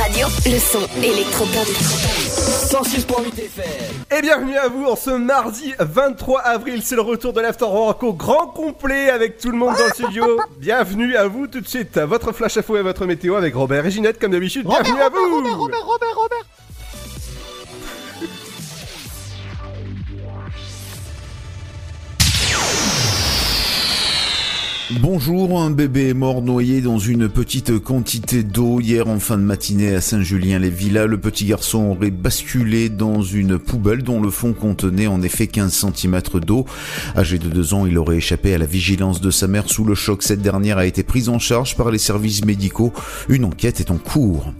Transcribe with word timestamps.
Radio. 0.00 0.28
Le 0.46 0.58
son 0.58 0.88
électropop. 1.02 1.66
106.8 2.70 3.38
FM. 3.38 4.18
Et 4.18 4.22
bienvenue 4.22 4.56
à 4.56 4.68
vous 4.68 4.86
en 4.86 4.96
ce 4.96 5.10
mardi 5.10 5.74
23 5.78 6.40
avril, 6.40 6.80
c'est 6.82 6.94
le 6.94 7.02
retour 7.02 7.34
de 7.34 7.40
l'After 7.42 7.66
Rock 7.66 8.02
au 8.02 8.14
grand 8.14 8.46
complet 8.46 9.10
avec 9.10 9.36
tout 9.36 9.50
le 9.50 9.58
monde 9.58 9.74
dans 9.76 9.84
le 9.84 9.92
studio. 9.92 10.40
Bienvenue 10.58 11.16
à 11.16 11.26
vous 11.26 11.48
tout 11.48 11.60
de 11.60 11.68
suite, 11.68 11.98
votre 11.98 12.32
flash 12.32 12.56
info 12.56 12.78
et 12.78 12.82
votre 12.82 13.04
météo 13.04 13.34
avec 13.34 13.54
Robert 13.54 13.84
et 13.84 13.90
Ginette 13.90 14.18
comme 14.18 14.32
d'habitude. 14.32 14.66
Bienvenue 14.66 15.02
à 15.02 15.10
vous 15.10 15.42
Bonjour, 24.98 25.62
un 25.62 25.70
bébé 25.70 26.08
est 26.08 26.14
mort 26.14 26.42
noyé 26.42 26.80
dans 26.80 26.98
une 26.98 27.28
petite 27.28 27.78
quantité 27.78 28.42
d'eau 28.42 28.80
hier 28.80 29.06
en 29.06 29.20
fin 29.20 29.38
de 29.38 29.42
matinée 29.42 29.94
à 29.94 30.00
Saint-Julien-les-Villas. 30.00 31.06
Le 31.06 31.16
petit 31.16 31.44
garçon 31.44 31.96
aurait 31.96 32.10
basculé 32.10 32.88
dans 32.88 33.22
une 33.22 33.56
poubelle 33.56 34.02
dont 34.02 34.20
le 34.20 34.30
fond 34.30 34.52
contenait 34.52 35.06
en 35.06 35.22
effet 35.22 35.46
15 35.46 35.86
cm 35.94 36.20
d'eau. 36.44 36.66
Âgé 37.16 37.38
de 37.38 37.48
2 37.48 37.72
ans, 37.72 37.86
il 37.86 37.96
aurait 37.98 38.16
échappé 38.16 38.52
à 38.52 38.58
la 38.58 38.66
vigilance 38.66 39.20
de 39.20 39.30
sa 39.30 39.46
mère 39.46 39.70
sous 39.70 39.84
le 39.84 39.94
choc. 39.94 40.24
Cette 40.24 40.42
dernière 40.42 40.78
a 40.78 40.86
été 40.86 41.04
prise 41.04 41.28
en 41.28 41.38
charge 41.38 41.76
par 41.76 41.92
les 41.92 41.98
services 41.98 42.44
médicaux. 42.44 42.92
Une 43.28 43.44
enquête 43.44 43.78
est 43.78 43.92
en 43.92 43.98
cours. 43.98 44.52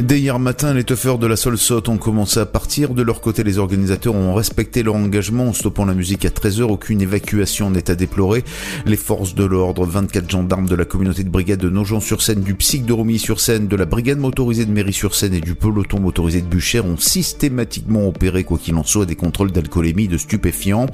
Dès 0.00 0.20
hier 0.20 0.38
matin, 0.38 0.74
les 0.74 0.84
teufeurs 0.84 1.18
de 1.18 1.26
la 1.26 1.36
Solsot 1.36 1.88
ont 1.88 1.96
commencé 1.96 2.38
à 2.38 2.46
partir. 2.46 2.92
De 2.92 3.02
leur 3.02 3.22
côté, 3.22 3.42
les 3.42 3.56
organisateurs 3.56 4.14
ont 4.14 4.34
respecté 4.34 4.82
leur 4.82 4.96
engagement 4.96 5.48
en 5.48 5.52
stoppant 5.54 5.86
la 5.86 5.94
musique 5.94 6.26
à 6.26 6.28
13h. 6.28 6.64
Aucune 6.64 7.00
évacuation 7.00 7.70
n'est 7.70 7.90
à 7.90 7.94
déplorer. 7.94 8.44
Les 8.84 8.98
forces 8.98 9.34
de 9.34 9.44
l'ordre 9.44 9.77
24 9.86 10.30
gendarmes 10.30 10.66
de 10.66 10.74
la 10.74 10.84
communauté 10.84 11.24
de 11.24 11.28
brigade 11.28 11.60
de 11.60 11.68
Nogent-sur-Seine, 11.68 12.40
du 12.40 12.54
PSIC 12.54 12.84
de 12.84 12.92
Romilly-sur-Seine, 12.92 13.68
de 13.68 13.76
la 13.76 13.84
brigade 13.84 14.18
motorisée 14.18 14.64
de 14.64 14.72
Méry-sur-Seine 14.72 15.34
et 15.34 15.40
du 15.40 15.54
peloton 15.54 16.00
motorisé 16.00 16.40
de 16.40 16.46
Buchères 16.46 16.86
ont 16.86 16.96
systématiquement 16.96 18.08
opéré, 18.08 18.44
quoi 18.44 18.58
qu'il 18.58 18.74
en 18.76 18.84
soit, 18.84 19.06
des 19.06 19.16
contrôles 19.16 19.52
d'alcoolémie 19.52 20.08
de 20.08 20.16
stupéfiants. 20.16 20.86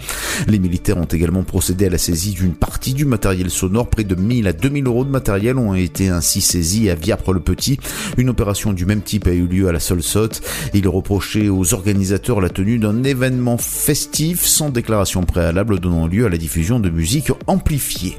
Les 0.49 0.59
militaires 0.59 0.99
ont 0.99 1.05
également 1.05 1.45
procédé 1.45 1.87
à 1.87 1.91
la 1.91 1.99
saisie 1.99 2.33
d'une 2.33 2.55
partie 2.55 2.95
du 2.95 3.05
matériel 3.05 3.51
sonore. 3.51 3.89
Près 3.89 4.05
de 4.05 4.15
1000 4.15 4.49
à 4.49 4.53
2000 4.53 4.87
euros 4.87 5.05
de 5.05 5.11
matériel 5.11 5.59
ont 5.59 5.75
été 5.75 6.09
ainsi 6.09 6.41
saisis 6.41 6.91
à 6.91 6.95
Viapre-le-Petit. 6.95 7.79
Une 8.17 8.29
opération 8.29 8.73
du 8.73 8.87
même 8.87 9.03
type 9.03 9.27
a 9.27 9.33
eu 9.33 9.47
lieu 9.47 9.69
à 9.69 9.73
la 9.73 9.81
Solsotte. 9.81 10.43
Il 10.75 10.89
reprochait 10.89 11.49
aux 11.49 11.75
organisateurs 11.75 12.41
la 12.41 12.51
tenue 12.51 12.79
d'un 12.79 13.05
événement 13.05 13.59
festif 13.59 14.45
sans 14.45 14.71
déclaration 14.71 15.23
préalable 15.23 15.81
donnant 15.81 16.07
lieu 16.07 16.27
à 16.27 16.29
la 16.29 16.39
diffusion 16.39 16.81
de 16.81 16.91
musique 16.91 17.31
amplifiée. 17.47 18.19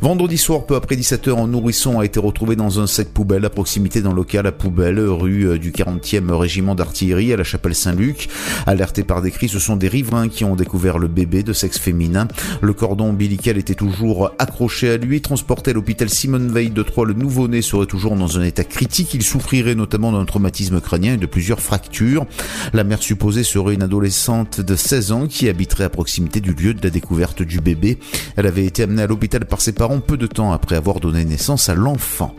Vendredi 0.00 0.38
soir, 0.38 0.64
peu 0.64 0.76
après 0.76 0.94
17h, 0.94 1.36
un 1.36 1.48
nourrisson 1.48 1.98
a 1.98 2.04
été 2.04 2.20
retrouvé 2.20 2.54
dans 2.54 2.78
un 2.78 2.86
sac 2.86 3.08
poubelle 3.08 3.44
à 3.44 3.50
proximité 3.50 4.00
d'un 4.00 4.14
local 4.14 4.46
à 4.46 4.52
poubelle, 4.52 5.00
rue 5.00 5.48
euh, 5.48 5.58
du 5.58 5.72
40e 5.72 6.30
régiment 6.30 6.76
d'artillerie 6.76 7.32
à 7.32 7.36
la 7.36 7.42
chapelle 7.42 7.74
Saint-Luc. 7.74 8.28
Alertés 8.66 9.02
par 9.02 9.22
des 9.22 9.32
cris, 9.32 9.48
ce 9.48 9.58
sont 9.58 9.74
des 9.74 9.88
riverains 9.88 10.28
qui 10.28 10.44
ont 10.44 10.54
découvert 10.54 10.98
le 10.98 11.08
bébé 11.08 11.42
de 11.42 11.52
sexe 11.52 11.80
féminin. 11.80 12.28
Le 12.60 12.72
cordon 12.74 13.06
ombilical 13.06 13.58
était 13.58 13.74
toujours 13.74 14.30
accroché 14.38 14.88
à 14.88 14.98
lui. 14.98 15.20
Transporté 15.20 15.72
à 15.72 15.74
l'hôpital 15.74 16.08
Simone 16.08 16.52
Veil 16.52 16.70
de 16.70 16.82
Troyes, 16.84 17.08
le 17.08 17.14
nouveau-né 17.14 17.60
serait 17.60 17.86
toujours 17.86 18.14
dans 18.14 18.38
un 18.38 18.44
état 18.44 18.62
critique. 18.62 19.14
Il 19.14 19.24
souffrirait 19.24 19.74
notamment 19.74 20.12
d'un 20.12 20.24
traumatisme 20.26 20.80
crânien 20.80 21.14
et 21.14 21.18
de 21.18 21.26
plusieurs 21.26 21.60
fractures. 21.60 22.24
La 22.72 22.84
mère 22.84 23.02
supposée 23.02 23.42
serait 23.42 23.74
une 23.74 23.82
adolescente 23.82 24.60
de 24.60 24.76
16 24.76 25.10
ans 25.10 25.26
qui 25.26 25.48
habiterait 25.48 25.84
à 25.84 25.90
proximité 25.90 26.40
du 26.40 26.52
lieu 26.52 26.72
de 26.72 26.84
la 26.84 26.90
découverte 26.90 27.42
du 27.42 27.60
bébé. 27.60 27.98
Elle 28.36 28.46
avait 28.46 28.64
été 28.64 28.84
amenée 28.84 29.02
à 29.02 29.08
l'hôpital 29.08 29.44
par 29.44 29.60
ses 29.60 29.72
parents 29.72 29.87
peu 30.00 30.16
de 30.16 30.26
temps 30.26 30.52
après 30.52 30.76
avoir 30.76 31.00
donné 31.00 31.24
naissance 31.24 31.68
à 31.68 31.74
l'enfant. 31.74 32.34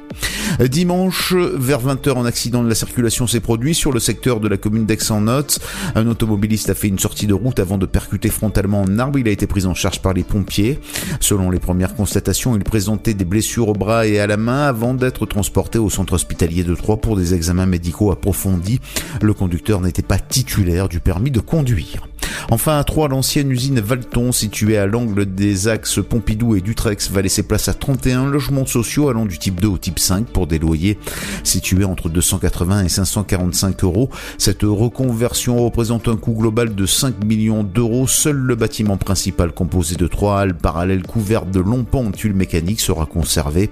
Dimanche, 0.59 1.33
vers 1.33 1.81
20h, 1.81 2.17
un 2.17 2.25
accident 2.25 2.63
de 2.63 2.69
la 2.69 2.75
circulation 2.75 3.27
s'est 3.27 3.39
produit 3.39 3.73
sur 3.73 3.91
le 3.91 3.99
secteur 3.99 4.39
de 4.39 4.47
la 4.47 4.57
commune 4.57 4.85
d'Aix-en-Note. 4.85 5.59
Un 5.95 6.07
automobiliste 6.07 6.69
a 6.69 6.75
fait 6.75 6.87
une 6.87 6.99
sortie 6.99 7.27
de 7.27 7.33
route 7.33 7.59
avant 7.59 7.77
de 7.77 7.85
percuter 7.85 8.29
frontalement 8.29 8.83
un 8.85 8.99
arbre. 8.99 9.19
Il 9.19 9.27
a 9.27 9.31
été 9.31 9.47
pris 9.47 9.65
en 9.65 9.73
charge 9.73 10.01
par 10.01 10.13
les 10.13 10.23
pompiers. 10.23 10.79
Selon 11.19 11.49
les 11.49 11.59
premières 11.59 11.95
constatations, 11.95 12.55
il 12.55 12.63
présentait 12.63 13.13
des 13.13 13.25
blessures 13.25 13.69
au 13.69 13.73
bras 13.73 14.05
et 14.05 14.19
à 14.19 14.27
la 14.27 14.37
main 14.37 14.63
avant 14.63 14.93
d'être 14.93 15.25
transporté 15.25 15.79
au 15.79 15.89
centre 15.89 16.13
hospitalier 16.13 16.63
de 16.63 16.75
Troyes 16.75 16.97
pour 16.97 17.15
des 17.15 17.33
examens 17.33 17.65
médicaux 17.65 18.11
approfondis. 18.11 18.79
Le 19.21 19.33
conducteur 19.33 19.81
n'était 19.81 20.01
pas 20.01 20.19
titulaire 20.19 20.89
du 20.89 20.99
permis 20.99 21.31
de 21.31 21.39
conduire. 21.39 22.08
Enfin, 22.51 22.79
à 22.79 22.83
Troyes, 22.83 23.07
l'ancienne 23.07 23.51
usine 23.51 23.79
Valton, 23.79 24.31
située 24.31 24.77
à 24.77 24.85
l'angle 24.85 25.25
des 25.25 25.67
axes 25.67 25.99
Pompidou 26.07 26.55
et 26.55 26.61
Dutrex, 26.61 27.09
va 27.11 27.21
laisser 27.21 27.43
place 27.43 27.67
à 27.67 27.73
31 27.73 28.27
logements 28.27 28.65
sociaux 28.65 29.09
allant 29.09 29.25
du 29.25 29.37
type 29.37 29.59
2 29.59 29.67
au 29.67 29.77
type 29.77 29.99
5 29.99 30.27
pour 30.27 30.47
des 30.47 30.59
loyers 30.59 30.97
situés 31.43 31.85
entre 31.85 32.09
280 32.09 32.85
et 32.85 32.89
545 32.89 33.83
euros. 33.83 34.09
Cette 34.37 34.63
reconversion 34.63 35.63
représente 35.63 36.07
un 36.07 36.15
coût 36.15 36.33
global 36.33 36.75
de 36.75 36.85
5 36.85 37.23
millions 37.23 37.63
d'euros. 37.63 38.07
Seul 38.07 38.35
le 38.35 38.55
bâtiment 38.55 38.97
principal 38.97 39.51
composé 39.51 39.95
de 39.95 40.07
trois 40.07 40.39
halles 40.39 40.55
parallèles 40.55 41.03
couvertes 41.03 41.51
de 41.51 41.59
longs 41.59 41.83
pans 41.83 42.05
en 42.05 42.11
tuiles 42.11 42.33
mécaniques 42.33 42.81
sera 42.81 43.05
conservé. 43.05 43.69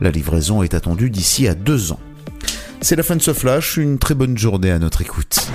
La 0.00 0.10
livraison 0.10 0.62
est 0.62 0.74
attendue 0.74 1.10
d'ici 1.10 1.48
à 1.48 1.54
deux 1.54 1.92
ans. 1.92 2.00
C'est 2.80 2.96
la 2.96 3.02
fin 3.02 3.16
de 3.16 3.22
ce 3.22 3.32
flash, 3.32 3.76
une 3.78 3.98
très 3.98 4.14
bonne 4.14 4.36
journée 4.36 4.70
à 4.70 4.78
notre 4.78 5.02
écoute. 5.02 5.48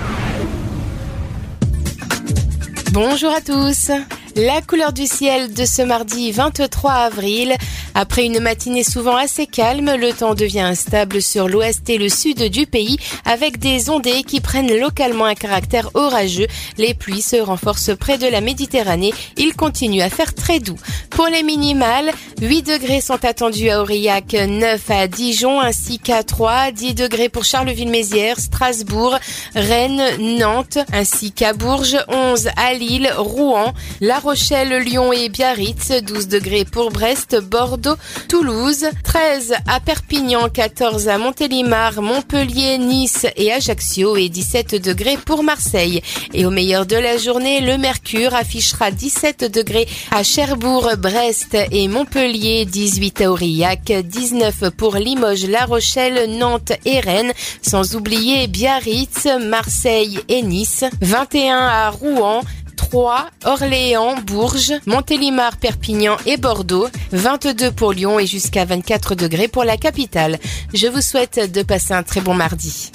Bonjour 2.93 3.31
à 3.31 3.39
tous. 3.39 3.89
La 4.37 4.61
couleur 4.61 4.93
du 4.93 5.07
ciel 5.07 5.53
de 5.53 5.65
ce 5.65 5.81
mardi 5.81 6.31
23 6.31 6.91
avril. 6.91 7.53
Après 7.93 8.23
une 8.23 8.39
matinée 8.39 8.85
souvent 8.85 9.17
assez 9.17 9.45
calme, 9.45 9.93
le 9.95 10.13
temps 10.13 10.35
devient 10.35 10.61
instable 10.61 11.21
sur 11.21 11.49
l'ouest 11.49 11.89
et 11.89 11.97
le 11.97 12.07
sud 12.07 12.49
du 12.49 12.65
pays 12.65 12.97
avec 13.25 13.59
des 13.59 13.89
ondées 13.89 14.23
qui 14.23 14.39
prennent 14.39 14.73
localement 14.73 15.25
un 15.25 15.35
caractère 15.35 15.89
orageux. 15.95 16.47
Les 16.77 16.93
pluies 16.93 17.21
se 17.21 17.35
renforcent 17.35 17.95
près 17.97 18.17
de 18.17 18.27
la 18.27 18.39
Méditerranée. 18.39 19.13
Il 19.35 19.53
continue 19.53 20.01
à 20.01 20.09
faire 20.09 20.33
très 20.33 20.59
doux. 20.59 20.79
Pour 21.09 21.25
les 21.27 21.43
minimales, 21.43 22.11
8 22.41 22.63
degrés 22.63 23.01
sont 23.01 23.25
attendus 23.25 23.69
à 23.69 23.81
Aurillac, 23.81 24.33
9 24.33 24.89
à 24.89 25.07
Dijon 25.07 25.59
ainsi 25.59 25.99
qu'à 25.99 26.23
3, 26.23 26.71
10 26.71 26.95
degrés 26.95 27.27
pour 27.27 27.43
Charleville-Mézières, 27.43 28.39
Strasbourg, 28.39 29.17
Rennes, 29.55 30.37
Nantes 30.39 30.77
ainsi 30.93 31.33
qu'à 31.33 31.51
Bourges, 31.51 31.97
11 32.07 32.47
à 32.55 32.73
Lille, 32.73 33.11
Rouen, 33.17 33.73
Rochelle, 34.21 34.83
Lyon 34.83 35.11
et 35.11 35.29
Biarritz, 35.29 35.91
12 36.03 36.27
degrés 36.27 36.63
pour 36.63 36.91
Brest, 36.91 37.39
Bordeaux, 37.41 37.95
Toulouse, 38.29 38.85
13 39.03 39.55
à 39.67 39.79
Perpignan, 39.79 40.47
14 40.47 41.07
à 41.07 41.17
Montélimar, 41.17 42.01
Montpellier, 42.01 42.77
Nice 42.77 43.25
et 43.35 43.51
Ajaccio 43.51 44.15
et 44.15 44.29
17 44.29 44.75
degrés 44.75 45.17
pour 45.17 45.43
Marseille. 45.43 46.01
Et 46.33 46.45
au 46.45 46.51
meilleur 46.51 46.85
de 46.85 46.95
la 46.95 47.17
journée, 47.17 47.61
le 47.61 47.77
mercure 47.77 48.35
affichera 48.35 48.91
17 48.91 49.51
degrés 49.51 49.87
à 50.11 50.21
Cherbourg, 50.21 50.91
Brest 50.99 51.57
et 51.71 51.87
Montpellier, 51.87 52.65
18 52.65 53.21
à 53.21 53.31
Aurillac, 53.31 53.91
19 53.91 54.69
pour 54.77 54.97
Limoges, 54.97 55.45
La 55.45 55.65
Rochelle, 55.65 56.37
Nantes 56.37 56.73
et 56.85 56.99
Rennes, 56.99 57.33
sans 57.63 57.95
oublier 57.95 58.47
Biarritz, 58.47 59.27
Marseille 59.41 60.19
et 60.29 60.43
Nice, 60.43 60.85
21 61.01 61.57
à 61.57 61.89
Rouen, 61.89 62.41
3, 62.89 63.27
Orléans, 63.45 64.15
Bourges, 64.25 64.73
Montélimar, 64.85 65.57
Perpignan 65.57 66.17
et 66.25 66.37
Bordeaux, 66.37 66.87
22 67.11 67.71
pour 67.71 67.93
Lyon 67.93 68.19
et 68.19 68.25
jusqu'à 68.25 68.65
24 68.65 69.15
degrés 69.15 69.47
pour 69.47 69.63
la 69.63 69.77
capitale. 69.77 70.39
Je 70.73 70.87
vous 70.87 71.01
souhaite 71.01 71.51
de 71.51 71.61
passer 71.63 71.93
un 71.93 72.03
très 72.03 72.21
bon 72.21 72.33
mardi. 72.33 72.91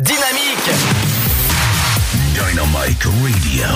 Dynamique 0.00 0.68
Dynamite 2.34 3.04
Radio. 3.04 3.68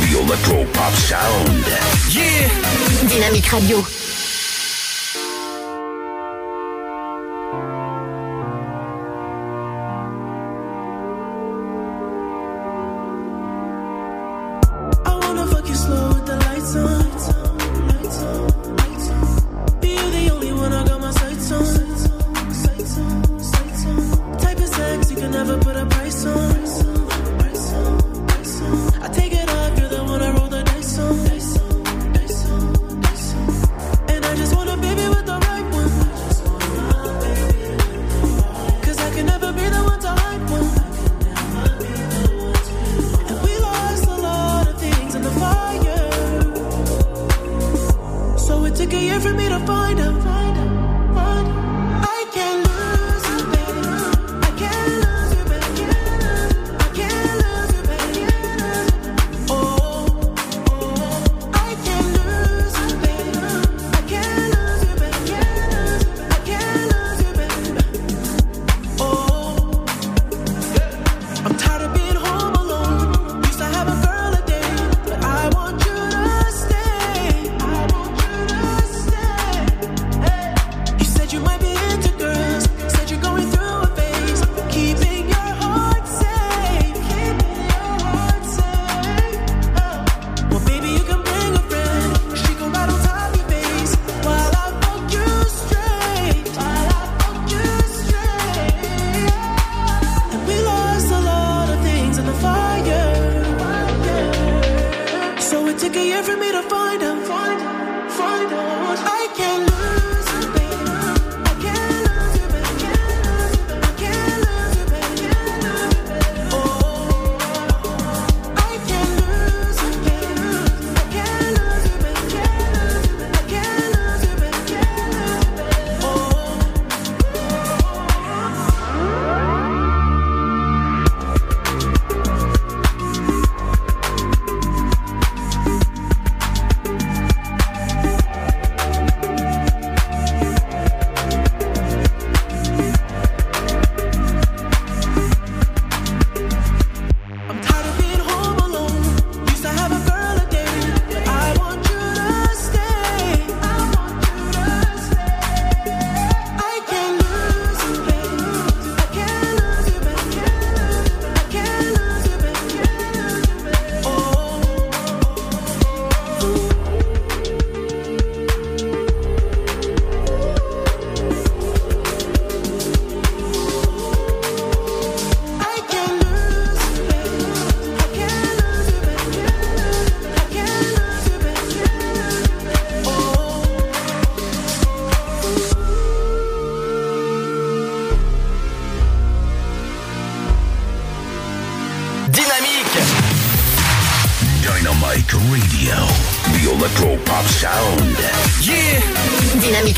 The 0.00 0.26
Electro 0.26 0.64
Pop 0.72 0.94
Sound. 0.96 1.64
Yeah 2.10 2.48
Dynamique 3.08 3.46
Radio. 3.46 3.84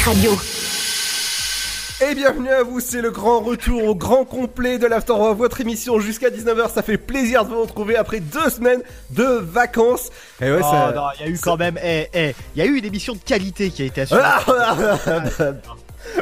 Radio. 0.06 0.30
Et 2.00 2.14
bienvenue 2.14 2.50
à 2.50 2.62
vous, 2.62 2.78
c'est 2.80 3.00
le 3.00 3.10
grand 3.10 3.40
retour 3.40 3.82
au 3.84 3.94
grand 3.94 4.24
complet 4.24 4.78
de 4.78 4.86
l'After 4.86 5.14
votre 5.34 5.60
émission 5.60 5.98
jusqu'à 5.98 6.30
19h. 6.30 6.70
Ça 6.72 6.82
fait 6.82 6.98
plaisir 6.98 7.44
de 7.44 7.50
vous 7.50 7.62
retrouver 7.62 7.96
après 7.96 8.20
deux 8.20 8.48
semaines 8.50 8.82
de 9.10 9.24
vacances. 9.24 10.10
Et 10.40 10.50
ouais, 10.50 10.60
Oh, 10.62 10.70
ça. 10.70 10.92
non, 10.94 11.02
il 11.18 11.26
y 11.26 11.28
a 11.28 11.30
eu 11.32 11.38
quand 11.38 11.56
même, 11.56 11.78
eh, 11.82 12.08
eh, 12.14 12.34
il 12.54 12.58
y 12.58 12.62
a 12.62 12.66
eu 12.70 12.76
une 12.76 12.84
émission 12.84 13.14
de 13.14 13.18
qualité 13.18 13.70
qui 13.70 13.82
a 13.82 13.86
été 13.86 14.02
assurée. 14.02 14.22
Ah 14.24 14.40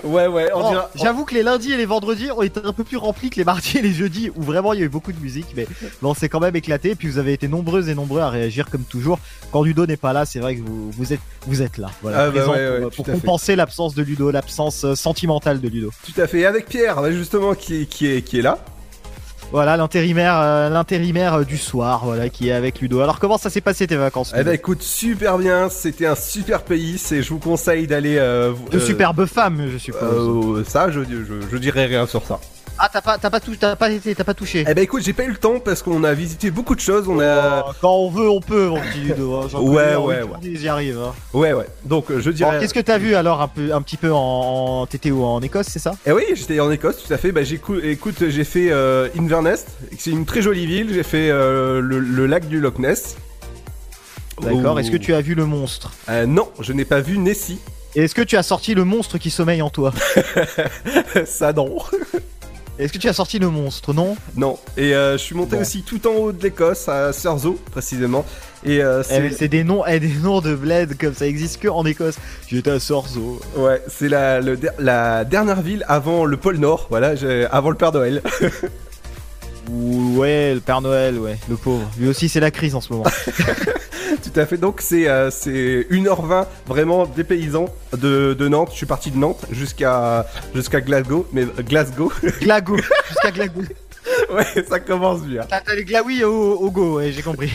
ouais, 0.02 0.26
ouais, 0.26 0.50
on 0.54 0.64
Oh, 0.64 0.68
dirait. 0.70 0.84
J'avoue 0.96 1.24
que 1.24 1.34
les 1.34 1.42
lundis 1.42 1.72
et 1.72 1.76
les 1.76 1.86
vendredis 1.86 2.30
ont 2.30 2.42
été 2.42 2.60
un 2.64 2.72
peu 2.72 2.84
plus 2.84 2.96
remplis 2.96 3.30
que 3.30 3.36
les 3.36 3.44
mardis 3.44 3.78
et 3.78 3.82
les 3.82 3.92
jeudis 3.92 4.30
où 4.34 4.42
vraiment 4.42 4.72
il 4.72 4.80
y 4.80 4.82
a 4.82 4.86
eu 4.86 4.88
beaucoup 4.88 5.12
de 5.12 5.20
musique, 5.20 5.46
mais 5.56 5.66
bon, 6.02 6.14
c'est 6.14 6.28
quand 6.28 6.40
même 6.40 6.56
éclaté. 6.56 6.90
Et 6.90 6.94
puis 6.94 7.08
vous 7.08 7.18
avez 7.18 7.32
été 7.32 7.48
nombreuses 7.48 7.88
et 7.88 7.94
nombreux 7.94 8.20
à 8.20 8.30
réagir 8.30 8.68
comme 8.70 8.84
toujours. 8.84 9.18
Quand 9.52 9.62
Ludo 9.62 9.86
n'est 9.86 9.96
pas 9.96 10.12
là, 10.12 10.24
c'est 10.24 10.40
vrai 10.40 10.56
que 10.56 10.62
vous, 10.62 10.90
vous 10.90 11.12
êtes, 11.12 11.20
vous 11.46 11.62
êtes 11.62 11.78
là, 11.78 11.90
voilà, 12.02 12.18
Ah 12.18 12.26
bah 12.26 12.32
présent 12.32 12.52
ouais, 12.52 12.68
ouais, 12.84 12.90
pour, 12.94 13.06
fait. 13.06 13.12
compenser 13.12 13.56
l'absence 13.56 13.94
de 13.94 14.02
Ludo, 14.02 14.30
l'absence 14.30 14.84
euh, 14.84 14.94
sentimentale 14.94 15.60
de 15.60 15.68
Ludo. 15.68 15.90
Tout 16.04 16.20
à 16.20 16.26
fait. 16.26 16.40
Et 16.40 16.46
avec 16.46 16.66
Pierre, 16.66 17.00
bah, 17.00 17.12
justement, 17.12 17.54
qui, 17.54 17.86
qui, 17.86 18.06
est, 18.06 18.22
qui 18.22 18.38
est 18.38 18.42
là. 18.42 18.58
Voilà 19.52 19.76
l'intérimaire, 19.76 20.34
euh, 20.40 20.68
l'intérimaire 20.68 21.34
euh, 21.34 21.44
du 21.44 21.58
soir, 21.58 22.04
voilà, 22.04 22.28
qui 22.28 22.48
est 22.48 22.52
avec 22.52 22.80
Ludo. 22.80 23.00
Alors 23.00 23.20
comment 23.20 23.38
ça 23.38 23.50
s'est 23.50 23.60
passé 23.60 23.86
tes 23.86 23.94
vacances 23.96 24.34
Eh 24.36 24.42
ben 24.42 24.52
écoute, 24.52 24.82
super 24.82 25.38
bien. 25.38 25.68
C'était 25.68 26.06
un 26.06 26.16
super 26.16 26.62
pays. 26.62 26.98
C'est, 26.98 27.22
je 27.22 27.28
vous 27.30 27.38
conseille 27.38 27.86
d'aller. 27.86 28.16
Euh, 28.18 28.52
De 28.72 28.78
euh, 28.78 28.80
superbes 28.80 29.26
femmes, 29.26 29.68
je 29.72 29.78
suppose. 29.78 30.58
euh, 30.58 30.64
ça, 30.64 30.90
je, 30.90 31.00
je, 31.04 31.46
je 31.50 31.56
dirais 31.56 31.86
rien 31.86 32.06
sur 32.06 32.24
ça. 32.24 32.40
Ah 32.76 32.90
t'as 32.92 33.00
pas, 33.00 33.18
t'as 33.18 33.30
pas, 33.30 33.38
tou- 33.38 33.54
pas 33.78 33.90
été, 33.90 34.14
t'as 34.16 34.24
pas 34.24 34.34
touché. 34.34 34.64
Eh 34.68 34.74
ben 34.74 34.82
écoute, 34.82 35.02
j'ai 35.04 35.12
pas 35.12 35.22
eu 35.22 35.30
le 35.30 35.36
temps 35.36 35.60
parce 35.60 35.80
qu'on 35.80 36.02
a 36.02 36.12
visité 36.12 36.50
beaucoup 36.50 36.74
de 36.74 36.80
choses. 36.80 37.06
On 37.08 37.20
a. 37.20 37.64
Oh, 37.68 37.72
Quand 37.80 37.94
on 37.94 38.10
veut, 38.10 38.28
on 38.28 38.40
peut, 38.40 38.66
mon 38.66 38.80
petit 38.80 38.98
Ludo. 38.98 39.34
hein, 39.36 39.46
Ouais, 39.60 39.94
ouais, 39.94 40.22
ouais. 40.22 40.38
J'y 40.42 40.66
arrive. 40.68 40.98
hein. 40.98 41.12
Ouais, 41.32 41.52
ouais. 41.52 41.66
Donc 41.84 42.10
euh, 42.10 42.20
je 42.20 42.30
Bon, 42.30 42.36
dirais. 42.36 42.58
Qu'est-ce 42.58 42.74
que 42.74 42.80
t'as 42.80 42.98
vu 42.98 43.14
alors 43.14 43.40
un 43.40 43.46
peu, 43.48 43.72
un 43.72 43.80
petit 43.80 43.96
peu 43.96 44.12
en, 44.12 44.80
en 44.82 44.86
TT 44.86 45.12
ou 45.12 45.22
en 45.24 45.40
Écosse, 45.40 45.66
c'est 45.70 45.78
ça? 45.78 45.92
Eh 46.04 46.10
oui, 46.10 46.24
j'étais 46.34 46.58
en 46.58 46.70
Écosse, 46.72 47.04
tout 47.06 47.12
à 47.12 47.16
fait. 47.16 47.30
Bah, 47.30 47.44
j'écou- 47.44 47.78
écoute, 47.80 48.28
j'ai 48.28 48.44
fait 48.44 48.72
euh, 48.72 49.08
Inverness, 49.16 49.66
c'est 49.96 50.10
une 50.10 50.26
très 50.26 50.42
jolie 50.42 50.66
ville. 50.66 50.92
J'ai 50.92 51.04
fait 51.04 51.30
euh, 51.30 51.80
le, 51.80 52.00
le 52.00 52.26
lac 52.26 52.48
du 52.48 52.58
Loch 52.60 52.80
Ness. 52.80 53.16
D'accord. 54.42 54.74
Oh. 54.74 54.78
Est-ce 54.80 54.90
que 54.90 54.96
tu 54.96 55.14
as 55.14 55.20
vu 55.20 55.36
le 55.36 55.46
monstre? 55.46 55.92
Euh, 56.08 56.26
non, 56.26 56.48
je 56.58 56.72
n'ai 56.72 56.84
pas 56.84 57.00
vu 57.00 57.18
Nessie. 57.18 57.60
Et 57.94 58.02
est-ce 58.02 58.16
que 58.16 58.22
tu 58.22 58.36
as 58.36 58.42
sorti 58.42 58.74
le 58.74 58.82
monstre 58.82 59.18
qui 59.18 59.30
sommeille 59.30 59.62
en 59.62 59.70
toi? 59.70 59.92
Ça 61.24 61.52
non. 61.52 61.76
Est-ce 62.78 62.92
que 62.92 62.98
tu 62.98 63.08
as 63.08 63.12
sorti 63.12 63.38
le 63.38 63.48
monstre 63.50 63.92
Non 63.94 64.16
non. 64.36 64.58
Et 64.76 64.94
euh, 64.94 65.12
je 65.12 65.22
suis 65.22 65.34
monté 65.36 65.54
Bon. 65.56 65.62
aussi 65.62 65.82
tout 65.82 66.04
en 66.08 66.12
haut 66.14 66.32
de 66.32 66.42
l'Écosse, 66.42 66.88
à 66.88 67.12
Surzo 67.12 67.58
précisément. 67.70 68.24
Et 68.64 68.82
euh, 68.82 69.02
Eh, 69.10 69.30
c'est 69.30 69.46
des 69.48 69.62
noms, 69.62 69.84
eh, 69.86 70.00
des 70.00 70.08
noms 70.22 70.40
de 70.40 70.54
bled 70.56 70.98
comme 70.98 71.14
ça 71.14 71.26
existe 71.26 71.60
que 71.60 71.68
en 71.68 71.84
Écosse. 71.86 72.16
J'étais 72.48 72.70
à 72.72 72.80
Sorzo. 72.80 73.40
ouais, 73.56 73.80
c'est 73.88 74.08
la, 74.08 74.40
le 74.40 74.58
la 74.78 75.24
dernière 75.24 75.62
ville 75.62 75.84
avant 75.86 76.24
le 76.24 76.36
pôle 76.36 76.56
Nord. 76.56 76.86
Voilà, 76.90 77.14
avant 77.52 77.70
le 77.70 77.76
Père 77.76 77.92
Noël. 77.92 78.22
Ou 79.70 80.18
ouais, 80.18 80.54
le 80.54 80.60
Père 80.60 80.80
Noël, 80.80 81.18
ouais, 81.18 81.36
le 81.48 81.56
pauvre. 81.56 81.88
Lui 81.98 82.08
aussi, 82.08 82.28
c'est 82.28 82.40
la 82.40 82.50
crise 82.50 82.74
en 82.74 82.80
ce 82.80 82.92
moment. 82.92 83.04
tout 84.22 84.40
à 84.40 84.46
fait. 84.46 84.56
Donc 84.56 84.80
c'est 84.80 85.08
euh, 85.08 85.30
c'est 85.30 85.86
1h20 85.90 86.46
vraiment 86.66 87.06
des 87.06 87.24
paysans 87.24 87.66
de, 87.96 88.34
de 88.38 88.48
Nantes. 88.48 88.68
Je 88.72 88.76
suis 88.76 88.86
parti 88.86 89.10
de 89.10 89.16
Nantes 89.18 89.44
jusqu'à 89.50 90.26
jusqu'à 90.54 90.80
Glasgow, 90.80 91.26
mais 91.32 91.42
euh, 91.42 91.62
Glasgow. 91.66 92.12
Glago, 92.40 92.76
jusqu'à 93.08 93.30
Glago. 93.30 93.62
ouais, 94.34 94.64
ça 94.68 94.80
commence 94.80 95.22
bien. 95.22 95.42
T'as 95.48 95.74
les 95.74 95.84
glaouis 95.84 96.24
au, 96.24 96.54
au 96.58 96.70
go, 96.70 96.96
ouais, 96.98 97.10
j'ai 97.12 97.22
compris. 97.22 97.50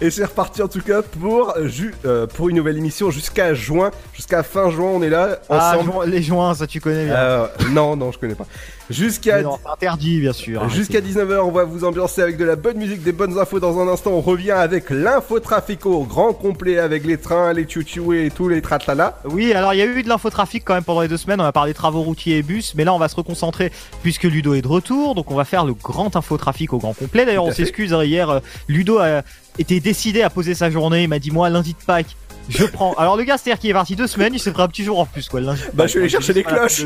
Et 0.00 0.10
c'est 0.10 0.24
reparti 0.24 0.60
en 0.62 0.68
tout 0.68 0.80
cas 0.80 1.02
pour, 1.02 1.54
ju- 1.66 1.94
euh, 2.04 2.26
pour 2.26 2.48
une 2.48 2.56
nouvelle 2.56 2.76
émission 2.78 3.10
jusqu'à 3.10 3.54
juin, 3.54 3.90
jusqu'à 4.12 4.42
fin 4.42 4.70
juin, 4.70 4.86
on 4.92 5.02
est 5.02 5.08
là 5.08 5.38
Ah, 5.48 5.76
ensemble. 5.78 6.10
les 6.10 6.20
joints, 6.22 6.54
ça 6.54 6.66
tu 6.66 6.80
connais 6.80 7.04
bien. 7.04 7.14
Euh, 7.14 7.46
non, 7.70 7.94
non, 7.94 8.10
je 8.10 8.18
connais 8.18 8.34
pas. 8.34 8.46
Jusqu'à 8.90 9.42
interdit, 9.72 10.20
bien 10.20 10.32
sûr. 10.32 10.68
jusqu'à 10.68 11.00
19h, 11.00 11.38
on 11.40 11.50
va 11.50 11.64
vous 11.64 11.84
ambiancer 11.84 12.20
avec 12.20 12.36
de 12.36 12.44
la 12.44 12.56
bonne 12.56 12.76
musique, 12.76 13.02
des 13.02 13.12
bonnes 13.12 13.38
infos. 13.38 13.60
Dans 13.60 13.80
un 13.80 13.88
instant, 13.88 14.10
on 14.10 14.20
revient 14.20 14.50
avec 14.50 14.90
l'infotrafico 14.90 15.92
au 15.92 16.04
grand 16.04 16.32
complet 16.32 16.78
avec 16.78 17.04
les 17.04 17.16
trains, 17.16 17.52
les 17.52 17.64
tchou 17.64 18.12
et 18.12 18.30
tous 18.34 18.48
les 18.48 18.60
tratlala. 18.60 19.18
Oui, 19.24 19.52
alors 19.52 19.74
il 19.74 19.78
y 19.78 19.82
a 19.82 19.86
eu 19.86 20.02
de 20.02 20.08
l'infotrafic 20.08 20.64
quand 20.64 20.74
même 20.74 20.84
pendant 20.84 21.00
les 21.00 21.08
deux 21.08 21.16
semaines. 21.16 21.40
On 21.40 21.44
a 21.44 21.52
parlé 21.52 21.74
travaux 21.74 22.02
routiers 22.02 22.38
et 22.38 22.42
bus, 22.42 22.74
mais 22.74 22.84
là 22.84 22.92
on 22.92 22.98
va 22.98 23.08
se 23.08 23.16
reconcentrer 23.16 23.72
puisque 24.02 24.24
Ludo 24.24 24.54
est 24.54 24.62
de 24.62 24.68
retour. 24.68 25.14
Donc 25.14 25.30
on 25.30 25.34
va 25.34 25.44
faire 25.44 25.64
le 25.64 25.74
grand 25.74 26.14
infotrafic 26.16 26.72
au 26.72 26.78
grand 26.78 26.92
complet. 26.94 27.24
D'ailleurs, 27.24 27.44
on 27.44 27.52
s'excuse 27.52 27.92
hein, 27.94 28.04
hier. 28.04 28.28
euh, 28.30 28.40
Ludo 28.68 28.98
a 28.98 29.22
été 29.58 29.80
décidé 29.80 30.22
à 30.22 30.30
poser 30.30 30.54
sa 30.54 30.70
journée. 30.70 31.04
Il 31.04 31.08
m'a 31.08 31.18
dit 31.18 31.30
moi 31.30 31.48
lundi 31.50 31.72
de 31.72 31.84
Pâques. 31.84 32.16
Je 32.48 32.64
prends. 32.64 32.94
Alors 32.94 33.16
le 33.16 33.22
gars, 33.22 33.38
c'est-à-dire 33.38 33.60
qu'il 33.60 33.70
est 33.70 33.74
parti 33.74 33.94
deux 33.96 34.06
semaines, 34.08 34.34
il 34.34 34.40
s'est 34.40 34.50
pris 34.52 34.62
un 34.62 34.68
petit 34.68 34.84
jour 34.84 34.98
en 34.98 35.06
plus 35.06 35.28
quoi. 35.28 35.40
lundi 35.40 35.60
Bah, 35.74 35.86
je 35.86 35.90
suis 35.92 35.98
allé 36.00 36.08
chercher 36.08 36.32
la 36.32 36.42
cloches. 36.42 36.84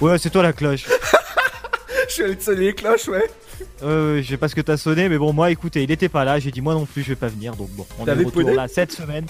Ouais, 0.00 0.18
c'est 0.18 0.30
toi 0.30 0.42
la 0.42 0.52
cloche. 0.52 0.86
Je 2.08 2.14
suis 2.14 2.22
allé 2.24 2.36
te 2.36 2.42
sonner 2.42 2.66
les 2.66 2.74
cloches, 2.74 3.06
ouais. 3.08 3.30
Euh, 3.82 4.20
je 4.22 4.28
sais 4.28 4.36
pas 4.36 4.48
ce 4.48 4.54
que 4.54 4.60
t'as 4.60 4.76
sonné, 4.76 5.08
mais 5.08 5.18
bon, 5.18 5.32
moi, 5.32 5.50
écoutez, 5.50 5.82
il 5.82 5.90
était 5.90 6.08
pas 6.08 6.24
là. 6.24 6.38
J'ai 6.38 6.50
dit, 6.50 6.60
moi 6.60 6.74
non 6.74 6.86
plus, 6.86 7.02
je 7.02 7.10
vais 7.10 7.16
pas 7.16 7.28
venir. 7.28 7.54
Donc 7.54 7.68
bon, 7.70 7.86
on 7.98 8.06
est 8.06 8.16
de 8.16 8.24
retour 8.24 8.50
là 8.50 8.66
cette 8.68 8.90
semaine. 8.90 9.26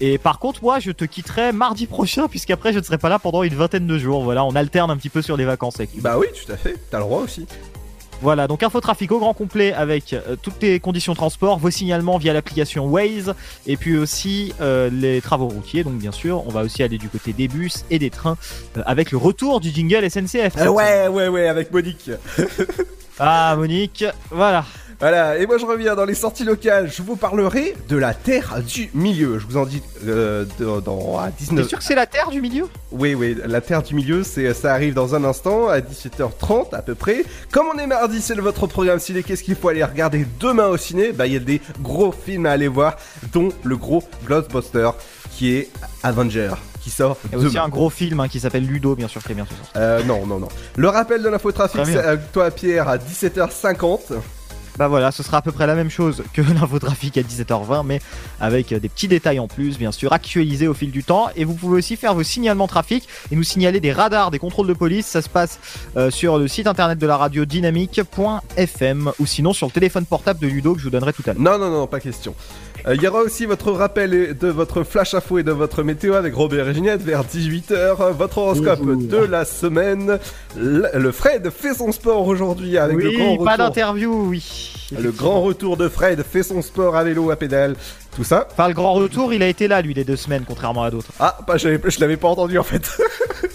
Et 0.00 0.18
par 0.18 0.38
contre, 0.38 0.62
moi, 0.62 0.78
je 0.78 0.92
te 0.92 1.04
quitterai 1.04 1.52
mardi 1.52 1.86
prochain, 1.86 2.28
puisqu'après, 2.28 2.72
je 2.72 2.78
ne 2.78 2.84
serai 2.84 2.98
pas 2.98 3.08
là 3.08 3.18
pendant 3.18 3.42
une 3.42 3.54
vingtaine 3.54 3.86
de 3.86 3.98
jours. 3.98 4.22
Voilà, 4.22 4.44
on 4.44 4.54
alterne 4.54 4.90
un 4.90 4.96
petit 4.96 5.10
peu 5.10 5.20
sur 5.20 5.36
les 5.36 5.44
vacances 5.44 5.76
avec 5.76 5.92
lui. 5.92 6.00
Bah 6.00 6.16
oui, 6.18 6.26
tout 6.32 6.50
à 6.50 6.56
fait. 6.56 6.76
T'as 6.90 6.98
le 6.98 7.04
droit 7.04 7.20
aussi. 7.20 7.46
Voilà, 8.22 8.46
donc 8.46 8.62
infotrafic 8.62 9.10
au 9.10 9.18
grand 9.18 9.34
complet 9.34 9.72
avec 9.72 10.12
euh, 10.12 10.36
toutes 10.40 10.62
les 10.62 10.78
conditions 10.78 11.12
de 11.12 11.16
transport, 11.16 11.58
vos 11.58 11.70
signalements 11.70 12.18
via 12.18 12.32
l'application 12.32 12.86
Waze, 12.86 13.34
et 13.66 13.76
puis 13.76 13.98
aussi 13.98 14.54
euh, 14.60 14.88
les 14.92 15.20
travaux 15.20 15.48
routiers. 15.48 15.82
Donc 15.82 15.94
bien 15.94 16.12
sûr, 16.12 16.46
on 16.46 16.50
va 16.50 16.62
aussi 16.62 16.84
aller 16.84 16.98
du 16.98 17.08
côté 17.08 17.32
des 17.32 17.48
bus 17.48 17.84
et 17.90 17.98
des 17.98 18.10
trains 18.10 18.36
euh, 18.76 18.82
avec 18.86 19.10
le 19.10 19.18
retour 19.18 19.58
du 19.58 19.70
jingle 19.70 20.08
SNCF. 20.08 20.54
Ouais, 20.54 21.08
ouais, 21.08 21.26
ouais, 21.26 21.48
avec 21.48 21.72
Monique. 21.72 22.10
Ah, 23.18 23.54
Monique, 23.56 24.04
voilà. 24.30 24.64
Voilà, 25.02 25.36
et 25.36 25.46
moi 25.48 25.58
je 25.58 25.66
reviens 25.66 25.96
dans 25.96 26.04
les 26.04 26.14
sorties 26.14 26.44
locales. 26.44 26.88
Je 26.88 27.02
vous 27.02 27.16
parlerai 27.16 27.74
de 27.88 27.96
la 27.96 28.14
Terre 28.14 28.60
du 28.64 28.88
Milieu. 28.94 29.40
Je 29.40 29.46
vous 29.48 29.56
en 29.56 29.66
dis 29.66 29.82
euh, 30.06 30.44
dans 30.60 31.18
à 31.18 31.26
T'es 31.32 31.44
19. 31.46 31.66
sûr 31.66 31.78
que 31.78 31.84
c'est 31.84 31.96
la 31.96 32.06
Terre 32.06 32.30
du 32.30 32.40
milieu? 32.40 32.66
Oui, 32.92 33.14
oui, 33.16 33.36
la 33.44 33.60
Terre 33.60 33.82
du 33.82 33.96
Milieu, 33.96 34.22
c'est 34.22 34.54
ça 34.54 34.72
arrive 34.72 34.94
dans 34.94 35.16
un 35.16 35.24
instant 35.24 35.66
à 35.68 35.80
17h30 35.80 36.72
à 36.76 36.82
peu 36.82 36.94
près. 36.94 37.24
Comme 37.50 37.66
on 37.74 37.78
est 37.80 37.86
mardi, 37.88 38.20
c'est 38.20 38.36
le- 38.36 38.42
votre 38.42 38.68
programme 38.68 39.00
ciné. 39.00 39.24
Qu'est-ce 39.24 39.42
qu'il 39.42 39.56
faut 39.56 39.70
aller 39.70 39.82
regarder 39.82 40.24
demain 40.38 40.68
au 40.68 40.76
ciné? 40.76 41.10
Bah, 41.10 41.26
il 41.26 41.32
y 41.32 41.36
a 41.36 41.40
des 41.40 41.60
gros 41.80 42.12
films 42.12 42.46
à 42.46 42.52
aller 42.52 42.68
voir, 42.68 42.96
dont 43.32 43.48
le 43.64 43.76
gros 43.76 44.04
Ghostbuster 44.28 44.90
qui 45.32 45.52
est 45.56 45.68
Avenger, 46.04 46.50
qui 46.80 46.90
sort 46.90 47.16
Il 47.24 47.32
y 47.32 47.34
a 47.34 47.38
aussi 47.38 47.54
demain. 47.54 47.64
un 47.64 47.68
gros 47.70 47.90
film 47.90 48.20
hein, 48.20 48.28
qui 48.28 48.38
s'appelle 48.38 48.64
Ludo, 48.66 48.94
bien 48.94 49.08
sûr, 49.08 49.20
qui 49.24 49.32
est 49.32 49.34
bientôt 49.34 49.54
sorti. 49.56 49.72
Euh, 49.78 50.04
non, 50.04 50.26
non, 50.26 50.38
non. 50.38 50.48
Le 50.76 50.88
rappel 50.88 51.24
de 51.24 51.28
l'infotrafic, 51.28 51.82
Très 51.82 51.90
bien. 51.90 52.00
c'est 52.02 52.06
avec 52.06 52.30
toi, 52.30 52.52
Pierre, 52.52 52.88
à 52.88 52.98
17h50. 52.98 54.12
Bah 54.78 54.88
voilà, 54.88 55.10
ce 55.12 55.22
sera 55.22 55.38
à 55.38 55.42
peu 55.42 55.52
près 55.52 55.66
la 55.66 55.74
même 55.74 55.90
chose 55.90 56.22
que 56.32 56.42
l'infotrafic 56.54 57.18
à 57.18 57.22
17h20, 57.22 57.84
mais 57.84 58.00
avec 58.40 58.72
euh, 58.72 58.80
des 58.80 58.88
petits 58.88 59.08
détails 59.08 59.38
en 59.38 59.48
plus, 59.48 59.78
bien 59.78 59.92
sûr, 59.92 60.12
actualisés 60.12 60.68
au 60.68 60.74
fil 60.74 60.90
du 60.90 61.04
temps. 61.04 61.28
Et 61.36 61.44
vous 61.44 61.54
pouvez 61.54 61.78
aussi 61.78 61.96
faire 61.96 62.14
vos 62.14 62.22
signalements 62.22 62.66
trafic 62.66 63.08
et 63.30 63.36
nous 63.36 63.42
signaler 63.42 63.80
des 63.80 63.92
radars, 63.92 64.30
des 64.30 64.38
contrôles 64.38 64.66
de 64.66 64.72
police. 64.72 65.06
Ça 65.06 65.22
se 65.22 65.28
passe 65.28 65.58
euh, 65.96 66.10
sur 66.10 66.38
le 66.38 66.48
site 66.48 66.66
internet 66.66 66.98
de 66.98 67.06
la 67.06 67.16
radio 67.16 67.44
dynamique.fm 67.44 69.12
ou 69.18 69.26
sinon 69.26 69.52
sur 69.52 69.66
le 69.66 69.72
téléphone 69.72 70.06
portable 70.06 70.40
de 70.40 70.46
Ludo 70.46 70.74
que 70.74 70.80
je 70.80 70.84
vous 70.84 70.90
donnerai 70.90 71.12
tout 71.12 71.22
à 71.26 71.32
l'heure. 71.32 71.42
Non, 71.42 71.58
non, 71.58 71.70
non, 71.70 71.86
pas 71.86 72.00
question. 72.00 72.34
Euh, 72.86 72.94
Il 72.94 73.02
y 73.02 73.08
aura 73.08 73.20
aussi 73.20 73.46
votre 73.46 73.70
rappel 73.72 74.36
de 74.36 74.48
votre 74.48 74.82
flash 74.82 75.14
info 75.14 75.38
et 75.38 75.42
de 75.42 75.52
votre 75.52 75.82
météo 75.82 76.14
avec 76.14 76.34
Robert 76.34 76.68
et 76.68 76.74
Ginette 76.74 77.02
vers 77.02 77.24
18h. 77.24 78.12
Votre 78.12 78.38
horoscope 78.38 78.80
Bonjour. 78.82 79.08
de 79.08 79.24
la 79.26 79.44
semaine. 79.44 80.18
Le, 80.56 81.12
Fred 81.12 81.48
fait 81.50 81.74
son 81.74 81.92
sport 81.92 82.26
aujourd'hui 82.26 82.78
avec 82.78 82.96
le 82.96 83.10
grand 83.10 83.24
oui, 83.24 83.30
retour. 83.32 83.44
pas 83.44 83.56
d'interview, 83.56 84.26
oui. 84.28 84.72
Le 84.98 85.10
grand 85.10 85.40
retour 85.42 85.76
de 85.76 85.88
Fred 85.88 86.22
fait 86.22 86.42
son 86.42 86.60
sport 86.60 86.96
à 86.96 87.04
vélo, 87.04 87.30
à 87.30 87.36
pédale, 87.36 87.76
tout 88.14 88.24
ça. 88.24 88.46
Enfin, 88.50 88.68
le 88.68 88.74
grand 88.74 88.92
retour, 88.92 89.32
il 89.32 89.42
a 89.42 89.48
été 89.48 89.68
là, 89.68 89.82
lui, 89.82 89.94
les 89.94 90.04
deux 90.04 90.16
semaines, 90.16 90.44
contrairement 90.46 90.82
à 90.82 90.90
d'autres. 90.90 91.10
Ah, 91.18 91.38
bah, 91.46 91.56
je 91.56 92.00
l'avais 92.00 92.16
pas 92.16 92.28
entendu 92.28 92.58
en 92.58 92.64
fait. 92.64 92.98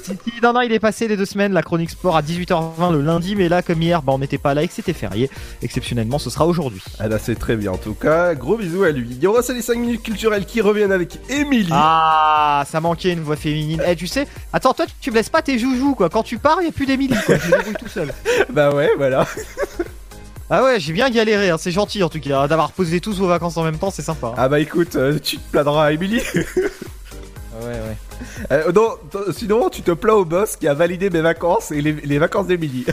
Si, 0.03 0.13
si, 0.23 0.41
non, 0.41 0.53
non, 0.53 0.61
il 0.61 0.71
est 0.71 0.79
passé 0.79 1.07
les 1.09 1.17
deux 1.17 1.25
semaines, 1.25 1.51
la 1.51 1.61
chronique 1.61 1.89
sport 1.89 2.15
à 2.15 2.21
18h20 2.21 2.93
le 2.93 3.01
lundi, 3.01 3.35
mais 3.35 3.49
là, 3.49 3.61
comme 3.61 3.81
hier, 3.81 4.01
bah, 4.01 4.13
on 4.13 4.19
n'était 4.19 4.37
pas 4.37 4.53
là 4.53 4.63
et 4.63 4.67
que 4.67 4.73
c'était 4.73 4.93
férié. 4.93 5.29
Exceptionnellement, 5.61 6.17
ce 6.17 6.29
sera 6.29 6.45
aujourd'hui. 6.45 6.81
Ah 6.97 7.09
là, 7.09 7.19
c'est 7.19 7.35
très 7.35 7.57
bien 7.57 7.73
en 7.73 7.77
tout 7.77 7.93
cas. 7.93 8.33
Gros 8.33 8.55
bisous 8.55 8.83
à 8.83 8.91
lui. 8.91 9.07
Il 9.11 9.21
y 9.21 9.27
aura 9.27 9.41
les 9.49 9.61
5 9.61 9.77
minutes 9.77 10.03
culturelles 10.03 10.45
qui 10.45 10.61
reviennent 10.61 10.93
avec 10.93 11.19
Émilie. 11.29 11.67
Ah, 11.71 12.63
ça 12.69 12.79
manquait 12.79 13.11
une 13.11 13.19
voix 13.21 13.35
féminine. 13.35 13.83
Eh, 13.85 13.97
tu 13.97 14.07
sais, 14.07 14.27
attends, 14.53 14.73
toi, 14.73 14.85
tu 15.01 15.11
me 15.11 15.15
laisses 15.15 15.29
pas 15.29 15.41
tes 15.41 15.59
joujoux, 15.59 15.93
quoi. 15.93 16.09
Quand 16.09 16.23
tu 16.23 16.37
pars, 16.37 16.59
il 16.61 16.65
y 16.65 16.69
a 16.69 16.71
plus 16.71 16.85
d'Emilie, 16.85 17.17
quoi. 17.25 17.35
Je 17.37 17.47
me 17.47 17.57
débrouille 17.57 17.75
tout 17.75 17.89
seul. 17.89 18.13
Bah 18.49 18.73
ouais, 18.73 18.91
voilà. 18.97 19.27
Ah 20.49 20.63
ouais, 20.63 20.79
j'ai 20.79 20.93
bien 20.93 21.09
galéré, 21.09 21.49
hein. 21.49 21.57
c'est 21.59 21.71
gentil 21.71 22.03
en 22.03 22.09
tout 22.09 22.19
cas. 22.21 22.39
hein, 22.41 22.47
D'avoir 22.47 22.71
posé 22.71 23.01
tous 23.01 23.17
vos 23.17 23.27
vacances 23.27 23.57
en 23.57 23.63
même 23.63 23.77
temps, 23.77 23.91
c'est 23.91 24.01
sympa. 24.01 24.27
hein. 24.27 24.33
Ah 24.37 24.47
bah 24.49 24.59
écoute, 24.59 24.95
euh, 24.95 25.19
tu 25.19 25.37
te 25.37 25.51
plaindras 25.51 25.85
à 25.87 25.91
Émilie. 25.91 26.21
Ah 27.59 27.65
ouais, 27.65 27.71
ouais. 27.73 27.97
Euh, 28.51 28.71
non, 28.71 28.89
sinon, 29.33 29.69
tu 29.69 29.81
te 29.81 29.89
plains 29.89 30.13
au 30.13 30.25
boss 30.25 30.57
qui 30.57 30.67
a 30.67 30.75
validé 30.75 31.09
mes 31.09 31.21
vacances 31.21 31.71
et 31.71 31.81
les, 31.81 31.93
les 31.93 32.19
vacances 32.19 32.45
d'Émilie. 32.45 32.85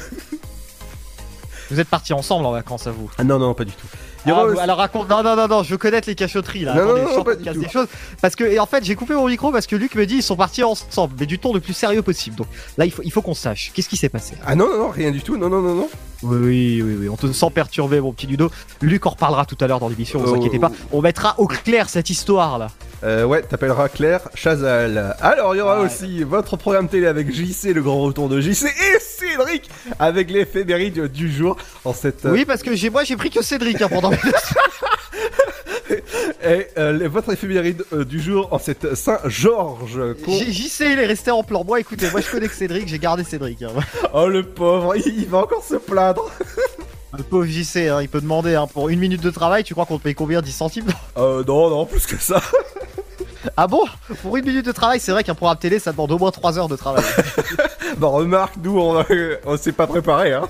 Vous 1.71 1.81
êtes 1.81 1.89
partis 1.89 2.15
ensemble 2.15 2.47
en 2.47 2.53
vacances, 2.53 2.87
à 2.87 2.91
vous. 2.91 3.11
Ah 3.19 3.25
non, 3.25 3.39
non, 3.39 3.53
pas 3.53 3.65
du 3.65 3.73
tout. 3.73 3.87
Ah, 4.27 4.45
vous- 4.47 4.59
Alors 4.59 4.79
raconte, 4.79 5.11
non, 5.11 5.23
non, 5.23 5.37
non, 5.37 5.49
non, 5.49 5.63
je 5.63 5.71
veux 5.71 5.77
connaître 5.77 6.09
les 6.09 6.15
cachotteries 6.15 6.65
là. 6.65 6.75
Non, 6.77 6.81
Attendez, 6.83 7.03
non, 7.03 7.17
non, 7.19 7.25
pas 7.25 7.35
du 7.35 7.45
tout. 7.45 7.61
des 7.61 7.69
choses. 7.69 7.89
Parce 8.23 8.37
que, 8.37 8.45
et 8.45 8.59
en 8.59 8.65
fait, 8.65 8.85
j'ai 8.85 8.95
coupé 8.95 9.13
mon 9.13 9.27
micro 9.29 9.53
parce 9.53 9.67
que 9.67 9.77
Luc 9.77 9.95
me 9.97 10.07
dit 10.07 10.17
ils 10.17 10.23
sont 10.23 10.37
partis 10.37 10.63
ensemble, 10.63 11.15
mais 11.21 11.27
du 11.27 11.39
ton 11.39 11.53
le 11.53 11.61
plus 11.61 11.75
sérieux 11.75 12.01
possible. 12.01 12.37
Donc 12.37 12.47
là, 12.79 12.87
il 12.87 12.91
faut, 12.91 13.03
il 13.03 13.13
faut 13.13 13.21
qu'on 13.21 13.35
sache. 13.35 13.71
Qu'est-ce 13.75 13.89
qui 13.91 13.99
s'est 13.99 14.09
passé? 14.09 14.35
Ah 14.47 14.55
non, 14.55 14.67
non, 14.69 14.79
non, 14.79 14.89
rien 14.91 15.11
du 15.11 15.21
tout. 15.21 15.37
Non, 15.37 15.51
non, 15.51 15.61
non, 15.61 15.75
non. 15.75 15.91
Oui, 16.25 16.81
oui, 16.83 16.97
oui, 17.01 17.09
on 17.09 17.17
te 17.17 17.31
sent 17.33 17.51
perturbé, 17.55 18.01
mon 18.01 18.13
petit 18.13 18.27
Ludo. 18.27 18.51
Luc 18.81 19.05
en 19.07 19.11
reparlera 19.11 19.45
tout 19.45 19.57
à 19.61 19.67
l'heure 19.67 19.79
dans 19.81 19.89
l'émission, 19.89 20.19
vous 20.21 20.33
Oh. 20.33 20.37
inquiétez 20.37 20.59
pas. 20.59 20.71
On 20.93 21.01
mettra 21.03 21.35
au 21.39 21.47
clair 21.47 21.89
cette 21.89 22.09
histoire 22.11 22.59
là. 22.59 22.69
Euh, 23.03 23.25
ouais, 23.25 23.43
t'appelleras 23.43 23.91
Claire 23.91 24.23
Chazal. 24.35 25.15
Alors, 25.21 25.55
il 25.55 25.59
y 25.59 25.61
aura 25.61 25.81
Ouais. 25.81 25.87
aussi 25.87 26.23
votre 26.25 26.57
programme 26.57 26.89
télé 26.89 27.07
avec 27.07 27.31
JC, 27.31 27.75
le 27.75 27.83
grand 27.83 28.01
retour 28.01 28.31
de 28.31 28.41
JC, 28.41 28.65
et 28.65 28.99
Cédric 29.01 29.69
avec 29.99 30.31
l'éphéméride 30.31 31.09
du 31.13 31.31
jour 31.31 31.57
en 31.85 31.93
cette. 31.93 32.25
euh, 32.25 32.31
Oui, 32.33 32.47
parce 32.47 32.63
que 32.63 32.75
j'ai, 32.75 32.89
moi, 32.89 33.05
j'ai 33.05 33.17
pris 33.17 33.29
que 33.29 33.43
Cédric 33.43 33.83
hein, 33.83 33.89
pendant. 33.91 34.11
Et 36.45 36.67
euh, 36.79 37.09
votre 37.11 37.33
éphéméride 37.33 37.85
euh, 37.93 38.05
du 38.05 38.21
jour 38.21 38.49
en 38.53 38.59
cette 38.59 38.95
Saint-Georges. 38.95 40.01
JC, 40.27 40.81
il 40.93 40.99
est 40.99 41.07
resté 41.07 41.31
en 41.31 41.43
plan. 41.43 41.65
Moi, 41.65 41.81
écoutez, 41.81 42.11
moi, 42.11 42.21
je 42.21 42.31
connais 42.31 42.49
que 42.49 42.55
Cédric, 42.55 42.89
j'ai 42.89 42.99
gardé 42.99 43.25
Cédric. 43.25 43.63
hein. 43.63 43.69
Oh 44.15 44.29
le 44.29 44.43
pauvre, 44.43 44.97
il, 44.97 45.07
il 45.21 45.27
va 45.29 45.39
encore 45.39 45.65
se 45.65 45.77
plaindre. 45.77 46.31
Le 47.17 47.23
pauvre 47.23 47.45
JC, 47.47 47.89
hein, 47.89 48.03
il 48.03 48.09
peut 48.09 48.21
demander 48.21 48.57
hein, 48.57 48.67
pour 48.67 48.89
une 48.89 48.99
minute 48.99 49.21
de 49.23 49.31
travail, 49.31 49.63
tu 49.63 49.73
crois 49.73 49.87
qu'on 49.87 49.99
te 49.99 50.03
paye 50.03 50.17
combien 50.17 50.43
10 50.43 50.51
centimes? 50.51 50.89
Euh, 51.17 51.45
non, 51.47 51.71
non, 51.71 51.87
plus 51.87 52.05
que 52.07 52.21
ça. 52.21 52.41
Ah 53.57 53.69
bon? 53.69 53.83
Pour 54.21 54.37
une 54.37 54.45
minute 54.45 54.67
de 54.67 54.73
travail, 54.73 54.99
c'est 54.99 55.13
vrai 55.13 55.23
qu'un 55.23 55.37
programme 55.37 55.59
télé, 55.59 55.79
ça 55.79 55.93
demande 55.93 56.11
au 56.11 56.19
moins 56.19 56.33
3 56.33 56.59
heures 56.59 56.67
de 56.67 56.75
travail. 56.75 57.05
Bon, 57.99 58.11
remarque, 58.11 58.55
nous, 58.61 58.81
on, 58.81 59.05
on 59.47 59.57
s'est 59.57 59.71
pas 59.71 59.87
préparé, 59.87 60.33
hein. 60.33 60.49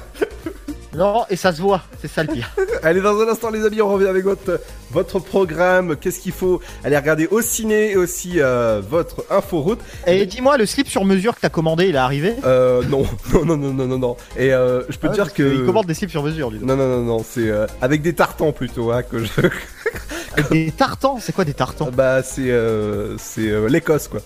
Non, 0.96 1.24
et 1.28 1.36
ça 1.36 1.52
se 1.52 1.60
voit, 1.60 1.82
c'est 2.00 2.08
ça 2.08 2.22
le 2.22 2.32
pire. 2.32 2.50
Allez, 2.82 3.00
dans 3.00 3.18
un 3.20 3.28
instant, 3.28 3.50
les 3.50 3.64
amis, 3.64 3.82
on 3.82 3.88
revient 3.88 4.06
avec 4.06 4.24
votre, 4.24 4.60
votre 4.90 5.18
programme. 5.18 5.96
Qu'est-ce 5.96 6.20
qu'il 6.20 6.32
faut 6.32 6.60
aller 6.84 6.96
regarder 6.96 7.26
au 7.26 7.40
ciné 7.42 7.92
et 7.92 7.96
aussi 7.96 8.34
euh, 8.40 8.80
votre 8.88 9.24
inforoute. 9.30 9.80
Et 10.06 10.26
dis-moi, 10.26 10.56
le 10.56 10.66
slip 10.66 10.88
sur 10.88 11.04
mesure 11.04 11.34
que 11.34 11.40
t'as 11.40 11.48
commandé, 11.48 11.88
il 11.88 11.94
est 11.94 11.98
arrivé? 11.98 12.34
Euh, 12.44 12.82
non, 12.88 13.04
non, 13.32 13.56
non, 13.56 13.56
non, 13.56 13.86
non, 13.86 13.98
non. 13.98 14.16
Et 14.36 14.52
euh, 14.52 14.82
je 14.88 14.98
peux 14.98 15.08
Ah 15.08 15.10
te 15.10 15.14
dire 15.14 15.32
que. 15.32 15.42
Il 15.42 15.64
commande 15.64 15.86
des 15.86 15.94
slips 15.94 16.10
sur 16.10 16.22
mesure, 16.22 16.50
lui. 16.50 16.60
Non, 16.60 16.76
non, 16.76 16.88
non, 16.88 17.00
non, 17.02 17.24
c'est 17.28 17.48
euh, 17.48 17.66
avec 17.80 18.02
des 18.02 18.14
tartans 18.14 18.52
plutôt, 18.52 18.92
hein, 18.92 19.02
que 19.02 19.18
je. 19.24 19.30
Des 20.50 20.72
tartans? 20.72 21.18
C'est 21.20 21.32
quoi 21.32 21.44
des 21.44 21.54
tartans? 21.54 21.90
Bah, 21.92 22.20
c'est 22.24 22.50
euh, 22.50 23.16
c'est 23.18 23.52
l'Écosse, 23.68 24.08
quoi. 24.08 24.20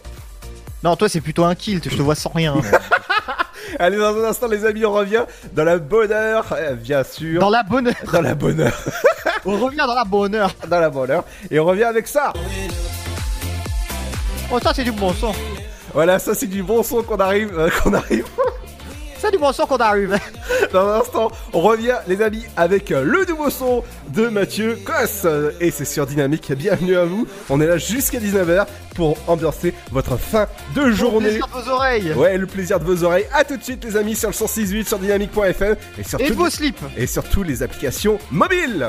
Non, 0.83 0.97
toi, 0.97 1.07
c'est 1.09 1.21
plutôt 1.21 1.45
un 1.45 1.55
kilt, 1.55 1.87
je 1.91 1.97
te 1.97 2.03
vois 2.03 2.15
sans 2.15 2.31
rien. 2.31 2.55
Allez, 3.79 3.97
dans 3.97 4.17
un 4.17 4.25
instant, 4.25 4.47
les 4.49 4.65
amis, 4.65 4.85
on 4.85 4.93
revient 4.93 5.25
dans 5.53 5.65
la 5.65 5.79
bonne 5.79 6.13
heure, 6.13 6.47
euh, 6.53 6.75
bien 6.75 7.03
sûr. 7.05 7.41
Dans 7.41 7.51
la 7.51 7.63
bonne 7.63 7.93
Dans 8.13 8.21
la 8.21 8.35
bonne 8.35 8.61
heure. 8.61 8.79
On 9.45 9.57
revient 9.59 9.79
dans 9.79 9.95
la 9.95 10.05
bonne 10.05 10.35
heure. 10.35 10.53
dans 10.69 10.81
la 10.81 10.91
bonne 10.91 11.11
heure. 11.11 11.25
Et 11.51 11.59
on 11.61 11.65
revient 11.65 11.85
avec 11.85 12.09
ça. 12.09 12.33
Oh, 14.51 14.59
ça, 14.61 14.73
c'est 14.75 14.85
du 14.85 14.93
bon 14.93 15.13
son. 15.13 15.33
Voilà, 15.95 16.19
ça, 16.19 16.35
c'est 16.35 16.47
du 16.47 16.63
bon 16.63 16.83
son 16.83 17.03
qu'on 17.03 17.17
arrive, 17.19 17.57
euh, 17.59 17.71
qu'on 17.83 17.95
arrive. 17.95 18.27
C'est 19.21 19.33
du 19.33 19.39
bon 19.39 19.53
son 19.53 19.67
qu'on 19.67 19.77
arrive. 19.79 20.17
Dans 20.73 20.87
un 20.89 21.01
instant, 21.01 21.31
on 21.53 21.61
revient, 21.61 21.97
les 22.07 22.23
amis, 22.23 22.45
avec 22.57 22.93
euh, 22.93 23.03
le 23.03 23.25
nouveau 23.25 23.51
son 23.51 23.83
de 24.15 24.29
Mathieu 24.29 24.79
Cosse. 24.85 25.27
Et 25.61 25.71
c'est 25.71 25.85
sur 25.85 26.07
Dynamique. 26.07 26.53
Bienvenue 26.53 26.97
à 26.97 27.05
vous. 27.05 27.27
On 27.51 27.61
est 27.61 27.67
là 27.67 27.79
jusqu'à 27.79 28.21
19h 28.21 28.67
pour 28.95 29.17
ambiancer 29.27 29.75
votre 29.91 30.17
fin 30.17 30.47
de 30.75 30.91
journée. 30.91 31.29
Plaisir 31.31 31.47
de 31.49 31.53
vos 31.63 31.71
oreilles. 31.71 32.13
Ouais, 32.13 32.39
le 32.39 32.47
plaisir 32.47 32.79
de 32.79 32.85
vos 32.85 33.03
oreilles. 33.05 33.27
À 33.33 33.45
tout 33.45 33.57
de 33.57 33.63
suite, 33.63 33.85
les 33.85 33.97
amis, 33.97 34.15
sur 34.15 34.29
le 34.29 34.35
106.8 34.35 34.87
sur 34.87 34.99
dynamique.fm 34.99 35.77
et 35.99 36.03
sur, 36.05 36.21
Et 36.21 36.31
vos 36.31 36.49
slips. 36.49 36.79
et 36.97 37.07
sur 37.07 37.25
toutes 37.25 37.47
les 37.49 37.63
applications 37.63 38.19
mobiles. 38.31 38.89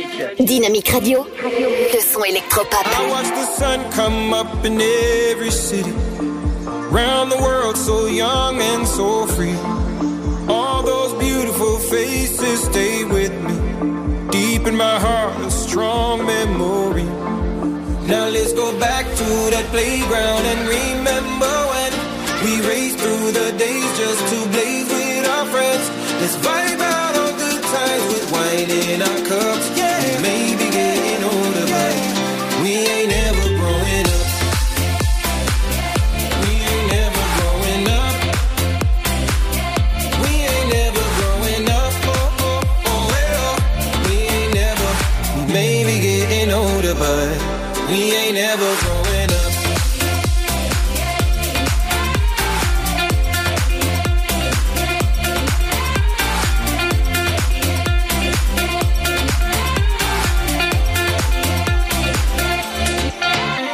Dynamique 0.39 0.89
Radio, 0.89 1.25
le 1.43 1.99
son 1.99 2.23
électropop. 2.23 2.85
I 2.85 3.09
watch 3.09 3.29
the 3.29 3.45
sun 3.57 3.79
come 3.91 4.33
up 4.33 4.65
in 4.65 4.79
every 4.79 5.51
city. 5.51 5.91
Round 6.91 7.31
the 7.31 7.37
world, 7.37 7.77
so 7.77 8.07
young 8.07 8.61
and 8.61 8.87
so 8.87 9.25
free. 9.27 9.55
All 10.47 10.83
those 10.83 11.13
beautiful 11.19 11.77
faces 11.79 12.63
stay 12.63 13.03
with 13.03 13.31
me. 13.43 14.27
Deep 14.31 14.67
in 14.67 14.75
my 14.75 14.99
heart, 14.99 15.39
a 15.45 15.51
strong 15.51 16.25
memory. 16.25 17.05
Now 18.07 18.27
let's 18.29 18.53
go 18.53 18.77
back 18.79 19.05
to 19.05 19.27
that 19.53 19.65
playground 19.71 20.45
and 20.51 20.67
remember 20.67 21.55
when 21.71 21.91
we 22.43 22.67
raced 22.67 22.97
through 22.99 23.31
the 23.31 23.55
days 23.57 23.97
just 23.97 24.21
to 24.33 24.49
blaze 24.49 24.89
with 24.89 25.27
our 25.29 25.45
friends. 25.45 25.89
Let's 26.19 26.35
vibe 26.37 26.81
out 26.81 27.15
on 27.15 27.37
good 27.37 27.63
times 27.63 28.05
with 28.13 28.31
wine 28.31 28.69
in 28.69 29.01
our 29.01 29.27
cups. 29.27 29.50
Never 48.51 48.75
growing 48.83 49.31
up. 49.31 49.53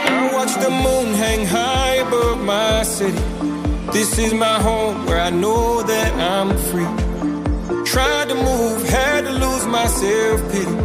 I 0.06 0.30
watch 0.32 0.54
the 0.64 0.70
moon 0.70 1.16
hang 1.16 1.46
high 1.48 1.96
above 1.96 2.40
my 2.42 2.84
city. 2.84 3.18
This 3.92 4.20
is 4.20 4.34
my 4.36 4.60
home 4.62 5.08
where 5.08 5.20
I 5.20 5.32
know 5.32 5.82
that 5.82 6.14
I'm 6.34 6.50
free. 6.70 6.94
Tried 7.84 8.30
to 8.30 8.36
move, 8.36 8.88
had 8.88 9.22
to 9.26 9.32
lose 9.32 9.66
my 9.66 9.88
self 9.88 10.40
pity. 10.52 10.76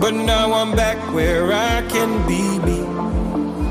But 0.00 0.14
now 0.14 0.54
I'm 0.54 0.74
back 0.74 0.96
where 1.12 1.52
I 1.52 1.82
can 1.88 2.26
be. 2.26 2.57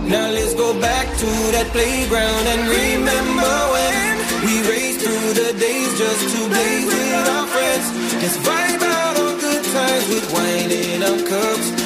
Now 0.07 0.31
let's 0.31 0.53
go 0.53 0.71
back 0.79 1.05
to 1.05 1.25
that 1.51 1.67
playground 1.75 2.43
and 2.47 2.63
remember 2.63 3.55
when 3.75 4.15
we 4.47 4.53
raced 4.71 5.01
through 5.03 5.33
the 5.35 5.51
days 5.59 5.91
just 5.99 6.23
to 6.31 6.47
blaze 6.47 6.87
with 6.87 7.27
our 7.27 7.47
friends. 7.47 7.87
Let's 8.23 8.37
vibe 8.39 8.83
out 8.87 9.19
on 9.19 9.39
good 9.39 9.63
times 9.65 10.07
with 10.07 10.31
wine 10.31 10.71
in 10.71 11.03
our 11.03 11.19
cups. 11.27 11.76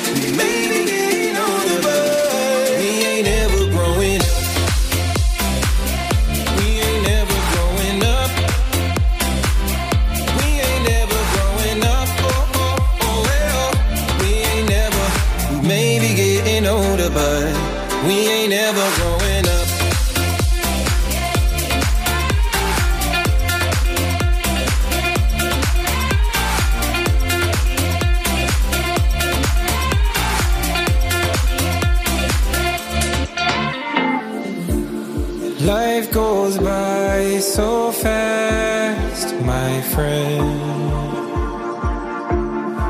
So 37.56 37.92
fast, 37.92 39.36
my 39.42 39.82
friend. 39.94 40.48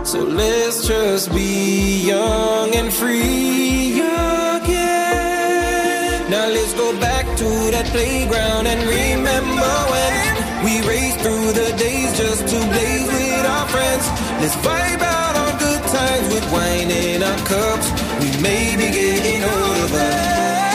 So 0.05 0.19
let's 0.23 0.87
just 0.87 1.31
be 1.33 2.05
young 2.05 2.75
and 2.75 2.93
free 2.93 4.01
again. 4.59 5.09
Now 6.29 6.47
let's 6.47 6.73
go 6.73 6.93
back 6.99 7.25
to 7.37 7.49
that 7.73 7.87
playground 7.87 8.67
and 8.67 8.81
remember 8.87 9.73
when 9.93 10.35
we 10.65 10.73
raced 10.87 11.21
through 11.21 11.53
the 11.53 11.73
days 11.77 12.15
just 12.15 12.47
to 12.47 12.57
blaze 12.69 13.07
with 13.17 13.45
our 13.55 13.67
friends. 13.67 14.05
Let's 14.41 14.55
vibe 14.57 15.01
out 15.01 15.35
on 15.43 15.57
good 15.57 15.83
times 15.89 16.27
with 16.35 16.45
wine 16.53 16.91
in 16.91 17.23
our 17.23 17.39
cups. 17.49 17.89
We 18.21 18.29
may 18.43 18.75
be 18.77 18.91
getting 18.93 19.43
older, 19.43 19.87
but 19.91 20.70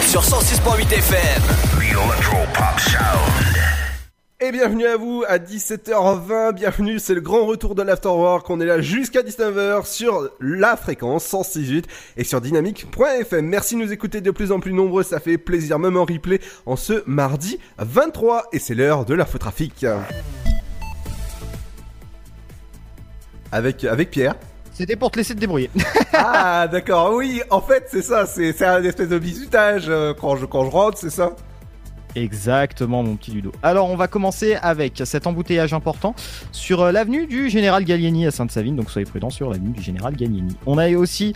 sur 0.00 0.20
106.8 0.20 0.92
FM. 0.94 1.42
Electropop 1.80 2.80
Sound. 2.80 3.56
Et 4.40 4.50
bienvenue 4.50 4.84
à 4.84 4.96
vous 4.96 5.22
à 5.28 5.38
17h20, 5.38 6.54
bienvenue, 6.54 6.98
c'est 6.98 7.14
le 7.14 7.20
grand 7.20 7.46
retour 7.46 7.76
de 7.76 7.82
l'Afterwork, 7.82 8.50
on 8.50 8.60
est 8.60 8.66
là 8.66 8.80
jusqu'à 8.80 9.22
19h 9.22 9.86
sur 9.86 10.28
la 10.40 10.76
fréquence 10.76 11.24
106.8 11.32 11.84
et 12.16 12.24
sur 12.24 12.40
dynamique.fm. 12.40 13.46
Merci 13.46 13.76
de 13.76 13.80
nous 13.82 13.92
écouter 13.92 14.20
de 14.20 14.32
plus 14.32 14.50
en 14.50 14.58
plus 14.58 14.72
nombreux, 14.72 15.04
ça 15.04 15.20
fait 15.20 15.38
plaisir 15.38 15.78
même 15.78 15.96
en 15.96 16.04
replay 16.04 16.40
en 16.66 16.74
ce 16.74 17.04
mardi 17.06 17.60
23 17.78 18.48
et 18.52 18.58
c'est 18.58 18.74
l'heure 18.74 19.04
de 19.04 19.14
l'infotrafic. 19.14 19.86
Avec, 23.52 23.84
avec 23.84 24.10
Pierre. 24.10 24.34
C'était 24.78 24.94
pour 24.94 25.10
te 25.10 25.18
laisser 25.18 25.34
te 25.34 25.40
débrouiller. 25.40 25.70
Ah 26.14 26.68
d'accord, 26.68 27.14
oui, 27.14 27.42
en 27.50 27.60
fait 27.60 27.88
c'est 27.90 28.02
ça, 28.02 28.26
c'est 28.26 28.62
un 28.62 28.82
espèce 28.84 29.08
de 29.08 29.18
bisutage 29.18 29.86
euh, 29.88 30.14
quand 30.14 30.36
je, 30.36 30.46
quand 30.46 30.64
je 30.64 30.70
rentre, 30.70 30.98
c'est 30.98 31.10
ça? 31.10 31.32
Exactement, 32.14 33.02
mon 33.02 33.16
petit 33.16 33.30
Ludo. 33.30 33.52
Alors, 33.62 33.90
on 33.90 33.96
va 33.96 34.08
commencer 34.08 34.56
avec 34.60 35.02
cet 35.04 35.26
embouteillage 35.26 35.72
important 35.72 36.14
sur 36.52 36.82
euh, 36.82 36.92
l'avenue 36.92 37.26
du 37.26 37.48
Général 37.50 37.84
Gallieni 37.84 38.26
à 38.26 38.30
Sainte-Savine. 38.30 38.76
Donc, 38.76 38.90
soyez 38.90 39.06
prudents 39.06 39.30
sur 39.30 39.50
l'avenue 39.50 39.70
du 39.70 39.82
Général 39.82 40.16
Gallieni. 40.16 40.56
On 40.66 40.78
a 40.78 40.88
aussi, 40.96 41.34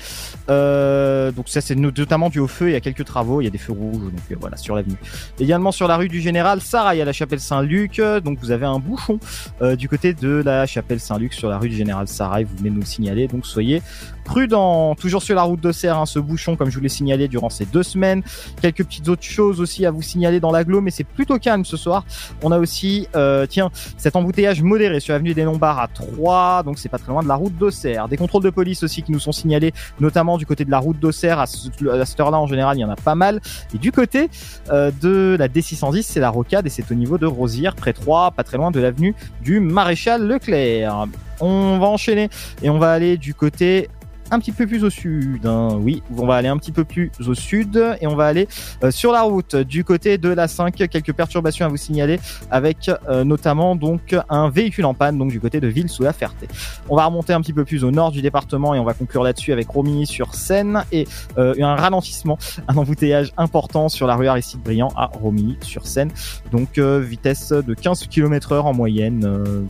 euh, 0.50 1.30
donc 1.32 1.48
ça 1.48 1.60
c'est 1.60 1.74
notamment 1.74 2.28
dû 2.30 2.38
au 2.38 2.46
feu. 2.46 2.70
Il 2.70 2.72
y 2.72 2.76
a 2.76 2.80
quelques 2.80 3.04
travaux, 3.04 3.40
il 3.40 3.44
y 3.44 3.46
a 3.46 3.50
des 3.50 3.58
feux 3.58 3.72
rouges, 3.72 4.02
donc 4.02 4.12
euh, 4.30 4.36
voilà 4.40 4.56
sur 4.56 4.74
l'avenue. 4.74 4.96
Également 5.38 5.72
sur 5.72 5.88
la 5.88 5.96
rue 5.96 6.08
du 6.08 6.20
Général 6.20 6.60
Sarail 6.60 7.00
à 7.00 7.04
la 7.04 7.12
Chapelle 7.12 7.40
Saint-Luc. 7.40 8.00
Donc, 8.24 8.38
vous 8.40 8.50
avez 8.50 8.66
un 8.66 8.78
bouchon 8.78 9.18
euh, 9.60 9.76
du 9.76 9.88
côté 9.88 10.14
de 10.14 10.42
la 10.44 10.66
Chapelle 10.66 11.00
Saint-Luc 11.00 11.34
sur 11.34 11.48
la 11.48 11.58
rue 11.58 11.68
du 11.68 11.76
Général 11.76 12.08
Sarail. 12.08 12.44
Vous 12.44 12.56
venez 12.56 12.70
nous 12.70 12.80
le 12.80 12.86
signaler. 12.86 13.28
Donc, 13.28 13.46
soyez 13.46 13.82
prudents. 14.24 14.94
Toujours 14.94 15.22
sur 15.22 15.34
la 15.34 15.42
route 15.42 15.60
d'Auxerre, 15.60 15.98
hein, 15.98 16.06
ce 16.06 16.18
bouchon, 16.18 16.56
comme 16.56 16.70
je 16.70 16.76
vous 16.76 16.82
l'ai 16.82 16.88
signalé 16.88 17.28
durant 17.28 17.50
ces 17.50 17.66
deux 17.66 17.82
semaines. 17.82 18.22
Quelques 18.60 18.84
petites 18.84 19.08
autres 19.08 19.22
choses 19.22 19.60
aussi 19.60 19.84
à 19.86 19.90
vous 19.90 20.02
signaler 20.02 20.40
dans 20.40 20.50
la 20.50 20.62
l'agglo, 20.62 20.80
mais 20.80 20.90
c'est 20.90 21.04
plutôt 21.04 21.38
calme 21.38 21.64
ce 21.64 21.76
soir. 21.76 22.04
On 22.42 22.52
a 22.52 22.58
aussi, 22.58 23.08
euh, 23.16 23.46
tiens, 23.46 23.70
cet 23.96 24.16
embouteillage 24.16 24.62
modéré 24.62 25.00
sur 25.00 25.12
l'avenue 25.12 25.34
des 25.34 25.42
Lombards 25.42 25.80
à 25.80 25.88
3, 25.88 26.62
donc 26.62 26.78
c'est 26.78 26.88
pas 26.88 26.98
très 26.98 27.12
loin 27.12 27.22
de 27.22 27.28
la 27.28 27.34
route 27.34 27.56
d'Auxerre. 27.56 28.08
Des 28.08 28.16
contrôles 28.16 28.44
de 28.44 28.50
police 28.50 28.82
aussi 28.82 29.02
qui 29.02 29.12
nous 29.12 29.18
sont 29.18 29.32
signalés, 29.32 29.72
notamment 30.00 30.38
du 30.38 30.46
côté 30.46 30.64
de 30.64 30.70
la 30.70 30.78
route 30.78 30.98
d'Auxerre. 30.98 31.40
À 31.40 31.46
cette 31.46 32.20
heure-là, 32.20 32.38
en 32.38 32.46
général, 32.46 32.76
il 32.76 32.80
y 32.80 32.84
en 32.84 32.90
a 32.90 32.96
pas 32.96 33.14
mal. 33.14 33.40
Et 33.74 33.78
du 33.78 33.92
côté 33.92 34.30
euh, 34.70 34.90
de 35.00 35.36
la 35.38 35.48
D610, 35.48 36.02
c'est 36.02 36.20
la 36.20 36.30
rocade 36.30 36.66
et 36.66 36.70
c'est 36.70 36.90
au 36.90 36.94
niveau 36.94 37.18
de 37.18 37.26
Rosière, 37.26 37.74
près 37.74 37.92
3, 37.92 38.32
pas 38.32 38.44
très 38.44 38.56
loin 38.56 38.70
de 38.70 38.80
l'avenue 38.80 39.14
du 39.42 39.60
Maréchal 39.60 40.26
Leclerc. 40.26 41.08
On 41.40 41.78
va 41.78 41.86
enchaîner 41.88 42.28
et 42.62 42.70
on 42.70 42.78
va 42.78 42.92
aller 42.92 43.16
du 43.16 43.34
côté 43.34 43.88
un 44.32 44.38
petit 44.38 44.52
peu 44.52 44.66
plus 44.66 44.82
au 44.82 44.90
sud. 44.90 45.46
hein. 45.46 45.76
Oui, 45.78 46.02
on 46.16 46.26
va 46.26 46.36
aller 46.36 46.48
un 46.48 46.56
petit 46.56 46.72
peu 46.72 46.84
plus 46.84 47.12
au 47.26 47.34
sud 47.34 47.76
et 48.00 48.06
on 48.06 48.16
va 48.16 48.26
aller 48.26 48.48
euh, 48.82 48.90
sur 48.90 49.12
la 49.12 49.22
route 49.22 49.54
du 49.56 49.84
côté 49.84 50.16
de 50.16 50.30
la 50.30 50.48
5. 50.48 50.74
Quelques 50.74 51.12
perturbations 51.12 51.66
à 51.66 51.68
vous 51.68 51.76
signaler 51.76 52.18
avec 52.50 52.90
euh, 53.08 53.24
notamment 53.24 53.76
donc 53.76 54.16
un 54.30 54.48
véhicule 54.48 54.86
en 54.86 54.94
panne 54.94 55.18
donc 55.18 55.30
du 55.30 55.38
côté 55.38 55.60
de 55.60 55.68
Ville 55.68 55.90
sous 55.90 56.02
la 56.02 56.14
Ferté. 56.14 56.48
On 56.88 56.96
va 56.96 57.04
remonter 57.04 57.34
un 57.34 57.42
petit 57.42 57.52
peu 57.52 57.64
plus 57.66 57.84
au 57.84 57.90
nord 57.90 58.10
du 58.10 58.22
département 58.22 58.74
et 58.74 58.78
on 58.78 58.84
va 58.84 58.94
conclure 58.94 59.22
là-dessus 59.22 59.52
avec 59.52 59.68
Romilly 59.68 60.06
sur 60.06 60.34
Seine 60.34 60.84
et 60.92 61.06
euh, 61.36 61.54
un 61.60 61.76
ralentissement, 61.76 62.38
un 62.68 62.76
embouteillage 62.76 63.32
important 63.36 63.90
sur 63.90 64.06
la 64.06 64.16
rue 64.16 64.28
Aristide 64.28 64.62
Briand 64.62 64.92
à 64.96 65.06
Romilly 65.06 65.58
sur 65.60 65.86
Seine. 65.86 66.10
Donc 66.50 66.78
vitesse 66.78 67.50
de 67.50 67.74
15 67.74 68.06
km 68.06 68.52
heure 68.52 68.66
en 68.66 68.72
moyenne. 68.72 69.66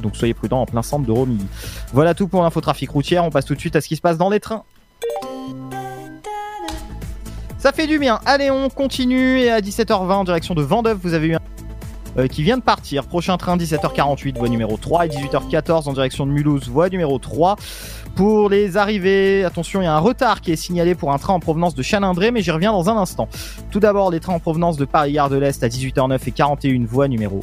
Donc 0.00 0.16
soyez 0.16 0.34
prudents 0.34 0.62
en 0.62 0.66
plein 0.66 0.82
centre 0.82 1.06
de 1.06 1.12
Romilly. 1.12 1.46
Voilà 1.92 2.14
tout 2.14 2.28
pour 2.28 2.42
l'infotrafic 2.42 2.90
routière. 2.90 3.24
On 3.24 3.30
passe 3.30 3.44
tout 3.44 3.54
de 3.54 3.60
suite 3.60 3.76
à 3.76 3.80
ce 3.80 3.88
qui 3.88 3.96
se 3.96 4.00
passe 4.00 4.18
dans 4.18 4.30
les 4.30 4.40
trains. 4.40 4.64
Ça 7.58 7.72
fait 7.72 7.86
du 7.86 7.98
bien. 7.98 8.20
Allez, 8.24 8.50
on 8.50 8.70
continue. 8.70 9.40
Et 9.40 9.50
à 9.50 9.60
17h20 9.60 10.12
en 10.12 10.24
direction 10.24 10.54
de 10.54 10.62
Vendeuve, 10.62 10.98
vous 11.02 11.12
avez 11.12 11.28
eu 11.28 11.34
un 11.34 11.40
euh, 12.18 12.26
qui 12.26 12.42
vient 12.42 12.56
de 12.56 12.62
partir. 12.62 13.06
Prochain 13.06 13.36
train 13.36 13.56
17h48, 13.56 14.36
voie 14.36 14.48
numéro 14.48 14.76
3 14.76 15.06
et 15.06 15.08
18h14 15.10 15.88
en 15.88 15.92
direction 15.92 16.26
de 16.26 16.32
Mulhouse, 16.32 16.68
voie 16.68 16.88
numéro 16.88 17.18
3. 17.18 17.56
Pour 18.16 18.48
les 18.48 18.76
arrivées, 18.76 19.44
attention, 19.44 19.80
il 19.80 19.84
y 19.84 19.86
a 19.86 19.94
un 19.94 20.00
retard 20.00 20.40
qui 20.40 20.50
est 20.50 20.56
signalé 20.56 20.96
pour 20.96 21.12
un 21.12 21.18
train 21.18 21.34
en 21.34 21.40
provenance 21.40 21.74
de 21.74 21.82
Chalindré, 21.82 22.32
mais 22.32 22.42
j'y 22.42 22.50
reviens 22.50 22.72
dans 22.72 22.90
un 22.90 22.96
instant. 22.96 23.28
Tout 23.70 23.78
d'abord, 23.78 24.10
les 24.10 24.18
trains 24.18 24.34
en 24.34 24.40
provenance 24.40 24.76
de 24.76 24.84
Paris-Gare 24.84 25.30
de 25.30 25.36
l'Est 25.36 25.62
à 25.62 25.68
18h09 25.68 26.18
et 26.26 26.32
41, 26.32 26.84
voie 26.84 27.06
numéro 27.06 27.40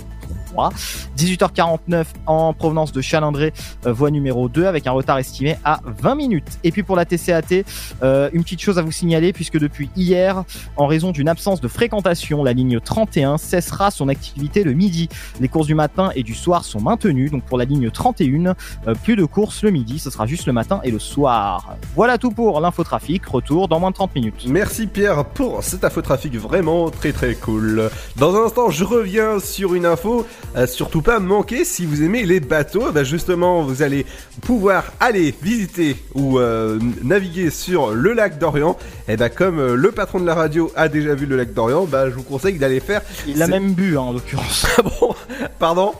3. 0.57 0.71
18h49 1.17 2.05
en 2.25 2.53
provenance 2.53 2.91
de 2.91 3.01
Chalindré, 3.01 3.53
euh, 3.85 3.93
voie 3.93 4.09
numéro 4.09 4.49
2, 4.49 4.65
avec 4.65 4.87
un 4.87 4.91
retard 4.91 5.19
estimé 5.19 5.55
à 5.63 5.81
20 5.85 6.15
minutes. 6.15 6.57
Et 6.63 6.71
puis 6.71 6.81
pour 6.81 6.95
la 6.95 7.05
TCAT, 7.05 7.63
euh, 8.01 8.29
une 8.33 8.43
petite 8.43 8.61
chose 8.61 8.79
à 8.79 8.81
vous 8.81 8.91
signaler, 8.91 9.33
puisque 9.33 9.59
depuis 9.59 9.89
hier, 9.95 10.43
en 10.75 10.87
raison 10.87 11.11
d'une 11.11 11.29
absence 11.29 11.61
de 11.61 11.67
fréquentation, 11.67 12.43
la 12.43 12.53
ligne 12.53 12.79
31 12.79 13.37
cessera 13.37 13.91
son 13.91 14.09
activité 14.09 14.63
le 14.63 14.73
midi. 14.73 15.09
Les 15.39 15.47
courses 15.47 15.67
du 15.67 15.75
matin 15.75 16.09
et 16.15 16.23
du 16.23 16.33
soir 16.33 16.65
sont 16.65 16.81
maintenues, 16.81 17.29
donc 17.29 17.43
pour 17.43 17.59
la 17.59 17.65
ligne 17.65 17.91
31, 17.91 18.55
euh, 18.87 18.95
plus 19.03 19.15
de 19.15 19.25
courses 19.25 19.63
le 19.63 19.69
midi, 19.69 19.99
ce 19.99 20.09
sera 20.09 20.25
juste 20.25 20.47
le 20.47 20.53
matin 20.53 20.81
et 20.83 20.89
le 20.89 20.99
soir. 20.99 21.77
Voilà 21.95 22.17
tout 22.17 22.31
pour 22.31 22.59
l'infotrafic, 22.61 23.25
retour 23.27 23.67
dans 23.67 23.79
moins 23.79 23.91
de 23.91 23.95
30 23.95 24.15
minutes. 24.15 24.45
Merci 24.47 24.87
Pierre 24.87 25.23
pour 25.25 25.63
cet 25.63 25.83
infotrafic 25.83 26.35
vraiment 26.35 26.89
très 26.89 27.11
très 27.11 27.35
cool. 27.35 27.91
Dans 28.15 28.35
un 28.35 28.45
instant, 28.45 28.69
je 28.69 28.83
reviens 28.83 29.39
sur 29.39 29.75
une 29.75 29.85
info, 29.85 30.25
euh, 30.55 30.65
surtout 30.65 31.01
pas 31.01 31.19
manquer 31.19 31.65
si 31.65 31.85
vous 31.85 32.01
aimez 32.03 32.25
les 32.25 32.39
bateaux, 32.39 32.91
bah 32.91 33.03
justement 33.03 33.63
vous 33.63 33.81
allez 33.81 34.05
pouvoir 34.41 34.85
aller 34.99 35.33
visiter 35.41 35.95
ou 36.15 36.39
euh, 36.39 36.79
naviguer 37.03 37.49
sur 37.51 37.91
le 37.91 38.13
lac 38.13 38.39
d'Orient. 38.39 38.77
Et 39.07 39.17
bah 39.17 39.29
comme 39.29 39.59
euh, 39.59 39.75
le 39.75 39.91
patron 39.91 40.19
de 40.19 40.25
la 40.25 40.35
radio 40.35 40.71
a 40.75 40.87
déjà 40.87 41.13
vu 41.15 41.25
le 41.25 41.35
lac 41.37 41.53
d'Orient, 41.53 41.85
bah 41.85 42.09
je 42.09 42.15
vous 42.15 42.23
conseille 42.23 42.57
d'aller 42.57 42.79
faire. 42.79 43.01
Il 43.27 43.37
l'a 43.37 43.47
même 43.47 43.73
bu, 43.73 43.97
hein, 43.97 44.01
en 44.01 44.13
l'occurrence. 44.13 44.65
Ah 44.77 44.81
bon? 44.83 45.15
Pardon? 45.59 45.93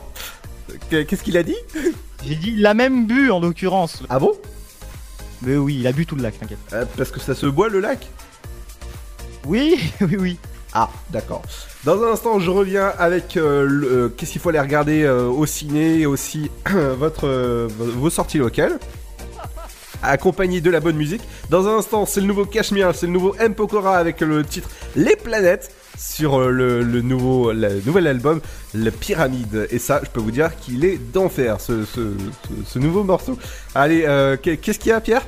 Qu- 0.90 1.04
Qu'est-ce 1.04 1.22
qu'il 1.22 1.36
a 1.36 1.42
dit? 1.42 1.56
J'ai 2.26 2.34
dit 2.34 2.52
il 2.56 2.62
l'a 2.62 2.74
même 2.74 3.06
bu, 3.06 3.30
en 3.30 3.40
l'occurrence. 3.40 4.02
Ah 4.08 4.18
bon? 4.18 4.32
Mais 5.42 5.56
oui, 5.56 5.76
il 5.80 5.86
a 5.86 5.92
bu 5.92 6.04
tout 6.04 6.16
le 6.16 6.22
lac, 6.22 6.38
t'inquiète. 6.38 6.58
Parce 6.96 7.10
que 7.12 7.20
ça 7.20 7.34
se 7.34 7.46
boit 7.46 7.68
le 7.68 7.80
lac? 7.80 8.06
Oui, 9.46 9.78
oui, 10.00 10.16
oui. 10.18 10.38
Ah, 10.80 10.90
d'accord. 11.10 11.42
Dans 11.82 12.00
un 12.04 12.12
instant, 12.12 12.38
je 12.38 12.52
reviens 12.52 12.92
avec 13.00 13.36
euh, 13.36 13.68
euh, 13.68 14.08
qu'est-ce 14.10 14.30
qu'il 14.30 14.40
faut 14.40 14.50
aller 14.50 14.60
regarder 14.60 15.02
euh, 15.02 15.26
au 15.26 15.44
ciné 15.44 15.98
et 15.98 16.06
aussi 16.06 16.52
votre, 16.70 17.66
vos 17.66 18.10
sorties 18.10 18.38
locales. 18.38 18.78
Accompagné 20.04 20.60
de 20.60 20.70
la 20.70 20.78
bonne 20.78 20.94
musique. 20.94 21.22
Dans 21.50 21.66
un 21.66 21.78
instant, 21.78 22.06
c'est 22.06 22.20
le 22.20 22.28
nouveau 22.28 22.44
Cashmere, 22.44 22.94
c'est 22.94 23.06
le 23.06 23.12
nouveau 23.12 23.34
M. 23.40 23.56
Avec 23.86 24.20
le 24.20 24.44
titre 24.44 24.70
Les 24.94 25.16
Planètes 25.16 25.74
sur 25.98 26.38
le, 26.48 26.84
nouvel 27.02 28.06
album, 28.06 28.40
La 28.72 28.92
Pyramide. 28.92 29.66
Et 29.72 29.80
ça, 29.80 30.00
je 30.04 30.10
peux 30.10 30.20
vous 30.20 30.30
dire 30.30 30.54
qu'il 30.60 30.84
est 30.84 30.98
d'enfer, 31.12 31.56
ce, 31.60 32.78
nouveau 32.78 33.02
morceau. 33.02 33.36
Allez, 33.74 34.02
qu'est- 34.42 34.58
qu'est-ce 34.58 34.78
qu'il 34.78 34.90
y 34.90 34.92
a, 34.92 35.00
Pierre? 35.00 35.26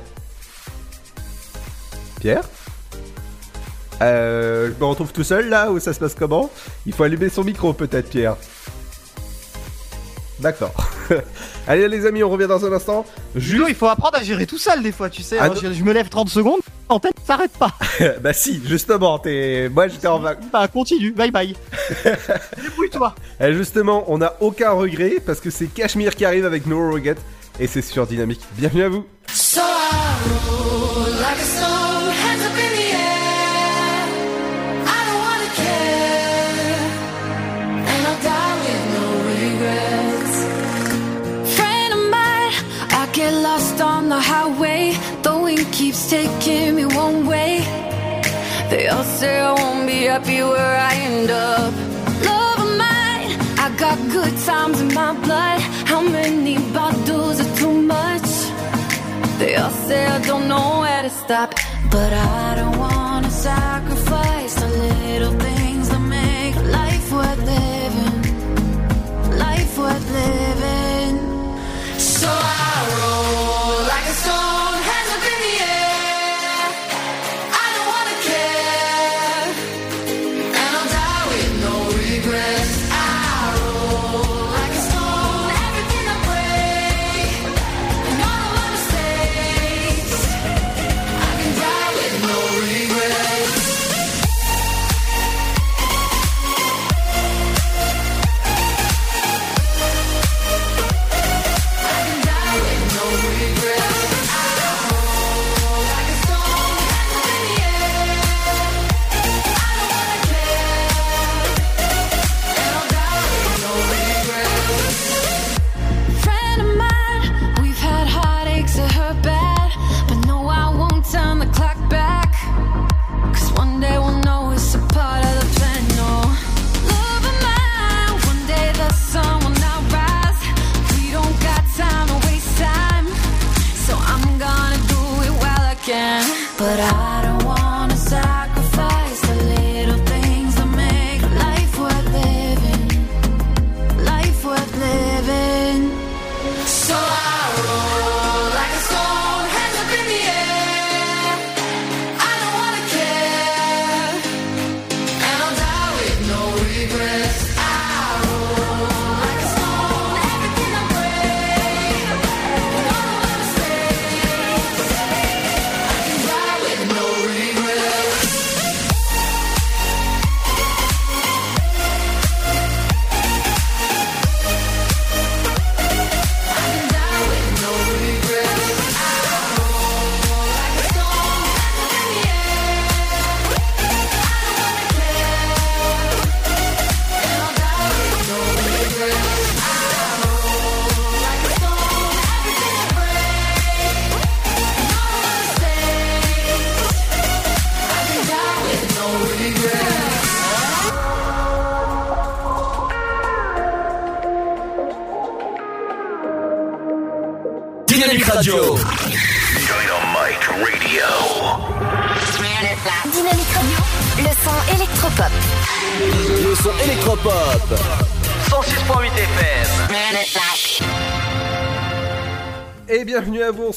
Pierre? 2.21 2.43
Euh, 4.01 4.71
je 4.73 4.79
me 4.79 4.85
retrouve 4.85 5.11
tout 5.11 5.23
seul 5.23 5.49
là 5.49 5.71
ou 5.71 5.79
ça 5.79 5.93
se 5.93 5.99
passe 5.99 6.15
comment? 6.15 6.49
Il 6.85 6.93
faut 6.93 7.03
allumer 7.03 7.29
son 7.29 7.43
micro 7.43 7.73
peut-être 7.73 8.09
Pierre. 8.09 8.35
D'accord. 10.39 10.73
Allez 11.67 11.87
les 11.87 12.05
amis, 12.07 12.23
on 12.23 12.29
revient 12.29 12.47
dans 12.47 12.65
un 12.65 12.73
instant. 12.73 13.05
Jules, 13.35 13.65
il 13.69 13.75
faut 13.75 13.87
apprendre 13.87 14.17
à 14.17 14.23
gérer 14.23 14.47
tout 14.47 14.57
seul 14.57 14.81
des 14.81 14.91
fois, 14.91 15.09
tu 15.09 15.21
sais. 15.21 15.37
Ah 15.39 15.45
hein, 15.45 15.53
je, 15.61 15.71
je 15.71 15.83
me 15.83 15.93
lève 15.93 16.09
30 16.09 16.29
secondes, 16.29 16.61
en 16.89 16.99
tête, 16.99 17.13
ça 17.19 17.35
s'arrête 17.35 17.51
pas. 17.51 17.73
bah 18.21 18.33
si, 18.33 18.59
justement, 18.65 19.19
t'es... 19.19 19.69
moi 19.69 19.87
j'étais 19.87 20.07
en 20.07 20.19
vacances. 20.19 20.45
Bah 20.51 20.67
continue, 20.67 21.11
bye 21.11 21.29
bye. 21.29 21.55
Débrouille-toi. 22.63 23.15
Et 23.39 23.53
justement, 23.53 24.03
on 24.07 24.17
n'a 24.17 24.33
aucun 24.41 24.71
regret 24.71 25.17
parce 25.23 25.39
que 25.39 25.51
c'est 25.51 25.67
Cashmere 25.67 26.15
qui 26.15 26.25
arrive 26.25 26.45
avec 26.45 26.65
No 26.65 26.91
Regret 26.91 27.15
et 27.59 27.67
c'est 27.67 27.83
sur 27.83 28.07
Dynamique. 28.07 28.41
Bienvenue 28.57 28.83
à 28.83 28.89
vous. 28.89 29.05
So 29.27 29.61
I 29.61 30.01
roll 30.47 31.11
like 31.21 31.39
a 31.39 31.80
highway. 44.21 44.93
The 45.23 45.33
wind 45.43 45.65
keeps 45.73 46.09
taking 46.09 46.75
me 46.75 46.85
one 46.85 47.25
way. 47.25 47.59
They 48.69 48.87
all 48.87 49.03
say 49.03 49.39
I 49.39 49.51
won't 49.53 49.85
be 49.87 49.99
happy 50.11 50.41
where 50.41 50.75
I 50.89 50.93
end 51.07 51.29
up. 51.29 51.73
Love 52.29 52.59
of 52.65 52.71
mine, 52.83 53.29
I 53.65 53.67
got 53.77 53.97
good 54.17 54.35
times 54.45 54.79
in 54.79 54.93
my 54.93 55.13
blood. 55.25 55.59
How 55.91 56.01
many 56.01 56.55
bottles 56.77 57.41
are 57.43 57.55
too 57.57 57.75
much? 57.95 58.29
They 59.39 59.55
all 59.55 59.75
say 59.87 60.05
I 60.05 60.19
don't 60.29 60.47
know 60.47 60.79
where 60.83 61.03
to 61.03 61.09
stop, 61.09 61.49
but 61.91 62.11
I 62.13 62.55
don't 62.59 62.77
wanna 62.77 63.31
sacrifice 63.31 64.53
the 64.55 64.69
little 64.85 65.35
things 65.47 65.89
that 65.89 66.03
make 66.19 66.55
life 66.79 67.07
worth 67.11 67.43
living. 67.53 68.15
Life 69.45 69.77
worth 69.77 70.07
living. 70.11 70.80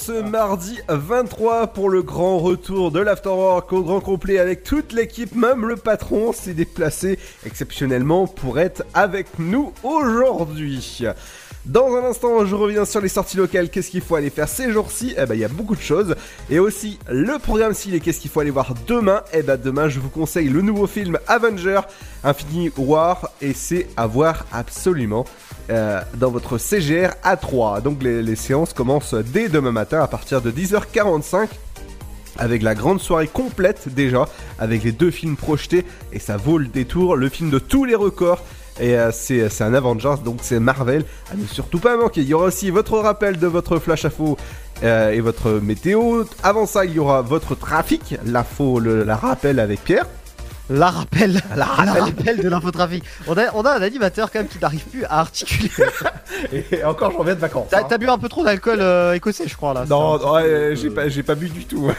Ce 0.06 0.20
mardi 0.20 0.80
23 0.86 1.68
pour 1.68 1.88
le 1.88 2.02
grand 2.02 2.38
retour 2.38 2.90
de 2.90 3.00
l'Afterwork 3.00 3.72
au 3.72 3.82
grand 3.82 4.00
complet 4.00 4.38
avec 4.38 4.62
toute 4.62 4.92
l'équipe, 4.92 5.34
même 5.34 5.66
le 5.66 5.76
patron 5.76 6.34
s'est 6.34 6.52
déplacé 6.52 7.18
exceptionnellement 7.46 8.26
pour 8.26 8.58
être 8.58 8.84
avec 8.92 9.38
nous 9.38 9.72
aujourd'hui. 9.82 11.04
Dans 11.64 11.96
un 11.96 12.04
instant, 12.04 12.44
je 12.44 12.54
reviens 12.54 12.84
sur 12.84 13.00
les 13.00 13.08
sorties 13.08 13.38
locales, 13.38 13.70
qu'est-ce 13.70 13.88
qu'il 13.88 14.02
faut 14.02 14.16
aller 14.16 14.28
faire 14.28 14.50
ces 14.50 14.70
jours-ci? 14.70 15.14
Eh 15.16 15.24
ben, 15.24 15.34
il 15.34 15.40
y 15.40 15.44
a 15.44 15.48
beaucoup 15.48 15.74
de 15.74 15.80
choses. 15.80 16.14
Et 16.50 16.58
aussi, 16.58 16.98
le 17.10 17.38
programme 17.38 17.72
ciné, 17.72 18.00
qu'est-ce 18.00 18.20
qu'il 18.20 18.30
faut 18.30 18.40
aller 18.40 18.50
voir 18.50 18.74
demain? 18.86 19.22
Eh 19.32 19.42
ben, 19.42 19.56
demain, 19.56 19.88
je 19.88 20.00
vous 20.00 20.10
conseille 20.10 20.50
le 20.50 20.60
nouveau 20.60 20.86
film 20.86 21.18
Avenger 21.26 21.80
Infinity 22.22 22.70
War, 22.76 23.30
et 23.40 23.54
c'est 23.54 23.88
à 23.96 24.06
voir 24.06 24.44
absolument 24.52 25.24
euh, 25.70 26.00
dans 26.16 26.30
votre 26.30 26.58
CGR 26.58 27.10
A3. 27.24 27.82
Donc, 27.82 28.02
les, 28.02 28.36
séances 28.36 28.72
commencent 28.72 29.14
dès 29.14 29.48
demain 29.48 29.72
matin 29.72 30.00
à 30.00 30.06
partir 30.06 30.42
de 30.42 30.50
10h45 30.50 31.48
avec 32.36 32.62
la 32.62 32.74
grande 32.74 33.00
soirée 33.00 33.28
complète 33.28 33.88
déjà, 33.94 34.28
avec 34.58 34.82
les 34.82 34.92
deux 34.92 35.12
films 35.12 35.36
projetés, 35.36 35.84
et 36.12 36.18
ça 36.18 36.36
vaut 36.36 36.58
le 36.58 36.66
détour, 36.66 37.16
le 37.16 37.28
film 37.28 37.48
de 37.48 37.60
tous 37.60 37.84
les 37.84 37.94
records. 37.94 38.42
Et 38.80 38.98
euh, 38.98 39.12
c'est 39.12 39.62
un 39.62 39.72
Avengers, 39.72 40.16
donc 40.24 40.38
c'est 40.42 40.58
Marvel, 40.58 41.04
à 41.32 41.36
ne 41.36 41.46
surtout 41.46 41.78
pas 41.78 41.96
manquer. 41.96 42.22
Il 42.22 42.28
y 42.28 42.34
aura 42.34 42.46
aussi 42.46 42.70
votre 42.70 42.98
rappel 42.98 43.38
de 43.38 43.46
votre 43.46 43.78
flash 43.78 44.04
info 44.04 44.36
euh, 44.82 45.12
et 45.12 45.20
votre 45.20 45.52
météo. 45.52 46.24
Avant 46.42 46.66
ça, 46.66 46.84
il 46.84 46.94
y 46.94 46.98
aura 46.98 47.22
votre 47.22 47.54
trafic, 47.54 48.16
l'info, 48.24 48.80
le, 48.80 49.04
la 49.04 49.16
rappel 49.16 49.60
avec 49.60 49.84
Pierre. 49.84 50.06
La 50.70 50.90
rappel, 50.90 51.42
La 51.50 51.56
la 51.56 51.64
rappel. 51.66 52.02
rappel 52.02 52.36
de 52.42 52.48
l'infotrafic. 52.48 53.04
On 53.26 53.36
a, 53.36 53.54
on 53.54 53.62
a 53.62 53.72
un 53.72 53.82
animateur 53.82 54.30
quand 54.32 54.38
même 54.38 54.48
qui 54.48 54.58
n'arrive 54.58 54.84
plus 54.84 55.04
à 55.04 55.20
articuler. 55.20 55.70
Et 56.52 56.82
encore, 56.84 57.12
j'en 57.12 57.18
reviens 57.18 57.34
de 57.34 57.40
vacances. 57.40 57.66
T'as 57.70 57.82
hein. 57.82 57.86
t'as 57.86 57.98
bu 57.98 58.08
un 58.08 58.16
peu 58.16 58.30
trop 58.30 58.42
d'alcool 58.42 58.78
euh, 58.80 59.12
écossais, 59.12 59.46
je 59.46 59.56
crois 59.56 59.74
là. 59.74 59.84
Non, 59.88 60.18
ça. 60.18 60.24
non, 60.24 60.32
ouais, 60.32 60.74
j'ai 60.74 60.88
pas, 60.88 61.08
j'ai 61.08 61.22
pas 61.22 61.34
bu 61.34 61.50
du 61.50 61.66
tout. 61.66 61.90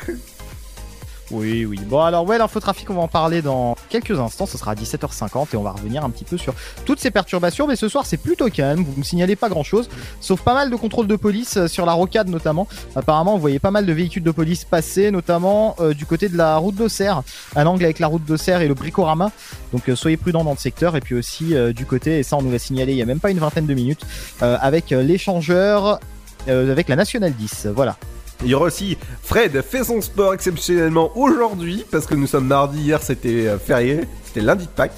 Oui, 1.31 1.65
oui. 1.65 1.79
Bon, 1.85 2.01
alors, 2.01 2.27
ouais, 2.27 2.37
l'infotrafic, 2.37 2.87
on 2.91 2.95
va 2.95 3.01
en 3.01 3.07
parler 3.07 3.41
dans 3.41 3.75
quelques 3.89 4.19
instants. 4.19 4.45
Ce 4.45 4.57
sera 4.57 4.71
à 4.71 4.75
17h50 4.75 5.47
et 5.53 5.57
on 5.57 5.63
va 5.63 5.71
revenir 5.71 6.03
un 6.03 6.09
petit 6.11 6.23
peu 6.23 6.37
sur 6.37 6.53
toutes 6.85 6.99
ces 6.99 7.09
perturbations. 7.09 7.67
Mais 7.67 7.75
ce 7.75 7.89
soir, 7.89 8.05
c'est 8.05 8.17
plutôt 8.17 8.47
calme. 8.49 8.83
Vous 8.83 8.99
me 8.99 9.03
signalez 9.03 9.35
pas 9.35 9.49
grand 9.49 9.63
chose, 9.63 9.89
sauf 10.21 10.41
pas 10.41 10.53
mal 10.53 10.69
de 10.69 10.75
contrôles 10.75 11.07
de 11.07 11.15
police 11.15 11.57
euh, 11.57 11.67
sur 11.67 11.85
la 11.85 11.93
rocade 11.93 12.29
notamment. 12.29 12.67
Apparemment, 12.95 13.35
vous 13.35 13.41
voyez 13.41 13.59
pas 13.59 13.71
mal 13.71 13.85
de 13.85 13.93
véhicules 13.93 14.23
de 14.23 14.31
police 14.31 14.65
passer, 14.65 15.09
notamment 15.09 15.75
euh, 15.79 15.93
du 15.93 16.05
côté 16.05 16.29
de 16.29 16.37
la 16.37 16.57
route 16.57 16.75
d'Auxerre, 16.75 17.23
un 17.55 17.65
angle 17.65 17.85
avec 17.85 17.99
la 17.99 18.07
route 18.07 18.23
d'Auxerre 18.23 18.61
et 18.61 18.67
le 18.67 18.75
Bricorama. 18.75 19.31
Donc, 19.73 19.89
euh, 19.89 19.95
soyez 19.95 20.17
prudents 20.17 20.43
dans 20.43 20.51
le 20.51 20.57
secteur. 20.57 20.95
Et 20.95 21.01
puis 21.01 21.15
aussi 21.15 21.55
du 21.73 21.85
côté, 21.85 22.19
et 22.19 22.23
ça, 22.23 22.37
on 22.37 22.41
nous 22.41 22.51
l'a 22.51 22.59
signalé 22.59 22.93
il 22.93 22.97
y 22.97 23.01
a 23.01 23.05
même 23.05 23.19
pas 23.19 23.31
une 23.31 23.39
vingtaine 23.39 23.65
de 23.65 23.73
minutes, 23.73 24.01
avec 24.41 24.91
l'échangeur. 24.91 25.99
avec 26.47 26.89
la 26.89 26.95
Nationale 26.95 27.33
10, 27.33 27.67
voilà. 27.73 27.97
Il 28.43 28.49
y 28.49 28.53
aura 28.53 28.65
aussi 28.65 28.97
Fred 29.23 29.61
fait 29.61 29.83
son 29.83 30.01
sport 30.01 30.33
exceptionnellement 30.33 31.11
aujourd'hui, 31.17 31.85
parce 31.91 32.05
que 32.05 32.15
nous 32.15 32.27
sommes 32.27 32.47
mardi, 32.47 32.79
hier 32.81 33.01
c'était 33.01 33.47
euh, 33.47 33.57
férié, 33.57 34.01
c'était 34.25 34.41
lundi 34.41 34.65
de 34.65 34.71
Pâques. 34.71 34.91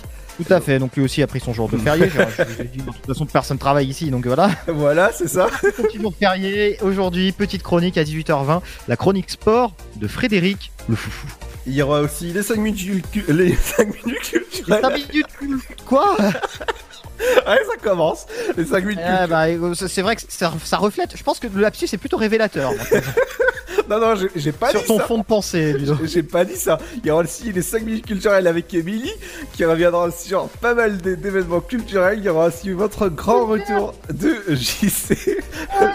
Tout 0.43 0.53
à 0.53 0.61
fait, 0.61 0.77
donc 0.77 0.95
lui 0.95 1.03
aussi 1.03 1.23
a 1.23 1.27
pris 1.27 1.39
son 1.39 1.51
jour 1.51 1.67
de 1.67 1.77
férié. 1.77 2.09
Je- 2.09 2.43
je 2.43 2.63
de 2.63 2.83
toute 2.85 3.05
façon, 3.07 3.25
personne 3.25 3.57
travaille 3.57 3.87
ici, 3.87 4.11
donc 4.11 4.25
voilà. 4.27 4.51
Voilà, 4.67 5.11
c'est 5.11 5.27
ça. 5.27 5.47
Petit 5.61 5.99
jour 5.99 6.13
férié. 6.17 6.77
Aujourd'hui, 6.83 7.31
petite 7.31 7.63
chronique 7.63 7.97
à 7.97 8.03
18h20. 8.03 8.61
La 8.87 8.95
chronique 8.97 9.31
sport 9.31 9.73
de 9.95 10.07
Frédéric 10.07 10.71
le 10.89 10.95
foufou. 10.95 11.27
Il 11.65 11.73
y 11.73 11.81
aura 11.81 12.01
aussi 12.01 12.31
les 12.33 12.43
5 12.43 12.57
minutes, 12.57 13.05
les 13.27 13.55
5 13.55 14.05
minutes 14.05 14.21
culturelles. 14.31 14.81
5 14.83 14.93
minutes 15.11 15.27
Quoi? 15.85 16.15
Ouais, 17.47 17.59
ça 17.65 17.77
commence. 17.81 18.25
Les 18.57 18.65
5 18.65 18.83
minutes 18.83 18.99
Eh 19.23 19.27
bah, 19.27 19.47
euh, 19.47 19.73
c'est 19.73 19.87
c'est 19.87 20.01
vrai 20.01 20.15
que 20.15 20.21
ça, 20.27 20.53
ça 20.63 20.77
reflète. 20.77 21.11
Je 21.15 21.23
pense 21.23 21.39
que 21.39 21.47
le 21.47 21.61
lapsus 21.61 21.85
est 21.91 21.97
plutôt 21.97 22.17
révélateur. 22.17 22.71
Non, 23.89 23.99
non, 24.01 24.15
j'ai- 24.35 24.51
pas 24.51 24.71
Sur 24.71 24.81
dit 24.81 24.87
ton 24.87 24.97
ça. 24.97 25.05
fond 25.05 25.17
de 25.19 25.23
pensée. 25.23 25.77
J'ai 26.03 26.23
pas 26.23 26.43
dit 26.43 26.57
ça. 26.57 26.77
Il 26.97 27.05
y 27.07 27.11
aura 27.11 27.23
aussi 27.23 27.53
les 27.53 27.61
5 27.61 27.83
minutes 27.83 28.05
culturelles 28.05 28.45
avec 28.47 28.73
Emily, 28.73 29.09
qui 29.53 29.63
reviendra 29.63 30.11
sur 30.11 30.49
pas 30.49 30.73
mal 30.73 30.97
d'é- 30.97 31.15
d'événements 31.15 31.61
culturels. 31.61 32.19
Il 32.19 32.25
y 32.25 32.29
aura 32.29 32.47
aussi 32.47 32.71
votre 32.71 33.07
grand 33.07 33.45
retour 33.45 33.93
de 34.11 34.35
JC. 34.53 35.15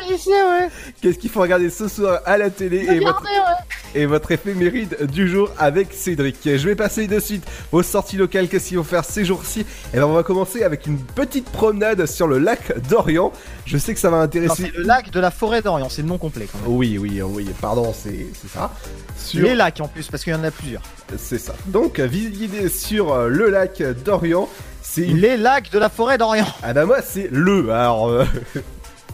J'y 0.09 0.19
sais, 0.19 0.31
ouais. 0.31 0.69
Qu'est-ce 1.03 1.19
qu'il 1.19 1.29
faut 1.29 1.41
regarder 1.43 1.69
ce 1.69 1.87
soir 1.87 2.21
à 2.25 2.39
la 2.39 2.49
télé 2.49 2.79
et 2.79 3.01
votre, 3.01 3.23
ouais. 3.25 4.01
et 4.01 4.07
votre 4.07 4.33
éphéméride 4.33 5.05
du 5.13 5.29
jour 5.29 5.51
avec 5.59 5.93
Cédric. 5.93 6.39
Je 6.45 6.67
vais 6.69 6.77
passer 6.77 7.07
de 7.07 7.21
suite 7.21 7.45
aux 7.73 7.83
sorties 7.83 8.17
locales. 8.17 8.49
Qu'est-ce 8.49 8.69
qu'ils 8.69 8.79
vont 8.79 8.85
faire 8.85 9.05
ces 9.05 9.25
jours-ci? 9.27 9.67
Et 9.93 9.99
ben 9.99 10.05
on 10.05 10.15
va 10.15 10.23
commencer 10.23 10.63
avec 10.63 10.87
une 10.87 10.97
petite 11.15 11.49
promenade 11.51 12.07
sur 12.07 12.27
le 12.27 12.39
lac 12.39 12.79
d'Orient. 12.89 13.33
Je 13.67 13.79
sais 13.79 13.95
que 13.95 14.01
ça 14.01 14.11
va 14.11 14.19
intéresser. 14.19 14.65
c'est 14.65 14.77
le 14.77 14.83
lac 14.83 15.11
de 15.11 15.21
la 15.21 15.31
forêt 15.31 15.63
d'Orient, 15.63 15.89
c'est 15.89 16.03
le 16.03 16.09
nom 16.09 16.19
complet 16.19 16.49
quand 16.51 16.59
même. 16.59 16.77
Oui, 16.77 16.99
oui, 16.99 17.21
oui, 17.23 17.49
pardon, 17.61 17.95
c'est 17.97 18.27
c'est 18.41 18.51
ça. 18.51 18.71
Sur... 19.17 19.43
Les 19.43 19.55
lacs 19.55 19.81
en 19.81 19.89
plus, 19.89 20.09
parce 20.09 20.25
qu'il 20.25 20.33
y 20.33 20.37
en 20.37 20.45
a 20.45 20.51
plusieurs. 20.51 20.83
C'est 21.17 21.39
ça. 21.39 21.55
Donc, 21.67 22.01
visiter 22.01 22.69
sur 22.69 23.13
euh, 23.13 23.29
le 23.29 23.51
lac 23.51 23.83
d'Orient, 24.05 24.49
c'est. 24.83 25.03
Les 25.03 25.37
lacs 25.37 25.71
de 25.71 25.79
la 25.79 25.89
forêt 25.89 26.19
d'Orient. 26.19 26.47
Ah 26.63 26.73
bah 26.73 26.87
moi, 26.87 26.99
c'est 27.03 27.29
le, 27.31 27.71
alors, 27.71 28.09
euh, 28.09 28.25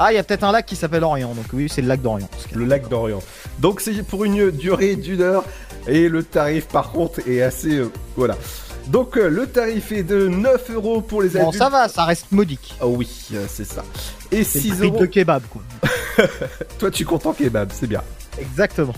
Ah, 0.00 0.12
il 0.12 0.14
y 0.14 0.18
a 0.18 0.22
peut-être 0.22 0.44
un 0.44 0.52
lac 0.52 0.64
qui 0.64 0.76
s'appelle 0.76 1.02
Orient, 1.02 1.34
donc 1.34 1.46
oui, 1.52 1.68
c'est 1.68 1.82
le 1.82 1.88
lac 1.88 2.00
d'Orient. 2.00 2.28
le 2.54 2.64
lac 2.64 2.88
d'Orient. 2.88 3.20
Donc, 3.58 3.80
c'est 3.80 4.00
pour 4.06 4.24
une 4.24 4.52
durée 4.52 4.94
d'une 4.94 5.22
heure, 5.22 5.44
et 5.88 6.08
le 6.08 6.22
tarif, 6.22 6.68
par 6.68 6.92
contre, 6.92 7.18
est 7.28 7.42
assez... 7.42 7.78
euh, 7.78 7.90
voilà. 8.16 8.36
Donc, 8.88 9.16
euh, 9.18 9.28
le 9.28 9.46
tarif 9.46 9.92
est 9.92 10.02
de 10.02 10.28
9 10.28 10.70
euros 10.70 11.00
pour 11.02 11.20
les 11.22 11.28
Bon, 11.30 11.40
adultes. 11.48 11.56
ça 11.58 11.68
va, 11.68 11.88
ça 11.88 12.04
reste 12.04 12.32
modique. 12.32 12.74
Ah 12.80 12.86
oui, 12.86 13.08
euh, 13.34 13.44
c'est 13.48 13.64
ça. 13.64 13.84
Et 14.32 14.44
C'est 14.44 14.60
6 14.60 14.70
le 14.70 14.76
prix 14.76 14.86
euros... 14.88 15.00
de 15.00 15.06
kebab, 15.06 15.42
quoi. 15.50 15.62
Toi, 16.78 16.90
tu 16.90 17.04
comptes 17.04 17.26
en 17.26 17.32
kebab, 17.32 17.70
c'est 17.72 17.86
bien. 17.86 18.02
Exactement. 18.40 18.94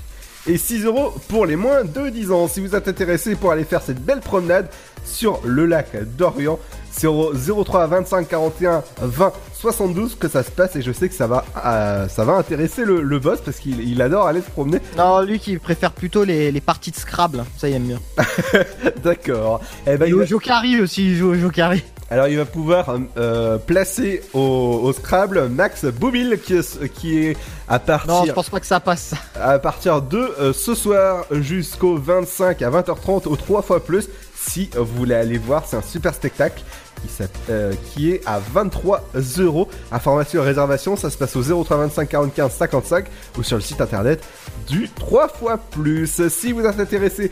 Et 0.47 0.57
6 0.57 0.85
euros 0.85 1.13
pour 1.29 1.47
les 1.47 1.57
moins 1.57 1.85
de 1.85 2.09
10 2.09 2.31
ans. 2.33 2.49
Si 2.49 2.61
vous 2.61 2.75
êtes 2.75 2.89
intéressé 2.89 3.35
pour 3.37 3.53
aller 3.53 3.65
faire 3.65 3.83
cette 3.83 4.01
belle 4.03 4.21
promenade 4.21 4.69
sur 5.05 5.41
le 5.45 5.67
lac 5.67 5.89
d'Orient, 6.17 6.59
c'est 6.91 7.07
au 7.07 7.33
03 7.35 7.87
25 7.87 8.29
41 8.29 8.83
20 9.01 9.33
72 9.55 10.15
que 10.19 10.27
ça 10.29 10.43
se 10.43 10.51
passe 10.51 10.75
et 10.77 10.83
je 10.83 10.91
sais 10.91 11.09
que 11.11 11.15
ça 11.15 11.27
va, 11.27 11.45
euh, 11.67 12.09
ça 12.09 12.25
va 12.25 12.33
intéresser 12.35 12.85
le, 12.85 13.03
le 13.03 13.19
boss 13.19 13.41
parce 13.45 13.59
qu'il 13.59 13.81
il 13.87 14.01
adore 14.01 14.27
aller 14.27 14.41
se 14.41 14.51
promener. 14.51 14.79
Non, 14.97 15.21
lui 15.21 15.39
qui 15.39 15.59
préfère 15.59 15.93
plutôt 15.93 16.25
les, 16.25 16.51
les 16.51 16.61
parties 16.63 16.91
de 16.91 16.97
Scrabble, 16.97 17.45
ça 17.59 17.69
il 17.69 17.75
aime 17.77 17.83
bien. 17.87 18.01
D'accord. 19.05 19.61
Eh 19.87 19.97
ben, 19.97 20.07
Et 20.07 20.09
il 20.09 20.15
au 20.15 20.19
va- 20.21 20.25
Jokari 20.25 20.81
aussi, 20.81 21.11
il 21.11 21.17
joue 21.17 21.29
au 21.31 21.35
Jokari. 21.35 21.83
Alors 22.11 22.27
il 22.29 22.37
va 22.37 22.45
pouvoir 22.45 22.97
euh, 23.17 23.57
placer 23.59 24.23
au, 24.35 24.41
au 24.83 24.93
Scrabble 24.93 25.49
Max 25.49 25.85
Boubil 25.85 26.39
qui, 26.45 26.55
est- 26.55 26.89
qui 26.93 27.19
est 27.27 27.37
à 27.69 27.79
partir 27.79 28.13
Non, 28.13 28.25
je 28.27 28.33
pense 28.33 28.51
pas 28.51 28.59
que 28.61 28.67
ça 28.67 28.81
passe. 28.81 29.15
à 29.41 29.59
partir 29.59 30.03
de 30.03 30.19
euh, 30.19 30.53
ce 30.53 30.75
soir 30.75 31.25
jusqu'au 31.31 31.97
25 31.97 32.63
à 32.63 32.71
20h30 32.71 33.29
au 33.29 33.37
3 33.37 33.63
fois 33.63 33.85
plus 33.85 34.09
si 34.37 34.71
vous 34.77 34.85
voulez 34.97 35.15
aller 35.15 35.39
voir 35.39 35.65
c'est 35.67 35.77
un 35.77 35.83
super 35.83 36.15
spectacle 36.15 36.63
qui, 37.03 37.23
euh, 37.51 37.73
qui 37.95 38.11
est 38.13 38.23
à 38.27 38.39
23 38.41 39.05
euros 39.39 39.69
information 39.93 40.43
et 40.43 40.47
réservation 40.47 40.97
ça 40.97 41.11
se 41.11 41.17
passe 41.17 41.37
au 41.37 41.43
03 41.65 41.77
25 41.77 42.09
45 42.09 42.51
55 42.51 43.07
ou 43.39 43.43
sur 43.43 43.57
le 43.57 43.63
site 43.63 43.81
internet 43.81 44.23
du 44.69 44.89
3 44.89 45.29
fois 45.29 45.59
plus 45.59 46.29
si 46.29 46.53
vous 46.53 46.65
êtes 46.65 46.81
intéressé 46.81 47.31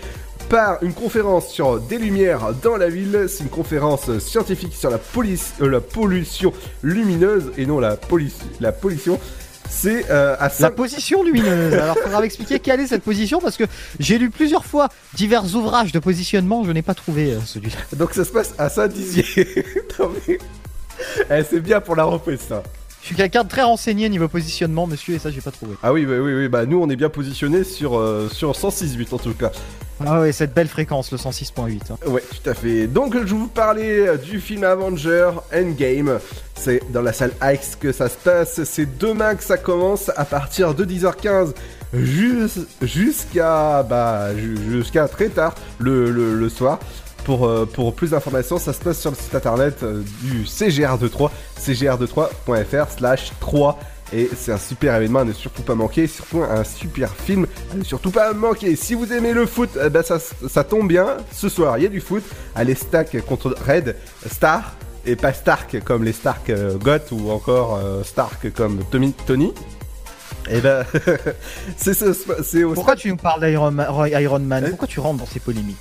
par 0.48 0.82
une 0.82 0.92
conférence 0.94 1.48
sur 1.48 1.78
des 1.80 1.98
lumières 1.98 2.52
dans 2.62 2.76
la 2.76 2.88
ville. 2.88 3.26
C'est 3.28 3.44
une 3.44 3.50
conférence 3.50 4.18
scientifique 4.18 4.74
sur 4.74 4.90
la, 4.90 4.98
police, 4.98 5.52
euh, 5.60 5.68
la 5.68 5.80
pollution 5.80 6.52
lumineuse 6.82 7.52
et 7.56 7.66
non 7.66 7.78
la, 7.80 7.96
pollu- 7.96 8.32
la 8.60 8.72
pollution. 8.72 9.18
C'est 9.70 10.10
euh, 10.10 10.34
à 10.38 10.44
La 10.44 10.48
Saint- 10.50 10.70
position 10.70 11.22
lumineuse. 11.22 11.74
Alors, 11.74 11.98
faudra 11.98 12.22
m'expliquer 12.22 12.58
quelle 12.58 12.80
est 12.80 12.86
cette 12.86 13.02
position 13.02 13.38
parce 13.40 13.58
que 13.58 13.64
j'ai 14.00 14.16
lu 14.16 14.30
plusieurs 14.30 14.64
fois 14.64 14.88
divers 15.14 15.44
ouvrages 15.54 15.92
de 15.92 15.98
positionnement, 15.98 16.64
je 16.64 16.72
n'ai 16.72 16.80
pas 16.82 16.94
trouvé 16.94 17.34
euh, 17.34 17.40
celui-là. 17.44 17.76
Donc 17.96 18.14
ça 18.14 18.24
se 18.24 18.30
passe 18.30 18.54
à 18.58 18.68
Saint-Dizier. 18.70 19.64
Eh, 21.30 21.44
c'est 21.48 21.60
bien 21.60 21.80
pour 21.80 21.94
la 21.94 22.02
reprise 22.02 22.40
ça. 22.48 22.62
Je 23.08 23.14
suis 23.14 23.22
quelqu'un 23.22 23.42
de 23.42 23.48
très 23.48 23.62
renseigné 23.62 24.06
niveau 24.10 24.28
positionnement, 24.28 24.86
monsieur, 24.86 25.14
et 25.14 25.18
ça 25.18 25.30
j'ai 25.30 25.40
pas 25.40 25.50
trouvé. 25.50 25.76
Ah 25.82 25.94
oui, 25.94 26.04
bah, 26.04 26.16
oui, 26.20 26.34
oui, 26.34 26.48
bah 26.48 26.66
nous 26.66 26.78
on 26.78 26.90
est 26.90 26.96
bien 26.96 27.08
positionné 27.08 27.64
sur, 27.64 27.98
euh, 27.98 28.28
sur 28.30 28.52
106.8 28.52 29.14
en 29.14 29.16
tout 29.18 29.32
cas. 29.32 29.50
Ah 30.04 30.20
ouais, 30.20 30.30
cette 30.30 30.52
belle 30.52 30.68
fréquence, 30.68 31.10
le 31.10 31.16
106.8. 31.16 31.80
hein. 31.90 31.96
Ouais, 32.06 32.22
tout 32.22 32.50
à 32.50 32.52
fait. 32.52 32.86
Donc 32.86 33.16
je 33.24 33.34
vous 33.34 33.46
parlais 33.48 34.06
euh, 34.08 34.16
du 34.18 34.40
film 34.42 34.62
Avenger 34.62 35.30
Endgame. 35.54 36.18
C'est 36.54 36.82
dans 36.92 37.00
la 37.00 37.14
salle 37.14 37.32
X 37.42 37.76
que 37.80 37.92
ça 37.92 38.10
se 38.10 38.16
passe. 38.18 38.62
C'est 38.64 38.98
demain 38.98 39.36
que 39.36 39.42
ça 39.42 39.56
commence 39.56 40.10
à 40.14 40.26
partir 40.26 40.74
de 40.74 40.84
10h15 40.84 41.54
jus- 41.94 42.66
jusqu'à 42.82 43.82
bah, 43.88 44.36
jusqu'à 44.70 45.08
très 45.08 45.28
tard 45.30 45.54
le, 45.78 46.10
le- 46.10 46.34
le 46.34 46.48
soir. 46.50 46.78
Pour, 47.28 47.46
euh, 47.46 47.66
pour 47.66 47.94
plus 47.94 48.12
d'informations, 48.12 48.56
ça 48.58 48.72
se 48.72 48.80
passe 48.80 48.98
sur 48.98 49.10
le 49.10 49.16
site 49.16 49.34
internet 49.34 49.82
euh, 49.82 50.02
du 50.22 50.44
CGR23, 50.44 51.28
cgr23.fr 51.60 52.90
slash 52.96 53.32
3 53.38 53.78
Et 54.14 54.30
c'est 54.34 54.50
un 54.52 54.56
super 54.56 54.94
événement 54.96 55.18
à 55.18 55.24
ne 55.24 55.34
surtout 55.34 55.60
pas 55.60 55.74
manquer, 55.74 56.06
surtout 56.06 56.42
un 56.42 56.64
super 56.64 57.14
film 57.14 57.46
à 57.70 57.74
ne 57.74 57.84
surtout 57.84 58.10
pas 58.10 58.32
manquer. 58.32 58.76
Si 58.76 58.94
vous 58.94 59.12
aimez 59.12 59.34
le 59.34 59.44
foot, 59.44 59.68
eh 59.84 59.90
ben 59.90 60.02
ça, 60.02 60.16
ça 60.18 60.64
tombe 60.64 60.88
bien. 60.88 61.18
Ce 61.30 61.50
soir, 61.50 61.76
il 61.76 61.84
y 61.84 61.86
a 61.86 61.90
du 61.90 62.00
foot. 62.00 62.22
Allez, 62.54 62.74
Stack 62.74 63.20
contre 63.26 63.54
Red 63.68 63.94
Star. 64.26 64.74
Et 65.04 65.14
pas 65.14 65.34
Stark 65.34 65.82
comme 65.84 66.04
les 66.04 66.12
Stark 66.12 66.48
euh, 66.48 66.78
Goth 66.78 67.12
ou 67.12 67.30
encore 67.30 67.76
euh, 67.76 68.02
Stark 68.04 68.50
comme 68.54 68.80
Tommy, 68.90 69.12
Tony. 69.26 69.52
Et 70.50 70.62
ben, 70.62 70.82
c'est 71.76 72.62
Pourquoi 72.74 72.96
tu 72.96 73.10
nous 73.10 73.16
parles 73.16 73.46
d'Iron 73.46 73.70
Ma- 73.70 74.08
Iron 74.18 74.38
Man? 74.38 74.64
Pourquoi 74.70 74.88
tu 74.88 74.98
rentres 75.00 75.18
dans 75.18 75.26
ces 75.26 75.40
polémiques? 75.40 75.76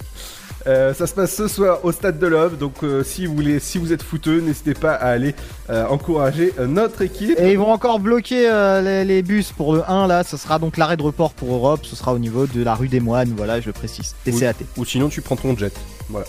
Euh, 0.67 0.93
ça 0.93 1.07
se 1.07 1.13
passe 1.13 1.33
ce 1.33 1.47
soir 1.47 1.79
au 1.83 1.93
stade 1.93 2.19
de 2.19 2.27
Love, 2.27 2.57
donc 2.57 2.83
euh, 2.83 3.01
si 3.01 3.25
vous 3.25 3.33
voulez, 3.33 3.59
si 3.59 3.77
vous 3.77 3.93
êtes 3.93 4.03
fouteux, 4.03 4.41
n'hésitez 4.41 4.73
pas 4.73 4.93
à 4.93 5.11
aller 5.11 5.33
euh, 5.69 5.85
encourager 5.87 6.53
notre 6.67 7.01
équipe. 7.03 7.39
Et 7.39 7.53
ils 7.53 7.57
vont 7.57 7.71
encore 7.71 7.99
bloquer 7.99 8.49
euh, 8.49 8.81
les, 8.81 9.05
les 9.05 9.21
bus 9.21 9.53
pour 9.53 9.73
le 9.73 9.89
1 9.89 10.07
là, 10.07 10.25
ce 10.25 10.35
sera 10.35 10.59
donc 10.59 10.75
l'arrêt 10.75 10.97
de 10.97 11.03
report 11.03 11.31
pour 11.31 11.53
Europe, 11.53 11.85
ce 11.85 11.95
sera 11.95 12.13
au 12.13 12.19
niveau 12.19 12.47
de 12.47 12.63
la 12.63 12.75
rue 12.75 12.89
des 12.89 12.99
Moines, 12.99 13.33
voilà, 13.37 13.61
je 13.61 13.67
le 13.67 13.73
précise. 13.73 14.13
TCAT. 14.25 14.55
Ou 14.75 14.83
sinon 14.83 15.07
tu 15.07 15.21
prends 15.21 15.37
ton 15.37 15.55
jet. 15.55 15.73
Voilà. 16.09 16.27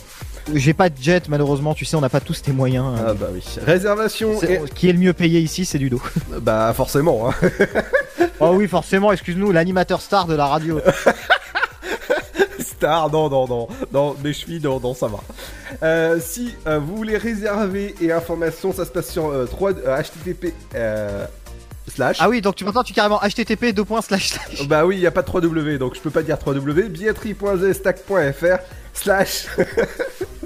J'ai 0.55 0.72
pas 0.72 0.88
de 0.88 0.96
jet 1.01 1.29
malheureusement, 1.29 1.74
tu 1.74 1.85
sais, 1.85 1.96
on 1.96 2.01
n'a 2.01 2.09
pas 2.09 2.20
tous 2.20 2.40
tes 2.40 2.53
moyens. 2.53 2.87
Ah 2.96 3.14
bah 3.14 3.27
oui. 3.33 3.42
Réservation 3.66 4.40
et... 4.42 4.61
Qui 4.74 4.88
est 4.88 4.92
le 4.92 5.01
mieux 5.01 5.12
payé 5.12 5.40
ici, 5.40 5.64
c'est 5.64 5.79
Ludo. 5.79 6.01
Bah 6.40 6.72
forcément. 6.74 7.29
Hein. 7.29 7.35
oh 8.40 8.53
oui, 8.55 8.68
forcément, 8.68 9.11
excuse-nous, 9.11 9.51
l'animateur 9.51 10.01
star 10.01 10.27
de 10.27 10.35
la 10.35 10.46
radio. 10.46 10.81
Star, 12.79 13.11
non, 13.11 13.29
non, 13.29 13.49
non, 13.49 13.67
non, 13.93 14.14
mes 14.23 14.33
chevilles, 14.33 14.61
non, 14.62 14.79
non, 14.79 14.95
ça 14.95 15.09
va. 15.09 15.19
Euh, 15.83 16.21
si 16.21 16.55
euh, 16.69 16.79
vous 16.79 16.95
voulez 16.95 17.17
réserver 17.17 17.97
et 18.01 18.12
informations, 18.12 18.73
ça 18.73 18.85
se 18.85 18.93
passe 18.93 19.11
sur 19.11 19.27
euh, 19.27 19.47
3, 19.47 19.73
euh, 19.73 20.01
http 20.01 20.55
slash. 21.88 22.19
Ah 22.21 22.29
oui, 22.29 22.41
donc 22.41 22.55
tu 22.55 22.64
maintenant 22.64 22.85
tu 22.85 22.93
carrément 22.93 23.19
http 23.21 23.75
deux 23.75 23.85
points 23.85 24.01
slash 24.01 24.29
slash. 24.29 24.69
Bah 24.69 24.87
oui, 24.87 24.95
il 24.95 25.01
n'y 25.01 25.09
a 25.09 25.11
pas 25.11 25.23
de 25.23 25.29
3W, 25.29 25.79
donc 25.79 25.97
je 25.97 26.01
peux 26.01 26.11
pas 26.11 26.23
dire 26.23 26.37
3W. 26.37 26.87
Billetterie.zstack.fr 26.88 28.62
slash 28.95 29.47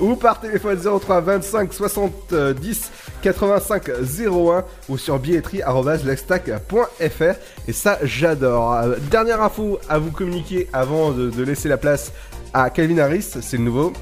ou 0.00 0.16
par 0.16 0.40
téléphone 0.40 0.78
03 1.00 1.20
25 1.20 1.72
70 1.72 2.90
85 3.22 3.88
01 3.88 4.64
ou 4.88 4.98
sur 4.98 5.18
billetterie.lestack.fr 5.18 7.34
et 7.68 7.72
ça 7.72 7.98
j'adore. 8.02 8.72
Euh, 8.74 8.96
Dernière 9.10 9.42
info 9.42 9.78
à 9.88 9.98
vous 9.98 10.10
communiquer 10.10 10.68
avant 10.72 11.12
de, 11.12 11.30
de 11.30 11.42
laisser 11.42 11.68
la 11.68 11.76
place 11.76 12.12
à 12.52 12.70
Calvin 12.70 12.98
Harris, 12.98 13.22
c'est 13.40 13.56
le 13.56 13.62
nouveau. 13.64 13.92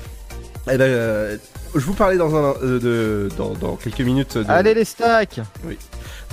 Eh 0.71 0.77
ben, 0.77 0.83
euh, 0.83 1.37
je 1.75 1.81
vous 1.81 1.95
parlais 1.95 2.19
dans, 2.19 2.35
un, 2.37 2.55
euh, 2.63 2.79
de, 2.79 3.29
dans, 3.37 3.55
dans 3.55 3.77
quelques 3.77 4.01
minutes 4.01 4.37
de, 4.39 4.51
Allez 4.51 4.75
les 4.75 4.85
stacks 4.85 5.41
oui. 5.67 5.79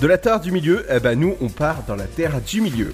de 0.00 0.06
la 0.06 0.18
terre 0.18 0.40
du 0.40 0.52
milieu. 0.52 0.84
Eh 0.90 1.00
ben 1.00 1.18
nous 1.18 1.36
on 1.40 1.48
part 1.48 1.82
dans 1.86 1.96
la 1.96 2.04
terre 2.04 2.40
du 2.40 2.60
milieu. 2.60 2.92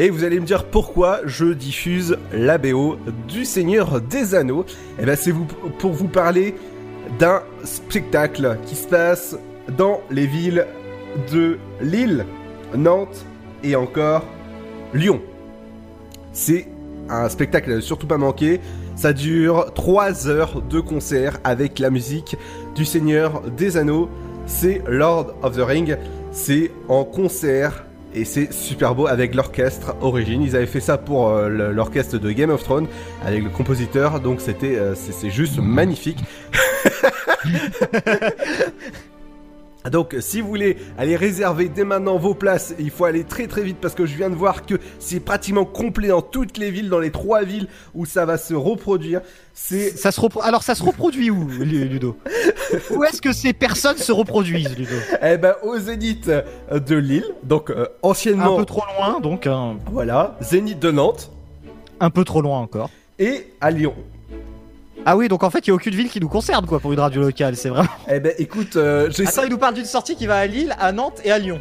Et 0.00 0.10
vous 0.10 0.22
allez 0.22 0.38
me 0.38 0.46
dire 0.46 0.64
pourquoi 0.64 1.18
je 1.24 1.46
diffuse 1.46 2.16
la 2.32 2.56
BO 2.56 2.98
du 3.26 3.44
Seigneur 3.44 4.00
des 4.00 4.36
Anneaux. 4.36 4.64
Et 5.00 5.04
ben 5.04 5.16
c'est 5.16 5.32
vous, 5.32 5.46
pour 5.80 5.92
vous 5.92 6.06
parler 6.06 6.54
d'un 7.18 7.42
spectacle 7.64 8.58
qui 8.64 8.76
se 8.76 8.86
passe 8.86 9.36
dans 9.76 10.00
les 10.08 10.26
villes 10.26 10.66
de 11.32 11.58
Lille, 11.80 12.26
Nantes 12.76 13.24
et 13.64 13.74
encore 13.74 14.24
Lyon. 14.94 15.20
C'est 16.32 16.68
un 17.08 17.28
spectacle 17.28 17.82
surtout 17.82 18.06
pas 18.06 18.18
manquer. 18.18 18.60
Ça 18.94 19.12
dure 19.12 19.72
3 19.74 20.28
heures 20.28 20.62
de 20.62 20.78
concert 20.78 21.38
avec 21.42 21.80
la 21.80 21.90
musique 21.90 22.36
du 22.76 22.84
Seigneur 22.84 23.42
des 23.56 23.76
Anneaux. 23.76 24.08
C'est 24.46 24.80
Lord 24.86 25.34
of 25.42 25.56
the 25.56 25.60
Ring. 25.60 25.96
C'est 26.30 26.70
en 26.88 27.02
concert 27.04 27.84
et 28.14 28.24
c'est 28.24 28.52
super 28.52 28.94
beau 28.94 29.06
avec 29.06 29.34
l'orchestre 29.34 29.94
origine. 30.00 30.42
Ils 30.42 30.56
avaient 30.56 30.66
fait 30.66 30.80
ça 30.80 30.98
pour 30.98 31.28
euh, 31.28 31.48
l'orchestre 31.72 32.18
de 32.18 32.30
Game 32.30 32.50
of 32.50 32.62
Thrones 32.62 32.86
avec 33.24 33.42
le 33.44 33.50
compositeur. 33.50 34.20
Donc 34.20 34.40
c'était 34.40 34.76
euh, 34.76 34.94
c'est 34.94 35.12
c'est 35.12 35.30
juste 35.30 35.58
magnifique. 35.58 36.18
Donc 39.90 40.16
si 40.20 40.40
vous 40.40 40.48
voulez 40.48 40.76
aller 40.98 41.16
réserver 41.16 41.68
dès 41.68 41.84
maintenant 41.84 42.18
vos 42.18 42.34
places, 42.34 42.74
il 42.78 42.90
faut 42.90 43.04
aller 43.04 43.24
très 43.24 43.46
très 43.46 43.62
vite 43.62 43.78
parce 43.80 43.94
que 43.94 44.06
je 44.06 44.16
viens 44.16 44.28
de 44.28 44.34
voir 44.34 44.66
que 44.66 44.74
c'est 44.98 45.20
pratiquement 45.20 45.64
complet 45.64 46.08
dans 46.08 46.20
toutes 46.20 46.58
les 46.58 46.70
villes, 46.70 46.88
dans 46.90 46.98
les 46.98 47.10
trois 47.12 47.42
villes 47.44 47.68
où 47.94 48.04
ça 48.04 48.26
va 48.26 48.36
se 48.38 48.54
reproduire. 48.54 49.20
C'est 49.54 49.96
ça 49.96 50.10
se 50.12 50.20
repro- 50.20 50.42
Alors 50.42 50.62
ça 50.62 50.74
se 50.74 50.82
reproduit 50.82 51.30
où, 51.30 51.48
Lu- 51.48 51.84
Ludo? 51.88 52.16
Où 52.90 53.04
est-ce 53.04 53.22
que 53.22 53.32
ces 53.32 53.52
personnes 53.52 53.96
se 53.96 54.12
reproduisent, 54.12 54.76
Ludo? 54.76 54.90
Eh 55.22 55.36
ben 55.38 55.54
au 55.62 55.78
Zénith 55.78 56.28
euh, 56.28 56.78
de 56.80 56.96
Lille, 56.96 57.24
donc 57.44 57.70
euh, 57.70 57.86
anciennement 58.02 58.56
Un 58.56 58.58
peu 58.58 58.64
trop 58.66 58.82
loin, 58.98 59.20
donc. 59.20 59.46
hein. 59.46 59.76
voilà, 59.90 60.36
Zénith 60.42 60.80
de 60.80 60.90
Nantes 60.90 61.30
Un 62.00 62.10
peu 62.10 62.24
trop 62.24 62.42
loin 62.42 62.58
encore. 62.58 62.90
et 63.18 63.46
à 63.60 63.70
Lyon. 63.70 63.94
Ah 65.10 65.16
oui, 65.16 65.28
donc 65.28 65.42
en 65.42 65.48
fait, 65.48 65.66
il 65.66 65.70
n'y 65.70 65.72
a 65.72 65.74
aucune 65.74 65.94
ville 65.94 66.10
qui 66.10 66.20
nous 66.20 66.28
concerne, 66.28 66.66
quoi, 66.66 66.80
pour 66.80 66.92
une 66.92 67.00
radio 67.00 67.22
locale, 67.22 67.56
c'est 67.56 67.70
vraiment. 67.70 67.88
Eh 68.10 68.20
ben 68.20 68.34
écoute, 68.36 68.76
euh, 68.76 69.08
j'ai 69.10 69.26
Attends, 69.26 69.44
il 69.44 69.48
nous 69.48 69.56
parle 69.56 69.72
d'une 69.72 69.86
sortie 69.86 70.14
qui 70.16 70.26
va 70.26 70.36
à 70.36 70.46
Lille, 70.46 70.76
à 70.78 70.92
Nantes 70.92 71.22
et 71.24 71.32
à 71.32 71.38
Lyon. 71.38 71.58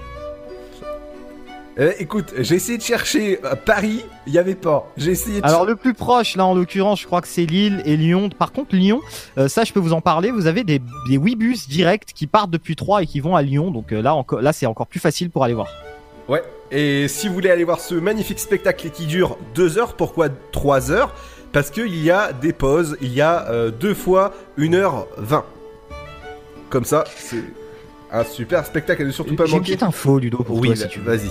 eh, 1.78 1.92
écoute, 2.00 2.34
j'ai 2.40 2.56
essayé 2.56 2.78
de 2.78 2.84
chercher 2.84 3.40
euh, 3.46 3.56
Paris, 3.56 4.04
il 4.26 4.34
y 4.34 4.38
avait 4.38 4.54
pas. 4.54 4.92
J'ai 4.98 5.12
essayé 5.12 5.40
de 5.40 5.46
Alors 5.48 5.64
le 5.64 5.78
plus 5.78 5.94
proche, 5.94 6.36
là 6.36 6.46
en 6.46 6.56
l'occurrence, 6.56 7.00
je 7.00 7.06
crois 7.06 7.22
que 7.22 7.30
c'est 7.30 7.46
Lille 7.46 7.82
et 7.86 7.96
Lyon. 7.96 8.28
Par 8.38 8.52
contre, 8.52 8.76
Lyon, 8.76 9.00
euh, 9.38 9.48
ça 9.48 9.64
je 9.64 9.72
peux 9.72 9.80
vous 9.80 9.94
en 9.94 10.02
parler. 10.02 10.30
Vous 10.30 10.48
avez 10.48 10.66
des, 10.66 10.82
des 11.08 11.18
Webus 11.18 11.70
directs 11.70 12.12
qui 12.14 12.28
partent 12.28 12.52
depuis 12.52 12.76
Troyes 12.76 13.04
et 13.04 13.06
qui 13.06 13.22
vont 13.22 13.38
à 13.38 13.44
Lyon. 13.44 13.72
Donc 13.72 13.94
euh, 13.94 14.02
là, 14.02 14.14
là 14.42 14.52
c'est 14.52 14.66
encore 14.66 14.88
plus 14.88 15.00
facile 15.00 15.30
pour 15.30 15.46
aller 15.46 15.54
voir. 15.54 15.70
Ouais, 16.28 16.44
et 16.70 17.08
si 17.08 17.30
vous 17.30 17.34
voulez 17.34 17.50
aller 17.50 17.64
voir 17.64 17.80
ce 17.80 17.96
magnifique 17.96 18.40
spectacle 18.40 18.90
qui 18.90 19.06
dure 19.06 19.38
2 19.56 19.78
heures, 19.78 19.94
pourquoi 19.96 20.28
3 20.52 20.92
heures? 20.92 21.16
Parce 21.54 21.70
qu'il 21.72 21.96
y 22.04 22.12
a 22.12 22.34
des 22.34 22.54
pauses, 22.54 22.98
il 23.02 23.14
y 23.14 23.22
a 23.22 23.48
euh, 23.50 23.72
deux 23.72 23.94
fois 23.94 24.34
1h20. 24.58 25.44
Comme 26.70 26.86
ça, 26.86 27.04
c'est 27.16 27.44
un 28.12 28.24
super 28.24 28.66
spectacle 28.66 29.02
à 29.02 29.06
ne 29.06 29.12
surtout 29.12 29.36
pas 29.36 29.46
J'ai 29.46 29.54
une 29.54 29.58
manquer. 29.60 29.72
petite 29.74 29.84
info, 29.84 30.20
Ludo, 30.20 30.40
pour 30.44 30.58
oui, 30.60 30.68
toi, 30.68 30.76
si 30.76 30.88
tu 30.88 31.00
vas-y. 31.00 31.30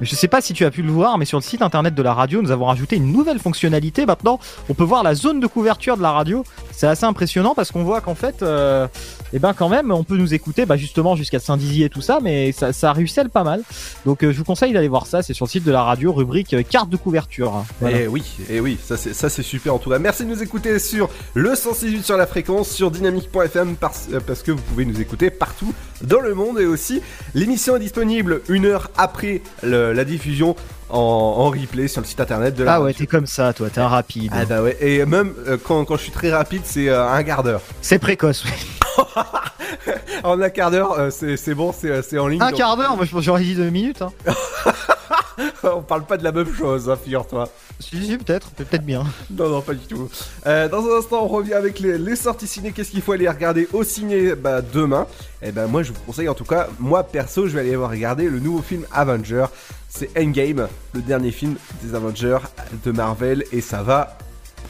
Je 0.00 0.14
sais 0.14 0.28
pas 0.28 0.40
si 0.40 0.54
tu 0.54 0.64
as 0.64 0.70
pu 0.70 0.80
le 0.80 0.90
voir, 0.90 1.18
mais 1.18 1.26
sur 1.26 1.36
le 1.36 1.42
site 1.42 1.60
internet 1.60 1.94
de 1.94 2.02
la 2.02 2.14
radio, 2.14 2.40
nous 2.40 2.50
avons 2.52 2.64
rajouté 2.64 2.96
une 2.96 3.12
nouvelle 3.12 3.38
fonctionnalité. 3.38 4.06
Maintenant, 4.06 4.40
on 4.70 4.74
peut 4.74 4.84
voir 4.84 5.02
la 5.02 5.14
zone 5.14 5.40
de 5.40 5.46
couverture 5.46 5.98
de 5.98 6.02
la 6.02 6.12
radio. 6.12 6.42
C'est 6.70 6.86
assez 6.86 7.04
impressionnant 7.04 7.54
parce 7.54 7.70
qu'on 7.70 7.84
voit 7.84 8.00
qu'en 8.00 8.14
fait, 8.14 8.42
euh, 8.42 8.88
eh 9.32 9.38
ben 9.38 9.52
quand 9.54 9.68
même, 9.68 9.90
on 9.92 10.04
peut 10.04 10.16
nous 10.16 10.34
écouter, 10.34 10.66
bah 10.66 10.76
justement 10.76 11.16
jusqu'à 11.16 11.38
Saint-Dizier 11.38 11.86
et 11.86 11.88
tout 11.90 12.00
ça, 12.00 12.18
mais 12.22 12.52
ça, 12.52 12.72
ça 12.72 12.92
ruisselle 12.92 13.28
pas 13.30 13.44
mal. 13.44 13.62
Donc, 14.06 14.22
euh, 14.24 14.32
je 14.32 14.38
vous 14.38 14.44
conseille 14.44 14.72
d'aller 14.72 14.88
voir 14.88 15.06
ça. 15.06 15.22
C'est 15.22 15.34
sur 15.34 15.46
le 15.46 15.50
site 15.50 15.64
de 15.64 15.70
la 15.72 15.82
radio, 15.82 16.12
rubrique 16.12 16.54
euh, 16.54 16.62
carte 16.62 16.90
de 16.90 16.96
couverture. 16.96 17.64
Voilà. 17.80 18.00
Et 18.00 18.06
oui, 18.06 18.22
et 18.48 18.60
oui, 18.60 18.78
ça 18.82 18.96
c'est 18.96 19.14
ça 19.14 19.28
c'est 19.28 19.42
super 19.42 19.74
en 19.74 19.78
tout 19.78 19.90
cas. 19.90 19.98
Merci 19.98 20.24
de 20.24 20.30
nous 20.30 20.42
écouter 20.42 20.78
sur 20.78 21.08
le 21.34 21.54
168 21.54 22.04
sur 22.04 22.16
la 22.16 22.26
fréquence, 22.26 22.68
sur 22.70 22.90
dynamique.fm 22.90 23.76
parce, 23.76 24.08
euh, 24.12 24.20
parce 24.26 24.42
que 24.42 24.52
vous 24.52 24.62
pouvez 24.62 24.84
nous 24.84 25.00
écouter 25.00 25.30
partout 25.30 25.72
dans 26.02 26.20
le 26.20 26.34
monde 26.34 26.58
et 26.58 26.66
aussi 26.66 27.00
l'émission 27.34 27.76
est 27.76 27.80
disponible 27.80 28.40
une 28.48 28.66
heure 28.66 28.90
après 28.96 29.42
le- 29.62 29.92
la 29.92 30.04
diffusion 30.04 30.56
en, 30.88 30.98
en 30.98 31.50
replay 31.50 31.86
sur 31.88 32.00
le 32.00 32.06
site 32.06 32.20
internet 32.20 32.56
de 32.56 32.64
la 32.64 32.74
Ah 32.74 32.80
ouais, 32.80 32.86
radio. 32.86 32.98
t'es 32.98 33.06
comme 33.06 33.26
ça, 33.26 33.52
toi, 33.52 33.68
t'es 33.70 33.80
un 33.80 33.86
rapide. 33.88 34.32
Ah 34.34 34.44
bah 34.44 34.62
ouais, 34.62 34.76
et 34.80 35.04
même 35.06 35.32
euh, 35.46 35.56
quand, 35.62 35.84
quand 35.84 35.96
je 35.96 36.02
suis 36.02 36.10
très 36.12 36.32
rapide, 36.32 36.62
c'est 36.64 36.88
euh, 36.88 37.06
un 37.08 37.22
quart 37.22 37.42
d'heure. 37.44 37.62
C'est 37.80 37.98
précoce, 38.00 38.44
oui. 38.44 38.79
En 40.24 40.40
un 40.40 40.50
quart 40.50 40.70
d'heure, 40.70 40.92
euh, 40.98 41.10
c'est 41.10 41.54
bon, 41.54 41.72
c'est 41.72 42.18
en 42.18 42.26
ligne. 42.28 42.42
Un 42.42 42.48
donc- 42.50 42.58
quart 42.58 42.76
d'heure, 42.76 42.96
moi 42.96 43.04
je- 43.06 43.20
j'aurais 43.20 43.42
dit 43.42 43.54
deux 43.54 43.70
minutes. 43.70 44.02
Hein. 44.02 44.12
On 45.62 45.80
parle 45.82 46.04
pas 46.04 46.16
de 46.18 46.24
la 46.24 46.32
même 46.32 46.52
chose, 46.54 46.88
hein, 46.90 46.96
figure-toi. 47.02 47.48
Si, 47.78 48.04
si, 48.04 48.18
peut-être, 48.18 48.50
peut-être 48.50 48.84
bien. 48.84 49.04
Non, 49.30 49.48
non, 49.48 49.62
pas 49.62 49.72
du 49.72 49.86
tout. 49.86 50.08
Euh, 50.46 50.68
dans 50.68 50.84
un 50.86 50.98
instant, 50.98 51.20
on 51.22 51.28
revient 51.28 51.54
avec 51.54 51.78
les, 51.80 51.96
les 51.96 52.16
sorties 52.16 52.46
ciné. 52.46 52.72
Qu'est-ce 52.72 52.90
qu'il 52.90 53.00
faut 53.00 53.12
aller 53.12 53.28
regarder 53.28 53.66
au 53.72 53.82
ciné? 53.82 54.34
Bah, 54.34 54.60
demain 54.60 55.06
Et 55.42 55.50
ben 55.52 55.66
moi, 55.66 55.82
je 55.82 55.92
vous 55.92 55.98
conseille 56.06 56.28
en 56.28 56.34
tout 56.34 56.44
cas, 56.44 56.68
moi 56.78 57.02
perso, 57.04 57.46
je 57.46 57.54
vais 57.54 57.60
aller 57.60 57.76
voir 57.76 57.90
regarder 57.90 58.28
le 58.28 58.38
nouveau 58.38 58.60
film 58.62 58.84
Avenger. 58.92 59.46
C'est 59.88 60.10
Endgame, 60.18 60.68
le 60.92 61.00
dernier 61.00 61.30
film 61.30 61.56
des 61.82 61.94
Avengers 61.94 62.38
de 62.84 62.92
Marvel, 62.92 63.44
et 63.50 63.60
ça 63.60 63.82
va 63.82 64.18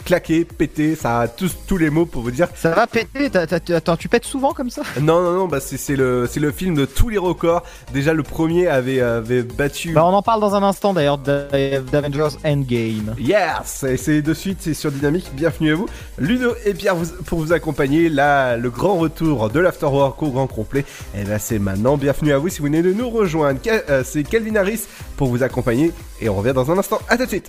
claquer, 0.05 0.45
péter, 0.45 0.95
ça 0.95 1.21
a 1.21 1.29
tous, 1.29 1.55
tous 1.67 1.77
les 1.77 1.91
mots 1.91 2.07
pour 2.07 2.23
vous 2.23 2.31
dire. 2.31 2.49
Ça 2.55 2.71
va 2.71 2.87
péter, 2.87 3.31
t'as- 3.31 3.47
t'as- 3.47 3.77
attends, 3.77 3.97
tu 3.97 4.09
pètes 4.09 4.25
souvent 4.25 4.53
comme 4.53 4.71
ça? 4.71 4.83
Non, 5.01 5.23
non, 5.23 5.33
non, 5.33 5.49
bah 5.49 5.61
c'est 5.61 5.77
c'est 5.77 5.97
le, 5.97 6.29
c'est 6.31 6.41
le 6.41 6.51
film 6.53 6.75
de 6.75 6.85
tous 6.85 7.09
les 7.09 7.19
records. 7.19 7.63
Déjà, 7.93 8.13
le 8.13 8.23
premier 8.23 8.67
avait, 8.69 9.01
avait 9.01 9.43
battu. 9.43 9.93
Bah 9.93 10.05
on 10.05 10.13
en 10.15 10.23
parle 10.23 10.41
dans 10.41 10.55
un 10.55 10.63
instant 10.63 10.93
d'ailleurs 10.95 11.19
d'a- 11.19 11.47
d'Avengers 11.93 12.37
Endgame. 12.45 13.15
Yes, 13.19 13.85
et 13.85 13.97
c'est 13.97 14.23
de 14.23 14.35
suite, 14.35 14.59
c'est 14.61 14.75
sur 14.75 14.91
Dynamique. 14.91 15.31
Bienvenue 15.35 15.73
à 15.73 15.75
vous, 15.77 15.87
Ludo 16.19 16.55
et 16.65 16.75
Pierre 16.75 16.97
vous- 16.97 17.23
pour 17.25 17.39
vous 17.39 17.53
accompagner. 17.53 18.09
Là, 18.09 18.57
le 18.57 18.71
grand 18.71 18.97
retour 18.97 19.51
de 19.51 19.61
l'Afterwork 19.61 20.23
au 20.23 20.31
grand 20.31 20.47
complet. 20.47 20.85
Et 21.17 21.25
ben 21.25 21.39
c'est 21.39 21.59
maintenant. 21.59 21.97
Bienvenue 21.97 22.33
à 22.33 22.39
vous 22.39 22.49
si 22.49 22.59
vous 22.59 22.65
venez 22.65 22.83
de 22.83 22.93
nous 22.93 23.09
rejoindre. 23.11 23.61
Euh, 23.89 24.03
C'est 24.05 24.23
Calvin 24.25 24.57
Harris 24.57 24.83
pour 25.17 25.29
vous 25.29 25.43
accompagner 25.43 25.93
et 26.21 26.29
on 26.29 26.35
revient 26.37 26.53
dans 26.55 26.71
un 26.71 26.79
instant. 26.79 26.99
À 27.09 27.17
tout 27.17 27.25
de 27.25 27.29
suite. 27.29 27.49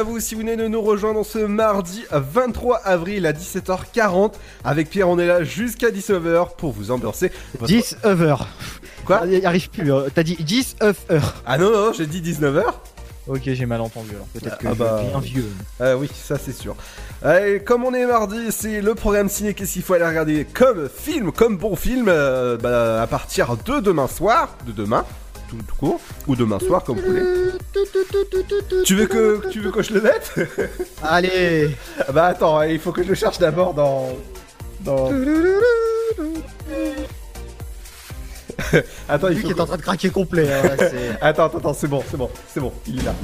À 0.00 0.02
vous 0.02 0.18
si 0.18 0.34
vous 0.34 0.40
venez 0.40 0.56
de 0.56 0.66
nous 0.66 0.80
rejoindre 0.80 1.24
ce 1.26 1.38
mardi 1.38 2.04
23 2.10 2.78
avril 2.84 3.26
à 3.26 3.32
17h40. 3.32 4.32
Avec 4.64 4.88
Pierre, 4.88 5.08
on 5.10 5.18
est 5.18 5.26
là 5.26 5.44
jusqu'à 5.44 5.90
19h 5.90 6.56
pour 6.56 6.72
vous 6.72 6.90
ambiancer. 6.90 7.30
votre- 7.58 7.66
10 7.66 7.96
heures. 8.04 8.48
Quoi 9.04 9.22
Il 9.28 9.44
arrive 9.44 9.68
plus. 9.68 9.92
euh, 9.92 10.08
T'as 10.14 10.22
dit 10.22 10.36
10 10.40 10.76
heures. 10.82 11.34
Ah 11.44 11.58
non, 11.58 11.70
non, 11.70 11.92
j'ai 11.92 12.06
dit 12.06 12.22
19h. 12.22 12.62
Ok, 13.28 13.42
j'ai 13.44 13.66
mal 13.66 13.82
entendu 13.82 14.10
alors. 14.12 14.26
Peut-être 14.32 14.56
que 14.58 14.68
Ah 14.68 14.72
je 14.72 14.78
bah. 14.78 15.02
un 15.14 15.20
vieux. 15.20 15.46
Ah 15.78 15.96
oui, 15.98 16.10
ça 16.14 16.36
c'est 16.38 16.54
sûr. 16.54 16.74
Allez, 17.22 17.60
comme 17.60 17.84
on 17.84 17.92
est 17.92 18.06
mardi, 18.06 18.50
c'est 18.50 18.80
le 18.80 18.94
programme 18.94 19.28
ciné. 19.28 19.52
Qu'est-ce 19.52 19.74
qu'il 19.74 19.82
faut 19.82 19.92
aller 19.94 20.06
regarder 20.06 20.46
comme 20.52 20.88
film, 20.88 21.30
comme 21.30 21.58
bon 21.58 21.76
film, 21.76 22.06
euh, 22.08 22.56
bah, 22.56 23.02
à 23.02 23.06
partir 23.06 23.54
de 23.58 23.80
demain 23.80 24.08
soir, 24.08 24.56
de 24.66 24.72
demain, 24.72 25.04
tout, 25.50 25.56
tout 25.68 25.76
court, 25.76 26.00
ou 26.26 26.34
demain 26.36 26.58
soir, 26.58 26.82
comme 26.84 26.98
vous 26.98 27.06
voulez. 27.06 27.22
Tu 28.84 28.94
veux 28.94 29.06
que, 29.06 29.48
tu 29.50 29.60
veux 29.60 29.70
que 29.70 29.82
je 29.82 29.94
le 29.94 30.00
mette 30.00 30.32
Allez 31.02 31.76
Bah 32.12 32.26
attends, 32.26 32.62
il 32.62 32.78
faut 32.78 32.92
que 32.92 33.02
je 33.02 33.08
le 33.08 33.14
cherche 33.14 33.38
d'abord 33.38 33.74
dans... 33.74 34.08
dans... 34.80 35.10
attends, 39.08 39.28
il 39.28 39.34
Lui 39.34 39.42
faut 39.42 39.48
qui 39.48 39.54
est 39.54 39.60
en 39.60 39.66
train 39.66 39.76
de 39.76 39.82
craquer 39.82 40.10
complet. 40.10 40.48
hein, 40.52 40.76
Attends, 41.20 41.46
attends, 41.46 41.58
attends, 41.58 41.74
c'est 41.74 41.88
bon, 41.88 42.02
c'est 42.10 42.16
bon, 42.16 42.30
c'est 42.52 42.60
bon, 42.60 42.72
il 42.86 43.00
est 43.00 43.04
là. 43.04 43.14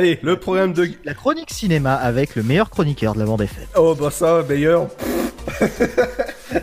Allez, 0.00 0.18
le 0.22 0.36
programme 0.38 0.72
de... 0.72 0.88
La 1.04 1.12
chronique 1.12 1.50
cinéma 1.50 1.94
avec 1.94 2.34
le 2.34 2.42
meilleur 2.42 2.70
chroniqueur 2.70 3.12
de 3.12 3.18
la 3.18 3.26
bande 3.26 3.42
FM. 3.42 3.66
Oh 3.76 3.94
bah 3.94 4.10
ça, 4.10 4.42
meilleur. 4.48 4.86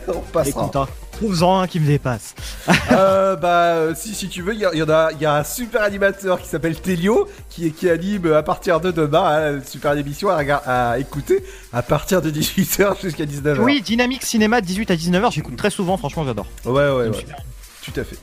On 0.07 0.21
passera. 0.21 0.61
Écoute, 0.63 0.75
hein, 0.75 0.87
trouve-en 1.11 1.59
un 1.59 1.67
qui 1.67 1.79
me 1.79 1.85
dépasse. 1.85 2.33
Euh, 2.91 3.35
bah 3.35 3.75
euh, 3.75 3.93
si, 3.95 4.15
si 4.15 4.27
tu 4.27 4.41
veux, 4.41 4.53
il 4.53 4.59
y, 4.61 4.65
a- 4.65 4.71
il 4.73 4.79
y 4.79 4.81
en 4.81 4.89
a, 4.89 5.09
il 5.11 5.21
y 5.21 5.25
a 5.25 5.35
un 5.35 5.43
super 5.43 5.83
animateur 5.83 6.41
qui 6.41 6.47
s'appelle 6.47 6.79
Telio 6.81 7.27
qui, 7.49 7.71
qui 7.73 7.89
anime 7.89 8.31
à 8.33 8.41
partir 8.41 8.79
de 8.79 8.89
demain, 8.91 9.23
hein, 9.25 9.59
super 9.63 9.95
émission 9.97 10.29
à, 10.29 10.97
écouter 10.97 11.43
à 11.73 11.83
partir 11.83 12.21
de 12.23 12.31
18h 12.31 12.99
jusqu'à 13.01 13.25
19h. 13.25 13.59
Oui, 13.59 13.81
Dynamique 13.81 14.23
Cinéma, 14.23 14.61
18 14.61 14.89
à 14.89 14.95
19h, 14.95 15.31
j'écoute 15.33 15.57
très 15.57 15.69
souvent, 15.69 15.97
franchement, 15.97 16.25
j'adore. 16.25 16.47
Ouais, 16.65 16.71
ouais, 16.89 17.09
ouais. 17.09 17.13
super. 17.13 17.35
Tout 17.83 17.99
à 17.99 18.03
fait. 18.03 18.17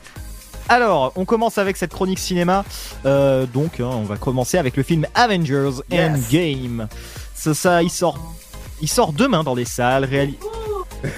Alors, 0.67 1.11
on 1.15 1.25
commence 1.25 1.57
avec 1.57 1.77
cette 1.77 1.91
chronique 1.93 2.19
cinéma. 2.19 2.65
Euh, 3.05 3.45
donc, 3.45 3.79
hein, 3.79 3.89
on 3.91 4.03
va 4.03 4.17
commencer 4.17 4.57
avec 4.57 4.75
le 4.77 4.83
film 4.83 5.05
Avengers 5.13 5.81
Yes. 5.91 6.09
Endgame. 6.11 6.87
Ça, 7.35 7.53
ça, 7.53 7.83
il 7.83 7.89
sort, 7.91 8.17
il 8.81 8.89
sort 8.89 9.13
demain 9.13 9.43
dans 9.43 9.53
les 9.55 9.65
salles. 9.65 10.05
réali- 10.05 10.37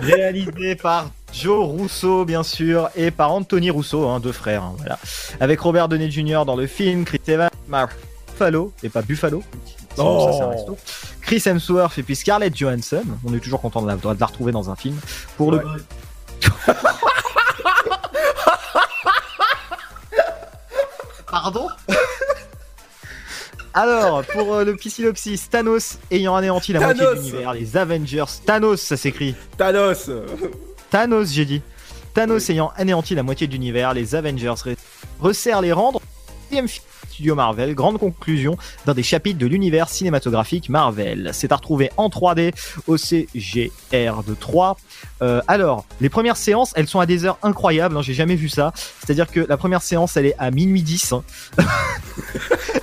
Réalisé 0.00 0.74
par 0.74 1.10
Joe 1.32 1.68
Russo, 1.78 2.24
bien 2.24 2.42
sûr, 2.42 2.90
et 2.96 3.10
par 3.10 3.30
Anthony 3.32 3.70
Russo, 3.70 4.08
hein, 4.08 4.20
deux 4.20 4.32
frères. 4.32 4.62
hein, 4.64 4.74
voilà. 4.78 4.98
Avec 5.40 5.60
Robert 5.60 5.88
Downey 5.88 6.10
Jr. 6.10 6.42
dans 6.46 6.56
le 6.56 6.66
film, 6.66 7.04
Chris 7.04 7.20
Evans, 7.28 7.50
Mark 7.68 7.92
Buffalo, 8.28 8.72
et 8.82 8.88
pas 8.88 9.02
Buffalo. 9.02 9.42
Sinon, 9.94 10.18
Oh. 10.18 10.26
ça, 10.32 10.38
c'est 10.38 10.42
un 10.44 10.48
resto. 10.50 10.76
Chris 11.20 11.42
Hemsworth 11.46 11.98
et 11.98 12.02
puis 12.02 12.16
Scarlett 12.16 12.56
Johansson. 12.56 13.02
On 13.24 13.32
est 13.34 13.38
toujours 13.40 13.60
content 13.60 13.82
de 13.82 13.86
la, 13.88 13.96
de 13.96 14.18
la 14.20 14.26
retrouver 14.26 14.50
dans 14.50 14.70
un 14.70 14.76
film. 14.76 14.96
Pour 15.36 15.52
le 15.52 15.60
Pardon 21.32 21.66
Alors, 23.74 24.22
pour 24.26 24.52
euh, 24.54 24.64
le 24.64 24.76
petit 24.76 24.90
synopsis, 24.90 25.48
Thanos 25.48 25.96
ayant 26.10 26.36
anéanti 26.36 26.74
la 26.74 26.80
moitié 26.80 27.06
de 27.06 27.12
l'univers, 27.14 27.54
les 27.54 27.76
Avengers, 27.78 28.24
Thanos 28.44 28.80
ça 28.82 28.98
s'écrit. 28.98 29.34
Thanos 29.56 30.10
Thanos, 30.90 31.30
j'ai 31.32 31.46
dit. 31.46 31.62
Thanos 32.12 32.50
ayant 32.50 32.70
anéanti 32.76 33.14
la 33.14 33.22
moitié 33.22 33.46
de 33.46 33.52
l'univers, 33.52 33.94
les 33.94 34.14
Avengers 34.14 34.48
re- 34.48 34.76
resserrent 35.20 35.62
les 35.62 35.72
rendre. 35.72 36.02
Deuxième 36.50 36.68
film 36.68 36.84
Marvel, 37.30 37.74
grande 37.74 37.98
conclusion 37.98 38.56
d'un 38.86 38.94
des 38.94 39.02
chapitres 39.02 39.38
de 39.38 39.46
l'univers 39.46 39.88
cinématographique 39.88 40.68
Marvel. 40.68 41.30
C'est 41.32 41.52
à 41.52 41.56
retrouver 41.56 41.90
en 41.96 42.08
3D 42.08 42.52
au 42.86 42.96
CGR 42.96 44.22
de 44.26 44.34
3. 44.38 44.76
Euh, 45.22 45.40
alors, 45.46 45.84
les 46.00 46.08
premières 46.08 46.36
séances, 46.36 46.72
elles 46.74 46.88
sont 46.88 47.00
à 47.00 47.06
des 47.06 47.24
heures 47.24 47.38
incroyables, 47.42 47.96
hein, 47.96 48.02
j'ai 48.02 48.14
jamais 48.14 48.34
vu 48.36 48.48
ça. 48.48 48.72
C'est-à-dire 48.74 49.30
que 49.30 49.40
la 49.48 49.56
première 49.56 49.82
séance, 49.82 50.16
elle 50.16 50.26
est 50.26 50.34
à 50.38 50.50
minuit 50.50 50.82
10. 50.82 51.12
hein. 51.12 51.22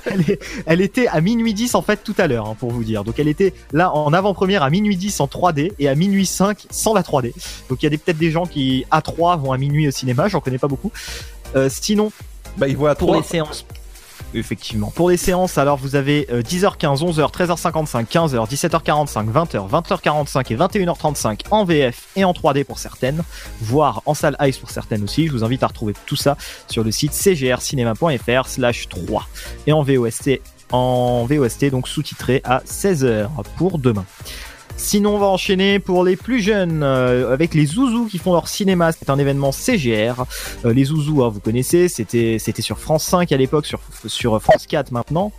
elle, 0.05 0.21
est- 0.29 0.39
elle 0.65 0.81
était 0.81 1.07
à 1.07 1.21
minuit 1.21 1.53
10 1.53 1.75
en 1.75 1.81
fait 1.81 2.03
tout 2.03 2.15
à 2.17 2.27
l'heure, 2.27 2.47
hein, 2.47 2.55
pour 2.59 2.71
vous 2.71 2.83
dire. 2.83 3.03
Donc 3.03 3.19
elle 3.19 3.27
était 3.27 3.53
là 3.71 3.91
en 3.93 4.13
avant-première 4.13 4.63
à 4.63 4.69
minuit 4.69 4.95
10 4.97 5.19
en 5.19 5.25
3D 5.27 5.71
et 5.79 5.87
à 5.89 5.95
minuit 5.95 6.25
5 6.25 6.65
sans 6.69 6.93
la 6.93 7.01
3D. 7.01 7.33
Donc 7.69 7.81
il 7.83 7.91
y 7.91 7.93
a 7.93 7.97
peut-être 7.97 8.17
des 8.17 8.31
gens 8.31 8.45
qui 8.45 8.85
à 8.91 9.01
3 9.01 9.37
vont 9.37 9.51
à 9.51 9.57
minuit 9.57 9.87
au 9.87 9.91
cinéma, 9.91 10.27
j'en 10.27 10.39
connais 10.39 10.57
pas 10.57 10.67
beaucoup. 10.67 10.91
Euh, 11.55 11.69
sinon, 11.71 12.11
bah 12.57 12.67
ils 12.67 12.77
voient 12.77 12.91
à 12.91 12.95
pour 12.95 13.09
3. 13.09 13.17
les 13.21 13.23
séances. 13.27 13.65
Effectivement. 14.33 14.91
Pour 14.95 15.09
les 15.09 15.17
séances, 15.17 15.57
alors 15.57 15.77
vous 15.77 15.95
avez 15.95 16.27
euh, 16.31 16.41
10h15, 16.41 16.99
11h, 16.99 17.31
13h55, 17.31 18.05
15h, 18.05 18.47
17h45, 18.49 19.31
20h, 19.31 19.69
20h45 19.69 20.53
et 20.53 20.55
21h35 20.55 21.39
en 21.49 21.65
VF 21.65 22.07
et 22.15 22.23
en 22.23 22.31
3D 22.31 22.63
pour 22.63 22.77
certaines, 22.77 23.23
voire 23.59 24.03
en 24.05 24.13
salle 24.13 24.37
Ice 24.41 24.59
pour 24.59 24.69
certaines 24.69 25.03
aussi. 25.03 25.27
Je 25.27 25.31
vous 25.31 25.43
invite 25.43 25.63
à 25.63 25.67
retrouver 25.67 25.93
tout 26.05 26.15
ça 26.15 26.37
sur 26.67 26.83
le 26.83 26.91
site 26.91 27.11
cgrcinema.fr 27.11 28.47
slash 28.47 28.87
3 28.89 29.27
et 29.65 29.73
en 29.73 29.81
VOST, 29.81 30.41
en 30.71 31.25
VOST 31.25 31.71
donc 31.71 31.87
sous-titré 31.87 32.41
à 32.43 32.59
16h 32.59 33.29
pour 33.57 33.79
demain. 33.79 34.05
Sinon, 34.81 35.15
on 35.15 35.19
va 35.19 35.25
enchaîner 35.27 35.77
pour 35.77 36.05
les 36.05 36.15
plus 36.15 36.39
jeunes 36.39 36.83
euh, 36.83 37.33
avec 37.33 37.53
les 37.53 37.65
Zouzous 37.65 38.07
qui 38.07 38.17
font 38.17 38.31
leur 38.31 38.47
cinéma. 38.47 38.93
C'est 38.93 39.09
un 39.09 39.19
événement 39.19 39.51
CGR. 39.51 40.23
Euh, 40.65 40.73
les 40.73 40.85
Zouzous, 40.85 41.21
hein, 41.21 41.27
vous 41.27 41.41
connaissez, 41.41 41.89
c'était 41.89 42.39
sur 42.61 42.79
France 42.79 43.03
5 43.03 43.29
à 43.33 43.37
l'époque, 43.37 43.65
sur 43.65 43.81
sur 44.05 44.41
France 44.41 44.65
4 44.67 44.91
maintenant. 44.91 45.33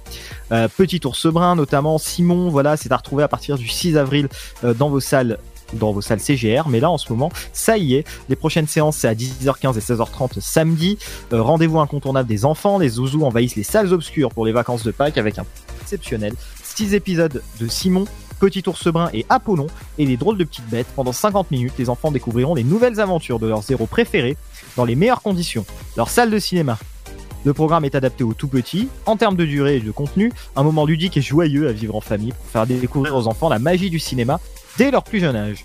Euh, 0.52 0.68
Petit 0.68 1.00
ours 1.04 1.26
brun 1.26 1.56
notamment, 1.56 1.96
Simon, 1.96 2.50
voilà, 2.50 2.76
c'est 2.76 2.92
à 2.92 2.98
retrouver 2.98 3.24
à 3.24 3.28
partir 3.28 3.56
du 3.56 3.66
6 3.66 3.96
avril 3.96 4.28
dans 4.62 4.90
vos 4.90 5.00
salles 5.00 5.38
dans 5.72 5.92
vos 5.92 6.02
salles 6.02 6.20
CGR, 6.20 6.68
mais 6.68 6.80
là 6.80 6.90
en 6.90 6.98
ce 6.98 7.10
moment, 7.10 7.30
ça 7.52 7.78
y 7.78 7.94
est. 7.94 8.04
Les 8.28 8.36
prochaines 8.36 8.68
séances 8.68 8.98
c'est 8.98 9.08
à 9.08 9.14
10h15 9.14 9.76
et 9.76 9.80
16h30 9.80 10.40
samedi. 10.40 10.98
Rendez-vous 11.32 11.80
incontournable 11.80 12.28
des 12.28 12.44
enfants. 12.44 12.78
Les 12.78 12.90
zouzous 12.90 13.24
envahissent 13.24 13.56
les 13.56 13.62
salles 13.62 13.92
obscures 13.92 14.30
pour 14.30 14.44
les 14.44 14.52
vacances 14.52 14.84
de 14.84 14.90
Pâques 14.90 15.16
avec 15.16 15.38
un 15.38 15.46
exceptionnel 15.80 16.34
6 16.62 16.94
épisodes 16.94 17.42
de 17.60 17.68
Simon, 17.68 18.04
Petit 18.40 18.62
ours 18.66 18.88
brun 18.88 19.10
et 19.12 19.26
Apollon 19.28 19.66
et 19.98 20.06
les 20.06 20.16
drôles 20.16 20.38
de 20.38 20.44
petites 20.44 20.68
bêtes. 20.68 20.86
Pendant 20.96 21.12
50 21.12 21.50
minutes, 21.50 21.74
les 21.78 21.90
enfants 21.90 22.10
découvriront 22.10 22.54
les 22.54 22.64
nouvelles 22.64 22.98
aventures 22.98 23.38
de 23.38 23.46
leurs 23.46 23.70
héros 23.70 23.86
préférés 23.86 24.36
dans 24.76 24.86
les 24.86 24.96
meilleures 24.96 25.22
conditions. 25.22 25.66
Leur 25.96 26.08
salle 26.08 26.30
de 26.30 26.38
cinéma. 26.38 26.78
Le 27.44 27.52
programme 27.52 27.84
est 27.84 27.94
adapté 27.94 28.24
aux 28.24 28.34
tout 28.34 28.48
petits, 28.48 28.88
en 29.06 29.16
termes 29.16 29.36
de 29.36 29.44
durée 29.44 29.76
et 29.76 29.80
de 29.80 29.90
contenu, 29.90 30.32
un 30.56 30.62
moment 30.62 30.84
ludique 30.84 31.16
et 31.16 31.22
joyeux 31.22 31.68
à 31.68 31.72
vivre 31.72 31.94
en 31.94 32.00
famille 32.00 32.32
pour 32.32 32.46
faire 32.46 32.66
découvrir 32.66 33.14
aux 33.14 33.26
enfants 33.28 33.48
la 33.48 33.58
magie 33.58 33.90
du 33.90 33.98
cinéma 33.98 34.40
dès 34.78 34.90
leur 34.90 35.04
plus 35.04 35.20
jeune 35.20 35.36
âge. 35.36 35.64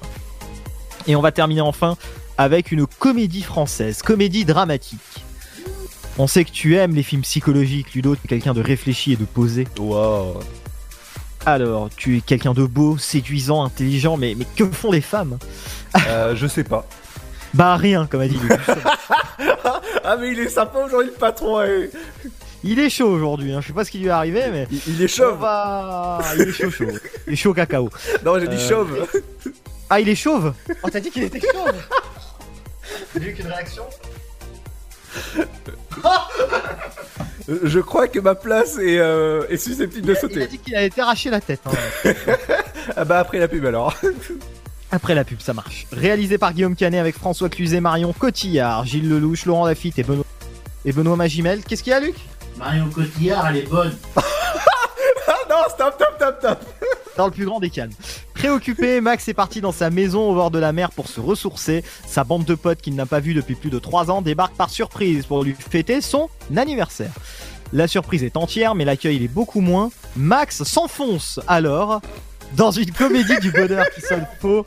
Et 1.08 1.16
on 1.16 1.22
va 1.22 1.32
terminer 1.32 1.62
enfin 1.62 1.98
avec 2.38 2.72
une 2.72 2.86
comédie 2.86 3.42
française, 3.42 4.02
comédie 4.02 4.44
dramatique. 4.44 5.00
On 6.18 6.28
sait 6.28 6.46
que 6.46 6.52
tu 6.52 6.76
aimes 6.76 6.96
les 6.96 7.04
films 7.04 7.24
psychologiques, 7.24 7.94
Ludo, 7.94 8.16
tu 8.16 8.22
es 8.26 8.28
quelqu'un 8.28 8.54
de 8.54 8.62
réfléchi 8.62 9.14
et 9.14 9.18
de 9.18 9.26
posé. 9.26 9.66
Alors, 11.46 11.90
tu 11.96 12.18
es 12.18 12.22
quelqu'un 12.22 12.54
de 12.54 12.64
beau, 12.66 12.98
séduisant, 12.98 13.64
intelligent, 13.64 14.18
mais, 14.18 14.34
mais 14.36 14.46
que 14.56 14.66
font 14.72 14.92
les 14.92 15.02
femmes? 15.02 15.38
Euh, 16.08 16.36
je 16.36 16.48
sais 16.48 16.64
pas. 16.64 16.88
Bah 17.54 17.76
rien, 17.78 18.08
comme 18.08 18.22
a 18.22 18.28
dit 18.28 18.38
Ludo. 18.38 18.56
ah 20.04 20.18
mais 20.20 20.32
il 20.32 20.40
est 20.40 20.50
sympa 20.50 20.80
aujourd'hui 20.80 21.12
le 21.14 21.18
patron. 21.18 21.60
hein. 21.60 21.88
Il 22.64 22.80
est 22.80 22.90
chaud 22.90 23.08
aujourd'hui, 23.10 23.54
hein. 23.54 23.62
je 23.62 23.68
sais 23.68 23.74
pas 23.74 23.86
ce 23.86 23.92
qui 23.92 24.00
lui 24.00 24.08
est 24.08 24.10
arrivé, 24.10 24.42
mais... 24.52 24.68
Il, 24.72 24.82
il 24.96 25.02
est 25.04 25.08
chauve. 25.08 25.36
On 25.36 25.38
va... 25.38 26.20
Il 26.36 26.42
est 26.42 26.52
chaud 26.52 26.72
chaud. 26.72 26.86
Il 27.28 27.34
est 27.34 27.36
chaud 27.36 27.54
cacao. 27.54 27.90
Non 28.26 28.40
j'ai 28.40 28.48
dit 28.48 28.56
Euh, 28.56 28.68
chauve. 28.70 29.08
Ah, 29.90 30.00
il 30.02 30.10
est 30.10 30.16
chauve? 30.16 30.54
Oh, 30.84 30.90
t'as 30.92 31.00
dit 31.00 31.12
qu'il 31.12 31.24
était 31.24 31.40
chauve 31.40 31.72
J'ai 33.16 33.30
eu 33.30 33.34
qu'une 33.36 33.48
réaction? 33.48 33.84
Je 37.48 37.80
crois 37.80 38.08
que 38.08 38.20
ma 38.20 38.34
place 38.36 38.78
est, 38.78 38.98
euh, 39.00 39.46
est 39.50 39.58
susceptible 39.58 40.08
de 40.08 40.14
Il 40.14 40.18
a 40.18 40.20
sauter. 40.20 40.48
dit 40.48 40.58
qu'il 40.58 40.76
allait 40.76 40.90
t'arracher 40.90 41.30
la 41.30 41.42
tête. 41.42 41.62
hein. 41.66 42.12
Ah 42.98 43.04
bah 43.06 43.20
après 43.20 43.40
la 43.40 43.48
pub 43.48 43.66
alors. 43.66 43.96
Après 44.92 45.16
la 45.16 45.24
pub, 45.26 45.42
ça 45.42 45.54
marche. 45.54 45.88
Réalisé 45.92 46.38
par 46.38 46.54
Guillaume 46.54 46.76
Canet 46.76 47.00
avec 47.00 47.16
François 47.18 47.50
Cluzet, 47.50 47.82
Marion 47.82 48.14
Cotillard, 48.14 48.86
Gilles 48.86 49.10
Lelouch, 49.10 49.46
Laurent 49.46 49.66
Lafitte 49.66 49.98
et 50.00 50.04
Benoît, 50.04 50.24
et 50.86 50.94
Benoît 50.94 51.16
Magimel. 51.16 51.64
Qu'est-ce 51.64 51.84
qu'il 51.84 51.92
y 51.92 51.94
a, 51.94 52.00
Luc? 52.00 52.16
Marion 52.58 52.88
Cotillard, 52.90 53.48
elle 53.50 53.58
est 53.58 53.68
bonne. 53.70 53.94
ah 54.16 54.22
non, 55.50 55.56
stop, 55.70 55.96
stop, 55.96 56.14
stop, 56.16 56.36
stop. 56.40 56.60
Dans 57.18 57.26
le 57.26 57.32
plus 57.32 57.46
grand 57.46 57.60
des 57.60 57.70
calmes. 57.72 57.92
Préoccupé, 58.46 59.02
Max 59.02 59.28
est 59.28 59.34
parti 59.34 59.60
dans 59.60 59.72
sa 59.72 59.90
maison 59.90 60.30
au 60.30 60.36
bord 60.36 60.52
de 60.52 60.60
la 60.60 60.72
mer 60.72 60.92
pour 60.92 61.08
se 61.08 61.20
ressourcer. 61.20 61.84
Sa 62.06 62.24
bande 62.24 62.46
de 62.46 62.54
potes 62.54 62.80
qu'il 62.80 62.94
n'a 62.94 63.08
pas 63.08 63.20
vu 63.20 63.34
depuis 63.34 63.56
plus 63.56 63.72
de 63.72 63.80
3 63.80 64.12
ans 64.12 64.22
débarque 64.22 64.54
par 64.54 64.70
surprise 64.70 65.26
pour 65.26 65.44
lui 65.44 65.56
fêter 65.58 66.00
son 66.00 66.30
anniversaire. 66.56 67.10
La 67.74 67.88
surprise 67.88 68.24
est 68.24 68.38
entière, 68.38 68.76
mais 68.76 68.86
l'accueil 68.86 69.16
il 69.16 69.24
est 69.24 69.28
beaucoup 69.28 69.62
moins. 69.62 69.90
Max 70.16 70.62
s'enfonce 70.62 71.40
alors 71.48 72.02
dans 72.56 72.70
une 72.70 72.92
comédie 72.92 73.40
du 73.42 73.52
bonheur 73.52 73.88
qui 73.90 74.02
sonne 74.02 74.28
faux 74.40 74.64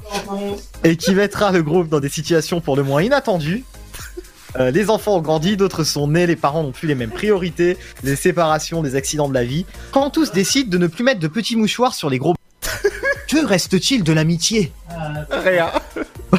et 0.83 0.97
qui 0.97 1.15
mettra 1.15 1.53
le 1.53 1.63
groupe 1.63 1.89
dans 1.89 2.01
des 2.01 2.09
situations 2.09 2.61
pour 2.61 2.75
le 2.75 2.83
moins 2.83 3.01
inattendues. 3.01 3.63
Euh, 4.57 4.73
les 4.73 4.91
enfants 4.91 5.19
ont 5.19 5.21
grandi, 5.21 5.57
d'autres 5.57 5.85
sont 5.85 6.09
nés, 6.09 6.27
les 6.27 6.35
parents 6.35 6.65
n'ont 6.65 6.73
plus 6.73 6.89
les 6.89 6.97
mêmes 6.97 7.11
priorités, 7.11 7.77
les 8.03 8.17
séparations, 8.17 8.83
les 8.83 8.97
accidents 8.97 9.29
de 9.29 9.35
la 9.35 9.45
vie. 9.45 9.67
Quand 9.93 10.11
tous 10.11 10.33
décident 10.33 10.69
de 10.69 10.79
ne 10.79 10.89
plus 10.89 11.05
mettre 11.05 11.21
de 11.21 11.29
petits 11.29 11.55
mouchoirs 11.55 11.95
sur 11.95 12.11
les 12.11 12.19
gros... 12.19 12.35
que 13.29 13.45
reste-t-il 13.47 14.03
de 14.05 14.13
l'amitié 14.13 14.73
Rien. 15.31 15.71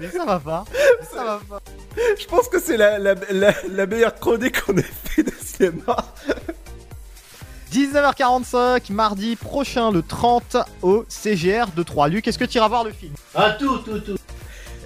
Mais 0.00 0.08
ça 0.10 0.24
va 0.24 0.38
pas, 0.40 0.64
ça 1.12 1.24
va 1.24 1.40
pas. 1.48 1.60
Je 2.18 2.26
pense 2.26 2.48
que 2.48 2.60
c'est 2.60 2.76
la, 2.76 2.98
la, 2.98 3.14
la, 3.30 3.52
la 3.70 3.86
meilleure 3.86 4.14
chronique 4.18 4.60
qu'on 4.62 4.76
ait 4.76 4.82
fait 5.04 5.22
de 5.22 5.32
cinéma. 5.42 5.96
19h45, 7.72 8.92
mardi 8.92 9.34
prochain, 9.36 9.90
le 9.90 10.02
30 10.02 10.56
au 10.82 11.04
CGR 11.08 11.66
de 11.74 11.82
3. 11.82 12.08
Luc, 12.08 12.28
est-ce 12.28 12.38
que 12.38 12.44
tu 12.44 12.58
iras 12.58 12.68
voir 12.68 12.84
le 12.84 12.92
film? 12.92 13.12
Ah, 13.34 13.56
tout, 13.58 13.78
tout, 13.78 13.98
tout. 13.98 14.16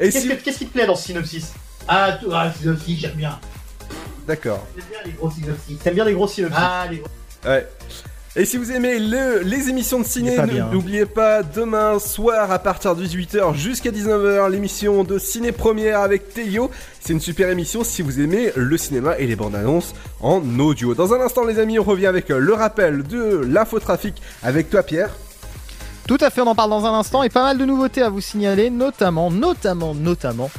Et 0.00 0.10
Qu'est-ce 0.10 0.20
si... 0.20 0.28
que- 0.28 0.34
qu'est-ce 0.42 0.58
qui 0.58 0.66
te 0.66 0.72
plaît 0.72 0.86
dans 0.86 0.96
ce 0.96 1.04
synopsis? 1.06 1.52
Ah, 1.86 2.12
tout. 2.12 2.30
Ah, 2.32 2.50
synopsis, 2.58 2.98
j'aime 2.98 3.12
bien. 3.14 3.38
D'accord. 4.26 4.66
J'aime 4.76 4.86
bien 4.90 4.98
les 5.04 5.12
gros 5.12 5.30
synopsis. 5.30 5.78
T'aimes 5.80 5.94
bien 5.94 6.04
les 6.04 6.14
gros 6.14 6.28
synopsis? 6.28 6.58
Ah, 6.60 6.86
les 6.90 6.98
gros. 6.98 7.08
Ouais. 7.46 7.66
Et 8.36 8.44
si 8.44 8.56
vous 8.56 8.70
aimez 8.70 9.00
le- 9.00 9.40
les 9.42 9.68
émissions 9.68 9.98
de 9.98 10.04
ciné, 10.04 10.30
Il 10.30 10.34
est 10.34 10.36
pas 10.36 10.42
n- 10.44 10.50
bien, 10.50 10.64
hein. 10.66 10.70
n'oubliez 10.72 11.06
pas, 11.06 11.42
demain 11.42 11.98
soir 11.98 12.52
à 12.52 12.58
partir 12.60 12.94
de 12.94 13.02
18h 13.04 13.54
jusqu'à 13.54 13.90
19h, 13.90 14.48
l'émission 14.48 15.02
de 15.02 15.18
Ciné 15.18 15.50
Première 15.50 16.00
avec 16.00 16.34
Théo. 16.34 16.70
C'est 17.00 17.14
une 17.14 17.20
super 17.20 17.48
émission 17.48 17.82
si 17.82 18.02
vous 18.02 18.20
aimez 18.20 18.52
le 18.54 18.76
cinéma 18.76 19.18
et 19.18 19.26
les 19.26 19.34
bandes 19.34 19.56
annonces 19.56 19.92
en 20.20 20.40
audio. 20.60 20.94
Dans 20.94 21.14
un 21.14 21.20
instant 21.20 21.44
les 21.44 21.58
amis, 21.58 21.80
on 21.80 21.84
revient 21.84 22.06
avec 22.06 22.28
le 22.28 22.52
rappel 22.52 23.02
de 23.02 23.40
l'infotrafic 23.44 24.14
avec 24.44 24.70
toi 24.70 24.84
Pierre. 24.84 25.10
Tout 26.08 26.16
à 26.22 26.30
fait, 26.30 26.40
on 26.40 26.46
en 26.46 26.54
parle 26.54 26.70
dans 26.70 26.86
un 26.86 26.98
instant 26.98 27.22
et 27.22 27.28
pas 27.28 27.42
mal 27.42 27.58
de 27.58 27.66
nouveautés 27.66 28.00
à 28.00 28.08
vous 28.08 28.22
signaler, 28.22 28.70
notamment, 28.70 29.30
notamment, 29.30 29.94
notamment, 29.94 30.50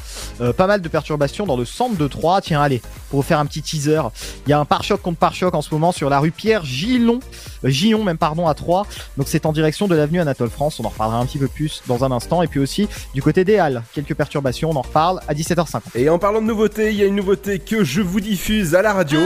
euh, 0.42 0.54
pas 0.54 0.68
mal 0.68 0.80
de 0.80 0.88
perturbations 0.88 1.48
dans 1.48 1.58
le 1.58 1.66
centre 1.66 1.98
de 1.98 2.08
Troyes. 2.08 2.40
Tiens, 2.42 2.62
allez, 2.62 2.84
pour 3.10 3.22
vous 3.22 3.28
faire 3.28 3.40
un 3.40 3.48
petit 3.48 3.64
teaser, 3.64 4.04
il 4.46 4.52
y 4.52 4.54
a 4.54 4.60
un 4.60 4.66
pare-choc 4.66 5.02
contre 5.02 5.18
pare-choc 5.18 5.56
en 5.56 5.64
ce 5.64 5.74
moment 5.74 5.92
sur 5.92 6.08
la 6.08 6.20
rue 6.20 6.30
Pierre 6.30 6.64
Gillon, 6.66 7.20
euh, 7.66 7.70
Gillon 7.70 8.04
même 8.04 8.20
pardon, 8.20 8.48
à 8.48 8.54
Troyes. 8.54 8.86
Donc 9.18 9.28
c'est 9.28 9.48
en 9.48 9.52
direction 9.52 9.88
de 9.88 9.96
l'avenue 9.96 10.22
Anatole 10.22 10.52
France. 10.52 10.80
On 10.80 10.86
en 10.86 10.90
reparlera 10.90 11.18
un 11.18 11.26
petit 11.26 11.40
peu 11.40 11.48
plus 11.48 11.82
dans 11.88 12.04
un 12.04 12.12
instant. 12.12 12.44
Et 12.44 12.48
puis 12.48 12.60
aussi 12.60 12.88
du 13.16 13.24
côté 13.24 13.44
des 13.44 13.58
Halles, 13.58 13.82
quelques 13.96 14.14
perturbations. 14.14 14.70
On 14.70 14.76
en 14.76 14.84
reparle 14.84 15.20
à 15.28 15.34
17h50. 15.34 15.82
Et 15.96 16.10
en 16.10 16.20
parlant 16.20 16.44
de 16.44 16.46
nouveautés, 16.46 16.92
il 16.92 16.98
y 16.98 17.02
a 17.02 17.08
une 17.08 17.16
nouveauté 17.16 17.58
que 17.58 17.84
je 17.84 18.02
vous 18.02 18.20
diffuse 18.20 18.76
à 18.76 18.84
la 18.84 18.94
radio. 18.94 19.20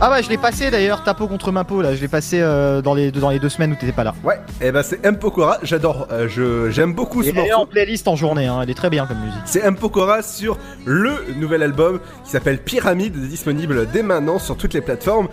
Ah 0.00 0.10
bah 0.10 0.22
je 0.22 0.28
l'ai 0.28 0.38
passé 0.38 0.70
d'ailleurs, 0.70 1.02
Tapo 1.02 1.26
contre 1.26 1.50
Mapo 1.50 1.82
là. 1.82 1.96
Je 1.96 2.00
l'ai 2.00 2.06
passé 2.06 2.38
euh, 2.40 2.80
dans 2.82 2.94
les 2.94 3.10
dans 3.10 3.30
les 3.30 3.40
deux 3.40 3.48
semaines 3.48 3.72
où 3.72 3.74
t'étais 3.74 3.90
pas 3.92 4.04
là. 4.04 4.14
Ouais, 4.22 4.38
et 4.60 4.70
ben 4.70 4.84
c'est 4.84 5.04
M 5.04 5.18
Pokora, 5.18 5.58
j'adore, 5.64 6.06
euh, 6.12 6.28
je 6.28 6.70
j'aime 6.70 6.92
beaucoup 6.94 7.22
ce 7.24 7.28
Et 7.28 7.30
elle 7.30 7.38
est 7.38 7.48
morceau. 7.48 7.62
en 7.62 7.66
playlist 7.66 8.06
en 8.06 8.14
journée. 8.14 8.46
Hein. 8.46 8.60
Elle 8.62 8.70
est 8.70 8.74
très 8.74 8.90
bien 8.90 9.06
comme 9.06 9.18
musique. 9.18 9.40
C'est 9.44 9.64
M 9.64 9.74
Pokora 9.74 10.22
sur 10.22 10.56
le 10.84 11.10
nouvel 11.36 11.64
album 11.64 11.98
qui 12.24 12.30
s'appelle 12.30 12.58
Pyramide, 12.62 13.16
disponible 13.28 13.88
dès 13.92 14.04
maintenant 14.04 14.38
sur 14.38 14.56
toutes 14.56 14.72
les 14.74 14.82
plateformes. 14.82 15.26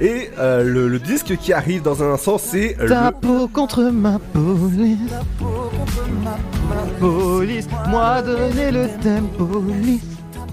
Et 0.00 0.30
euh, 0.38 0.62
le, 0.62 0.86
le 0.88 0.98
disque 1.00 1.36
qui 1.36 1.52
arrive 1.52 1.82
dans 1.82 2.02
un 2.04 2.12
instant, 2.12 2.38
c'est 2.38 2.76
le... 2.80 2.88
Tapo 2.88 3.48
contre 3.48 3.82
ma 3.82 4.18
police. 4.32 4.98
Police, 7.00 7.66
moi 7.88 8.22
donner 8.22 8.70
le 8.70 8.86
thème 9.02 9.26
police. 9.36 10.00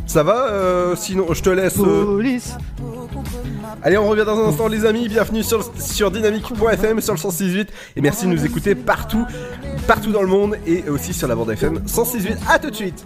Ça 0.08 0.24
va 0.24 0.48
euh, 0.50 0.96
Sinon, 0.96 1.28
je 1.34 1.42
te 1.44 1.50
laisse... 1.52 1.76
Police. 1.76 2.58
Allez, 3.82 3.98
on 3.98 4.08
revient 4.08 4.26
dans 4.26 4.38
un 4.40 4.50
instant 4.50 4.68
les 4.68 4.86
amis, 4.86 5.08
bienvenue 5.08 5.44
sur, 5.44 5.70
sur 5.80 6.12
dynamique.fm, 6.12 7.02
sur 7.02 7.14
le 7.14 7.20
106.8 7.20 7.68
et 7.96 8.02
merci 8.02 8.26
de 8.26 8.32
nous 8.32 8.46
écouter 8.46 8.76
partout, 8.76 9.26
partout 9.88 10.12
dans 10.12 10.22
le 10.22 10.28
monde 10.28 10.58
et 10.66 10.84
aussi 10.90 11.14
sur 11.14 11.28
la 11.28 11.36
bande 11.36 11.52
FM 11.52 11.80
106.8. 11.86 12.38
À 12.48 12.60
tout 12.60 12.70
de 12.70 12.76
suite 12.76 13.06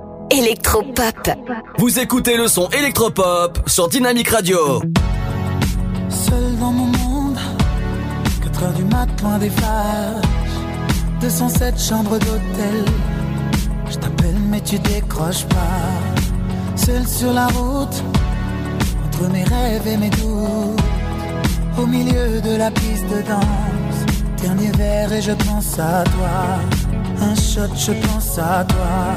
électropop. 0.31 1.29
Vous 1.77 1.99
écoutez 1.99 2.37
le 2.37 2.47
son 2.47 2.69
électropop 2.69 3.59
sur 3.67 3.89
Dynamique 3.89 4.29
Radio. 4.29 4.81
Seul 6.09 6.57
dans 6.59 6.71
mon 6.71 6.85
monde, 6.85 7.37
4 8.43 8.63
heures 8.63 8.73
du 8.73 8.83
mat, 8.85 9.07
loin 9.21 9.37
des 9.37 9.49
flashs. 9.49 10.23
207 11.19 11.79
chambres 11.79 12.17
d'hôtel. 12.17 12.85
Je 13.89 13.95
t'appelle, 13.97 14.37
mais 14.49 14.61
tu 14.61 14.79
décroches 14.79 15.45
pas. 15.45 16.75
Seul 16.75 17.05
sur 17.05 17.33
la 17.33 17.47
route, 17.47 18.03
entre 19.05 19.29
mes 19.31 19.43
rêves 19.43 19.87
et 19.87 19.97
mes 19.97 20.09
doutes. 20.09 20.79
Au 21.77 21.85
milieu 21.85 22.39
de 22.41 22.55
la 22.55 22.71
piste 22.71 23.07
de 23.09 23.21
danse. 23.21 24.41
Dernier 24.41 24.71
verre 24.71 25.11
et 25.11 25.21
je 25.21 25.31
pense 25.31 25.77
à 25.77 26.03
toi. 26.03 26.59
Un 27.21 27.35
shot, 27.35 27.75
je 27.75 27.91
pense 28.07 28.39
à 28.39 28.65
toi. 28.65 29.15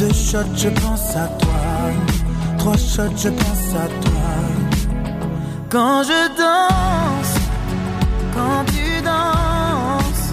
Deux 0.00 0.14
shots, 0.14 0.56
je 0.56 0.70
pense 0.70 1.14
à 1.14 1.26
toi. 1.26 1.60
Trois 2.56 2.78
shots, 2.78 3.16
je 3.18 3.28
pense 3.28 3.74
à 3.84 3.86
toi. 4.04 4.30
Quand 5.68 6.02
je 6.04 6.20
danse, 6.38 7.34
quand 8.34 8.64
tu 8.72 8.86
danses, 9.02 10.28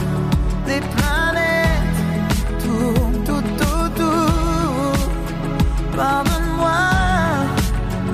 les 0.68 0.80
planètes 0.96 2.00
tournent 2.64 3.24
tout 3.26 3.50
autour. 3.84 4.94
Pardonne-moi 5.98 6.84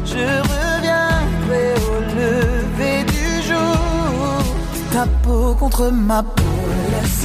je 0.04 0.26
reviendrai 0.50 1.66
au 1.90 1.96
lever 2.18 2.98
du 3.14 3.26
jour. 3.48 4.42
Ta 4.90 5.04
peau 5.22 5.54
contre 5.54 5.92
ma 5.92 6.24
peau, 6.24 6.42
laisse 6.90 7.24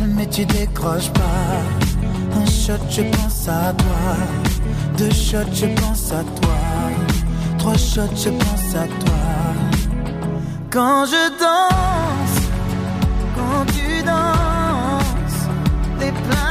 mais 0.21 0.27
tu 0.29 0.45
décroches 0.45 1.11
pas. 1.11 2.39
Un 2.39 2.45
shot, 2.45 2.83
je 2.89 3.01
pense 3.01 3.47
à 3.47 3.73
toi. 3.73 4.03
Deux 4.97 5.11
shots, 5.11 5.53
je 5.53 5.65
pense 5.81 6.11
à 6.11 6.23
toi. 6.39 6.57
Trois 7.57 7.77
shots, 7.77 8.15
je 8.15 8.29
pense 8.29 8.75
à 8.75 8.85
toi. 9.01 9.23
Quand 10.69 11.05
je 11.05 11.23
danse, 11.43 12.37
quand 13.35 13.65
tu 13.73 14.03
danses, 14.03 15.41
les 15.99 16.11
planètes 16.11 16.50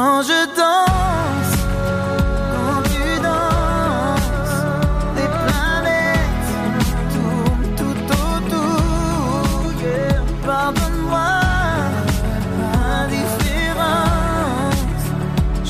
Quand 0.00 0.22
je 0.22 0.40
danse, 0.60 1.54
quand 2.52 2.80
tu 2.92 3.04
danses, 3.26 4.58
les 5.16 5.30
planètes 5.38 6.50
tournent 7.14 7.70
tout 7.80 8.00
autour. 8.28 9.72
Yeah. 9.82 10.20
Pardonne-moi 10.46 11.30
l'indifférence, 12.60 13.64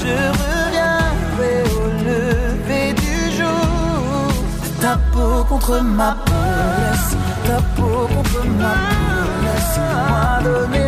je 0.02 0.14
reviendrai 0.42 1.56
au 1.80 1.86
lever 2.08 2.88
du 3.04 3.16
jour. 3.38 4.28
Ta 4.82 4.94
peau 5.12 5.36
contre 5.48 5.74
ma 5.80 6.10
peau, 6.26 6.44
laisse 6.80 7.14
ta 7.46 7.58
peau 7.76 7.98
contre 8.14 8.40
ma 8.60 8.74
peau, 8.90 9.24
laisse-moi 9.44 10.20
donner 10.44 10.87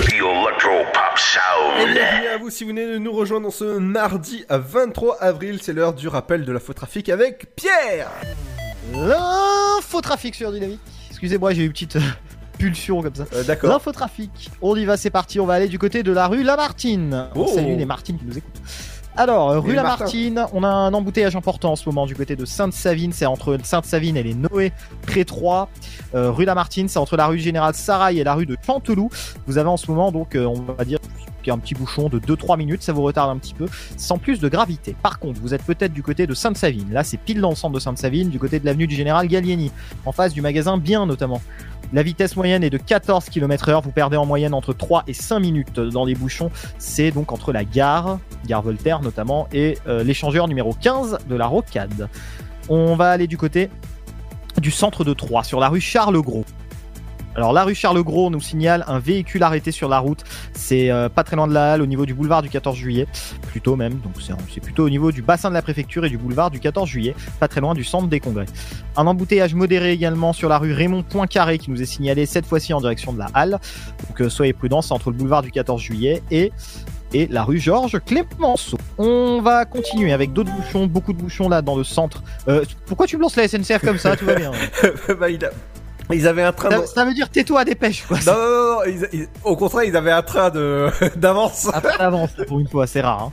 The 0.00 0.14
Et 0.14 0.18
Sound. 1.16 1.92
bienvenue 1.92 2.28
à 2.28 2.38
vous 2.38 2.48
si 2.48 2.64
vous 2.64 2.70
venez 2.70 2.86
de 2.86 2.96
nous 2.96 3.12
rejoindre 3.12 3.44
dans 3.46 3.50
ce 3.52 3.64
mardi 3.78 4.46
à 4.48 4.56
23 4.56 5.18
avril, 5.22 5.58
c'est 5.60 5.74
l'heure 5.74 5.92
du 5.92 6.08
rappel 6.08 6.46
de 6.46 6.52
l'infotrafic 6.52 7.10
avec 7.10 7.54
Pierre 7.54 8.10
L'infotrafic 8.94 10.34
sur 10.34 10.52
Dynamique. 10.52 10.80
Excusez-moi, 11.10 11.52
j'ai 11.52 11.62
eu 11.62 11.66
une 11.66 11.72
petite, 11.72 11.96
euh, 11.96 12.00
pulsion 12.58 13.02
comme 13.02 13.14
ça. 13.14 13.24
Euh, 13.34 13.44
D'accord. 13.44 13.68
L'infotrafic. 13.70 14.50
On 14.62 14.74
y 14.74 14.86
va, 14.86 14.96
c'est 14.96 15.10
parti. 15.10 15.38
On 15.38 15.44
va 15.44 15.52
aller 15.54 15.68
du 15.68 15.78
côté 15.78 16.02
de 16.02 16.12
la 16.12 16.28
rue 16.28 16.44
Lamartine. 16.44 17.28
On 17.34 17.42
Oh. 17.42 17.52
salue 17.54 17.76
les 17.76 17.84
Martines 17.84 18.16
qui 18.18 18.24
nous 18.24 18.38
écoutent. 18.38 18.60
Alors, 19.16 19.50
euh, 19.50 19.60
rue 19.60 19.74
Lamartine, 19.74 20.46
on 20.52 20.62
a 20.62 20.68
un 20.68 20.94
embouteillage 20.94 21.36
important 21.36 21.72
en 21.72 21.76
ce 21.76 21.88
moment 21.88 22.06
du 22.06 22.14
côté 22.14 22.36
de 22.36 22.44
Sainte-Savine. 22.44 23.12
C'est 23.12 23.26
entre 23.26 23.58
Sainte-Savine 23.62 24.16
et 24.16 24.22
les 24.22 24.34
Noé, 24.34 24.72
près 25.02 25.24
3. 25.24 25.68
Euh, 26.14 26.30
rue 26.30 26.44
Lamartine, 26.44 26.88
c'est 26.88 26.98
entre 26.98 27.16
la 27.16 27.26
rue 27.26 27.38
Générale 27.38 27.74
Sarail 27.74 28.20
et 28.20 28.24
la 28.24 28.34
rue 28.34 28.46
de 28.46 28.56
Chanteloup. 28.64 29.10
Vous 29.46 29.58
avez 29.58 29.68
en 29.68 29.76
ce 29.76 29.90
moment, 29.90 30.12
donc, 30.12 30.36
euh, 30.36 30.46
on 30.46 30.60
va 30.72 30.84
dire, 30.84 30.98
un 31.48 31.58
petit 31.58 31.74
bouchon 31.74 32.08
de 32.08 32.18
2-3 32.18 32.56
minutes. 32.56 32.82
Ça 32.82 32.92
vous 32.92 33.02
retarde 33.02 33.30
un 33.30 33.38
petit 33.38 33.54
peu, 33.54 33.66
sans 33.96 34.18
plus 34.18 34.40
de 34.40 34.48
gravité. 34.48 34.94
Par 35.02 35.18
contre, 35.18 35.40
vous 35.40 35.54
êtes 35.54 35.64
peut-être 35.64 35.92
du 35.92 36.02
côté 36.02 36.26
de 36.26 36.34
Sainte-Savine. 36.34 36.92
Là, 36.92 37.02
c'est 37.02 37.16
pile 37.16 37.40
dans 37.40 37.50
le 37.50 37.56
centre 37.56 37.74
de 37.74 37.80
Sainte-Savine, 37.80 38.28
du 38.28 38.38
côté 38.38 38.60
de 38.60 38.66
l'avenue 38.66 38.86
du 38.86 38.94
Général 38.94 39.26
Gallieni, 39.26 39.72
en 40.06 40.12
face 40.12 40.32
du 40.32 40.42
magasin 40.42 40.78
Bien 40.78 41.06
notamment. 41.06 41.40
La 41.92 42.04
vitesse 42.04 42.36
moyenne 42.36 42.62
est 42.62 42.70
de 42.70 42.78
14 42.78 43.28
km 43.30 43.68
heure. 43.68 43.80
Vous 43.80 43.90
perdez 43.90 44.16
en 44.16 44.24
moyenne 44.24 44.54
entre 44.54 44.72
3 44.72 45.04
et 45.08 45.12
5 45.12 45.40
minutes 45.40 45.80
dans 45.80 46.04
les 46.04 46.14
bouchons. 46.14 46.50
C'est 46.78 47.10
donc 47.10 47.32
entre 47.32 47.52
la 47.52 47.64
gare, 47.64 48.20
gare 48.46 48.62
Voltaire 48.62 49.02
notamment, 49.02 49.48
et 49.52 49.76
euh, 49.88 50.04
l'échangeur 50.04 50.46
numéro 50.46 50.72
15 50.72 51.18
de 51.28 51.34
la 51.34 51.46
Rocade. 51.46 52.08
On 52.68 52.94
va 52.94 53.10
aller 53.10 53.26
du 53.26 53.36
côté 53.36 53.70
du 54.58 54.70
centre 54.70 55.04
de 55.04 55.14
Troyes, 55.14 55.42
sur 55.42 55.58
la 55.58 55.68
rue 55.68 55.80
Charles-Gros. 55.80 56.44
Alors 57.36 57.52
la 57.52 57.64
rue 57.64 57.74
Charles-Gros 57.74 58.28
nous 58.30 58.40
signale 58.40 58.84
un 58.88 58.98
véhicule 58.98 59.42
arrêté 59.42 59.70
sur 59.70 59.88
la 59.88 59.98
route. 59.98 60.24
C'est 60.52 60.90
euh, 60.90 61.08
pas 61.08 61.22
très 61.24 61.36
loin 61.36 61.46
de 61.46 61.54
la 61.54 61.72
halle, 61.74 61.82
au 61.82 61.86
niveau 61.86 62.04
du 62.04 62.12
boulevard 62.14 62.42
du 62.42 62.48
14 62.48 62.76
juillet, 62.76 63.06
plutôt 63.48 63.76
même. 63.76 63.94
Donc 64.00 64.14
c'est 64.20 64.32
c'est 64.52 64.60
plutôt 64.60 64.84
au 64.84 64.90
niveau 64.90 65.12
du 65.12 65.22
bassin 65.22 65.48
de 65.48 65.54
la 65.54 65.62
préfecture 65.62 66.04
et 66.04 66.08
du 66.10 66.18
boulevard 66.18 66.50
du 66.50 66.58
14 66.60 66.88
juillet, 66.88 67.14
pas 67.38 67.48
très 67.48 67.60
loin 67.60 67.74
du 67.74 67.84
centre 67.84 68.08
des 68.08 68.20
congrès. 68.20 68.46
Un 68.96 69.06
embouteillage 69.06 69.54
modéré 69.54 69.92
également 69.92 70.32
sur 70.32 70.48
la 70.48 70.58
rue 70.58 70.72
Raymond 70.72 71.02
Poincaré 71.04 71.58
qui 71.58 71.70
nous 71.70 71.80
est 71.80 71.86
signalé 71.86 72.26
cette 72.26 72.46
fois-ci 72.46 72.72
en 72.74 72.80
direction 72.80 73.12
de 73.12 73.18
la 73.18 73.26
halle. 73.34 73.58
Donc 74.08 74.20
euh, 74.22 74.28
soyez 74.28 74.52
prudents, 74.52 74.82
c'est 74.82 74.92
entre 74.92 75.10
le 75.10 75.16
boulevard 75.16 75.42
du 75.42 75.50
14 75.52 75.80
juillet 75.80 76.22
et 76.30 76.52
et 77.12 77.26
la 77.26 77.42
rue 77.42 77.58
Georges 77.58 77.98
Clémenceau. 78.06 78.78
On 78.96 79.40
va 79.42 79.64
continuer 79.64 80.12
avec 80.12 80.32
d'autres 80.32 80.52
bouchons, 80.54 80.86
beaucoup 80.86 81.12
de 81.12 81.18
bouchons 81.18 81.48
là 81.48 81.60
dans 81.60 81.74
le 81.74 81.82
centre. 81.82 82.22
Euh, 82.46 82.64
pourquoi 82.86 83.06
tu 83.08 83.16
me 83.16 83.22
lances 83.22 83.34
la 83.34 83.48
SNCF 83.48 83.80
comme 83.84 83.98
ça? 83.98 84.16
Tout 84.16 84.26
va 84.26 84.36
bien. 84.36 84.52
Bah, 85.18 85.28
il 85.28 85.44
a- 85.44 85.50
Ils 86.12 86.26
avaient 86.28 86.42
un 86.42 86.52
train. 86.52 86.70
Ça, 86.70 86.80
de- 86.80 86.86
ça 86.86 87.04
veut 87.04 87.14
dire 87.14 87.28
tais-toi, 87.30 87.64
dépêche. 87.64 88.04
Quoi. 88.06 88.18
Non, 88.26 88.32
non, 88.32 88.40
non, 88.40 88.72
non, 88.72 88.78
ils- 88.86 89.08
ils- 89.20 89.28
au 89.44 89.56
contraire, 89.56 89.84
ils 89.84 89.96
avaient 89.96 90.10
un 90.12 90.22
train 90.22 90.50
de 90.50 90.88
d'avance. 91.16 91.68
Après 91.72 91.96
d'avance, 91.98 92.30
pour 92.46 92.60
une 92.60 92.68
fois, 92.68 92.86
c'est 92.86 93.00
rare. 93.00 93.24
hein. 93.24 93.32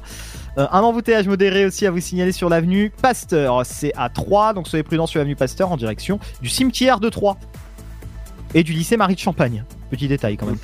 Euh, 0.60 0.66
un 0.72 0.80
embouteillage 0.82 1.28
modéré 1.28 1.66
aussi 1.68 1.86
à 1.86 1.92
vous 1.92 2.00
signaler 2.00 2.32
sur 2.32 2.50
l'avenue 2.50 2.90
Pasteur. 3.02 3.64
C'est 3.64 3.94
à 3.96 4.10
3, 4.10 4.54
donc 4.54 4.68
soyez 4.68 4.82
prudents 4.84 5.06
sur 5.06 5.20
l'avenue 5.20 5.36
Pasteur 5.36 5.72
en 5.72 5.78
direction 5.78 6.20
du 6.42 6.50
cimetière 6.50 7.00
de 7.00 7.10
Troyes 7.10 7.38
et 8.56 8.64
du 8.64 8.74
lycée 8.74 8.98
Marie 8.98 9.14
de 9.16 9.20
Champagne. 9.20 9.64
Petit 9.90 10.08
détail 10.08 10.38
quand 10.38 10.46
même. 10.46 10.58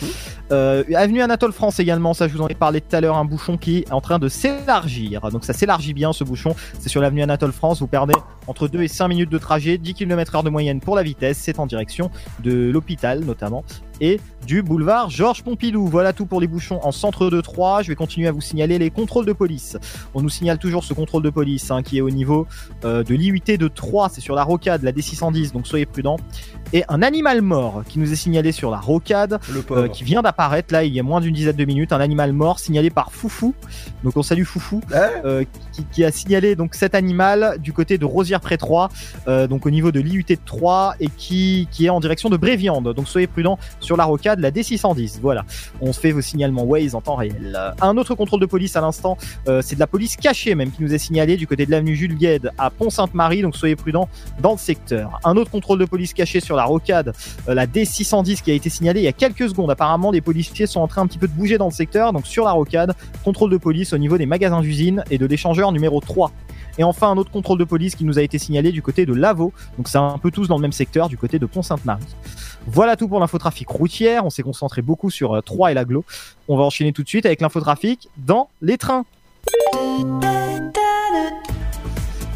Euh, 0.52 0.84
avenue 0.96 1.22
Anatole 1.22 1.54
France 1.54 1.80
également, 1.80 2.14
ça 2.14 2.28
je 2.28 2.34
vous 2.34 2.42
en 2.42 2.48
ai 2.48 2.56
parlé 2.56 2.82
tout 2.82 2.96
à 2.96 3.02
l'heure, 3.02 3.18
un 3.18 3.26
bouchon 3.26 3.58
qui 3.58 3.80
est 3.80 3.92
en 3.92 4.02
train 4.02 4.20
de 4.20 4.28
s'élargir. 4.28 5.30
Donc 5.32 5.46
ça 5.46 5.54
s'élargit 5.54 5.94
bien 5.94 6.14
ce 6.14 6.24
bouchon. 6.24 6.56
C'est 6.80 6.90
sur 6.90 7.02
l'avenue 7.02 7.22
Anatole 7.22 7.54
France, 7.54 7.80
vous 7.80 7.88
perdez 7.88 8.16
entre 8.48 8.68
2 8.68 8.84
et 8.84 8.88
5 8.88 9.08
minutes 9.08 9.30
de 9.30 9.38
trajet, 9.38 9.78
10 9.78 9.94
km 9.94 10.36
heure 10.36 10.44
de 10.44 10.50
moyenne 10.50 10.80
pour 10.80 10.96
la 10.96 11.04
vitesse. 11.04 11.38
C'est 11.38 11.60
en 11.60 11.66
direction 11.66 12.12
de 12.44 12.70
l'hôpital 12.70 13.22
notamment 13.22 13.64
et 14.04 14.20
du 14.46 14.62
boulevard 14.62 15.10
Georges 15.10 15.44
Pompidou. 15.44 15.88
Voilà 15.88 16.12
tout 16.12 16.26
pour 16.26 16.42
les 16.42 16.48
bouchons 16.48 16.80
en 16.84 16.92
centre 16.92 17.30
de 17.30 17.40
Troyes. 17.40 17.82
Je 17.84 17.88
vais 17.88 17.96
continuer 17.96 18.28
à 18.28 18.34
vous 18.34 18.42
signaler 18.42 18.78
les 18.78 18.90
contrôles 18.90 19.26
de 19.26 19.32
police. 19.32 19.78
On 20.14 20.22
nous 20.22 20.30
signale 20.30 20.58
toujours 20.58 20.84
ce 20.84 20.94
contrôle 20.94 21.24
de 21.24 21.30
police 21.30 21.72
hein, 21.72 21.82
qui 21.82 21.98
est 21.98 22.02
au 22.02 22.10
niveau 22.10 22.46
euh, 22.84 23.04
de 23.04 23.16
l'IUT 23.16 23.40
de 23.58 23.68
Troyes. 23.70 24.10
C'est 24.12 24.20
sur 24.20 24.36
la 24.36 24.44
rocade, 24.44 24.84
la 24.84 24.92
D610, 24.92 25.54
donc 25.54 25.68
soyez 25.68 25.86
prudents. 25.86 26.18
Et 26.74 26.84
un 26.90 27.02
animal 27.02 27.42
mort 27.42 27.84
qui 27.88 28.00
nous 28.00 28.12
est 28.12 28.18
signalé 28.18 28.52
sur 28.52 28.70
la 28.70 28.80
rocade, 28.80 29.40
euh, 29.72 29.88
qui 29.88 30.04
vient 30.04 30.22
d'apparaître 30.22 30.74
là 30.74 30.84
il 30.84 30.94
y 30.94 31.00
a 31.00 31.04
moins 31.04 31.22
d'une 31.22 31.34
dizaine 31.34 31.56
de 31.56 31.66
minutes. 31.66 31.94
Un 31.94 32.02
animal 32.02 32.34
mort 32.34 32.60
signalé 32.60 32.90
par 32.90 33.14
Foufou. 33.14 33.54
Donc 34.04 34.18
on 34.18 34.24
salue 34.24 34.44
Foufou, 34.44 34.82
euh, 34.92 35.46
qui, 35.72 35.86
qui 35.86 36.04
a 36.04 36.12
signalé 36.12 36.58
donc 36.58 36.76
cet 36.76 36.96
animal 36.96 37.58
du 37.60 37.72
côté 37.72 37.98
de 37.98 38.04
Rosière-près-Troyes, 38.04 38.90
donc 39.50 39.66
au 39.66 39.70
niveau 39.70 39.94
de 39.94 40.02
l'IUT 40.02 40.26
de 40.28 40.38
Troyes 40.46 40.96
et 41.00 41.08
qui, 41.08 41.70
qui 41.72 41.86
est 41.86 41.90
en 41.90 42.02
direction 42.02 42.30
de 42.30 42.36
Bréviande. 42.36 42.94
Donc 42.94 43.08
soyez 43.08 43.28
prudents 43.28 43.58
sur 43.80 43.93
la 43.98 44.06
rocade, 44.06 44.40
la 44.40 44.52
D610. 44.52 45.20
Voilà, 45.22 45.46
on 45.82 45.94
se 45.94 46.00
fait 46.00 46.12
vos 46.12 46.22
signalements 46.22 46.64
Waze 46.64 46.96
en 46.96 47.02
temps 47.02 47.16
réel. 47.16 47.60
Un 47.82 47.98
autre 47.98 48.16
contrôle 48.16 48.40
de 48.40 48.46
police 48.46 48.76
à 48.76 48.82
l'instant, 48.82 49.18
euh, 49.48 49.62
c'est 49.64 49.76
de 49.76 49.80
la 49.80 49.88
police 49.88 50.16
cachée 50.16 50.56
même 50.56 50.72
qui 50.72 50.84
nous 50.84 50.94
est 50.94 50.98
signalé 50.98 51.38
du 51.38 51.48
côté 51.48 51.66
de 51.66 51.72
l'avenue 51.72 51.96
Jules 51.96 52.18
Gued 52.18 52.52
à 52.58 52.70
Pont-Sainte-Marie. 52.70 53.42
Donc 53.42 53.56
soyez 53.56 53.76
prudents 53.76 54.10
dans 54.42 54.54
le 54.54 54.58
secteur. 54.58 55.20
Un 55.24 55.38
autre 55.38 55.52
contrôle 55.52 55.80
de 55.80 55.86
police 55.86 56.14
caché 56.14 56.40
sur 56.40 56.56
la 56.56 56.66
rocade, 56.66 57.14
euh, 57.48 57.54
la 57.54 57.68
D610 57.68 58.42
qui 58.42 58.52
a 58.52 58.54
été 58.54 58.70
signalé 58.70 59.02
il 59.02 59.06
y 59.06 59.08
a 59.08 59.14
quelques 59.14 59.50
secondes. 59.50 59.72
Apparemment, 59.72 60.12
les 60.12 60.22
policiers 60.22 60.68
sont 60.68 60.82
en 60.82 60.88
train 60.88 61.02
un 61.02 61.08
petit 61.08 61.18
peu 61.18 61.28
de 61.28 61.34
bouger 61.34 61.58
dans 61.58 61.68
le 61.68 61.72
secteur. 61.72 62.14
Donc 62.14 62.28
sur 62.28 62.46
la 62.46 62.52
rocade, 62.52 62.94
contrôle 63.24 63.52
de 63.52 63.58
police 63.58 63.94
au 63.94 63.98
niveau 63.98 64.18
des 64.18 64.26
magasins 64.26 64.62
d'usine 64.62 65.04
et 65.12 65.18
de 65.18 65.26
l'échangeur 65.26 65.72
numéro 65.72 66.00
3. 66.00 66.32
Et 66.78 66.84
enfin, 66.84 67.12
un 67.12 67.18
autre 67.18 67.32
contrôle 67.32 67.60
de 67.60 67.64
police 67.64 67.96
qui 67.96 68.06
nous 68.06 68.18
a 68.18 68.22
été 68.22 68.38
signalé 68.38 68.72
du 68.72 68.82
côté 68.82 69.06
de 69.06 69.14
Lavaux. 69.14 69.54
Donc 69.78 69.88
c'est 69.88 69.98
un 69.98 70.18
peu 70.18 70.32
tous 70.32 70.48
dans 70.48 70.58
le 70.58 70.62
même 70.62 70.72
secteur, 70.72 71.08
du 71.08 71.18
côté 71.18 71.40
de 71.40 71.46
Pont-Sainte-Marie. 71.46 72.04
Voilà 72.68 72.96
tout 72.96 73.08
pour 73.08 73.20
l'infotrafic 73.20 73.68
routière. 73.68 74.26
On 74.26 74.30
s'est 74.30 74.44
concentré 74.44 74.82
beaucoup 74.82 75.10
sur 75.10 75.34
euh, 75.34 75.42
Troyes 75.42 75.72
et 75.72 75.74
l'aglo. 75.74 76.06
On 76.48 76.58
va 76.58 76.64
enchaîner 76.64 76.94
tout 76.94 77.04
de 77.04 77.10
suite 77.10 77.26
avec 77.26 77.42
l'infotrafic 77.42 78.10
dans 78.18 78.50
les 78.62 78.78
trains. 78.78 79.06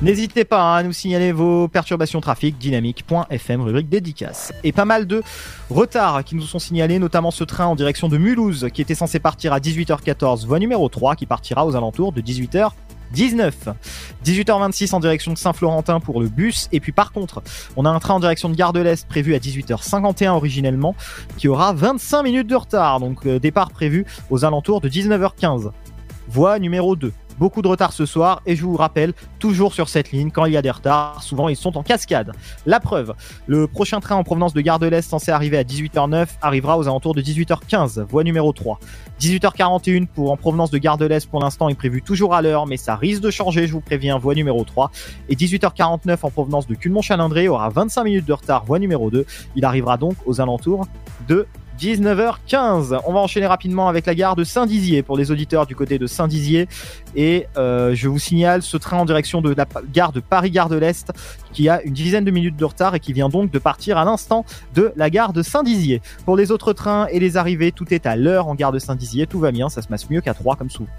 N'hésitez 0.03 0.45
pas 0.45 0.61
hein, 0.61 0.75
à 0.75 0.83
nous 0.83 0.93
signaler 0.93 1.31
vos 1.31 1.67
perturbations 1.67 2.21
trafic 2.21 2.57
dynamique.fm 2.59 3.61
rubrique 3.61 3.89
dédicace. 3.89 4.53
Et 4.63 4.71
pas 4.71 4.85
mal 4.85 5.07
de 5.07 5.23
retards 5.71 6.23
qui 6.23 6.35
nous 6.35 6.43
sont 6.43 6.59
signalés, 6.59 6.99
notamment 6.99 7.31
ce 7.31 7.43
train 7.43 7.65
en 7.65 7.75
direction 7.75 8.07
de 8.07 8.17
Mulhouse 8.17 8.67
qui 8.71 8.83
était 8.83 8.93
censé 8.93 9.19
partir 9.19 9.53
à 9.53 9.59
18h14, 9.59 10.45
voie 10.45 10.59
numéro 10.59 10.87
3 10.87 11.15
qui 11.15 11.25
partira 11.25 11.65
aux 11.65 11.75
alentours 11.75 12.11
de 12.11 12.21
18h. 12.21 12.69
19. 13.13 13.69
18h26 14.25 14.93
en 14.95 14.99
direction 14.99 15.33
de 15.33 15.37
Saint-Florentin 15.37 15.99
pour 15.99 16.21
le 16.21 16.27
bus. 16.27 16.67
Et 16.71 16.79
puis 16.79 16.91
par 16.91 17.11
contre, 17.11 17.41
on 17.75 17.85
a 17.85 17.89
un 17.89 17.99
train 17.99 18.15
en 18.15 18.19
direction 18.19 18.49
de 18.49 18.55
Gare 18.55 18.73
de 18.73 18.79
l'Est 18.79 19.07
prévu 19.07 19.35
à 19.35 19.39
18h51 19.39 20.29
originellement 20.29 20.95
qui 21.37 21.47
aura 21.47 21.73
25 21.73 22.23
minutes 22.23 22.47
de 22.47 22.55
retard. 22.55 22.99
Donc 22.99 23.25
euh, 23.25 23.39
départ 23.39 23.71
prévu 23.71 24.05
aux 24.29 24.45
alentours 24.45 24.81
de 24.81 24.89
19h15. 24.89 25.71
Voie 26.29 26.59
numéro 26.59 26.95
2. 26.95 27.13
Beaucoup 27.37 27.61
de 27.61 27.67
retard 27.67 27.93
ce 27.93 28.05
soir 28.05 28.41
et 28.45 28.55
je 28.55 28.63
vous 28.63 28.75
rappelle, 28.75 29.13
toujours 29.39 29.73
sur 29.73 29.89
cette 29.89 30.11
ligne, 30.11 30.31
quand 30.31 30.45
il 30.45 30.53
y 30.53 30.57
a 30.57 30.61
des 30.61 30.71
retards, 30.71 31.21
souvent 31.21 31.49
ils 31.49 31.55
sont 31.55 31.77
en 31.77 31.83
cascade. 31.83 32.31
La 32.65 32.79
preuve, 32.79 33.13
le 33.45 33.67
prochain 33.67 33.99
train 33.99 34.15
en 34.15 34.23
provenance 34.23 34.53
de 34.53 34.61
Gare 34.61 34.79
de 34.79 34.87
l'Est 34.87 35.07
censé 35.07 35.31
arriver 35.31 35.57
à 35.57 35.63
18h09 35.63 36.27
arrivera 36.41 36.77
aux 36.77 36.83
alentours 36.87 37.13
de 37.13 37.21
18h15, 37.21 38.01
voie 38.05 38.23
numéro 38.23 38.51
3. 38.53 38.79
18h41 39.21 40.07
pour 40.07 40.31
en 40.31 40.37
provenance 40.37 40.71
de 40.71 40.77
Gare 40.77 40.97
de 40.97 41.05
l'Est 41.05 41.29
pour 41.29 41.39
l'instant 41.39 41.69
est 41.69 41.75
prévu 41.75 42.01
toujours 42.01 42.33
à 42.33 42.41
l'heure, 42.41 42.65
mais 42.65 42.77
ça 42.77 42.95
risque 42.95 43.21
de 43.21 43.29
changer, 43.29 43.67
je 43.67 43.73
vous 43.73 43.81
préviens, 43.81 44.17
voie 44.17 44.33
numéro 44.33 44.63
3. 44.63 44.91
Et 45.29 45.35
18h49 45.35 46.17
en 46.23 46.31
provenance 46.31 46.67
de 46.67 46.75
Culmont-Chalindré 46.75 47.47
aura 47.47 47.69
25 47.69 48.03
minutes 48.03 48.25
de 48.25 48.33
retard, 48.33 48.65
voie 48.65 48.79
numéro 48.79 49.11
2. 49.11 49.25
Il 49.55 49.65
arrivera 49.65 49.97
donc 49.97 50.15
aux 50.25 50.41
alentours 50.41 50.87
de 51.27 51.47
19h15. 51.79 52.99
On 53.05 53.13
va 53.13 53.19
enchaîner 53.19 53.45
rapidement 53.45 53.87
avec 53.87 54.05
la 54.05 54.15
gare 54.15 54.35
de 54.35 54.43
Saint-Dizier 54.43 55.03
pour 55.03 55.17
les 55.17 55.31
auditeurs 55.31 55.67
du 55.67 55.75
côté 55.75 55.99
de 55.99 56.07
Saint-Dizier. 56.07 56.67
Et 57.15 57.47
euh, 57.57 57.93
je 57.93 58.07
vous 58.07 58.19
signale 58.19 58.61
ce 58.63 58.77
train 58.77 58.97
en 58.97 59.05
direction 59.05 59.41
de 59.41 59.53
la 59.53 59.67
gare 59.93 60.11
de 60.11 60.19
Paris-Gare 60.19 60.69
de 60.69 60.77
l'Est 60.77 61.11
qui 61.53 61.69
a 61.69 61.81
une 61.83 61.93
dizaine 61.93 62.23
de 62.23 62.31
minutes 62.31 62.55
de 62.55 62.65
retard 62.65 62.95
et 62.95 62.99
qui 62.99 63.13
vient 63.13 63.29
donc 63.29 63.51
de 63.51 63.59
partir 63.59 63.97
à 63.97 64.05
l'instant 64.05 64.45
de 64.73 64.91
la 64.95 65.09
gare 65.09 65.33
de 65.33 65.41
Saint-Dizier. 65.41 66.01
Pour 66.25 66.35
les 66.35 66.51
autres 66.51 66.73
trains 66.73 67.07
et 67.07 67.19
les 67.19 67.37
arrivées, 67.37 67.71
tout 67.71 67.93
est 67.93 68.05
à 68.05 68.15
l'heure 68.15 68.47
en 68.47 68.55
gare 68.55 68.71
de 68.71 68.79
Saint-Dizier. 68.79 69.27
Tout 69.27 69.39
va 69.39 69.51
bien, 69.51 69.69
ça 69.69 69.81
se 69.81 69.87
passe 69.87 70.09
mieux 70.09 70.21
qu'à 70.21 70.33
3 70.33 70.55
comme 70.55 70.69
souvent. 70.69 70.89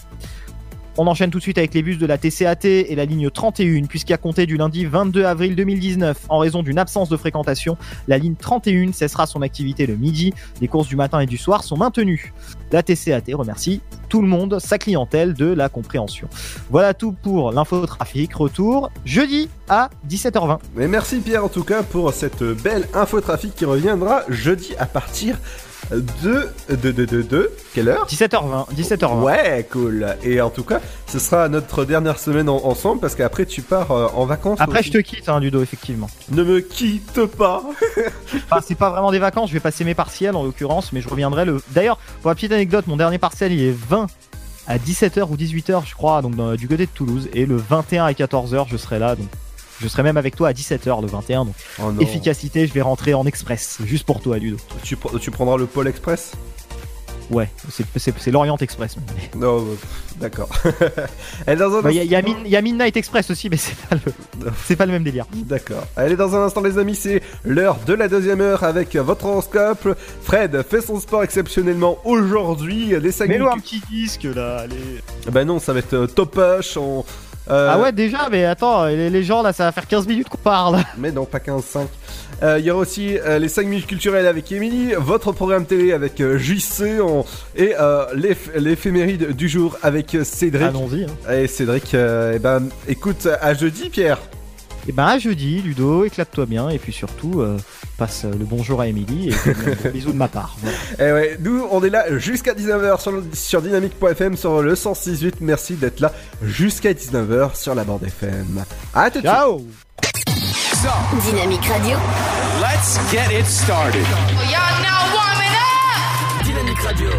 On 1.01 1.07
enchaîne 1.07 1.30
tout 1.30 1.38
de 1.38 1.42
suite 1.44 1.59
avec 1.59 1.74
les 1.74 1.82
bus 1.82 1.96
de 1.96 2.07
la 2.07 2.18
TCAT 2.18 2.64
et 2.64 2.96
la 2.96 3.05
ligne 3.05 3.30
31, 3.30 3.84
puisqu'à 3.84 4.16
compter 4.16 4.46
du 4.46 4.57
lundi 4.57 4.84
22 4.84 5.24
avril 5.24 5.55
2019, 5.55 6.26
en 6.28 6.38
raison 6.38 6.64
d'une 6.64 6.76
absence 6.76 7.09
de 7.09 7.16
fréquentation, 7.16 7.76
la 8.09 8.18
ligne 8.18 8.34
31 8.34 8.92
cessera 8.92 9.26
son 9.26 9.42
activité 9.42 9.86
le 9.86 9.94
midi. 9.94 10.34
Les 10.61 10.66
courses 10.66 10.88
du 10.88 10.96
matin 10.96 11.20
et 11.20 11.26
du 11.26 11.36
soir 11.36 11.62
sont 11.62 11.76
maintenues. 11.76 12.32
La 12.72 12.82
TCAT 12.82 13.32
remercie 13.32 13.80
tout 14.09 14.22
le 14.22 14.26
monde, 14.26 14.59
sa 14.59 14.76
clientèle, 14.76 15.34
de 15.34 15.46
la 15.46 15.68
compréhension. 15.68 16.28
Voilà 16.68 16.94
tout 16.94 17.12
pour 17.12 17.53
l'infotrafic. 17.53 18.34
Retour 18.34 18.90
jeudi 19.05 19.49
à 19.68 19.90
17h20. 20.11 20.59
Mais 20.74 20.88
merci 20.88 21.20
Pierre 21.20 21.44
en 21.44 21.49
tout 21.49 21.62
cas 21.62 21.84
pour 21.84 22.12
cette 22.12 22.42
belle 22.42 22.88
infotrafic 22.92 23.55
qui 23.55 23.64
reviendra 23.64 24.22
jeudi 24.28 24.74
à 24.80 24.86
partir 24.86 25.36
de 25.91 26.49
de 26.68 26.91
de 26.93 27.05
de, 27.07 27.22
de 27.22 27.51
quelle 27.74 27.89
heure 27.89 28.07
17h20. 28.07 28.72
17h20. 28.74 29.22
Ouais, 29.22 29.66
cool. 29.70 30.07
Et 30.22 30.41
en 30.41 30.51
tout 30.51 30.64
cas, 30.64 30.80
ce 31.07 31.18
sera 31.18 31.49
notre 31.49 31.84
dernière 31.84 32.18
semaine 32.18 32.49
en- 32.49 32.64
ensemble 32.66 33.01
parce 33.01 33.14
qu'après 33.14 33.47
tu 33.47 33.62
pars 33.62 33.91
euh, 33.91 34.09
en 34.14 34.26
vacances. 34.26 34.59
Après, 34.61 34.80
aussi. 34.80 34.89
je 34.89 34.99
te 34.99 35.03
quitte, 35.03 35.28
hein, 35.28 35.41
Ludo, 35.41 35.62
effectivement. 35.62 36.09
Ne 36.30 36.43
me 36.45 36.61
quitte 36.61 37.24
pas. 37.26 37.62
Enfin, 38.51 38.61
c'est 38.66 38.74
pas 38.74 38.91
vraiment 38.91 39.11
des 39.11 39.18
vacances, 39.18 39.49
je 39.49 39.55
vais 39.55 39.61
passer 39.61 39.84
mes 39.84 39.95
partiels 39.95 40.36
en 40.36 40.43
l'occurrence, 40.43 40.93
mais 40.93 41.01
je 41.01 41.09
reviendrai 41.09 41.45
le. 41.45 41.62
D'ailleurs, 41.70 41.99
pour 42.20 42.30
la 42.30 42.34
petite 42.34 42.53
anecdote, 42.53 42.86
mon 42.86 42.97
dernier 42.97 43.18
partiel 43.18 43.53
il 43.53 43.62
est 43.62 43.74
20 43.89 44.07
à 44.66 44.76
17h 44.78 45.22
ou 45.30 45.36
18h, 45.36 45.82
je 45.86 45.95
crois, 45.95 46.20
donc 46.20 46.36
dans- 46.36 46.55
du 46.55 46.68
côté 46.68 46.84
de 46.84 46.91
Toulouse, 46.91 47.28
et 47.32 47.47
le 47.47 47.57
21 47.57 48.05
à 48.05 48.12
14h, 48.12 48.66
je 48.68 48.76
serai 48.76 48.99
là, 48.99 49.16
donc 49.16 49.28
Je 49.80 49.88
serai 49.88 50.02
même 50.02 50.16
avec 50.16 50.34
toi 50.36 50.48
à 50.48 50.52
17h 50.52 51.00
le 51.02 51.06
21. 51.08 51.44
Donc, 51.44 51.54
Oh 51.80 51.90
efficacité, 52.00 52.66
je 52.66 52.72
vais 52.72 52.80
rentrer 52.82 53.14
en 53.14 53.24
express, 53.26 53.78
juste 53.84 54.04
pour 54.06 54.20
toi, 54.20 54.38
Ludo. 54.38 54.56
Tu, 54.82 54.96
tu 55.20 55.30
prendras 55.30 55.56
le 55.56 55.66
Pôle 55.66 55.88
Express? 55.88 56.32
Ouais, 57.30 57.50
c'est- 57.70 57.84
c'est 57.96 58.18
c'est 58.18 58.30
l'Orient 58.30 58.56
Express. 58.56 58.96
Non, 59.36 59.62
pff, 59.62 60.18
d'accord. 60.18 60.48
Elle 61.46 61.58
est 61.58 61.60
dans 61.60 61.76
un 61.76 61.82
Bah, 61.82 61.92
Il 61.92 61.96
y, 62.02 62.14
a- 62.14 62.20
y 62.20 62.50
y 62.54 62.62
Midnight 62.62 62.96
Express 62.96 63.30
aussi, 63.30 63.50
mais 63.50 63.58
c'est 63.58 63.76
pas 63.76 63.96
le, 63.96 64.50
c'est 64.64 64.76
pas 64.76 64.86
le 64.86 64.92
même 64.92 65.04
délire. 65.04 65.26
D'accord. 65.34 65.84
Allez, 65.94 66.16
dans 66.16 66.34
un 66.34 66.46
instant, 66.46 66.62
les 66.62 66.78
amis, 66.78 66.94
c'est 66.96 67.22
l'heure 67.44 67.76
de 67.86 67.92
la 67.92 68.08
deuxième 68.08 68.40
heure 68.40 68.64
avec 68.64 68.96
votre 68.96 69.26
horoscope. 69.26 69.94
Fred 70.22 70.62
fait 70.62 70.80
son 70.80 70.98
sport 71.00 71.22
exceptionnellement 71.22 71.98
aujourd'hui. 72.06 72.94
Les 72.98 73.12
5 73.12 73.28
Mets-nous 73.28 73.48
un 73.48 73.58
petit 73.58 73.82
disque 73.90 74.24
là, 74.24 74.60
allez. 74.60 75.02
Bah 75.30 75.44
non, 75.44 75.58
ça 75.60 75.74
va 75.74 75.80
être 75.80 75.92
euh, 75.94 76.06
topoche. 76.06 76.78
On... 76.78 77.04
euh, 77.51 77.70
Ah 77.72 77.78
ouais, 77.80 77.92
déjà, 77.92 78.28
mais 78.30 78.44
attends, 78.44 78.86
les, 78.86 79.11
les 79.11 79.22
gens 79.22 79.42
là, 79.42 79.53
ça 79.53 79.64
va 79.64 79.72
faire 79.72 79.86
15 79.86 80.07
minutes 80.07 80.28
qu'on 80.28 80.36
parle. 80.38 80.78
Mais 80.99 81.11
non, 81.12 81.24
pas 81.24 81.38
15-5. 81.38 81.86
Euh, 82.42 82.59
Il 82.59 82.64
y 82.66 82.70
aura 82.70 82.80
aussi 82.80 83.16
euh, 83.18 83.38
les 83.38 83.49
5 83.49 83.66
minutes 83.66 83.86
culturelles 83.86 84.26
avec 84.26 84.51
Émilie, 84.53 84.92
votre 84.99 85.32
programme 85.32 85.64
télé 85.66 85.92
avec 85.92 86.22
JC 86.36 87.01
on- 87.01 87.24
et 87.57 87.74
euh, 87.78 88.05
l'éph- 88.14 88.51
l'éphéméride 88.57 89.32
du 89.34 89.49
jour 89.49 89.76
avec 89.82 90.16
Cédric. 90.24 90.62
Allons-y. 90.68 91.05
hein. 91.05 91.32
Et 91.32 91.46
Cédric, 91.46 91.94
euh, 91.94 92.32
eh 92.36 92.38
ben, 92.38 92.68
écoute, 92.86 93.26
à 93.40 93.55
jeudi, 93.55 93.88
Pierre. 93.90 94.18
Et 94.88 94.92
ben 94.92 95.05
à 95.07 95.18
jeudi, 95.18 95.61
Ludo, 95.61 96.05
éclate-toi 96.05 96.46
bien, 96.46 96.68
et 96.70 96.78
puis 96.78 96.92
surtout, 96.92 97.40
euh, 97.40 97.57
passe 97.99 98.24
le 98.24 98.44
bonjour 98.44 98.80
à 98.80 98.86
Émilie, 98.86 99.28
et 99.30 99.34
un 99.86 99.90
bisou 99.90 100.12
de 100.12 100.16
ma 100.16 100.28
part. 100.28 100.57
Voilà. 100.62 100.76
Eh 101.01 101.12
ouais, 101.12 101.36
nous 101.40 101.66
on 101.70 101.82
est 101.84 101.90
là 101.90 102.16
jusqu'à 102.18 102.55
19h 102.55 103.01
sur, 103.01 103.11
le- 103.12 103.24
sur 103.34 103.61
dynamique.fm 103.61 104.36
sur 104.36 104.62
le 104.62 104.74
106.8. 104.74 105.34
Merci 105.40 105.74
d'être 105.74 106.01
là 106.01 106.12
jusqu'à 106.42 106.92
19h 106.92 107.55
sur 107.57 107.74
la 107.74 107.84
bande 107.84 108.05
FM. 108.05 108.64
À 108.94 109.11
tout 109.11 109.20
de 109.20 109.26
suite. 109.26 109.32
Ciao 109.36 109.61
Dynamique 111.30 111.64
Radio. 111.66 111.99
Let's 112.61 112.99
get 113.11 113.32
it 113.36 113.46
started. 113.46 114.03
Now 114.03 115.14
warming 115.14 115.55
up. 115.57 116.44
Dynamique 116.44 116.80
Radio. 116.82 117.11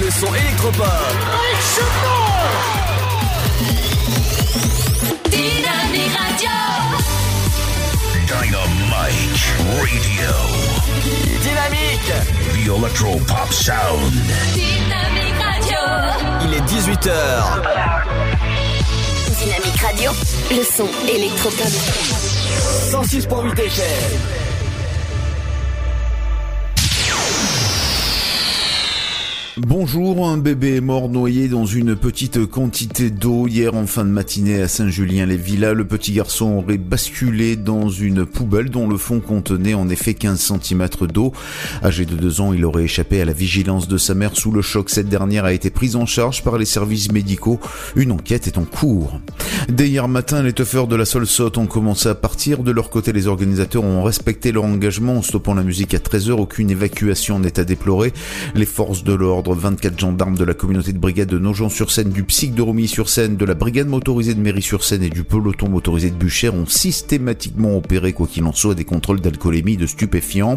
Le 0.00 0.10
son 0.10 0.34
électropop. 0.34 0.86
Dynamique 5.30 6.16
Radio. 6.16 6.50
Dynamite 9.02 9.34
Radio. 9.80 10.30
Dynamique. 11.42 12.12
The 12.54 12.68
Electro 12.68 13.18
Pop 13.26 13.52
Sound. 13.52 14.12
Dynamique 14.54 15.40
Radio. 15.42 15.78
Il 16.42 16.54
est 16.54 16.62
18h. 16.62 17.10
Dynamique 19.40 19.80
Radio. 19.80 20.12
Le 20.52 20.62
son 20.62 20.88
électropop. 21.08 21.66
106.8 22.92 23.58
FM. 23.58 24.41
Bonjour, 29.58 30.26
un 30.26 30.38
bébé 30.38 30.76
est 30.76 30.80
mort 30.80 31.10
noyé 31.10 31.46
dans 31.46 31.66
une 31.66 31.94
petite 31.94 32.46
quantité 32.46 33.10
d'eau 33.10 33.46
hier 33.46 33.74
en 33.74 33.86
fin 33.86 34.02
de 34.02 34.08
matinée 34.08 34.62
à 34.62 34.66
Saint-Julien-les-Villas. 34.66 35.74
Le 35.74 35.84
petit 35.84 36.12
garçon 36.12 36.52
aurait 36.52 36.78
basculé 36.78 37.56
dans 37.56 37.90
une 37.90 38.24
poubelle 38.24 38.70
dont 38.70 38.88
le 38.88 38.96
fond 38.96 39.20
contenait 39.20 39.74
en 39.74 39.90
effet 39.90 40.14
15 40.14 40.54
cm 40.58 40.88
d'eau. 41.12 41.34
Âgé 41.84 42.06
de 42.06 42.16
2 42.16 42.40
ans, 42.40 42.54
il 42.54 42.64
aurait 42.64 42.84
échappé 42.84 43.20
à 43.20 43.26
la 43.26 43.34
vigilance 43.34 43.88
de 43.88 43.98
sa 43.98 44.14
mère 44.14 44.34
sous 44.38 44.52
le 44.52 44.62
choc. 44.62 44.88
Cette 44.88 45.10
dernière 45.10 45.44
a 45.44 45.52
été 45.52 45.68
prise 45.68 45.96
en 45.96 46.06
charge 46.06 46.42
par 46.42 46.56
les 46.56 46.64
services 46.64 47.12
médicaux. 47.12 47.60
Une 47.94 48.12
enquête 48.12 48.46
est 48.46 48.56
en 48.56 48.64
cours. 48.64 49.20
Dès 49.68 49.86
hier 49.86 50.08
matin, 50.08 50.42
les 50.42 50.54
teufeurs 50.54 50.86
de 50.86 50.96
la 50.96 51.04
Solsot 51.04 51.58
ont 51.58 51.66
commencé 51.66 52.08
à 52.08 52.14
partir. 52.14 52.62
De 52.62 52.70
leur 52.70 52.88
côté, 52.88 53.12
les 53.12 53.26
organisateurs 53.26 53.84
ont 53.84 54.02
respecté 54.02 54.50
leur 54.50 54.64
engagement 54.64 55.16
en 55.16 55.22
stoppant 55.22 55.52
la 55.52 55.62
musique 55.62 55.92
à 55.92 55.98
13h. 55.98 56.30
Aucune 56.30 56.70
évacuation 56.70 57.38
n'est 57.38 57.60
à 57.60 57.64
déplorer. 57.64 58.14
Les 58.54 58.64
forces 58.64 59.04
de 59.04 59.12
l'ordre, 59.12 59.41
24 59.50 59.98
gendarmes 59.98 60.36
de 60.36 60.44
la 60.44 60.54
communauté 60.54 60.92
de 60.92 60.98
brigade 60.98 61.28
de 61.28 61.38
Nogent-sur-Seine, 61.38 62.10
du 62.10 62.22
PSIC 62.22 62.54
de 62.54 62.62
Romilly-sur-Seine, 62.62 63.36
de 63.36 63.44
la 63.44 63.54
brigade 63.54 63.88
motorisée 63.88 64.34
de 64.34 64.40
Mairie-sur-Seine 64.40 65.02
et 65.02 65.10
du 65.10 65.24
peloton 65.24 65.68
motorisé 65.68 66.10
de 66.10 66.14
Buchères 66.14 66.54
ont 66.54 66.66
systématiquement 66.66 67.76
opéré, 67.76 68.12
quoi 68.12 68.28
qu'il 68.28 68.44
en 68.44 68.52
soit, 68.52 68.74
des 68.74 68.84
contrôles 68.84 69.20
d'alcoolémie 69.20 69.76
de 69.76 69.86
stupéfiants. 69.86 70.54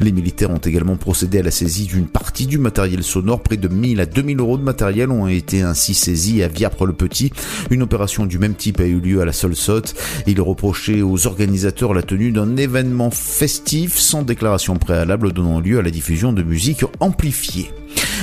Les 0.00 0.12
militaires 0.12 0.50
ont 0.50 0.58
également 0.58 0.96
procédé 0.96 1.40
à 1.40 1.42
la 1.42 1.50
saisie 1.50 1.86
d'une 1.86 2.06
partie 2.06 2.46
du 2.46 2.58
matériel 2.58 3.02
sonore. 3.02 3.42
Près 3.42 3.58
de 3.58 3.68
1000 3.68 4.00
à 4.00 4.06
2000 4.06 4.40
euros 4.40 4.56
de 4.56 4.62
matériel 4.64 5.10
ont 5.10 5.28
été 5.28 5.60
ainsi 5.60 5.92
saisis 5.92 6.42
à 6.42 6.48
Viapre-le-Petit. 6.48 7.32
Une 7.70 7.82
opération 7.82 8.24
du 8.24 8.38
même 8.38 8.54
type 8.54 8.80
a 8.80 8.86
eu 8.86 9.00
lieu 9.00 9.20
à 9.20 9.26
la 9.26 9.32
Solsotte. 9.32 9.94
Il 10.26 10.40
reprochait 10.40 11.02
aux 11.02 11.26
organisateurs 11.26 11.92
la 11.92 12.02
tenue 12.02 12.32
d'un 12.32 12.56
événement 12.56 13.10
festif 13.10 13.98
sans 13.98 14.22
déclaration 14.22 14.76
préalable 14.76 15.32
donnant 15.32 15.60
lieu 15.60 15.78
à 15.78 15.82
la 15.82 15.90
diffusion 15.90 16.32
de 16.32 16.42
musique 16.42 16.84
amplifiée. 17.00 17.70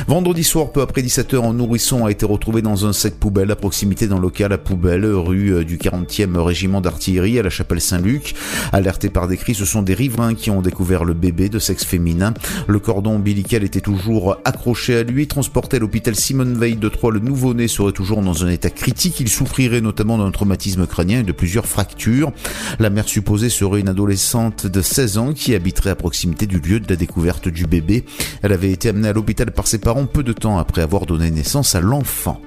Vendredi 0.07 0.43
soir, 0.43 0.71
peu 0.71 0.81
après 0.81 1.01
17h, 1.01 1.43
un 1.45 1.53
nourrisson 1.53 2.05
a 2.05 2.11
été 2.11 2.25
retrouvé 2.25 2.61
dans 2.61 2.85
un 2.85 2.93
sac 2.93 3.15
poubelle 3.15 3.51
à 3.51 3.55
proximité 3.55 4.07
d'un 4.07 4.19
local 4.19 4.53
à 4.53 4.57
poubelle, 4.57 5.05
rue 5.05 5.53
euh, 5.53 5.63
du 5.63 5.77
40e 5.77 6.37
régiment 6.37 6.81
d'artillerie 6.81 7.37
à 7.37 7.43
la 7.43 7.49
chapelle 7.49 7.81
Saint-Luc. 7.81 8.33
Alertés 8.71 9.09
par 9.09 9.27
des 9.27 9.37
cris, 9.37 9.55
ce 9.55 9.65
sont 9.65 9.81
des 9.81 9.93
riverains 9.93 10.35
qui 10.35 10.51
ont 10.51 10.61
découvert 10.61 11.03
le 11.03 11.13
bébé 11.13 11.49
de 11.49 11.59
sexe 11.59 11.83
féminin. 11.83 12.33
Le 12.67 12.79
cordon 12.79 13.15
ombilical 13.15 13.63
était 13.63 13.81
toujours 13.81 14.37
accroché 14.45 14.97
à 14.97 15.03
lui. 15.03 15.27
Transporté 15.27 15.77
à 15.77 15.79
l'hôpital 15.79 16.15
Simone 16.15 16.57
Veil 16.57 16.75
de 16.75 16.89
Troyes, 16.89 17.13
le 17.13 17.19
nouveau-né 17.19 17.67
serait 17.67 17.91
toujours 17.91 18.21
dans 18.21 18.45
un 18.45 18.49
état 18.49 18.69
critique. 18.69 19.19
Il 19.19 19.29
souffrirait 19.29 19.81
notamment 19.81 20.17
d'un 20.17 20.31
traumatisme 20.31 20.87
crânien 20.87 21.19
et 21.19 21.23
de 21.23 21.31
plusieurs 21.31 21.65
fractures. 21.65 22.31
La 22.79 22.89
mère 22.89 23.07
supposée 23.07 23.49
serait 23.49 23.81
une 23.81 23.89
adolescente 23.89 24.65
de 24.65 24.81
16 24.81 25.17
ans 25.17 25.33
qui 25.33 25.55
habiterait 25.55 25.89
à 25.91 25.95
proximité 25.95 26.47
du 26.47 26.59
lieu 26.59 26.79
de 26.79 26.89
la 26.89 26.95
découverte 26.95 27.47
du 27.47 27.65
bébé. 27.65 28.05
Elle 28.41 28.53
avait 28.53 28.71
été 28.71 28.89
amenée 28.89 29.09
à 29.09 29.13
l'hôpital 29.13 29.51
par 29.51 29.67
ses 29.67 29.77
parents 29.77 29.88
peu 30.05 30.23
de 30.23 30.33
temps 30.33 30.57
après 30.57 30.81
avoir 30.81 31.05
donné 31.05 31.31
naissance 31.31 31.75
à 31.75 31.81
l'enfant. 31.81 32.41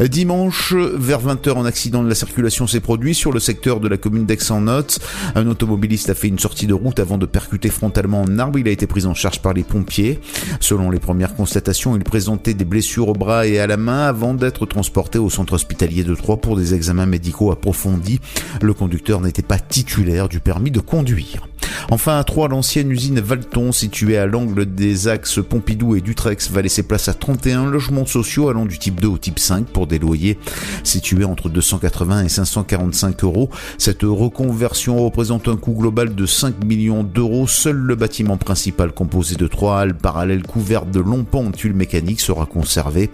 Dimanche, 0.00 0.74
vers 0.74 1.20
20h, 1.20 1.58
un 1.58 1.64
accident 1.64 2.02
de 2.02 2.08
la 2.08 2.14
circulation 2.14 2.66
s'est 2.66 2.80
produit 2.80 3.14
sur 3.14 3.32
le 3.32 3.40
secteur 3.40 3.80
de 3.80 3.88
la 3.88 3.96
commune 3.96 4.26
d'Aix-en-Note. 4.26 4.98
Un 5.34 5.46
automobiliste 5.46 6.10
a 6.10 6.14
fait 6.14 6.28
une 6.28 6.38
sortie 6.38 6.66
de 6.66 6.74
route 6.74 6.98
avant 6.98 7.18
de 7.18 7.26
percuter 7.26 7.68
frontalement 7.68 8.24
un 8.26 8.38
arbre. 8.38 8.58
Il 8.58 8.68
a 8.68 8.72
été 8.72 8.86
pris 8.86 9.06
en 9.06 9.14
charge 9.14 9.40
par 9.40 9.52
les 9.52 9.62
pompiers. 9.62 10.20
Selon 10.60 10.90
les 10.90 10.98
premières 10.98 11.34
constatations, 11.34 11.96
il 11.96 12.02
présentait 12.02 12.54
des 12.54 12.64
blessures 12.64 13.08
au 13.08 13.12
bras 13.12 13.46
et 13.46 13.60
à 13.60 13.66
la 13.66 13.76
main 13.76 14.06
avant 14.06 14.34
d'être 14.34 14.66
transporté 14.66 15.18
au 15.18 15.30
centre 15.30 15.54
hospitalier 15.54 16.02
de 16.02 16.14
Troyes 16.14 16.40
pour 16.40 16.56
des 16.56 16.74
examens 16.74 17.06
médicaux 17.06 17.52
approfondis. 17.52 18.20
Le 18.60 18.74
conducteur 18.74 19.20
n'était 19.20 19.42
pas 19.42 19.58
titulaire 19.58 20.28
du 20.28 20.40
permis 20.40 20.70
de 20.70 20.80
conduire. 20.80 21.46
Enfin, 21.90 22.18
à 22.18 22.24
Troyes, 22.24 22.48
l'ancienne 22.48 22.90
usine 22.90 23.20
Valton, 23.20 23.72
située 23.72 24.16
à 24.16 24.26
l'angle 24.26 24.66
des 24.66 25.08
axes 25.08 25.40
Pompidou 25.46 25.96
et 25.96 26.00
Dutrex, 26.00 26.50
va 26.50 26.62
laisser 26.74 26.82
place 26.82 27.06
à 27.06 27.14
31 27.14 27.70
logements 27.70 28.04
sociaux 28.04 28.48
allant 28.48 28.66
du 28.66 28.80
type 28.80 29.00
2 29.00 29.06
au 29.06 29.16
type 29.16 29.38
5 29.38 29.66
pour 29.66 29.86
des 29.86 30.00
loyers 30.00 30.36
situés 30.82 31.24
entre 31.24 31.48
280 31.48 32.24
et 32.24 32.28
545 32.28 33.22
euros. 33.22 33.48
Cette 33.78 34.02
reconversion 34.02 35.04
représente 35.04 35.46
un 35.46 35.54
coût 35.54 35.74
global 35.74 36.16
de 36.16 36.26
5 36.26 36.64
millions 36.64 37.04
d'euros. 37.04 37.46
Seul 37.46 37.76
le 37.76 37.94
bâtiment 37.94 38.38
principal 38.38 38.90
composé 38.90 39.36
de 39.36 39.46
trois 39.46 39.82
halles 39.82 39.96
parallèles 39.96 40.42
couvertes 40.42 40.90
de 40.90 40.98
longs 40.98 41.22
pans 41.22 41.52
tuiles 41.52 41.74
mécaniques 41.74 42.20
sera 42.20 42.44
conservé. 42.44 43.08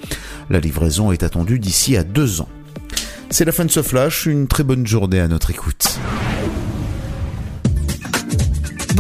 La 0.49 0.61
livraison 0.61 1.13
est 1.13 1.23
attendue 1.23 1.59
d'ici 1.59 1.99
à 1.99 2.03
deux 2.03 2.41
ans. 2.41 2.49
C'est 3.29 3.45
la 3.45 3.53
fin 3.53 3.67
de 3.67 3.71
ce 3.71 3.83
flash, 3.83 4.25
une 4.25 4.47
très 4.47 4.65
bonne 4.65 4.87
journée 4.87 5.21
à 5.21 5.29
notre 5.29 5.51
écoute. 5.51 5.99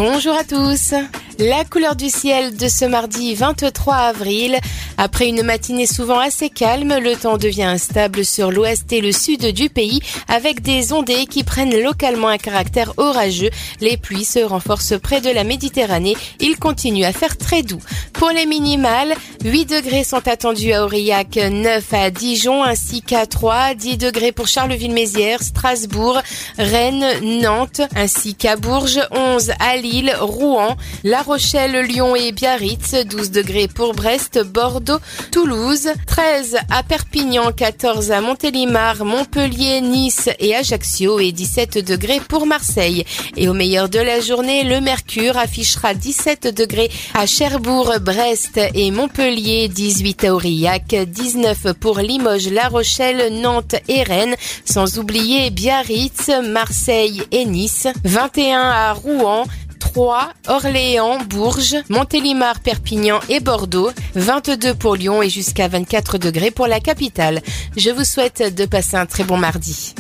Bonjour 0.02 0.34
à 0.34 0.44
tous. 0.44 0.94
La 1.38 1.64
couleur 1.64 1.96
du 1.96 2.08
ciel 2.08 2.56
de 2.56 2.68
ce 2.68 2.86
mardi 2.86 3.34
23 3.34 3.94
avril. 3.94 4.58
Après 4.98 5.26
une 5.26 5.42
matinée 5.42 5.86
souvent 5.86 6.18
assez 6.18 6.50
calme, 6.50 6.98
le 6.98 7.16
temps 7.16 7.38
devient 7.38 7.62
instable 7.62 8.26
sur 8.26 8.50
l'ouest 8.50 8.92
et 8.92 9.00
le 9.00 9.12
sud 9.12 9.46
du 9.46 9.70
pays 9.70 10.00
avec 10.28 10.60
des 10.60 10.92
ondées 10.92 11.24
qui 11.24 11.44
prennent 11.44 11.78
localement 11.82 12.28
un 12.28 12.36
caractère 12.36 12.92
orageux. 12.98 13.48
Les 13.80 13.96
pluies 13.96 14.26
se 14.26 14.40
renforcent 14.40 14.98
près 15.00 15.22
de 15.22 15.30
la 15.30 15.44
Méditerranée. 15.44 16.16
Il 16.40 16.58
continue 16.58 17.04
à 17.04 17.12
faire 17.12 17.38
très 17.38 17.62
doux. 17.62 17.80
Pour 18.12 18.28
les 18.28 18.44
minimales, 18.44 19.14
8 19.44 19.64
degrés 19.64 20.04
sont 20.04 20.28
attendus 20.28 20.74
à 20.74 20.84
Aurillac, 20.84 21.36
9 21.36 21.84
à 21.94 22.10
Dijon 22.10 22.62
ainsi 22.62 23.00
qu'à 23.00 23.24
3, 23.24 23.74
10 23.74 23.96
degrés 23.96 24.32
pour 24.32 24.46
Charleville-Mézières, 24.46 25.42
Strasbourg, 25.42 26.20
Rennes, 26.58 27.40
Nantes 27.40 27.80
ainsi 27.96 28.34
qu'à 28.34 28.56
Bourges, 28.56 29.00
11 29.10 29.52
à 29.58 29.76
Lille, 29.76 29.89
Rouen, 30.20 30.76
La 31.04 31.22
Rochelle, 31.22 31.84
Lyon 31.86 32.14
et 32.14 32.32
Biarritz, 32.32 32.94
12 33.06 33.30
degrés 33.30 33.68
pour 33.68 33.94
Brest, 33.94 34.40
Bordeaux, 34.44 34.98
Toulouse, 35.32 35.88
13 36.06 36.58
à 36.70 36.82
Perpignan, 36.82 37.52
14 37.52 38.12
à 38.12 38.20
Montélimar, 38.20 39.04
Montpellier, 39.04 39.80
Nice 39.80 40.28
et 40.38 40.54
Ajaccio 40.54 41.18
et 41.18 41.32
17 41.32 41.84
degrés 41.84 42.20
pour 42.20 42.46
Marseille. 42.46 43.04
Et 43.36 43.48
au 43.48 43.54
meilleur 43.54 43.88
de 43.88 43.98
la 43.98 44.20
journée, 44.20 44.64
le 44.64 44.80
mercure 44.80 45.36
affichera 45.36 45.94
17 45.94 46.54
degrés 46.54 46.90
à 47.14 47.26
Cherbourg, 47.26 47.92
Brest 48.00 48.60
et 48.74 48.90
Montpellier, 48.90 49.68
18 49.68 50.24
à 50.24 50.34
Aurillac, 50.34 50.94
19 50.94 51.72
pour 51.80 51.98
Limoges, 51.98 52.48
La 52.48 52.68
Rochelle, 52.68 53.40
Nantes 53.40 53.76
et 53.88 54.02
Rennes, 54.02 54.36
sans 54.64 54.98
oublier 54.98 55.50
Biarritz, 55.50 56.30
Marseille 56.44 57.22
et 57.32 57.44
Nice, 57.44 57.88
21 58.04 58.60
à 58.60 58.92
Rouen, 58.92 59.44
3, 59.92 60.32
Orléans, 60.46 61.18
Bourges, 61.28 61.76
Montélimar, 61.88 62.60
Perpignan 62.60 63.18
et 63.28 63.40
Bordeaux, 63.40 63.90
22 64.14 64.74
pour 64.74 64.94
Lyon 64.94 65.20
et 65.20 65.28
jusqu'à 65.28 65.66
24 65.66 66.16
degrés 66.16 66.52
pour 66.52 66.68
la 66.68 66.78
capitale. 66.78 67.42
Je 67.76 67.90
vous 67.90 68.04
souhaite 68.04 68.54
de 68.54 68.66
passer 68.66 68.96
un 68.96 69.06
très 69.06 69.24
bon 69.24 69.36
mardi. 69.36 69.96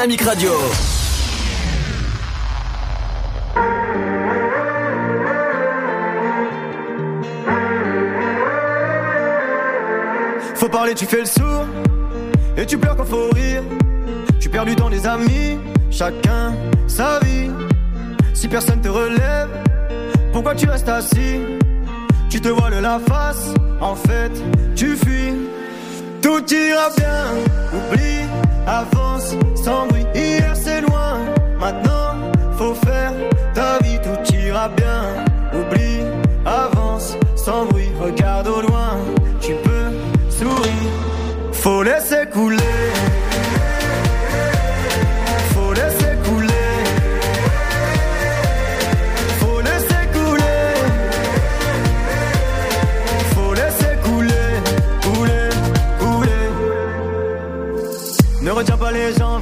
Dynamique 0.01 0.23
Radio. 0.23 0.60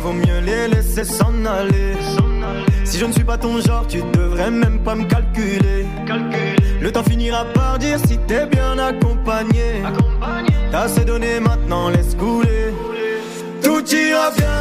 Vaut 0.10 0.14
mieux 0.14 0.40
les 0.40 0.68
laisser 0.68 1.04
s'en 1.04 1.46
aller. 1.46 1.94
Si 2.84 2.98
je 2.98 3.06
ne 3.06 3.12
suis 3.12 3.24
pas 3.24 3.38
ton 3.38 3.60
genre, 3.62 3.86
tu 3.88 4.00
devrais 4.14 4.50
même 4.50 4.80
pas 4.80 4.96
me 4.96 5.06
calculer. 5.06 5.86
Le 6.82 6.92
temps 6.92 7.04
finira 7.04 7.46
par 7.54 7.78
dire 7.78 8.00
si 8.08 8.18
t'es 8.28 8.46
bien 8.48 8.78
accompagné. 8.78 9.84
T'as 10.72 10.82
assez 10.82 11.06
donné, 11.06 11.40
maintenant 11.40 11.90
laisse 11.90 12.16
couler. 12.16 12.74
Tout 13.64 13.84
ira 13.94 14.32
bien, 14.32 14.60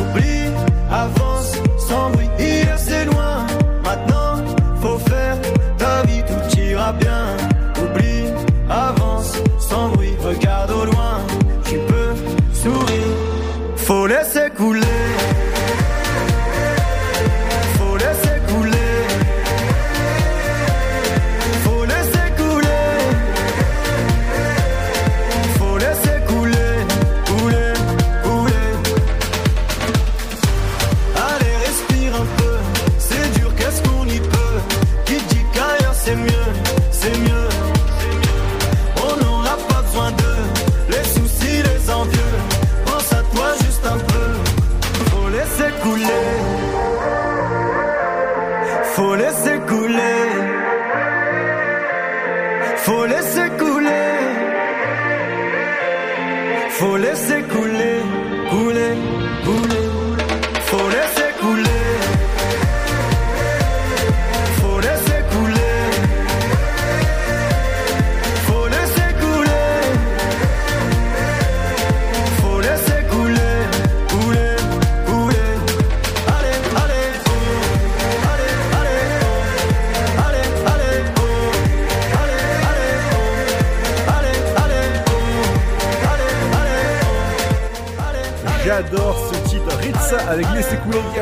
oublie, 0.00 0.50
avance 0.90 1.52
sans 1.78 2.10
bruit. 2.10 2.28
voulez 14.62 14.91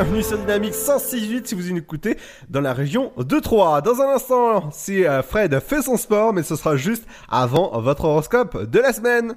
Bienvenue 0.01 0.23
sur 0.23 0.39
Dynamique 0.39 0.73
168 0.73 1.47
si 1.47 1.53
vous 1.53 1.61
nous 1.61 1.77
écoutez 1.77 2.17
dans 2.49 2.59
la 2.59 2.73
région 2.73 3.11
de 3.17 3.39
Troyes. 3.39 3.81
Dans 3.81 4.01
un 4.01 4.15
instant, 4.15 4.71
si 4.71 5.05
euh, 5.05 5.21
Fred 5.21 5.59
fait 5.59 5.83
son 5.83 5.95
sport, 5.95 6.33
mais 6.33 6.41
ce 6.41 6.55
sera 6.55 6.75
juste 6.75 7.03
avant 7.29 7.79
votre 7.79 8.05
horoscope 8.05 8.67
de 8.67 8.79
la 8.79 8.93
semaine. 8.93 9.35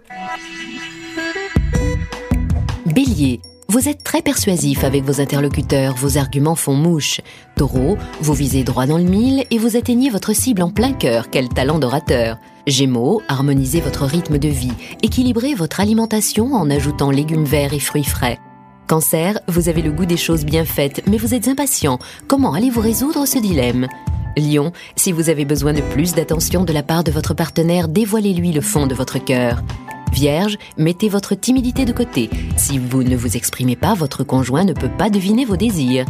Bélier, 2.86 3.42
vous 3.68 3.90
êtes 3.90 4.02
très 4.04 4.22
persuasif 4.22 4.84
avec 4.84 5.04
vos 5.04 5.20
interlocuteurs, 5.20 5.96
vos 5.96 6.16
arguments 6.16 6.54
font 6.54 6.72
mouche. 6.72 7.20
Taureau, 7.56 7.98
vous 8.22 8.32
visez 8.32 8.64
droit 8.64 8.86
dans 8.86 8.96
le 8.96 9.04
mille 9.04 9.44
et 9.50 9.58
vous 9.58 9.76
atteignez 9.76 10.08
votre 10.08 10.32
cible 10.32 10.62
en 10.62 10.70
plein 10.70 10.94
cœur, 10.94 11.28
quel 11.30 11.50
talent 11.50 11.78
d'orateur. 11.78 12.38
Gémeaux, 12.66 13.20
harmonisez 13.28 13.82
votre 13.82 14.06
rythme 14.06 14.38
de 14.38 14.48
vie, 14.48 14.72
équilibrez 15.02 15.52
votre 15.52 15.80
alimentation 15.80 16.54
en 16.54 16.70
ajoutant 16.70 17.10
légumes 17.10 17.44
verts 17.44 17.74
et 17.74 17.80
fruits 17.80 18.02
frais. 18.02 18.38
Cancer, 18.86 19.38
vous 19.48 19.70
avez 19.70 19.80
le 19.80 19.90
goût 19.90 20.04
des 20.04 20.18
choses 20.18 20.44
bien 20.44 20.66
faites, 20.66 21.02
mais 21.06 21.16
vous 21.16 21.32
êtes 21.32 21.48
impatient. 21.48 21.98
Comment 22.28 22.52
allez-vous 22.52 22.82
résoudre 22.82 23.26
ce 23.26 23.38
dilemme? 23.38 23.88
Lion, 24.36 24.72
si 24.94 25.10
vous 25.10 25.30
avez 25.30 25.46
besoin 25.46 25.72
de 25.72 25.80
plus 25.80 26.12
d'attention 26.12 26.64
de 26.64 26.72
la 26.72 26.82
part 26.82 27.02
de 27.02 27.10
votre 27.10 27.32
partenaire, 27.32 27.88
dévoilez-lui 27.88 28.52
le 28.52 28.60
fond 28.60 28.86
de 28.86 28.94
votre 28.94 29.18
cœur. 29.18 29.62
Vierge, 30.12 30.58
mettez 30.76 31.08
votre 31.08 31.34
timidité 31.34 31.86
de 31.86 31.92
côté. 31.92 32.28
Si 32.56 32.78
vous 32.78 33.02
ne 33.02 33.16
vous 33.16 33.36
exprimez 33.36 33.76
pas, 33.76 33.94
votre 33.94 34.22
conjoint 34.22 34.64
ne 34.64 34.74
peut 34.74 34.90
pas 34.98 35.08
deviner 35.08 35.46
vos 35.46 35.56
désirs. 35.56 36.04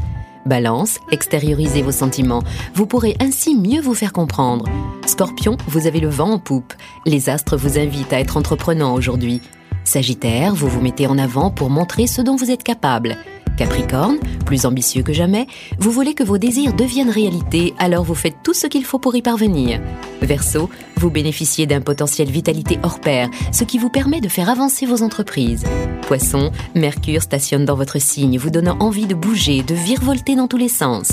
Balance, 0.45 0.99
extériorisez 1.13 1.81
vos 1.81 1.93
sentiments. 1.93 2.43
Vous 2.75 2.87
pourrez 2.87 3.17
ainsi 3.21 3.57
mieux 3.57 3.81
vous 3.81 3.95
faire 3.95 4.13
comprendre. 4.13 4.67
Scorpion, 5.07 5.57
vous 5.69 5.87
avez 5.87 6.01
le 6.01 6.09
vent 6.09 6.33
en 6.33 6.39
poupe. 6.39 6.75
Les 7.07 7.29
astres 7.29 7.57
vous 7.57 7.79
invitent 7.79 8.13
à 8.13 8.21
être 8.21 8.37
entreprenant 8.37 8.95
aujourd'hui. 8.95 9.41
Sagittaire, 9.85 10.55
vous 10.55 10.69
vous 10.69 10.81
mettez 10.81 11.07
en 11.07 11.19
avant 11.19 11.51
pour 11.51 11.71
montrer 11.71 12.07
ce 12.07 12.23
dont 12.23 12.37
vous 12.37 12.51
êtes 12.51 12.63
capable. 12.63 13.17
Capricorne, 13.57 14.19
plus 14.45 14.67
ambitieux 14.67 15.03
que 15.03 15.13
jamais, 15.13 15.47
vous 15.79 15.93
voulez 15.93 16.15
que 16.15 16.25
vos 16.25 16.39
désirs 16.39 16.73
deviennent 16.73 17.11
réalité, 17.11 17.75
alors 17.79 18.03
vous 18.03 18.15
faites 18.15 18.37
tout 18.43 18.55
ce 18.55 18.67
qu'il 18.67 18.85
faut 18.85 18.99
pour 18.99 19.15
y 19.15 19.23
parvenir. 19.23 19.81
Verseau, 20.23 20.69
vous 20.97 21.11
bénéficiez 21.11 21.67
d'un 21.67 21.81
potentiel 21.81 22.29
vitalité 22.31 22.79
hors 22.83 23.01
pair, 23.01 23.29
ce 23.53 23.63
qui 23.63 23.79
vous 23.79 23.91
permet 23.91 24.21
de 24.21 24.29
faire 24.29 24.51
avancer 24.51 24.87
vos 24.87 25.03
entreprises. 25.03 25.65
Poisson, 26.03 26.51
Mercure 26.75 27.23
stationne 27.23 27.65
dans 27.65 27.77
votre 27.77 28.01
signe, 28.01 28.39
vous 28.39 28.51
donnant 28.51 28.77
envie 28.81 29.07
de 29.07 29.15
bouger, 29.15 29.63
de 29.63 29.75
virevolter 29.75 30.35
dans 30.35 30.49
tous 30.49 30.57
les 30.57 30.69
sens. 30.69 31.11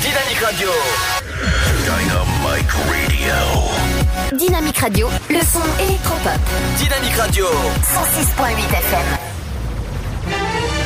Dynamique 0.00 0.40
Radio. 0.42 0.68
Dynamic 1.84 2.70
Radio. 2.70 3.99
Dynamique 4.36 4.78
Radio, 4.78 5.08
le 5.28 5.40
son 5.40 5.60
électropop. 5.82 6.38
Dynamique 6.78 7.16
Radio. 7.16 7.46
106.8 7.46 8.78
FM. 8.78 10.79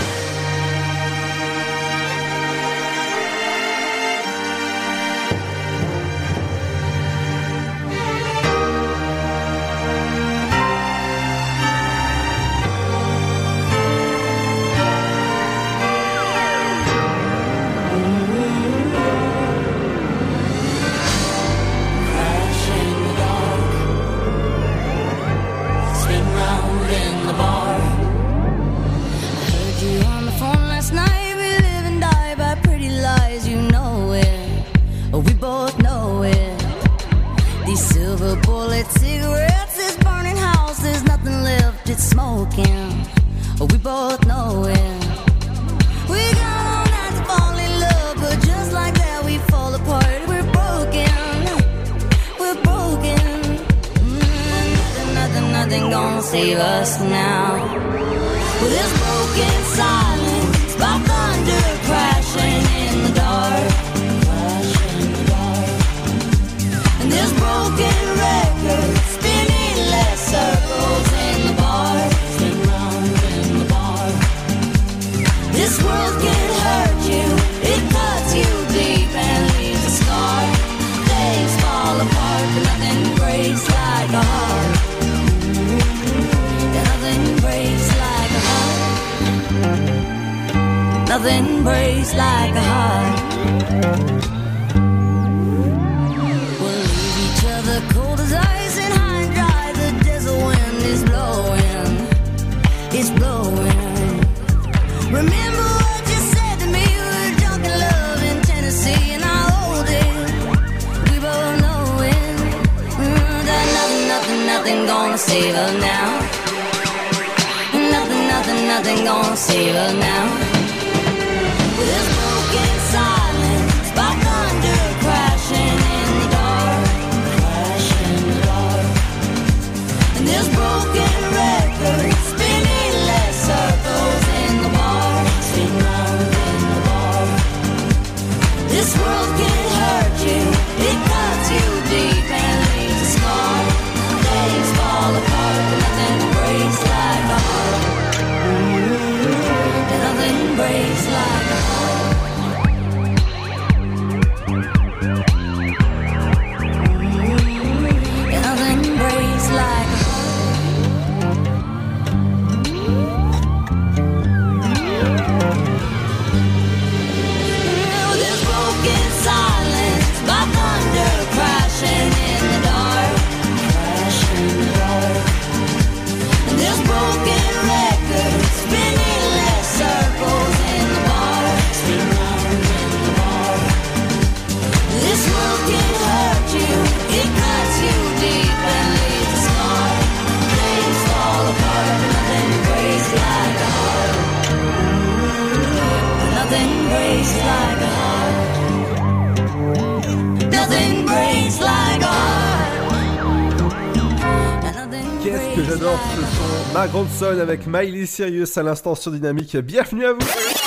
Avec 207.23 207.67
Miley 207.67 208.07
Cyrus 208.07 208.59
à 208.59 208.63
l'instant 208.63 208.95
sur 208.97 209.13
Dynamique. 209.13 209.57
Bienvenue 209.59 210.05
à 210.05 210.13
vous. 210.15 210.19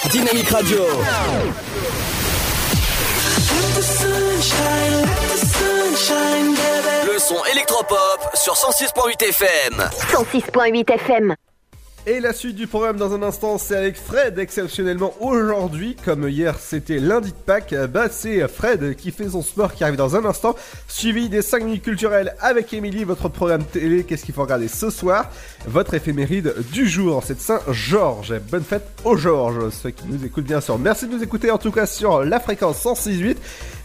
Dynamique 0.09 0.49
Radio. 0.49 0.77
Le 7.05 7.19
son 7.19 7.35
électropop 7.51 8.29
sur 8.33 8.53
106.8 8.53 9.23
FM. 9.29 9.89
106.8 10.13 10.93
FM. 10.93 11.35
Et 12.09 12.21
la 12.21 12.31
suite 12.31 12.55
du 12.55 12.67
programme 12.67 12.95
dans 12.95 13.13
un 13.13 13.21
instant, 13.21 13.57
c'est 13.57 13.75
avec 13.75 13.97
Fred, 13.97 14.39
exceptionnellement 14.39 15.13
aujourd'hui, 15.19 15.97
comme 16.05 16.29
hier 16.29 16.57
c'était 16.57 16.99
lundi 16.99 17.31
de 17.31 17.35
Pâques, 17.35 17.75
bah 17.89 18.07
c'est 18.09 18.47
Fred 18.47 18.95
qui 18.95 19.11
fait 19.11 19.27
son 19.27 19.41
sport 19.41 19.73
qui 19.73 19.83
arrive 19.83 19.97
dans 19.97 20.15
un 20.15 20.23
instant, 20.23 20.55
suivi 20.97 21.29
des 21.29 21.43
5 21.43 21.63
minutes 21.63 21.83
culturelles 21.83 22.33
avec 22.39 22.73
Émilie, 22.73 23.03
votre 23.03 23.29
programme 23.29 23.63
télé, 23.63 24.03
qu'est-ce 24.03 24.25
qu'il 24.25 24.33
faut 24.33 24.41
regarder 24.41 24.67
ce 24.67 24.89
soir, 24.89 25.29
votre 25.67 25.93
éphéméride 25.93 26.55
du 26.73 26.89
jour, 26.89 27.21
c'est 27.23 27.39
Saint-Georges, 27.39 28.33
bonne 28.49 28.63
fête 28.63 28.87
aux 29.05 29.15
Georges, 29.15 29.69
ceux 29.69 29.91
qui 29.91 30.07
nous 30.07 30.25
écoutent 30.25 30.45
bien 30.45 30.59
sûr, 30.59 30.79
merci 30.79 31.07
de 31.07 31.13
nous 31.13 31.21
écouter 31.21 31.51
en 31.51 31.59
tout 31.59 31.69
cas 31.69 31.85
sur 31.85 32.23
la 32.23 32.39
fréquence 32.39 32.83
106.8, 32.83 33.35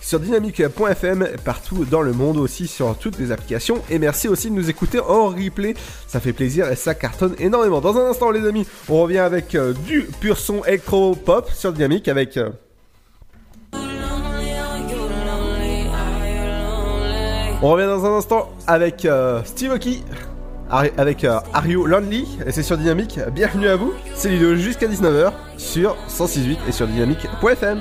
sur 0.01 0.21
dynamique.fm, 0.21 1.29
partout 1.45 1.85
dans 1.85 2.01
le 2.01 2.15
monde 2.15 2.39
aussi 2.39 2.67
sur 2.67 2.97
toutes 2.97 3.19
les 3.19 3.31
applications, 3.31 3.83
et 3.91 3.99
merci 3.99 4.27
aussi 4.27 4.49
de 4.49 4.55
nous 4.55 4.71
écouter 4.71 4.99
en 4.99 5.27
replay, 5.27 5.75
ça 6.09 6.19
fait 6.19 6.33
plaisir 6.33 6.73
et 6.73 6.77
ça 6.77 6.95
cartonne 6.95 7.35
énormément. 7.39 7.83
Dans 7.83 7.99
un 7.99 8.09
instant 8.09 8.31
les 8.31 8.47
amis, 8.49 8.67
on 8.89 9.03
revient 9.03 9.19
avec 9.19 9.55
euh, 9.55 9.75
du 9.87 10.09
pur 10.19 10.39
son 10.39 10.65
électro-pop 10.65 11.51
sur 11.51 11.75
Dynamique 11.75 12.09
avec... 12.09 12.39
euh, 12.39 12.49
On 17.63 17.69
revient 17.71 17.87
dans 17.87 18.05
un 18.05 18.17
instant 18.19 18.51
avec 18.67 19.05
euh, 19.05 19.41
Steve 19.45 19.73
Ari- 20.71 20.93
avec 20.97 21.23
euh, 21.25 21.39
Are 21.53 21.65
et 21.69 22.51
c'est 22.51 22.63
sur 22.63 22.77
Dynamique. 22.77 23.21
Bienvenue 23.33 23.69
à 23.69 23.77
vous, 23.77 23.93
c'est 24.15 24.31
l'idée 24.31 24.57
jusqu'à 24.57 24.87
19h 24.89 25.33
sur 25.59 25.97
106.8 26.09 26.57
et 26.69 26.73
sur 26.73 26.87
dynamique.fm. 26.89 27.81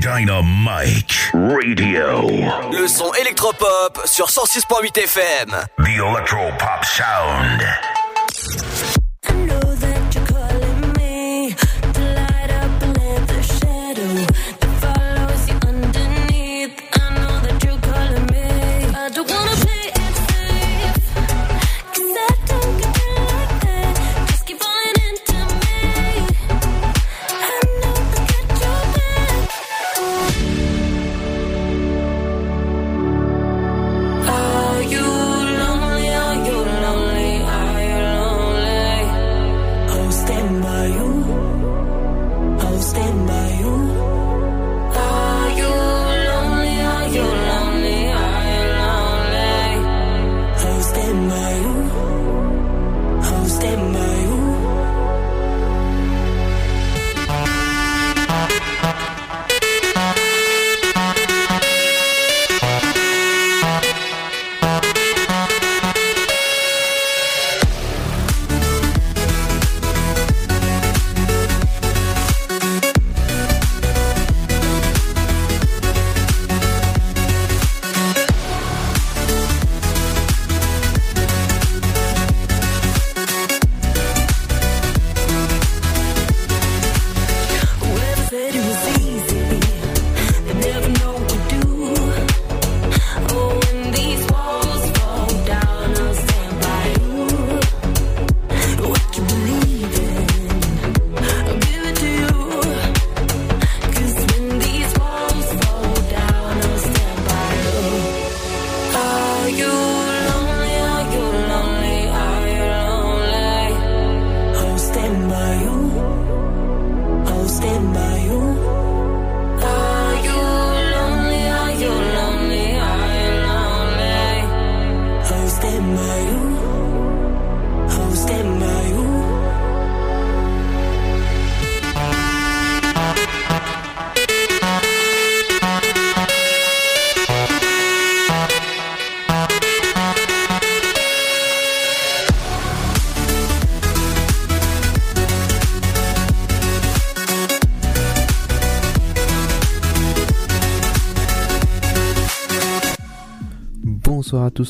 Dynamite 0.00 1.30
Radio. 1.34 2.30
Le 2.72 2.88
son 2.88 3.12
électropop 3.20 4.00
sur 4.06 4.26
106.8 4.26 4.98
FM. 4.98 5.50
The 5.78 5.88
Electro 5.88 6.50
Pop 6.58 6.84
Sound. 6.84 7.62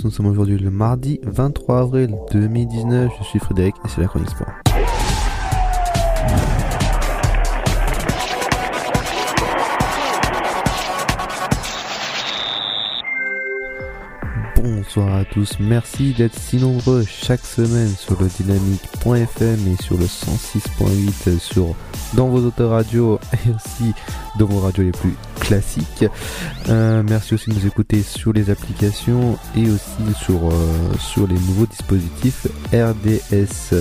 Nous 0.05 0.11
sommes 0.11 0.27
aujourd'hui 0.27 0.59
le 0.59 0.71
mardi 0.71 1.21
23 1.23 1.81
avril 1.81 2.15
2019, 2.33 3.13
je 3.19 3.25
suis 3.25 3.39
Frédéric 3.39 3.75
et 3.85 3.89
c'est 3.89 4.01
la 4.01 4.07
chronique 4.07 4.31
sport. 4.31 4.49
Bonsoir 14.57 15.15
à 15.15 15.25
tous, 15.25 15.59
merci 15.61 16.13
d'être 16.13 16.39
si 16.39 16.57
nombreux 16.57 17.05
chaque 17.05 17.45
semaine 17.45 17.89
sur 17.89 18.21
le 18.21 18.29
dynamique.fm 18.29 19.59
et 19.69 19.83
sur 19.83 19.97
le 19.97 20.07
106.8 20.07 21.39
sur 21.39 21.75
dans 22.15 22.29
vos 22.29 22.45
autoradios 22.47 23.19
et 23.33 23.51
aussi 23.51 23.93
dans 24.39 24.47
vos 24.47 24.61
radios 24.61 24.85
les 24.85 24.93
plus 24.93 25.15
classiques. 25.43 26.05
Euh, 26.69 27.03
merci 27.07 27.35
aussi 27.35 27.51
de 27.51 27.55
nous 27.55 27.67
écouter 27.67 28.03
sur 28.03 28.33
les 28.33 28.49
applications 28.51 29.37
et 29.57 29.69
aussi 29.69 30.15
sur, 30.25 30.49
euh, 30.49 30.53
sur 30.99 31.27
les 31.27 31.35
nouveaux 31.35 31.67
dispositifs 31.67 32.47
RDS. 32.73 33.75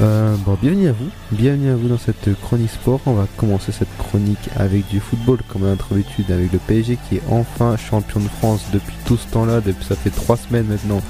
Euh, 0.00 0.34
bon, 0.44 0.58
bienvenue 0.60 0.88
à 0.88 0.92
vous, 0.92 1.08
bienvenue 1.30 1.70
à 1.70 1.76
vous 1.76 1.88
dans 1.88 1.98
cette 1.98 2.34
chronique 2.40 2.70
sport. 2.70 3.00
On 3.06 3.14
va 3.14 3.26
commencer 3.36 3.70
cette 3.70 3.94
chronique 3.98 4.50
avec 4.56 4.86
du 4.88 4.98
football 4.98 5.38
comme 5.48 5.64
à 5.64 5.68
notre 5.68 5.92
habitude 5.92 6.30
avec 6.30 6.52
le 6.52 6.58
PSG 6.58 6.98
qui 7.08 7.16
est 7.16 7.22
enfin 7.30 7.76
champion 7.76 8.20
de 8.20 8.28
France 8.28 8.64
depuis 8.72 8.96
tout 9.04 9.16
ce 9.16 9.26
temps-là, 9.28 9.60
depuis 9.60 9.84
ça 9.84 9.94
fait 9.94 10.10
trois 10.10 10.36
semaines 10.36 10.66
maintenant 10.66 11.02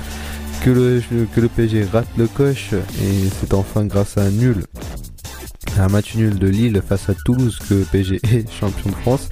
que 0.62 0.70
le, 0.70 1.02
que 1.35 1.40
le 1.40 1.48
PSG 1.48 1.86
rate 1.90 2.09
le 2.19 2.27
coche 2.27 2.73
et 2.73 3.28
c'est 3.40 3.55
enfin 3.55 3.86
grâce 3.86 4.19
à 4.19 4.23
un 4.23 4.31
nul 4.31 4.65
un 5.78 5.89
match 5.89 6.15
nul 6.15 6.39
de 6.39 6.49
Lille 6.49 6.82
face 6.87 7.09
à 7.09 7.15
Toulouse 7.15 7.59
que 7.69 7.85
PSG 7.85 8.20
est 8.32 8.51
champion 8.51 8.91
de 8.91 8.95
France. 8.97 9.28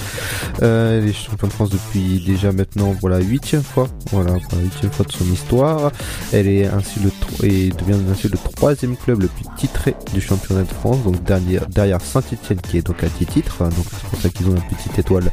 Euh, 0.63 1.01
il 1.03 1.11
est 1.11 1.13
champion 1.13 1.49
de 1.49 1.53
France 1.53 1.71
depuis 1.71 2.23
déjà 2.25 2.53
maintenant 2.53 2.95
voilà 3.01 3.19
huitième 3.19 3.63
fois, 3.63 3.89
voilà 4.13 4.33
pour 4.33 4.59
la 4.59 4.65
huitième 4.65 4.91
fois 4.91 5.07
de 5.07 5.13
son 5.13 5.25
histoire. 5.25 5.93
Elle 6.33 6.49
est 6.49 6.67
ainsi 6.67 7.01
le 7.01 7.11
et 7.47 7.71
devient 7.71 7.99
ainsi 8.11 8.29
le 8.29 8.37
troisième 8.37 8.97
club 8.97 9.23
le 9.23 9.29
plus 9.29 9.45
titré 9.57 9.95
du 10.13 10.21
championnat 10.21 10.63
de 10.63 10.73
France, 10.73 11.03
donc 11.05 11.23
derrière, 11.25 11.67
derrière 11.69 12.01
Saint-Etienne 12.01 12.61
qui 12.61 12.79
est 12.79 12.87
donc 12.87 13.03
à 13.03 13.09
10 13.09 13.27
titres, 13.27 13.59
donc 13.65 13.87
c'est 13.91 14.09
pour 14.09 14.21
ça 14.21 14.29
qu'ils 14.29 14.47
ont 14.49 14.55
une 14.55 14.77
petite 14.77 14.99
étoile 14.99 15.33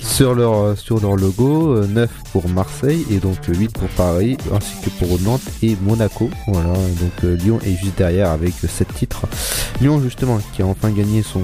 sur 0.00 0.34
leur 0.34 0.76
sur 0.78 1.00
leur 1.00 1.16
logo, 1.16 1.76
euh, 1.76 1.86
9 1.86 2.10
pour 2.32 2.48
Marseille 2.48 3.04
et 3.10 3.18
donc 3.18 3.36
8 3.46 3.72
pour 3.72 3.88
Paris, 3.90 4.36
ainsi 4.52 4.74
que 4.82 4.90
pour 4.90 5.20
Nantes 5.20 5.42
et 5.62 5.76
Monaco. 5.82 6.30
Voilà, 6.48 6.72
donc 6.72 7.24
euh, 7.24 7.36
Lyon 7.36 7.58
est 7.64 7.76
juste 7.76 7.96
derrière 7.98 8.30
avec 8.30 8.54
7 8.54 8.88
titres. 8.94 9.26
Lyon 9.80 10.00
qui 10.52 10.62
a 10.62 10.66
enfin 10.66 10.90
gagné 10.90 11.22
son 11.22 11.40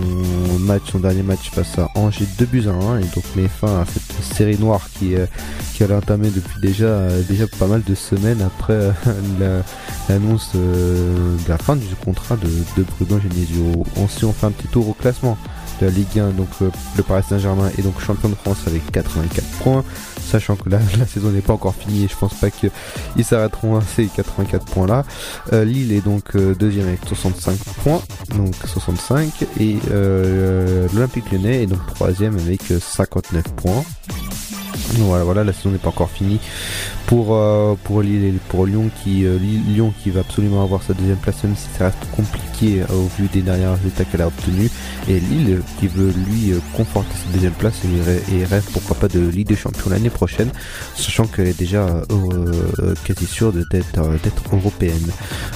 match, 0.61 0.83
son 0.93 0.99
dernier 1.01 1.23
match 1.23 1.51
face 1.51 1.79
à 1.79 1.89
Angers 1.95 2.27
2 2.39 2.47
buts 2.47 2.65
à 2.69 2.71
1 2.71 2.99
et 3.01 3.05
donc 3.15 3.25
met 3.37 3.49
fin 3.49 3.81
à 3.81 3.85
cette 3.87 4.25
série 4.25 4.59
noire 4.59 4.89
qui, 4.99 5.15
euh, 5.17 5.27
qui 5.75 5.83
a 5.85 5.89
entamé 5.97 6.31
depuis 6.31 6.61
déjà, 6.61 7.09
déjà 7.29 7.47
pas 7.59 7.67
mal 7.67 7.83
de 7.83 7.95
semaines 7.95 8.41
après 8.43 8.73
euh, 8.75 8.93
la- 9.41 10.15
l'annonce 10.15 10.53
euh, 10.55 11.37
de 11.45 11.49
la 11.49 11.59
fin 11.59 11.77
du 11.77 11.87
contrat 12.05 12.37
de, 12.37 12.47
de 12.81 12.87
Bruno 12.99 13.21
Genesio. 13.21 13.85
Si 14.09 14.25
on 14.25 14.33
fait 14.33 14.47
un 14.47 14.51
petit 14.53 14.69
tour 14.69 14.89
au 14.89 14.93
classement 14.95 15.37
de 15.81 15.87
la 15.87 15.93
Ligue 15.93 16.19
1, 16.19 16.31
donc 16.31 16.49
euh, 16.63 16.71
le 16.97 17.03
Paris 17.03 17.23
Saint-Germain 17.29 17.71
est 17.79 17.83
donc 17.83 18.01
champion 18.01 18.29
de 18.29 18.35
France 18.35 18.59
avec 18.67 18.91
84 18.93 19.45
points, 19.63 19.85
sachant 20.29 20.57
que 20.57 20.69
la, 20.69 20.79
saison 21.07 21.31
n'est 21.31 21.41
pas 21.41 21.55
encore 21.55 21.75
finie 21.75 22.05
et 22.05 22.09
je 22.09 22.17
pense 22.17 22.35
pas 22.35 22.51
qu'ils 22.51 22.71
s'arrêteront 23.25 23.77
à 23.77 23.83
ces 23.83 24.07
84 24.07 24.65
points 24.67 24.87
là. 24.87 25.05
Euh, 25.53 25.65
Lille 25.65 25.93
est 25.93 26.05
donc 26.05 26.37
euh, 26.37 26.55
deuxième 26.55 26.89
avec 26.89 27.01
65 27.07 27.59
points, 27.83 28.03
donc 28.37 28.55
65, 28.65 29.45
et 29.61 29.77
euh, 29.91 30.87
l'Olympique 30.95 31.31
Lyonnais 31.33 31.63
est 31.63 31.67
donc 31.67 31.85
troisième 31.95 32.37
avec 32.37 32.71
euh, 32.71 32.79
59 32.81 33.43
points. 33.55 33.85
Voilà, 34.97 35.25
voilà, 35.25 35.45
la 35.45 35.53
saison 35.53 35.71
n'est 35.71 35.79
pas 35.79 35.89
encore 35.89 36.11
finie. 36.11 36.41
Pour 37.07 37.35
euh, 37.35 37.75
pour 37.85 38.03
Lyon 38.03 38.91
qui 39.03 39.25
euh, 39.25 39.39
Lyon 39.39 39.95
qui 40.03 40.11
va 40.11 40.21
absolument 40.21 40.63
avoir 40.63 40.83
sa 40.83 40.93
deuxième 40.93 41.17
place 41.17 41.43
même 41.43 41.57
si 41.57 41.67
ça 41.79 41.87
reste 41.87 42.11
compliqué 42.15 42.83
euh, 42.83 42.95
au 42.95 43.09
vu 43.17 43.29
des 43.33 43.41
derniers 43.41 43.67
résultats 43.67 44.05
qu'elle 44.05 44.23
a 44.23 44.27
obtenus. 44.27 44.71
Et 45.09 45.19
Lille 45.21 45.63
qui 45.79 45.89
veut 45.89 46.13
lui 46.27 46.53
conforter 46.75 47.15
sa 47.15 47.33
deuxième 47.33 47.53
place 47.53 47.81
et, 47.85 48.35
et 48.35 48.45
rêve 48.45 48.65
pourquoi 48.73 48.97
pas 48.97 49.09
de 49.09 49.21
Ligue 49.21 49.49
des 49.49 49.57
Champions 49.57 49.91
l'année 49.91 50.11
prochaine 50.11 50.51
sachant 50.95 51.25
qu'elle 51.27 51.49
est 51.49 51.59
déjà 51.59 51.87
quasi 53.05 53.27
sûre 53.27 53.53
d'être 53.53 53.71
d'être 54.23 54.43
européenne. 54.53 55.11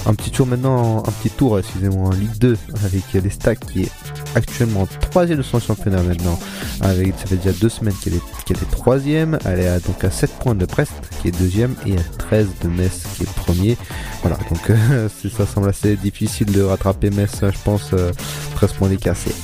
Un 0.05 0.15
petit 0.15 0.31
tour 0.31 0.47
maintenant, 0.47 0.99
un 0.99 1.11
petit 1.11 1.29
tour 1.29 1.59
excusez-moi 1.59 2.07
en 2.07 2.11
Ligue 2.11 2.37
2 2.39 2.57
avec 2.85 3.03
euh, 3.15 3.21
l'Estac 3.21 3.59
qui 3.59 3.83
est 3.83 3.91
actuellement 4.35 4.87
troisième 5.11 5.37
de 5.37 5.43
son 5.43 5.59
championnat 5.59 6.01
maintenant. 6.01 6.39
Avec 6.81 7.13
ça 7.17 7.27
fait 7.27 7.37
déjà 7.37 7.51
deux 7.53 7.69
semaines 7.69 7.93
qu'elle 8.03 8.15
est 8.15 8.21
qu'elle 8.45 8.57
est 8.57 8.71
troisième 8.71 9.22
elle 9.45 9.59
est 9.59 9.85
donc 9.85 10.03
à 10.03 10.11
7 10.11 10.31
points 10.39 10.55
de 10.55 10.65
Brest 10.65 10.91
qui 11.21 11.29
est 11.29 11.31
deuxième 11.31 11.75
et 11.85 11.97
à 11.97 12.03
13 12.17 12.47
de 12.63 12.69
Metz 12.69 13.03
qui 13.15 13.23
est 13.23 13.33
premier. 13.33 13.77
Voilà 14.21 14.37
donc 14.49 14.69
euh, 14.69 15.09
ça 15.37 15.45
semble 15.45 15.69
assez 15.69 15.95
difficile 15.95 16.51
de 16.51 16.61
rattraper 16.61 17.09
Metz 17.09 17.39
je 17.41 17.57
pense 17.63 17.91
euh, 17.93 18.11
13 18.55 18.73
points 18.73 18.89
d'écart 18.89 19.15
c'est 19.15 19.35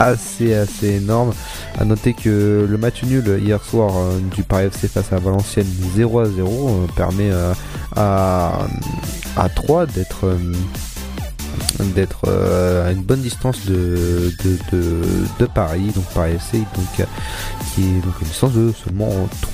assez 0.00 0.54
assez 0.54 0.94
énorme. 0.94 1.32
À 1.78 1.84
noter 1.84 2.14
que 2.14 2.66
le 2.68 2.78
match 2.78 3.02
nul 3.02 3.38
hier 3.42 3.62
soir 3.62 3.96
euh, 3.96 4.18
du 4.34 4.42
Paris 4.42 4.66
FC 4.66 4.88
face 4.88 5.12
à 5.12 5.18
Valenciennes 5.18 5.66
0 5.94 6.18
à 6.20 6.26
0 6.26 6.68
euh, 6.68 6.86
permet 6.96 7.30
euh, 7.30 7.52
à 7.94 8.66
à 9.36 9.48
3 9.48 9.86
d'être 9.86 10.26
euh, 10.26 10.38
d'être 11.84 12.20
euh, 12.26 12.88
à 12.88 12.92
une 12.92 13.02
bonne 13.02 13.20
distance 13.20 13.64
de, 13.66 14.32
de, 14.44 15.02
de, 15.38 15.46
Paris, 15.46 15.92
donc 15.94 16.04
Paris 16.14 16.32
FC, 16.32 16.58
donc, 16.58 17.00
euh, 17.00 17.04
qui 17.74 17.82
est 17.82 18.00
donc 18.00 18.14
une 18.20 18.28
distance 18.28 18.52
de 18.52 18.72
seulement 18.72 19.10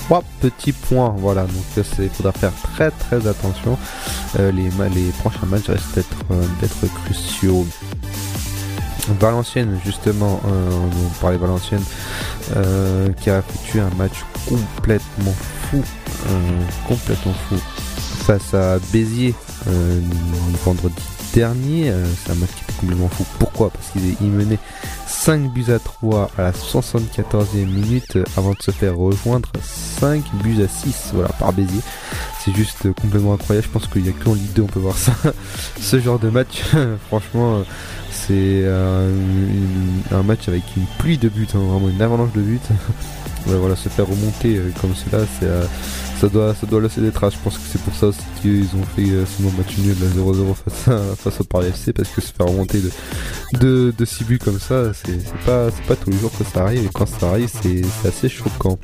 3 0.06 0.22
petits 0.40 0.72
points. 0.72 1.14
Voilà, 1.18 1.42
donc 1.42 1.86
il 1.98 2.08
faudra 2.10 2.32
faire 2.32 2.52
très 2.74 2.90
très 2.90 3.26
attention. 3.26 3.78
Euh, 4.38 4.52
les, 4.52 4.70
les 4.94 5.10
prochains 5.20 5.46
matchs 5.46 5.68
restent 5.68 5.96
d'être 6.60 6.86
cruciaux. 7.04 7.66
Valenciennes, 9.18 9.80
justement, 9.84 10.40
on 10.44 11.20
parlait 11.20 11.36
Valenciennes, 11.36 11.82
qui 13.20 13.30
a 13.30 13.38
effectué 13.40 13.80
un 13.80 13.90
match 13.96 14.24
complètement 14.48 15.34
fou, 15.68 15.82
complètement 16.86 17.34
fou, 17.48 17.56
face 18.24 18.54
à 18.54 18.78
Béziers 18.92 19.34
vendredi 20.64 21.02
dernier. 21.34 21.90
Euh, 21.90 22.04
c'est 22.16 22.32
un 22.32 22.36
match 22.36 22.50
qui 22.50 22.62
était 22.64 22.80
complètement 22.80 23.09
fou. 23.09 23.24
Pourquoi? 23.38 23.70
Parce 23.70 23.90
qu'il 23.90 24.02
il 24.20 24.28
menait 24.28 24.59
5 25.06 25.52
buts 25.52 25.70
à 25.72 25.78
3 25.78 26.30
à 26.38 26.42
la 26.42 26.52
74e 26.52 27.66
minute 27.66 28.16
euh, 28.16 28.24
avant 28.36 28.52
de 28.52 28.62
se 28.62 28.70
faire 28.70 28.96
rejoindre 28.96 29.48
5 29.62 30.22
buts 30.42 30.62
à 30.62 30.68
6 30.68 31.10
voilà, 31.14 31.30
par 31.38 31.52
Béziers. 31.52 31.80
C'est 32.44 32.54
juste 32.54 32.86
euh, 32.86 32.92
complètement 32.92 33.34
incroyable. 33.34 33.66
Je 33.66 33.72
pense 33.72 33.86
qu'il 33.86 34.02
n'y 34.02 34.09
a 34.09 34.12
que 34.12 34.28
en 34.28 34.34
Ligue 34.34 34.52
2 34.54 34.62
on 34.62 34.66
peut 34.66 34.80
voir 34.80 34.96
ça. 34.96 35.12
Ce 35.80 36.00
genre 36.00 36.18
de 36.18 36.30
match, 36.30 36.62
franchement, 37.09 37.62
c'est 38.10 38.64
un 38.66 40.22
match 40.22 40.48
avec 40.48 40.62
une 40.76 40.86
pluie 40.98 41.18
de 41.18 41.28
buts, 41.28 41.48
hein, 41.54 41.59
vraiment 41.59 41.88
une 41.88 42.02
avalanche 42.02 42.32
de 42.32 42.40
buts. 42.40 42.60
Ouais, 43.47 43.56
voilà, 43.56 43.74
se 43.74 43.89
faire 43.89 44.06
remonter 44.06 44.56
euh, 44.56 44.70
comme 44.81 44.94
cela, 44.94 45.24
euh, 45.43 45.64
ça, 46.20 46.28
doit, 46.28 46.55
ça 46.55 46.66
doit 46.66 46.81
laisser 46.81 47.01
des 47.01 47.10
traces. 47.10 47.35
Je 47.35 47.39
pense 47.40 47.59
que 47.59 47.64
c'est 47.70 47.81
pour 47.82 47.94
ça 47.94 48.10
qu'ils 48.40 48.69
ont 48.77 48.85
fait 48.94 49.10
euh, 49.10 49.24
ce 49.27 49.43
match 49.43 49.78
nul 49.78 49.97
à 50.01 50.16
0-0 50.16 50.55
face, 50.55 50.89
à, 50.89 51.16
face 51.16 51.40
au 51.40 51.44
Paris 51.44 51.66
FC, 51.69 51.93
parce 51.93 52.09
que 52.10 52.20
se 52.20 52.32
faire 52.32 52.47
remonter 52.47 52.81
de, 52.81 52.90
de, 53.59 53.94
de 53.97 54.05
6 54.05 54.24
buts 54.24 54.39
comme 54.39 54.60
ça, 54.60 54.93
c'est, 54.94 55.19
pas, 55.44 55.70
c'est 55.70 55.85
pas 55.86 55.97
tous 55.97 56.10
les 56.10 56.19
jours 56.19 56.31
que 56.39 56.44
ça 56.44 56.62
arrive, 56.62 56.85
et 56.85 56.90
quand 56.94 57.06
ça 57.06 57.31
arrive, 57.31 57.51
c'est, 57.62 57.82
c'est 57.82 58.09
assez 58.09 58.28
choquant. 58.28 58.78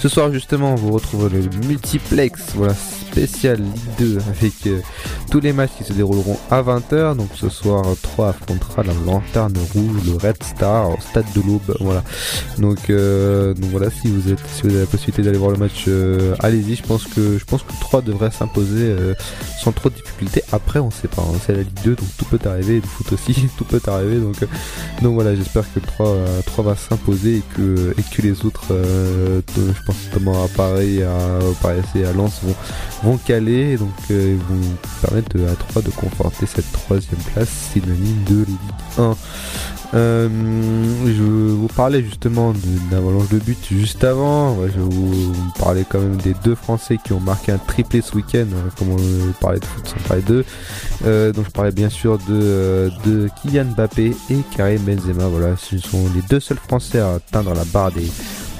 Ce 0.00 0.08
soir 0.08 0.32
justement, 0.32 0.74
vous 0.74 0.92
retrouvez 0.92 1.30
le 1.30 1.66
multiplex, 1.66 2.42
voilà, 2.54 2.74
spécial 3.14 3.58
Ligue 3.58 4.16
2 4.16 4.18
avec 4.28 4.52
euh, 4.66 4.80
tous 5.30 5.38
les 5.38 5.52
matchs 5.52 5.70
qui 5.78 5.84
se 5.84 5.92
dérouleront 5.92 6.36
à 6.50 6.62
20h. 6.62 7.16
Donc 7.16 7.28
ce 7.34 7.48
soir, 7.48 7.84
3 8.02 8.30
affrontera 8.30 8.82
la 8.82 8.92
Lanterne 9.06 9.54
Rouge, 9.72 10.00
le 10.04 10.14
Red 10.14 10.42
Star 10.42 10.90
au 10.90 11.00
stade 11.00 11.26
de 11.34 11.40
l'Aube. 11.40 11.76
Voilà. 11.78 12.02
Donc, 12.58 12.90
euh, 12.90 13.54
donc 13.54 13.70
voilà, 13.70 13.88
si 13.90 14.08
vous 14.08 14.32
êtes, 14.32 14.40
si 14.52 14.62
vous 14.62 14.70
avez 14.70 14.80
la 14.80 14.86
possibilité 14.86 15.22
d'aller 15.22 15.38
voir 15.38 15.52
le 15.52 15.58
match, 15.58 15.84
euh, 15.86 16.34
allez-y. 16.40 16.74
Je 16.74 16.82
pense 16.82 17.04
que 17.04 17.38
je 17.38 17.44
pense 17.44 17.62
que 17.62 17.72
3 17.80 18.02
devrait 18.02 18.30
s'imposer 18.30 18.88
euh, 18.88 19.14
sans 19.62 19.72
trop 19.72 19.90
de 19.90 19.94
difficulté. 19.94 20.42
Après, 20.52 20.80
on 20.80 20.90
sait 20.90 21.08
pas, 21.08 21.22
hein, 21.22 21.38
c'est 21.44 21.52
la 21.52 21.62
Ligue 21.62 21.82
2, 21.84 21.94
donc 21.94 22.08
tout 22.18 22.24
peut 22.24 22.48
arriver. 22.48 22.76
Le 22.76 22.86
foot 22.86 23.12
aussi, 23.12 23.48
tout 23.56 23.64
peut 23.64 23.80
arriver. 23.86 24.18
Donc, 24.18 24.42
euh, 24.42 24.46
donc 25.02 25.14
voilà, 25.14 25.34
j'espère 25.34 25.62
que 25.62 25.80
le 25.80 25.86
3, 25.86 26.06
euh, 26.06 26.40
3 26.46 26.64
va 26.64 26.76
s'imposer 26.76 27.36
et 27.36 27.42
que, 27.56 27.94
et 27.98 28.02
que 28.14 28.22
les 28.22 28.44
autres, 28.44 28.64
je 28.70 29.84
pense 29.86 29.96
notamment 30.06 30.44
à 30.44 30.48
Paris, 30.48 31.02
à, 31.02 31.44
au 31.44 31.52
Paris 31.54 31.80
et 31.94 32.04
à 32.04 32.12
Lens 32.12 32.40
vont, 32.42 33.03
vont 33.04 33.18
caler 33.18 33.72
et 33.72 33.76
donc 33.76 33.90
euh, 34.10 34.36
vont 34.48 34.60
permettre 35.06 35.36
à 35.52 35.54
3 35.56 35.82
de 35.82 35.90
conforter 35.90 36.46
cette 36.46 36.70
troisième 36.72 37.20
place 37.32 37.48
synonyme 37.72 38.24
de 38.28 38.36
Ligue 38.44 38.56
1. 38.98 39.14
Euh, 39.94 40.28
je 41.06 41.22
vous 41.22 41.68
parlais 41.68 42.02
justement 42.02 42.50
de- 42.52 42.58
d'un 42.90 42.96
avalanche 42.98 43.28
de 43.28 43.38
but 43.38 43.58
juste 43.70 44.02
avant. 44.02 44.56
Je 44.66 44.80
vous, 44.80 45.32
parler 45.58 45.84
quand 45.88 46.00
même 46.00 46.16
des 46.16 46.34
deux 46.42 46.56
Français 46.56 46.98
qui 47.04 47.12
ont 47.12 47.20
marqué 47.20 47.52
un 47.52 47.58
triplé 47.58 48.00
ce 48.00 48.14
week-end. 48.16 48.46
euh, 48.52 48.70
Comme 48.76 48.88
on 48.90 49.32
parlait 49.40 49.60
de 49.60 49.64
foot 49.64 50.24
d'eux. 50.26 50.44
Euh, 51.04 51.32
donc 51.32 51.44
je 51.44 51.50
parlais 51.50 51.70
bien 51.70 51.90
sûr 51.90 52.18
de, 52.28 52.90
de 53.04 53.28
Kylian 53.42 53.66
Mbappé 53.76 54.16
et 54.30 54.36
Karim 54.56 54.82
Benzema. 54.82 55.28
Voilà, 55.28 55.54
ce 55.56 55.78
sont 55.78 56.06
les 56.14 56.22
deux 56.28 56.40
seuls 56.40 56.58
Français 56.66 56.98
à 56.98 57.12
atteindre 57.14 57.54
la 57.54 57.64
barre 57.64 57.92
des 57.92 58.10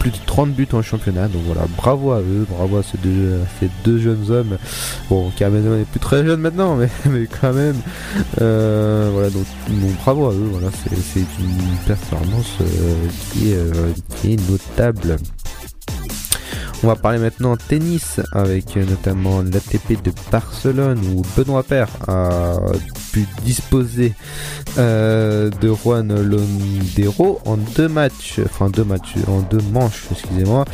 plus 0.04 0.10
de 0.10 0.26
30 0.26 0.50
buts 0.50 0.68
en 0.74 0.82
championnat. 0.82 1.28
Donc 1.28 1.42
voilà, 1.46 1.62
bravo 1.78 2.12
à 2.12 2.20
eux, 2.20 2.46
bravo 2.46 2.76
à 2.76 2.82
ces 2.82 2.98
deux, 2.98 3.40
à 3.42 3.46
ces 3.58 3.70
deux 3.84 3.98
jeunes 3.98 4.30
hommes. 4.30 4.58
Bon, 5.08 5.30
Carmelo 5.34 5.78
n'est 5.78 5.84
plus 5.84 5.98
très 5.98 6.26
jeune 6.26 6.40
maintenant, 6.40 6.76
mais, 6.76 6.90
mais 7.10 7.26
quand 7.26 7.54
même. 7.54 7.76
Euh, 8.42 9.08
voilà, 9.14 9.30
donc, 9.30 9.46
bravo 10.04 10.26
à 10.26 10.34
eux. 10.34 10.48
Voilà, 10.52 10.68
c'est 10.74 11.20
une 11.20 11.76
performance 11.86 12.58
euh, 12.60 12.94
euh, 13.46 13.92
qui 14.16 14.34
est 14.34 14.50
notable. 14.50 15.16
On 16.84 16.86
va 16.86 16.96
parler 16.96 17.18
maintenant 17.18 17.56
tennis 17.56 18.20
avec 18.32 18.76
euh, 18.76 18.84
notamment 18.84 19.40
l'ATP 19.40 20.02
de 20.02 20.12
Barcelone 20.30 21.00
où 21.14 21.22
Benoît 21.34 21.62
Paire 21.62 21.88
a 22.06 22.56
pu 23.10 23.26
disposer 23.42 24.12
euh, 24.76 25.48
de 25.62 25.72
Juan 25.72 26.14
Londero 26.14 27.40
en 27.46 27.56
deux 27.56 27.88
matchs, 27.88 28.40
enfin 28.44 28.68
deux 28.68 28.84
matchs, 28.84 29.14
en 29.28 29.40
deux 29.40 29.62
manches, 29.72 30.08
excusez-moi, 30.12 30.66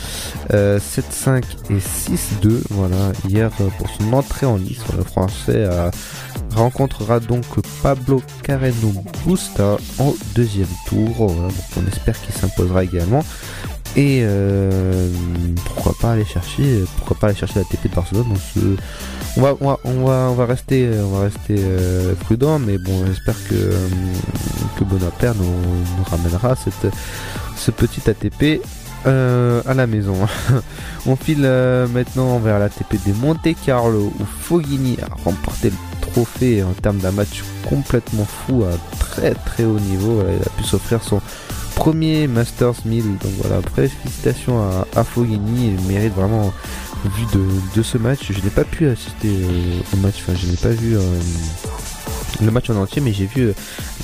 euh, 0.52 0.80
7-5 0.80 1.44
et 1.70 1.78
6-2. 1.78 2.62
Voilà, 2.70 3.12
hier 3.28 3.52
euh, 3.60 3.68
pour 3.78 3.88
son 3.90 4.12
entrée 4.12 4.46
en 4.46 4.56
lice, 4.56 4.82
le 4.96 5.04
Français 5.04 5.64
euh, 5.70 5.92
rencontrera 6.56 7.20
donc 7.20 7.44
Pablo 7.84 8.20
Carreno 8.42 8.92
Busta 9.24 9.76
en 10.00 10.12
deuxième 10.34 10.66
tour. 10.88 11.20
On 11.20 11.86
espère 11.86 12.20
qu'il 12.20 12.34
s'imposera 12.34 12.82
également. 12.82 13.22
Et 13.96 14.20
euh, 14.22 15.08
pourquoi 15.64 15.94
pas 16.00 16.12
aller 16.12 16.24
chercher, 16.24 16.84
pourquoi 16.96 17.16
pas 17.18 17.26
aller 17.28 17.36
chercher 17.36 17.58
la 17.58 17.64
TP 17.64 17.88
de 17.88 17.94
Barcelone. 17.94 18.26
On, 18.30 18.76
on 19.36 19.42
va, 19.42 19.54
on 19.60 19.66
va, 19.66 19.78
on 19.84 20.04
va, 20.04 20.28
on 20.30 20.34
va 20.34 20.46
rester, 20.46 20.88
on 21.02 21.08
va 21.08 21.24
rester 21.24 21.56
euh, 21.58 22.14
prudent, 22.14 22.58
mais 22.58 22.78
bon, 22.78 23.04
j'espère 23.06 23.36
que 23.48 23.54
euh, 23.54 23.88
que 24.78 24.84
Bonaparte 24.84 25.36
nous 25.36 26.04
ramènera 26.04 26.54
cette, 26.56 26.92
ce 27.56 27.70
petit 27.70 28.08
ATP 28.08 28.62
euh, 29.06 29.62
à 29.66 29.74
la 29.74 29.86
maison. 29.86 30.14
on 31.06 31.16
file 31.16 31.43
euh, 31.44 31.86
maintenant 31.89 32.39
vers 32.39 32.59
l'ATP 32.59 32.97
de 33.06 33.12
Monte 33.14 33.55
Carlo 33.64 34.12
où 34.18 34.24
Foghini 34.24 34.98
a 35.02 35.14
remporté 35.24 35.70
le 35.70 35.77
trophée 36.01 36.62
en 36.62 36.72
termes 36.72 36.98
d'un 36.98 37.12
match 37.12 37.43
complètement 37.68 38.24
fou 38.24 38.64
à 38.64 38.97
très 38.98 39.35
très 39.35 39.64
haut 39.64 39.78
niveau. 39.78 40.22
Il 40.28 40.43
a 40.47 40.51
pu 40.51 40.64
s'offrir 40.64 41.02
son 41.02 41.20
premier 41.74 42.27
Masters 42.27 42.74
1000. 42.85 43.05
Donc 43.18 43.32
voilà, 43.40 43.56
après 43.56 43.89
félicitations 43.89 44.60
à, 44.60 44.86
à 44.94 45.05
Foghini, 45.05 45.74
il 45.74 45.86
mérite 45.86 46.14
vraiment 46.14 46.52
vu 47.05 47.24
de, 47.32 47.44
de 47.77 47.82
ce 47.82 47.98
match. 47.98 48.31
Je 48.31 48.40
n'ai 48.43 48.51
pas 48.51 48.64
pu 48.64 48.86
assister 48.89 49.28
euh, 49.28 49.81
au 49.94 49.97
match, 49.98 50.16
enfin 50.22 50.35
je 50.36 50.47
n'ai 50.47 50.56
pas 50.56 50.68
vu 50.68 50.97
le 52.44 52.50
match 52.50 52.70
en 52.70 52.76
entier, 52.76 53.00
mais 53.00 53.12
j'ai 53.12 53.26
vu 53.26 53.42
euh, 53.42 53.52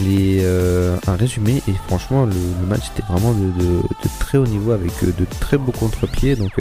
les, 0.01 0.41
euh, 0.43 0.97
un 1.07 1.17
résumé 1.17 1.63
et 1.69 1.73
franchement 1.87 2.27
le, 2.27 2.35
match 2.67 2.91
était 2.95 3.07
vraiment 3.09 3.33
de, 3.33 3.83
très 4.19 4.39
haut 4.39 4.47
niveau 4.47 4.73
avec 4.73 4.93
euh, 5.03 5.13
de 5.19 5.27
très 5.41 5.59
beaux 5.59 5.73
contre-pieds. 5.73 6.37
Donc 6.37 6.53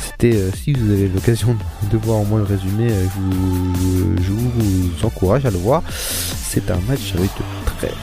c'était, 0.00 0.38
si 0.54 0.72
vous 0.72 0.90
avez 0.90 1.08
l'occasion 1.08 1.56
de, 1.90 1.96
voir 1.96 2.20
au 2.20 2.24
moins 2.24 2.38
le 2.38 2.44
résumé, 2.44 2.90
je, 4.20 4.32
vous, 4.32 5.06
encourage 5.06 5.46
à 5.46 5.50
le 5.50 5.58
voir. 5.58 5.82
C'est 5.88 6.70
un 6.70 6.80
match 6.88 7.14
avec 7.16 7.30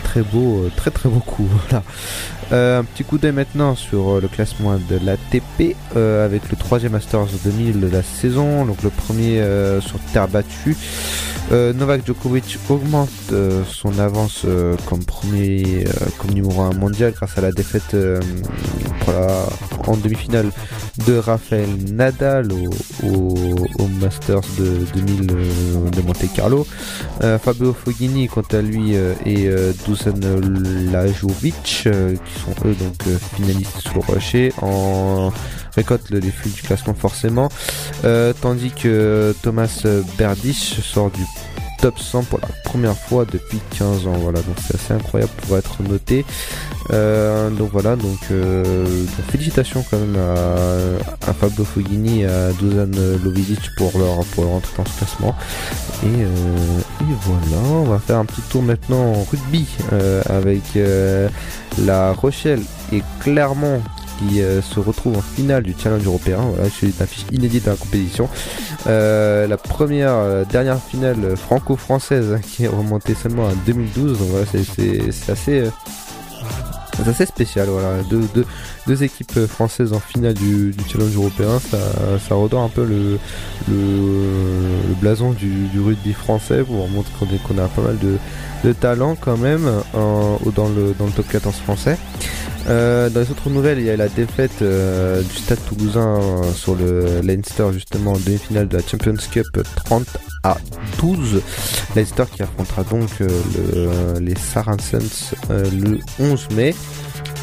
très 0.04 0.22
beaux, 0.22 0.64
euh, 0.64 0.72
très 0.76 0.92
très 0.92 1.10
beaux 1.10 1.20
coups. 1.20 1.50
Voilà. 1.70 1.84
Euh, 2.52 2.80
un 2.80 2.84
petit 2.84 3.04
coup 3.04 3.20
d'œil 3.20 3.32
maintenant 3.32 3.76
sur 3.76 4.10
euh, 4.16 4.22
le 4.22 4.28
classement 4.28 4.76
de 4.78 5.00
l'ATP 5.06 5.76
euh, 5.96 6.26
avec 6.26 6.50
le 6.50 6.58
troisième 6.58 6.94
Masters 6.94 7.28
2000 7.46 7.80
de 7.80 7.88
la 7.88 8.02
saison, 8.02 8.66
donc 8.66 8.82
le 8.84 8.90
premier 8.90 9.44
sur 9.82 10.00
terre 10.14 10.28
battue. 10.28 10.76
Novak 11.52 12.06
Djokovic 12.06 12.58
augmente 12.70 13.10
son 13.68 13.98
avance 14.00 14.46
comme 14.86 15.04
premier, 15.04 15.84
comme 16.20 16.32
numéro 16.32 16.62
1 16.62 16.74
mondial 16.74 17.12
grâce 17.12 17.38
à 17.40 17.42
la 17.42 17.52
défaite 17.52 17.96
en 19.88 19.98
demi-finale 19.98 20.52
de 21.08 21.18
Rafael 21.18 21.68
Nadal 21.92 22.50
au, 22.52 23.08
au- 23.08 23.88
Masters 24.00 24.42
de 24.58 24.86
2000 24.96 25.32
euh, 25.32 25.90
de 25.90 26.02
Monte 26.02 26.32
Carlo. 26.34 26.66
Fabio 27.42 27.74
Foghini, 27.74 28.28
quant 28.30 28.44
à 28.52 28.62
lui, 28.62 28.96
euh, 28.96 29.69
Dusan 29.86 30.20
Lajovic, 30.92 31.84
euh, 31.86 32.16
qui 32.16 32.40
sont 32.40 32.68
eux 32.68 32.76
donc 32.76 32.96
euh, 33.08 33.18
finalistes 33.36 33.80
sur 33.80 33.96
le 33.96 34.00
rocher, 34.02 34.54
en 34.62 35.32
récolte 35.76 36.10
les 36.10 36.32
flux 36.32 36.52
du 36.52 36.62
classement 36.62 36.94
forcément. 36.94 37.50
Euh, 38.06 38.34
tandis 38.40 38.72
que 38.72 39.36
Thomas 39.42 39.86
Berdych 40.18 40.80
sort 40.84 41.12
du 41.12 41.22
top 41.82 42.00
100 42.00 42.24
pour 42.24 42.40
la 42.40 42.48
première 42.64 42.98
fois 42.98 43.26
depuis 43.26 43.60
15 43.78 44.08
ans. 44.08 44.14
Voilà, 44.18 44.42
donc 44.42 44.56
c'est 44.66 44.76
assez 44.76 44.94
incroyable 44.94 45.32
pour 45.48 45.58
être 45.58 45.82
noté. 45.84 46.26
Euh, 46.92 47.50
donc 47.50 47.70
voilà, 47.72 47.96
donc, 47.96 48.20
euh, 48.32 48.86
donc 48.86 49.26
félicitations 49.30 49.84
quand 49.90 49.98
même 49.98 50.18
à, 51.28 51.34
Fabio 51.34 51.64
Foghini 51.64 52.22
et 52.22 52.26
à 52.26 52.52
Dusan 52.54 52.90
Lovidic 53.24 53.60
pour 53.78 53.98
leur, 53.98 54.26
pour 54.26 54.46
leur 54.46 54.54
entrée 54.54 54.74
dans 54.78 54.86
ce 54.86 54.98
classement. 54.98 55.36
Et, 56.04 56.08
euh, 56.08 56.80
et 57.02 57.14
voilà, 57.22 57.62
on 57.70 57.84
va 57.84 58.00
faire 58.00 58.18
un 58.18 58.26
petit 58.26 58.42
tour 58.50 58.64
maintenant 58.64 59.14
en 59.14 59.24
rugby 59.24 59.68
avec 60.28 60.64
La 61.78 62.14
Rochelle 62.14 62.62
et 62.92 63.04
Clermont 63.20 63.82
qui 64.20 64.42
euh, 64.42 64.62
se 64.62 64.80
retrouvent 64.80 65.18
en 65.18 65.22
finale 65.22 65.64
du 65.64 65.76
challenge 65.78 66.06
européen. 66.06 66.40
Voilà, 66.54 66.70
c'est 66.70 66.88
une 66.88 66.94
affiche 67.02 67.26
inédite 67.32 67.68
à 67.68 67.72
la 67.72 67.78
compétition. 67.78 68.30
Euh, 68.88 69.48
la 69.48 69.58
première, 69.58 70.14
euh, 70.14 70.46
dernière 70.46 70.82
finale 70.82 71.36
franco-française 71.38 72.34
hein, 72.36 72.42
qui 72.42 72.66
est 72.66 72.68
remontée 72.68 73.16
seulement 73.16 73.46
en 73.46 73.54
2012. 73.66 74.20
Donc 74.20 74.28
voilà, 74.30 74.46
c'est- 74.46 74.60
assez. 75.32 75.70
c'est 76.98 77.08
assez 77.08 77.26
spécial, 77.26 77.68
voilà. 77.70 77.94
Deux, 78.10 79.04
équipes 79.04 79.46
françaises 79.46 79.94
en 79.94 80.00
finale 80.00 80.34
du, 80.34 80.74
challenge 80.92 81.16
européen, 81.16 81.60
ça, 81.60 81.78
ça 82.28 82.36
redore 82.36 82.64
un 82.64 82.70
peu 82.70 82.84
le, 82.84 83.20
blason 85.00 85.32
du, 85.32 85.70
rugby 85.80 86.14
français 86.14 86.64
pour 86.64 86.90
montrer 86.90 87.14
qu'on 87.48 87.58
a 87.58 87.68
pas 87.68 87.82
mal 87.82 87.98
de, 88.64 88.74
talent 88.74 89.16
quand 89.16 89.38
même 89.38 89.70
dans, 89.94 90.68
le, 90.70 90.94
dans 90.98 91.06
le 91.06 91.12
top 91.12 91.28
14 91.30 91.56
français. 91.58 91.98
Euh, 92.70 93.10
dans 93.10 93.22
les 93.22 93.32
autres 93.32 93.50
nouvelles, 93.50 93.80
il 93.80 93.86
y 93.86 93.90
a 93.90 93.98
la 93.98 94.10
défaite 94.10 94.62
euh, 94.62 95.24
du 95.24 95.36
Stade 95.36 95.58
Toulousain 95.68 96.20
euh, 96.22 96.54
sur 96.54 96.76
le 96.76 97.22
Leinster 97.22 97.70
justement 97.74 98.12
en 98.14 98.20
demi-finale 98.20 98.68
de 98.68 98.78
la 98.78 98.84
Champions 98.86 99.16
Cup 99.32 99.48
30 99.86 100.06
à 100.44 100.58
12. 101.02 101.42
Leinster 101.96 102.26
qui 102.32 102.44
affrontera 102.44 102.84
donc 102.84 103.10
le- 103.20 104.20
les 104.20 104.36
Saracens 104.36 105.34
le 105.50 105.98
11 106.20 106.48
mai. 106.56 106.76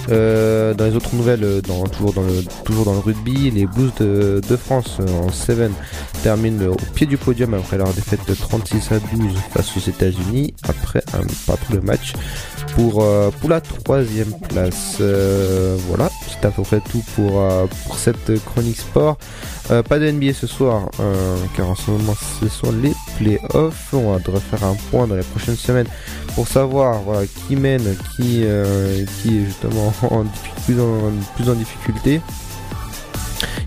Dans 0.09 0.85
les 0.85 0.95
autres 0.95 1.17
nouvelles, 1.17 1.61
dans, 1.67 1.83
toujours, 1.89 2.13
dans 2.13 2.23
le, 2.23 2.45
toujours 2.65 2.85
dans 2.85 2.93
le 2.93 3.01
rugby, 3.01 3.51
les 3.51 3.67
Blues 3.67 3.91
de, 3.99 4.41
France 4.57 4.99
en 5.01 5.33
7 5.33 5.73
terminent 6.23 6.67
au 6.69 6.77
pied 6.95 7.09
du 7.09 7.17
podium 7.17 7.55
après 7.55 7.77
leur 7.79 7.93
défaite 7.93 8.21
de 8.29 8.35
36 8.35 8.93
à 8.93 8.99
12 9.01 9.33
face 9.53 9.77
aux 9.77 9.81
États-Unis 9.91 10.55
après, 10.69 11.03
un, 11.13 11.23
après 11.53 11.75
le 11.75 11.81
match 11.81 12.13
pour, 12.75 13.03
euh, 13.03 13.31
pour 13.41 13.51
la 13.51 13.61
troisième 13.61 14.33
place. 14.49 14.99
Euh, 15.01 15.77
voilà, 15.89 16.11
c'est 16.29 16.45
à 16.47 16.51
peu 16.51 16.63
près 16.63 16.81
tout 16.81 17.03
pour, 17.15 17.41
euh, 17.41 17.67
pour 17.85 17.99
cette 17.99 18.43
chronique 18.45 18.79
sport. 18.79 19.19
Pas 19.69 19.99
de 19.99 20.09
NBA 20.09 20.33
ce 20.33 20.47
soir, 20.47 20.91
car 21.57 21.69
en 21.69 21.75
ce 21.75 21.91
moment 21.91 22.15
ce 22.41 22.49
sont 22.49 22.71
les 22.71 22.93
playoffs. 23.17 23.93
On 23.93 24.13
va 24.13 24.21
devrait 24.21 24.41
faire 24.41 24.63
un 24.63 24.77
point 24.93 25.09
dans 25.09 25.17
les 25.17 25.25
prochaines 25.25 25.57
semaines 25.57 25.89
pour 26.37 26.47
savoir 26.47 27.01
voilà, 27.01 27.27
qui 27.27 27.57
mène, 27.57 27.83
qui, 28.15 28.45
qui 28.45 29.39
est 29.39 29.45
justement 29.45 29.93
en, 30.03 30.25
plus, 30.65 30.81
en, 30.81 31.11
plus 31.35 31.51
en 31.51 31.55
difficulté. 31.55 32.21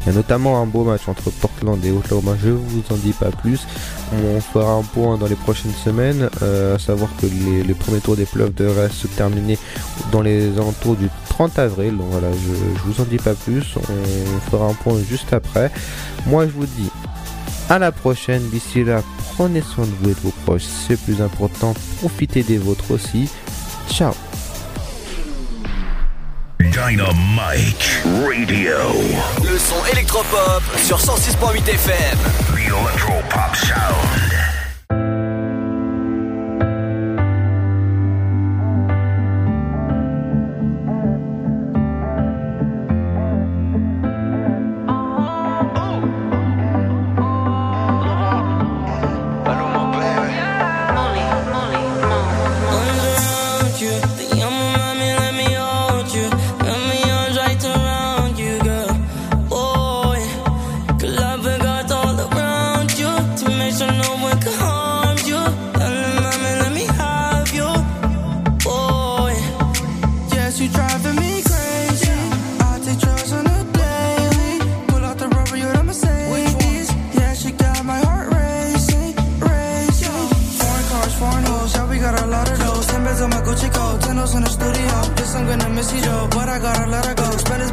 Il 0.02 0.08
y 0.08 0.10
a 0.12 0.14
notamment 0.14 0.62
un 0.62 0.66
beau 0.66 0.86
match 0.86 1.02
entre 1.08 1.30
Portland 1.32 1.84
et 1.84 1.92
Oklahoma, 1.92 2.38
je 2.42 2.52
vous 2.52 2.84
en 2.92 2.96
dis 2.96 3.12
pas 3.12 3.32
plus. 3.32 3.68
On 4.12 4.42
fera 4.42 4.74
un 4.74 4.82
point 4.82 5.18
dans 5.18 5.28
les 5.28 5.36
prochaines 5.36 5.74
semaines, 5.74 6.30
euh, 6.42 6.76
à 6.76 6.80
savoir 6.80 7.10
que 7.22 7.28
les, 7.28 7.74
premiers 7.74 8.00
tours 8.00 8.16
des 8.16 8.26
playoffs 8.26 8.56
devraient 8.56 8.90
se 8.90 9.08
terminer 9.08 9.58
dans 10.12 10.22
les 10.22 10.54
alentours 10.58 10.96
du 10.96 11.10
30 11.30 11.60
avril. 11.60 11.96
Donc 11.98 12.08
voilà, 12.10 12.32
je, 12.32 12.80
je 12.80 12.92
vous 12.92 13.02
en 13.02 13.06
dis 13.06 13.18
pas 13.18 13.36
plus, 13.36 13.76
on 13.78 14.50
fera 14.50 14.66
un 14.66 14.74
point 14.74 14.96
juste 15.08 15.32
après. 15.34 15.72
Moi 16.26 16.48
je 16.48 16.52
vous 16.52 16.66
dis 16.66 16.90
à 17.70 17.78
la 17.78 17.92
prochaine, 17.92 18.50
d'ici 18.50 18.84
là, 18.84 19.04
prenez 19.36 19.62
soin 19.62 19.86
de 19.86 19.92
vous 20.02 20.10
et 20.10 20.14
de 20.14 20.20
vos 20.22 20.34
proches, 20.44 20.64
c'est 20.64 21.00
plus 21.00 21.22
important, 21.22 21.76
profitez 22.00 22.42
des 22.42 22.58
vôtres 22.58 22.92
aussi. 22.92 23.30
Ciao 23.92 24.14
Dynamite 26.62 28.04
Radio. 28.28 28.76
Le 29.44 29.58
son 29.58 29.86
électropop 29.94 30.62
sur 30.84 30.98
106.8 30.98 31.70
FM. 31.70 32.18
The 32.54 32.68
Electropop 32.68 33.56
Sound. 33.56 34.59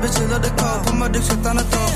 bitch 0.06 0.24
another 0.24 0.50
car. 0.50 0.84
Put 0.84 0.94
my 0.94 1.08
dick 1.08 1.22
shit 1.22 1.46
on 1.46 1.56
the 1.56 1.62
top. 1.64 1.95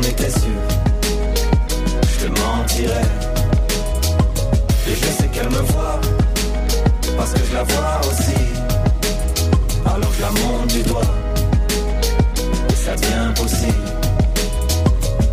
J'en 0.00 0.08
étais 0.08 0.30
sûr, 0.30 0.60
je 2.02 2.26
te 2.26 2.40
mentirais. 2.40 3.02
Et 4.86 4.94
je 4.94 5.06
sais 5.06 5.28
qu'elle 5.28 5.50
me 5.50 5.62
voit, 5.72 6.00
parce 7.16 7.32
que 7.32 7.40
je 7.48 7.54
la 7.54 7.62
vois 7.62 8.00
aussi. 8.00 8.40
Alors 9.84 10.10
je 10.16 10.20
la 10.22 10.30
monte 10.30 10.68
du 10.68 10.82
doigt, 10.82 11.00
et 12.70 12.74
ça 12.74 12.94
devient 12.94 13.32
possible. 13.34 13.74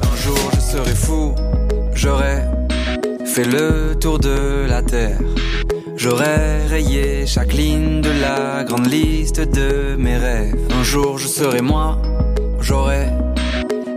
Un 0.01 0.15
jour 0.17 0.51
je 0.55 0.59
serai 0.59 0.95
fou, 0.95 1.35
j'aurai 1.93 2.43
fait 3.25 3.45
le 3.45 3.95
tour 3.99 4.19
de 4.19 4.65
la 4.67 4.81
terre. 4.81 5.19
J'aurais 5.97 6.67
rayé 6.67 7.25
chaque 7.25 7.53
ligne 7.53 8.01
de 8.01 8.11
la 8.21 8.63
grande 8.63 8.87
liste 8.87 9.41
de 9.41 9.95
mes 9.97 10.17
rêves. 10.17 10.55
Un 10.79 10.83
jour 10.83 11.17
je 11.17 11.27
serai 11.27 11.61
moi, 11.61 11.97
j'aurai 12.59 13.07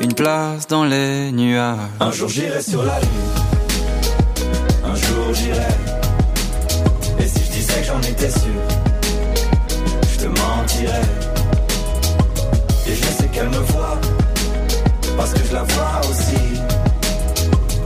une 0.00 0.14
place 0.14 0.66
dans 0.68 0.84
les 0.84 1.32
nuages. 1.32 1.76
Un 2.00 2.12
jour 2.12 2.28
j'irai 2.28 2.62
sur 2.62 2.82
la 2.82 2.98
lune. 3.00 3.08
Un 4.84 4.94
jour 4.94 5.34
j'irai. 5.34 5.74
Et 7.20 7.26
si 7.28 7.44
je 7.44 7.50
disais 7.50 7.80
que 7.80 7.86
j'en 7.86 8.00
étais 8.00 8.30
sûr, 8.30 8.60
je 10.12 10.18
te 10.18 10.26
mentirais. 10.26 11.02
Et 12.86 12.94
je 12.94 13.04
sais 13.04 13.28
qu'elle 13.32 13.48
me 13.48 13.58
voit, 13.72 13.98
parce 15.16 15.32
que 15.32 15.40
je 15.48 15.52
la 15.52 15.62
vois 15.62 16.00
aussi. 16.08 16.42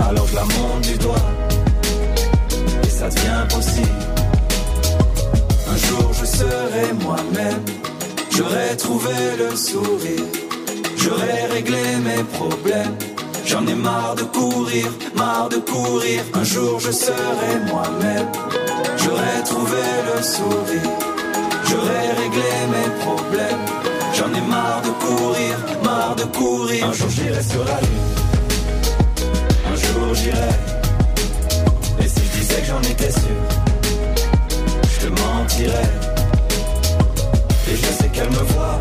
Alors 0.00 0.26
je 0.26 0.34
la 0.34 0.44
monte 0.44 0.82
du 0.82 0.98
doigt, 0.98 1.30
et 2.84 2.90
ça 2.90 3.08
devient 3.08 3.46
possible. 3.48 3.88
Un 5.70 5.76
jour 5.88 6.12
je 6.20 6.26
serai 6.26 6.92
moi-même, 7.02 7.62
j'aurai 8.36 8.76
trouvé 8.76 9.14
le 9.38 9.56
sourire, 9.56 10.24
j'aurai 11.02 11.46
réglé 11.56 11.84
mes 12.08 12.22
problèmes. 12.38 12.96
J'en 13.44 13.66
ai 13.66 13.74
marre 13.74 14.14
de 14.14 14.22
courir, 14.22 14.86
marre 15.16 15.48
de 15.48 15.56
courir. 15.56 16.20
Un 16.34 16.44
jour 16.44 16.78
je 16.80 16.92
serai 16.92 17.52
moi-même, 17.70 18.28
j'aurai 19.02 19.36
trouvé 19.44 19.82
le 20.08 20.22
sourire, 20.22 20.92
j'aurai 21.68 22.04
réglé 22.22 22.52
mes 22.74 22.90
problèmes. 23.04 23.64
J'en 24.16 24.32
ai 24.38 24.44
marre 24.54 24.82
de 24.82 24.92
courir, 25.04 25.54
marre 25.84 26.14
de 26.16 26.24
courir. 26.38 26.86
Un 26.86 26.92
jour 26.92 27.10
j'irai 27.10 27.42
sur 27.42 27.64
la 27.64 27.78
lune, 27.86 28.10
un 29.72 29.76
jour 29.84 30.14
j'irai. 30.14 30.54
Et 32.00 32.08
si 32.08 32.20
je 32.26 32.38
disais 32.38 32.60
que 32.62 32.66
j'en 32.66 32.82
étais 32.92 33.12
sûr, 33.12 33.40
je 34.92 35.06
te 35.06 35.10
mentirais. 35.20 35.90
Et 37.70 37.76
je 37.76 37.90
sais 37.98 38.08
qu'elle 38.12 38.30
me 38.30 38.44
voit, 38.52 38.80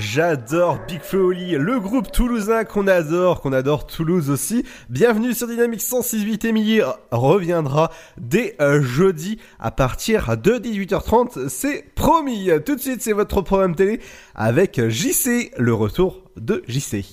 J'adore 0.00 0.78
Big 0.88 1.02
Oli, 1.12 1.52
le 1.58 1.78
groupe 1.78 2.10
toulousain 2.10 2.64
qu'on 2.64 2.86
adore, 2.86 3.42
qu'on 3.42 3.52
adore 3.52 3.86
Toulouse 3.86 4.30
aussi. 4.30 4.64
Bienvenue 4.88 5.34
sur 5.34 5.46
Dynamique 5.46 5.82
106.8, 5.82 6.46
Émilie 6.46 6.80
reviendra 7.10 7.90
dès 8.16 8.56
euh, 8.62 8.80
jeudi 8.80 9.38
à 9.58 9.70
partir 9.70 10.38
de 10.38 10.52
18h30, 10.52 11.50
c'est 11.50 11.84
promis. 11.94 12.48
Tout 12.64 12.76
de 12.76 12.80
suite, 12.80 13.02
c'est 13.02 13.12
votre 13.12 13.42
programme 13.42 13.74
télé 13.74 14.00
avec 14.34 14.80
JC, 14.88 15.50
le 15.58 15.74
retour 15.74 16.22
de 16.36 16.62
JC. 16.66 17.04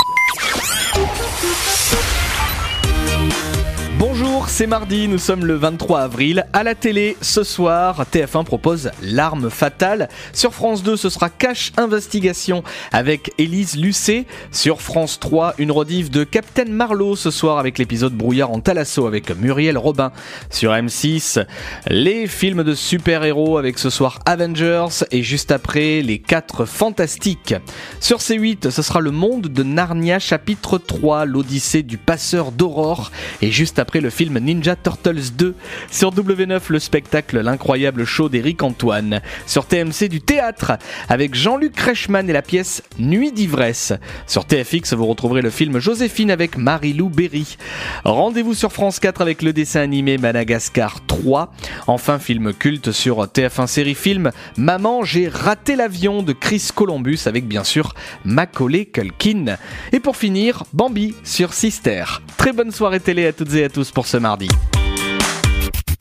C'est 4.50 4.66
mardi, 4.66 5.08
nous 5.08 5.20
sommes 5.20 5.46
le 5.46 5.54
23 5.54 6.00
avril. 6.00 6.48
À 6.52 6.64
la 6.64 6.74
télé, 6.74 7.16
ce 7.22 7.44
soir, 7.44 8.06
TF1 8.12 8.44
propose 8.44 8.90
L'arme 9.04 9.52
fatale. 9.52 10.10
Sur 10.34 10.54
France 10.54 10.82
2, 10.82 10.96
ce 10.96 11.10
sera 11.10 11.30
Cache 11.30 11.74
Investigation 11.78 12.64
avec 12.92 13.34
Élise 13.38 13.78
Lucet. 13.78 14.26
Sur 14.52 14.82
France 14.82 15.20
3, 15.20 15.56
une 15.60 15.72
rediff 15.72 16.10
de 16.10 16.24
Captain 16.24 16.66
Marlowe 16.66 17.16
ce 17.16 17.30
soir 17.30 17.60
avec 17.60 17.78
l'épisode 17.78 18.14
Brouillard 18.14 18.50
en 18.50 18.60
Talasso 18.60 19.06
avec 19.06 19.30
Muriel 19.38 19.78
Robin. 19.78 20.12
Sur 20.50 20.72
M6, 20.72 21.46
les 21.90 22.26
films 22.26 22.64
de 22.64 22.74
super-héros 22.74 23.60
avec 23.60 23.78
ce 23.78 23.92
soir 23.92 24.20
Avengers 24.26 25.04
et 25.12 25.22
juste 25.22 25.52
après, 25.52 26.02
les 26.02 26.18
4 26.18 26.66
Fantastiques. 26.66 27.54
Sur 28.00 28.20
C8, 28.20 28.72
ce 28.72 28.82
sera 28.82 29.02
Le 29.02 29.12
Monde 29.12 29.48
de 29.48 29.62
Narnia 29.62 30.18
chapitre 30.18 30.80
3, 30.80 31.26
l'Odyssée 31.26 31.84
du 31.84 31.98
passeur 31.98 32.52
d'aurore 32.52 33.12
et 33.42 33.52
juste 33.52 33.78
après 33.78 34.00
le 34.00 34.10
film 34.10 34.37
Ninja 34.40 34.76
Turtles 34.76 35.32
2. 35.38 35.56
Sur 35.92 36.12
W9, 36.12 36.62
le 36.70 36.80
spectacle 36.80 37.40
L'incroyable 37.40 38.06
show 38.06 38.30
d'Éric 38.30 38.64
Antoine. 38.64 39.22
Sur 39.46 39.66
TMC, 39.66 40.08
du 40.10 40.22
théâtre 40.22 40.74
avec 41.10 41.36
Jean-Luc 41.36 41.80
Reichmann 41.80 42.30
et 42.30 42.34
la 42.34 42.42
pièce 42.42 42.84
Nuit 43.00 43.32
d'ivresse. 43.32 43.94
Sur 44.26 44.46
TFX, 44.46 44.94
vous 44.94 45.06
retrouverez 45.06 45.42
le 45.42 45.50
film 45.50 45.80
Joséphine 45.80 46.32
avec 46.32 46.58
Marie-Lou 46.58 47.10
Berry. 47.10 47.58
Rendez-vous 48.04 48.54
sur 48.54 48.72
France 48.72 49.00
4 49.00 49.22
avec 49.22 49.42
le 49.42 49.54
dessin 49.54 49.82
animé 49.82 50.18
Madagascar 50.18 51.06
3. 51.06 51.54
Enfin, 51.88 52.20
film 52.20 52.54
culte 52.54 52.92
sur 52.92 53.24
TF1 53.26 53.68
série 53.68 53.96
film 53.96 54.32
Maman, 54.58 55.04
j'ai 55.04 55.28
raté 55.28 55.76
l'avion 55.76 56.24
de 56.24 56.34
Chris 56.34 56.70
Columbus 56.74 57.20
avec 57.26 57.48
bien 57.48 57.64
sûr 57.64 57.94
Macaulay 58.26 58.86
Culkin. 58.86 59.58
Et 59.92 60.00
pour 60.00 60.18
finir, 60.18 60.64
Bambi 60.74 61.16
sur 61.24 61.54
Sister. 61.54 62.04
Très 62.38 62.54
bonne 62.54 62.72
soirée 62.72 63.00
télé 63.00 63.28
à 63.28 63.34
toutes 63.34 63.54
et 63.56 63.64
à 63.64 63.70
tous 63.70 63.92
pour 63.92 64.08
ce 64.08 64.17
mardi. 64.20 64.48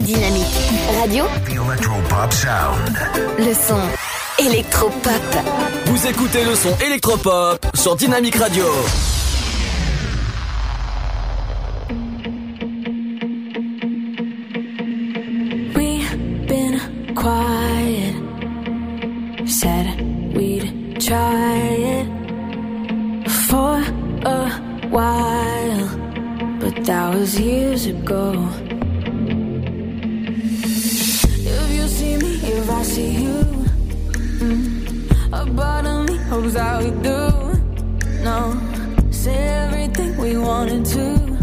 Dynamique 0.00 0.46
radio. 1.00 1.24
Electropop 1.48 2.32
sound. 2.32 2.96
Le 3.38 3.54
son 3.54 3.80
électropop. 4.38 5.12
Vous 5.86 6.06
écoutez 6.06 6.44
le 6.44 6.54
son 6.54 6.74
électropop 6.86 7.66
sur 7.74 7.96
Dynamique 7.96 8.36
Radio. 8.36 8.64
We've 15.74 16.46
been 16.46 17.14
quiet. 17.14 18.14
Said 19.46 20.34
we'd 20.34 21.00
try 21.00 21.56
it 21.96 22.06
for 23.48 23.82
a 24.24 24.50
while, 24.90 25.88
that 26.84 27.14
was 27.14 27.40
years 27.40 27.86
ago. 27.86 28.48
If 31.54 31.70
you 31.72 31.88
see 31.88 32.16
me, 32.16 32.34
if 32.42 32.70
I 32.70 32.82
see 32.82 33.10
you, 33.24 33.40
a 35.32 35.46
part 35.56 35.86
of 35.86 36.08
me 36.08 36.16
hopes 36.28 36.54
that 36.54 36.82
we 36.82 36.90
do. 37.02 37.18
No, 38.22 38.38
say 39.10 39.36
everything 39.36 40.16
we 40.18 40.36
wanted 40.36 40.84
to. 40.86 41.38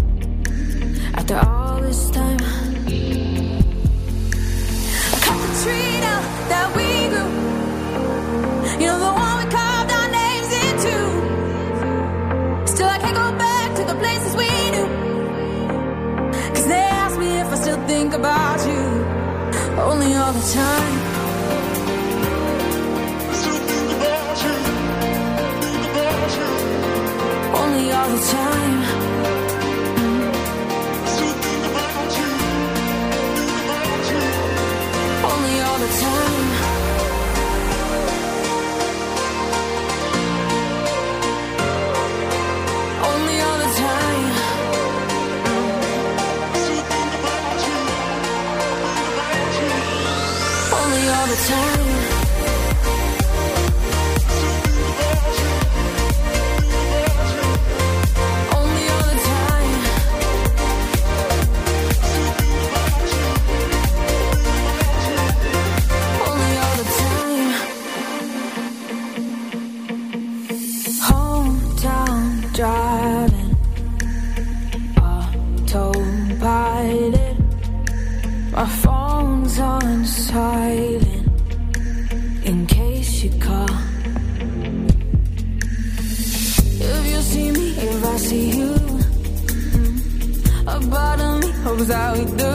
After 1.16 1.38
all 1.38 1.82
this 1.82 2.10
time. 2.12 2.38
Cut 5.24 5.38
the 5.44 5.50
tree 5.64 6.00
down 6.06 6.24
that 6.52 6.68
we 6.76 6.88
grew. 7.12 7.32
You 8.80 8.88
know 8.88 9.00
the 9.00 9.12
one 9.14 9.38
we 9.40 9.46
carved 9.52 9.63
think 17.88 18.14
about 18.14 18.66
you 18.68 18.84
only 19.78 20.14
all 20.16 20.32
the 20.34 20.54
time. 20.54 20.98
Still 23.34 23.60
think 23.70 23.90
about 23.98 24.38
you, 24.44 24.56
think 25.62 25.86
about 25.92 26.32
you. 26.38 26.50
Only 27.62 27.92
all 27.92 28.10
the 28.16 28.22
time. 28.38 28.80
Still 31.14 31.36
think 31.44 31.64
about 31.72 32.12
you, 32.20 32.30
think 33.36 33.52
about 33.66 34.04
you. 34.12 34.24
Only 35.32 35.56
all 35.62 35.80
the 35.80 35.92
time. 36.02 36.53
All 51.14 51.28
the 51.28 51.36
time. 51.36 51.83
Of 91.84 91.90
me 91.90 91.94
hopes 91.94 91.94
that 91.94 92.18
we 92.18 92.38
do. 92.38 92.53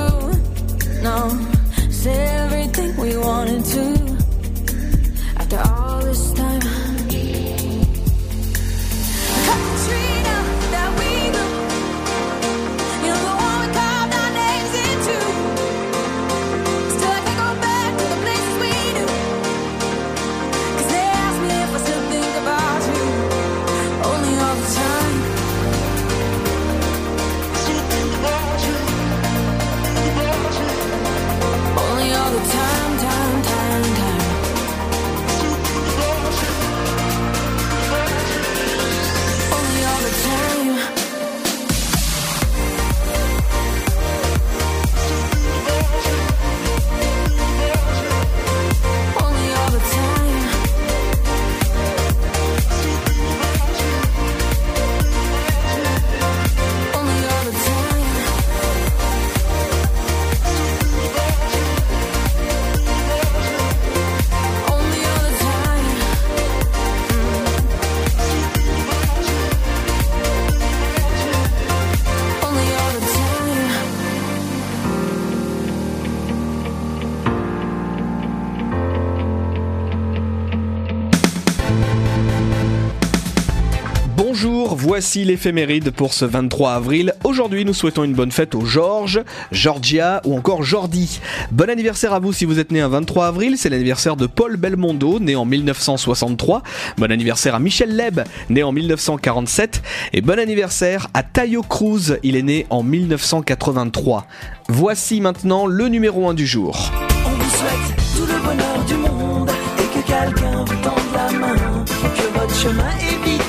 Voici 84.98 85.24
l'éphéméride 85.24 85.92
pour 85.92 86.12
ce 86.12 86.24
23 86.24 86.72
avril. 86.72 87.14
Aujourd'hui, 87.22 87.64
nous 87.64 87.72
souhaitons 87.72 88.02
une 88.02 88.14
bonne 88.14 88.32
fête 88.32 88.56
aux 88.56 88.64
Georges, 88.64 89.22
Georgia 89.52 90.20
ou 90.24 90.36
encore 90.36 90.64
Jordi. 90.64 91.20
Bon 91.52 91.70
anniversaire 91.70 92.12
à 92.12 92.18
vous 92.18 92.32
si 92.32 92.44
vous 92.44 92.58
êtes 92.58 92.72
né 92.72 92.80
un 92.80 92.88
23 92.88 93.28
avril, 93.28 93.56
c'est 93.56 93.68
l'anniversaire 93.68 94.16
de 94.16 94.26
Paul 94.26 94.56
Belmondo, 94.56 95.20
né 95.20 95.36
en 95.36 95.44
1963. 95.44 96.64
Bon 96.96 97.12
anniversaire 97.12 97.54
à 97.54 97.60
Michel 97.60 97.94
Leb, 97.94 98.22
né 98.50 98.64
en 98.64 98.72
1947. 98.72 99.82
Et 100.14 100.20
bon 100.20 100.36
anniversaire 100.36 101.06
à 101.14 101.22
Tayo 101.22 101.62
Cruz, 101.62 102.16
il 102.24 102.34
est 102.34 102.42
né 102.42 102.66
en 102.68 102.82
1983. 102.82 104.26
Voici 104.68 105.20
maintenant 105.20 105.66
le 105.66 105.86
numéro 105.86 106.28
1 106.28 106.34
du 106.34 106.44
jour. 106.44 106.90
On 107.24 107.30
vous 107.30 107.50
souhaite 107.50 108.16
tout 108.16 108.26
le 108.26 108.40
bonheur 108.44 108.84
du 108.84 108.94
monde 108.94 109.50
et 109.78 109.96
que 109.96 110.04
quelqu'un 110.04 110.64
vous 110.64 110.82
tende 110.82 110.98
la 111.14 111.38
main. 111.38 111.84
Que 112.16 112.36
votre 112.36 112.54
chemin 112.56 112.90
évite 112.98 113.47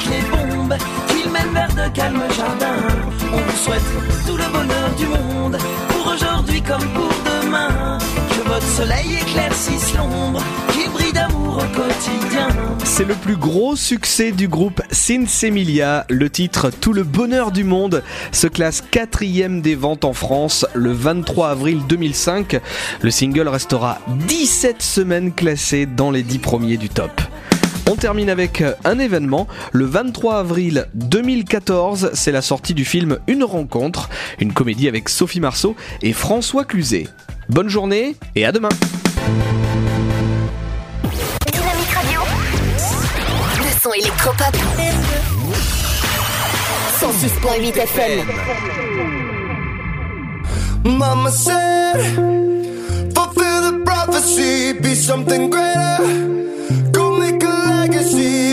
de. 1.68 3.30
On 3.34 3.38
vous 3.38 3.58
souhaite 3.58 3.82
tout 4.26 4.38
le 4.38 4.52
bonheur 4.52 4.96
du 4.98 5.06
monde 5.08 5.58
pour 5.90 6.14
aujourd'hui 6.14 6.62
comme 6.62 6.88
pour 6.94 7.12
demain. 7.26 7.98
Que 8.30 8.48
votre 8.48 8.68
soleil 8.68 9.18
éclaircisse 9.22 9.94
l'ombre, 9.96 10.42
qu'il 10.72 10.90
brille 10.92 11.14
d'amour 11.14 11.58
au 11.58 11.76
quotidien. 11.76 12.48
C'est 12.84 13.06
le 13.06 13.16
plus 13.16 13.36
gros 13.36 13.76
succès 13.76 14.32
du 14.32 14.48
groupe 14.48 14.82
Sinsemilia. 14.92 16.06
Le 16.10 16.30
titre 16.30 16.70
Tout 16.70 16.94
le 16.94 17.04
bonheur 17.04 17.52
du 17.52 17.64
monde 17.64 18.04
se 18.32 18.48
classe 18.48 18.82
quatrième 18.82 19.62
des 19.62 19.76
ventes 19.76 20.06
en 20.06 20.14
France 20.14 20.66
le 20.74 20.92
23 20.92 21.50
avril 21.50 21.82
2005. 21.88 22.60
Le 23.02 23.12
single 23.12 23.48
restera 23.48 24.00
17 24.28 24.82
semaines 24.82 25.34
classé 25.34 25.86
dans 25.86 26.12
les 26.12 26.24
10 26.24 26.40
premiers 26.40 26.78
du 26.78 26.90
top. 26.90 27.12
On 27.88 27.96
termine 27.96 28.30
avec 28.30 28.64
un 28.84 29.00
événement. 29.00 29.48
Le 29.72 29.86
23 29.86 30.40
avril 30.40 30.88
2014, 30.94 32.12
c'est 32.14 32.32
la 32.32 32.42
sortie 32.42 32.74
du 32.74 32.86
film 32.86 33.20
Une 33.28 33.44
rencontre, 33.44 34.10
une 34.40 34.54
comédie 34.54 34.88
avec 34.88 35.10
Sophie 35.10 35.40
Marceau 35.40 35.76
et 36.02 36.14
François 36.14 36.66
Cluzet. 36.66 37.08
Bonne 37.50 37.70
journée 37.70 38.16
et 38.36 38.46
à 38.46 38.52
demain. 38.52 38.70
Dynamique 41.52 41.90
Radio. 41.96 42.22
Le 43.58 43.82
son 43.82 43.94
électropop. 43.94 44.56
106.8 47.00 47.78
FM. 47.78 48.28
Mama 50.84 51.32
said, 51.32 52.16
fulfill 53.14 53.72
the 53.72 53.82
prophecy, 53.86 54.74
be 54.74 54.96
something 54.96 55.50
greater. 55.50 56.59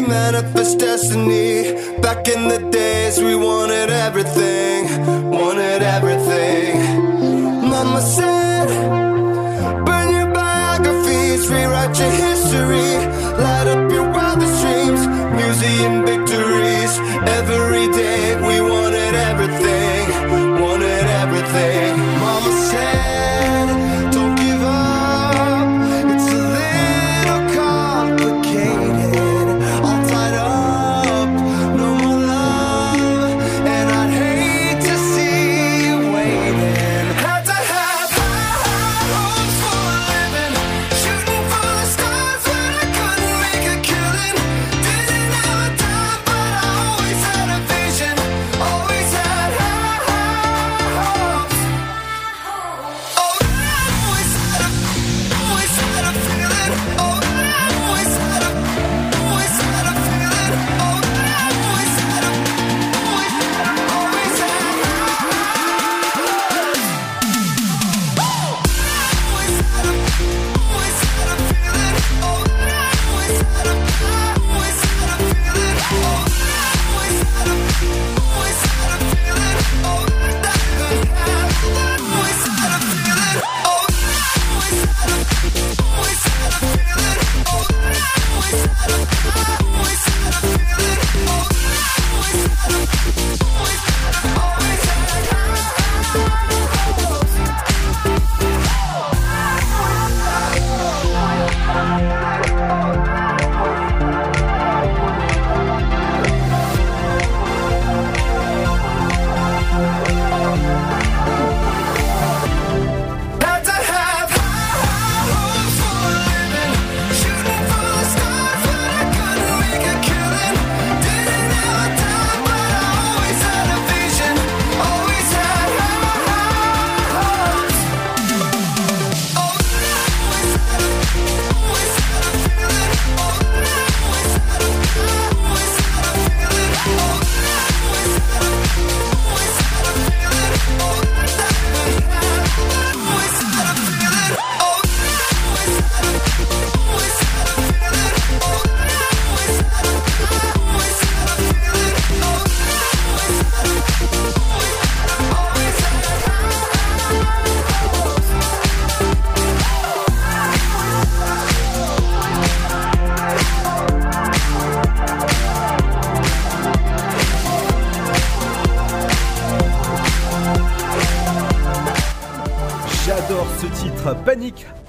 Manifest 0.09 0.79
destiny. 0.79 1.73
Back 2.01 2.29
in 2.29 2.49
the 2.49 2.59
days, 2.71 3.19
we 3.21 3.35
wanted 3.35 3.91
everything, 3.91 5.31
wanted 5.31 5.83
everything. 5.83 6.77
Mama 7.71 8.01
said, 8.01 8.69
burn 9.85 10.09
your 10.15 10.33
biographies, 10.33 11.49
rewrite 11.49 11.99
your 11.99 12.11
history, 12.11 12.93
light 13.43 13.69
up 13.75 13.91
your 13.91 14.09
wildest 14.11 14.57
dreams, 14.63 15.03
museum 15.41 16.05
victories. 16.07 16.93
Every 17.39 17.66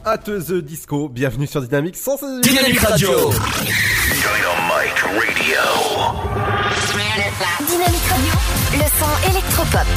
At 0.10 0.20
the 0.20 0.54
Disco. 0.54 1.10
Bienvenue 1.10 1.48
sur 1.48 1.62
Dynamique 1.62 1.98
116. 1.98 2.40
Dynamique 2.40 2.80
Radio. 2.80 3.10
Dynamite 3.10 3.34
Radio. 5.04 5.60
Dynamique 7.68 8.08
Radio, 8.10 8.34
le 8.72 8.88
son 8.98 9.12
électropop. 9.30 9.88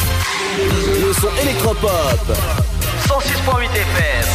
Le 1.01 1.13
son 1.13 1.29
électropop. 1.41 2.27
106.8 3.07 3.71
FM. 3.71 4.27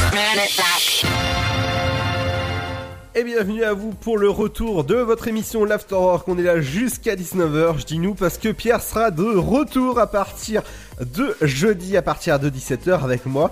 Et 3.16 3.24
bienvenue 3.26 3.66
à 3.66 3.74
vous 3.74 3.92
pour 3.92 4.18
le 4.18 4.30
retour 4.30 4.86
de 4.86 4.96
votre 4.96 5.28
émission 5.28 5.66
l'Afterwork. 5.66 6.26
On 6.30 6.38
est 6.38 6.44
là 6.44 6.62
jusqu'à 6.62 7.18
19h. 7.18 7.80
Je 7.80 7.86
dis 7.86 8.00
nous 8.00 8.14
parce 8.14 8.38
que 8.38 8.54
Pierre 8.54 8.82
sera 8.82 9.12
de 9.12 9.36
retour 9.36 10.00
à 10.00 10.08
partir 10.08 10.62
de 11.02 11.36
jeudi, 11.42 11.98
à 11.98 12.02
partir 12.02 12.40
de 12.40 12.50
17h 12.50 13.04
avec 13.04 13.26
moi. 13.26 13.52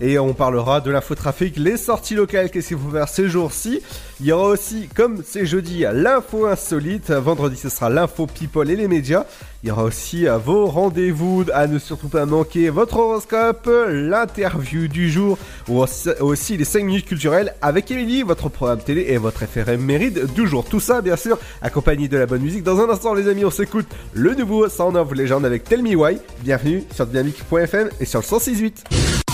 Et 0.00 0.18
on 0.18 0.34
parlera 0.34 0.80
de 0.80 0.90
l'infotrafic, 0.90 1.56
les 1.56 1.76
sorties 1.76 2.14
locales, 2.14 2.50
qu'est-ce 2.50 2.68
qu'il 2.68 2.78
faut 2.78 2.90
faire 2.90 3.08
ces 3.08 3.28
jours-ci. 3.28 3.80
Il 4.20 4.26
y 4.26 4.32
aura 4.32 4.48
aussi, 4.48 4.88
comme 4.94 5.22
c'est 5.24 5.46
jeudi, 5.46 5.84
l'info 5.92 6.46
insolite. 6.46 7.10
Vendredi, 7.10 7.56
ce 7.56 7.68
sera 7.68 7.90
l'info 7.90 8.26
people 8.26 8.70
et 8.70 8.76
les 8.76 8.88
médias. 8.88 9.24
Il 9.62 9.68
y 9.68 9.70
aura 9.70 9.84
aussi 9.84 10.28
euh, 10.28 10.36
vos 10.36 10.66
rendez-vous 10.66 11.44
à 11.54 11.66
ne 11.66 11.78
surtout 11.78 12.08
pas 12.08 12.26
manquer, 12.26 12.68
votre 12.68 12.98
horoscope, 12.98 13.70
l'interview 13.88 14.88
du 14.88 15.10
jour, 15.10 15.38
ou 15.68 15.82
aussi, 16.20 16.56
les 16.56 16.64
5 16.64 16.84
minutes 16.84 17.06
culturelles 17.06 17.54
avec 17.62 17.90
Émilie, 17.90 18.22
votre 18.22 18.48
programme 18.48 18.80
télé 18.80 19.06
et 19.08 19.16
votre 19.16 19.46
FRM 19.46 19.80
mérite 19.80 20.34
du 20.34 20.46
jour. 20.46 20.64
Tout 20.64 20.80
ça, 20.80 21.00
bien 21.00 21.16
sûr, 21.16 21.38
accompagné 21.62 22.08
de 22.08 22.18
la 22.18 22.26
bonne 22.26 22.42
musique. 22.42 22.62
Dans 22.62 22.80
un 22.80 22.90
instant, 22.90 23.14
les 23.14 23.28
amis, 23.28 23.44
on 23.44 23.50
s'écoute 23.50 23.86
le 24.12 24.34
nouveau 24.34 24.68
Sound 24.68 24.96
of 24.96 25.12
Legend 25.12 25.44
avec 25.44 25.64
Tell 25.64 25.82
Me 25.82 25.94
Why. 25.94 26.18
Bienvenue 26.42 26.84
sur 26.94 27.06
dynamique.fm 27.06 27.88
et 28.00 28.04
sur 28.04 28.20
le 28.20 28.24
106.8. 28.24 29.33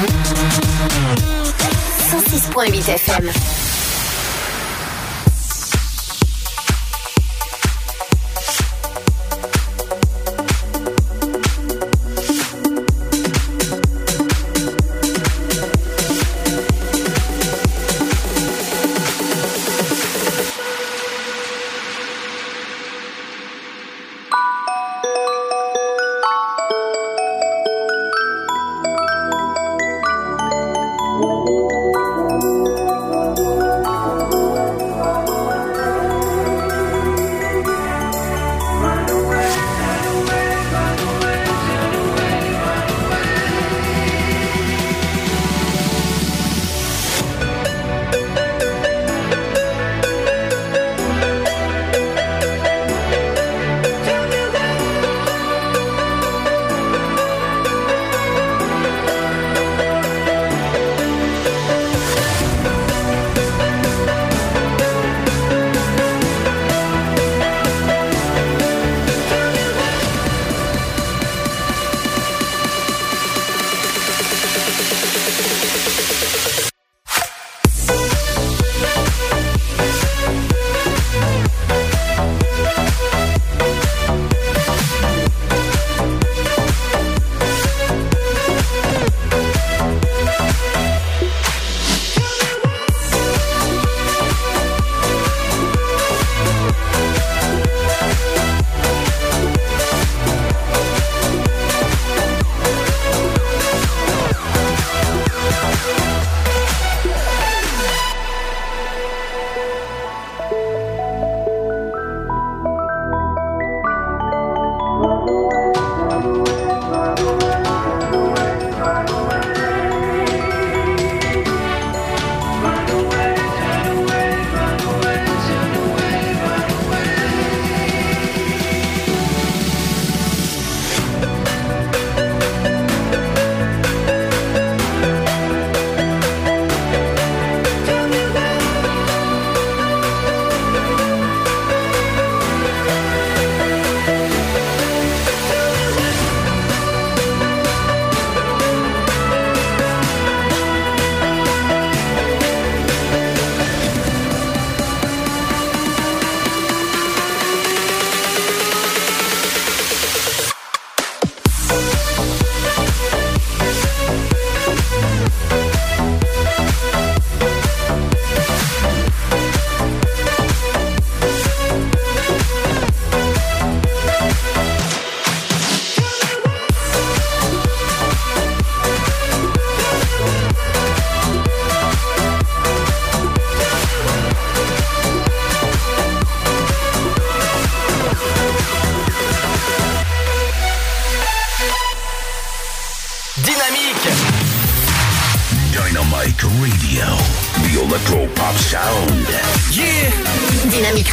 106.8 0.00 2.88
FM. 2.96 3.69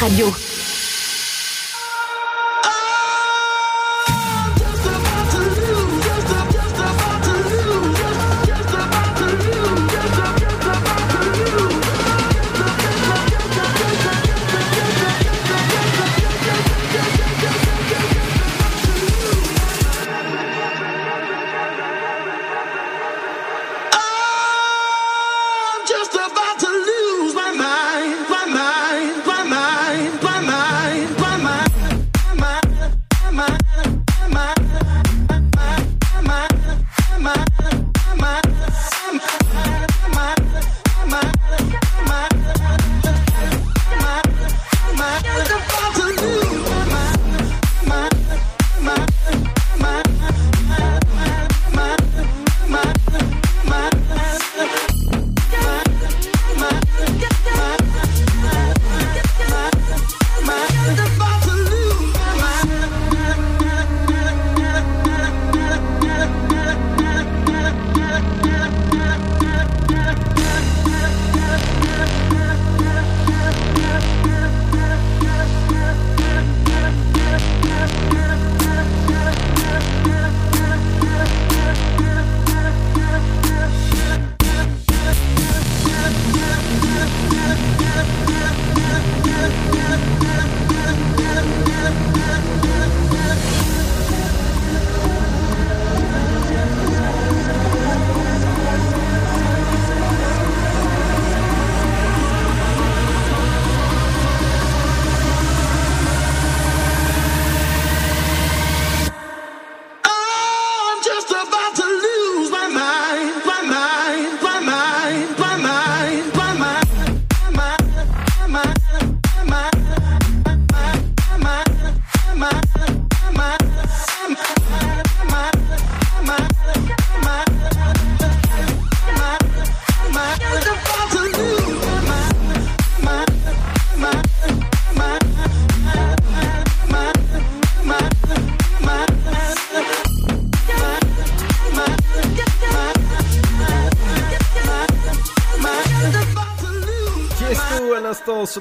Radio. 0.07 0.36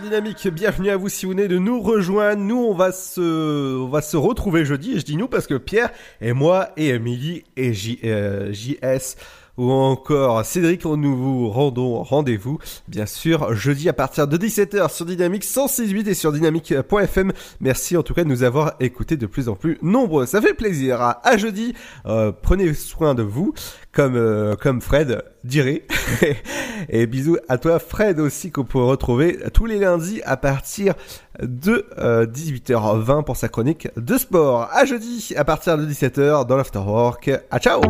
Dynamique, 0.00 0.48
bienvenue 0.48 0.90
à 0.90 0.96
vous 0.96 1.08
si 1.08 1.24
vous 1.24 1.32
venez 1.32 1.48
de 1.48 1.58
nous 1.58 1.80
rejoindre. 1.80 2.42
Nous 2.42 2.56
on 2.56 2.74
va 2.74 2.92
se, 2.92 3.78
on 3.78 3.88
va 3.88 4.02
se 4.02 4.16
retrouver 4.16 4.64
jeudi, 4.64 4.92
et 4.92 4.98
je 4.98 5.04
dis 5.04 5.16
nous 5.16 5.28
parce 5.28 5.46
que 5.46 5.54
Pierre 5.54 5.90
et 6.20 6.32
moi 6.32 6.70
et 6.76 6.88
Emily 6.88 7.44
et 7.56 7.72
J, 7.72 8.00
euh, 8.04 8.52
JS 8.52 9.16
ou 9.56 9.70
encore 9.70 10.44
Cédric, 10.44 10.84
nous 10.84 11.16
vous 11.16 11.48
rendons 11.48 12.02
rendez-vous, 12.02 12.58
bien 12.88 13.06
sûr, 13.06 13.54
jeudi 13.54 13.88
à 13.88 13.92
partir 13.92 14.28
de 14.28 14.36
17h 14.36 14.92
sur 14.92 15.06
Dynamique 15.06 15.44
106.8 15.44 16.08
et 16.08 16.14
sur 16.14 16.32
dynamique.fm. 16.32 17.32
Merci 17.60 17.96
en 17.96 18.02
tout 18.02 18.14
cas 18.14 18.24
de 18.24 18.28
nous 18.28 18.42
avoir 18.42 18.74
écoutés 18.80 19.16
de 19.16 19.26
plus 19.26 19.48
en 19.48 19.54
plus 19.54 19.78
nombreux. 19.82 20.26
Ça 20.26 20.40
fait 20.40 20.54
plaisir. 20.54 21.00
À, 21.00 21.36
jeudi, 21.36 21.74
Euh, 22.06 22.32
prenez 22.40 22.72
soin 22.74 23.14
de 23.14 23.22
vous, 23.22 23.52
comme, 23.92 24.16
euh, 24.16 24.54
comme 24.56 24.80
Fred 24.80 25.22
dirait. 25.44 25.82
et 26.88 27.06
bisous 27.06 27.36
à 27.48 27.58
toi 27.58 27.78
Fred 27.78 28.20
aussi 28.20 28.50
qu'on 28.50 28.64
peut 28.64 28.82
retrouver 28.82 29.38
tous 29.52 29.66
les 29.66 29.78
lundis 29.78 30.20
à 30.24 30.36
partir 30.36 30.94
de 31.42 31.86
euh, 31.98 32.26
18h20 32.26 33.24
pour 33.24 33.36
sa 33.36 33.48
chronique 33.48 33.88
de 33.96 34.16
sport. 34.16 34.68
À 34.72 34.84
jeudi 34.84 35.34
à 35.36 35.44
partir 35.44 35.78
de 35.78 35.86
17h 35.86 36.46
dans 36.46 36.56
l'Afterwork. 36.56 37.30
À 37.50 37.58
ciao 37.58 37.80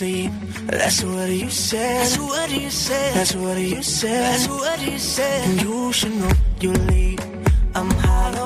sleep. 0.00 0.32
That's 0.66 1.04
what 1.04 1.28
you 1.28 1.50
said. 1.50 2.00
That's 2.00 2.18
what 2.18 2.50
you 2.50 2.70
said. 2.70 3.14
That's 3.14 3.34
what 3.34 3.58
you 3.58 3.82
said. 3.82 4.22
That's 4.28 4.48
what 4.48 4.80
you 4.80 4.98
said. 4.98 5.48
And 5.48 5.60
you 5.60 5.92
should 5.92 6.14
know 6.20 6.32
you 6.60 6.72
lead. 6.72 7.20
I'm 7.74 7.90
hollow. 8.04 8.39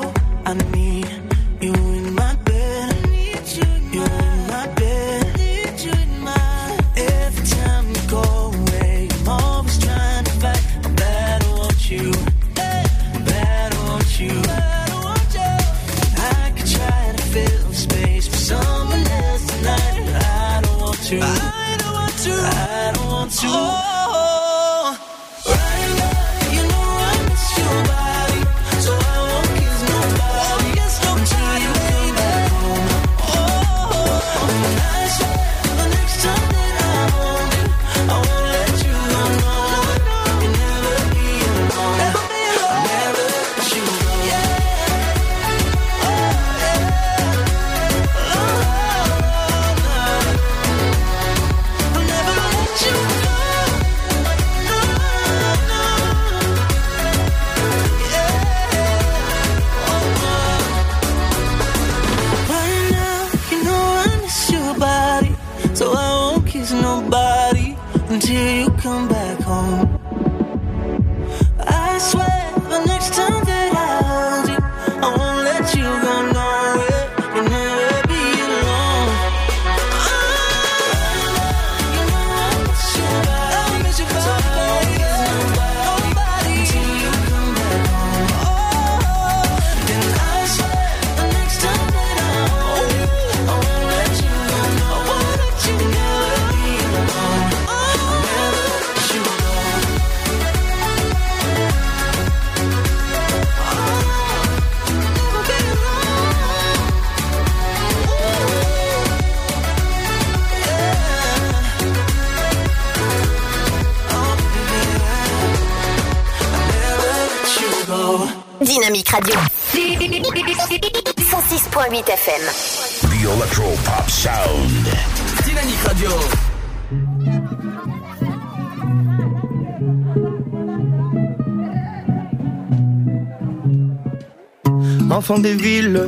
Enfant 135.24 135.38
des 135.38 135.54
villes 135.54 136.06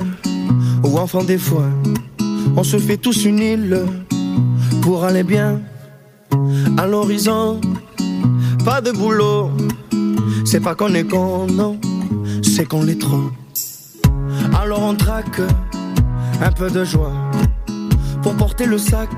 ou 0.84 0.98
enfant 0.98 1.24
des 1.24 1.38
foins, 1.38 1.72
on 2.54 2.62
se 2.62 2.76
fait 2.76 2.98
tous 2.98 3.24
une 3.24 3.38
île 3.38 3.80
pour 4.82 5.04
aller 5.04 5.22
bien 5.22 5.62
à 6.76 6.86
l'horizon. 6.86 7.58
Pas 8.62 8.82
de 8.82 8.92
boulot, 8.92 9.52
c'est 10.44 10.60
pas 10.60 10.74
qu'on 10.74 10.92
est 10.92 11.04
con, 11.04 11.46
non, 11.46 11.80
c'est 12.42 12.66
qu'on 12.66 12.82
l'est 12.82 13.00
trop. 13.00 13.30
Alors 14.54 14.82
on 14.82 14.94
traque 14.94 15.40
un 16.42 16.52
peu 16.52 16.68
de 16.68 16.84
joie 16.84 17.14
pour 18.22 18.34
porter 18.34 18.66
le 18.66 18.76
sac 18.76 19.08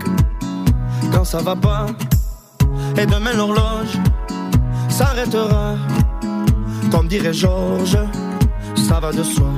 quand 1.13 1.25
ça 1.25 1.39
va 1.39 1.57
pas. 1.57 1.87
Et 2.97 3.05
demain 3.05 3.33
l'horloge 3.33 3.99
s'arrêtera, 4.89 5.75
comme 6.93 7.09
dirait 7.09 7.35
Georges, 7.35 7.99
ça 8.77 9.01
va 9.01 9.11
de 9.11 9.25
soi. 9.25 9.58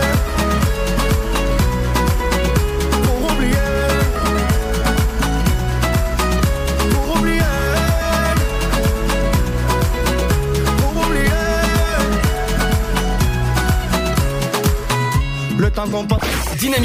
Dynamique 15.85 16.79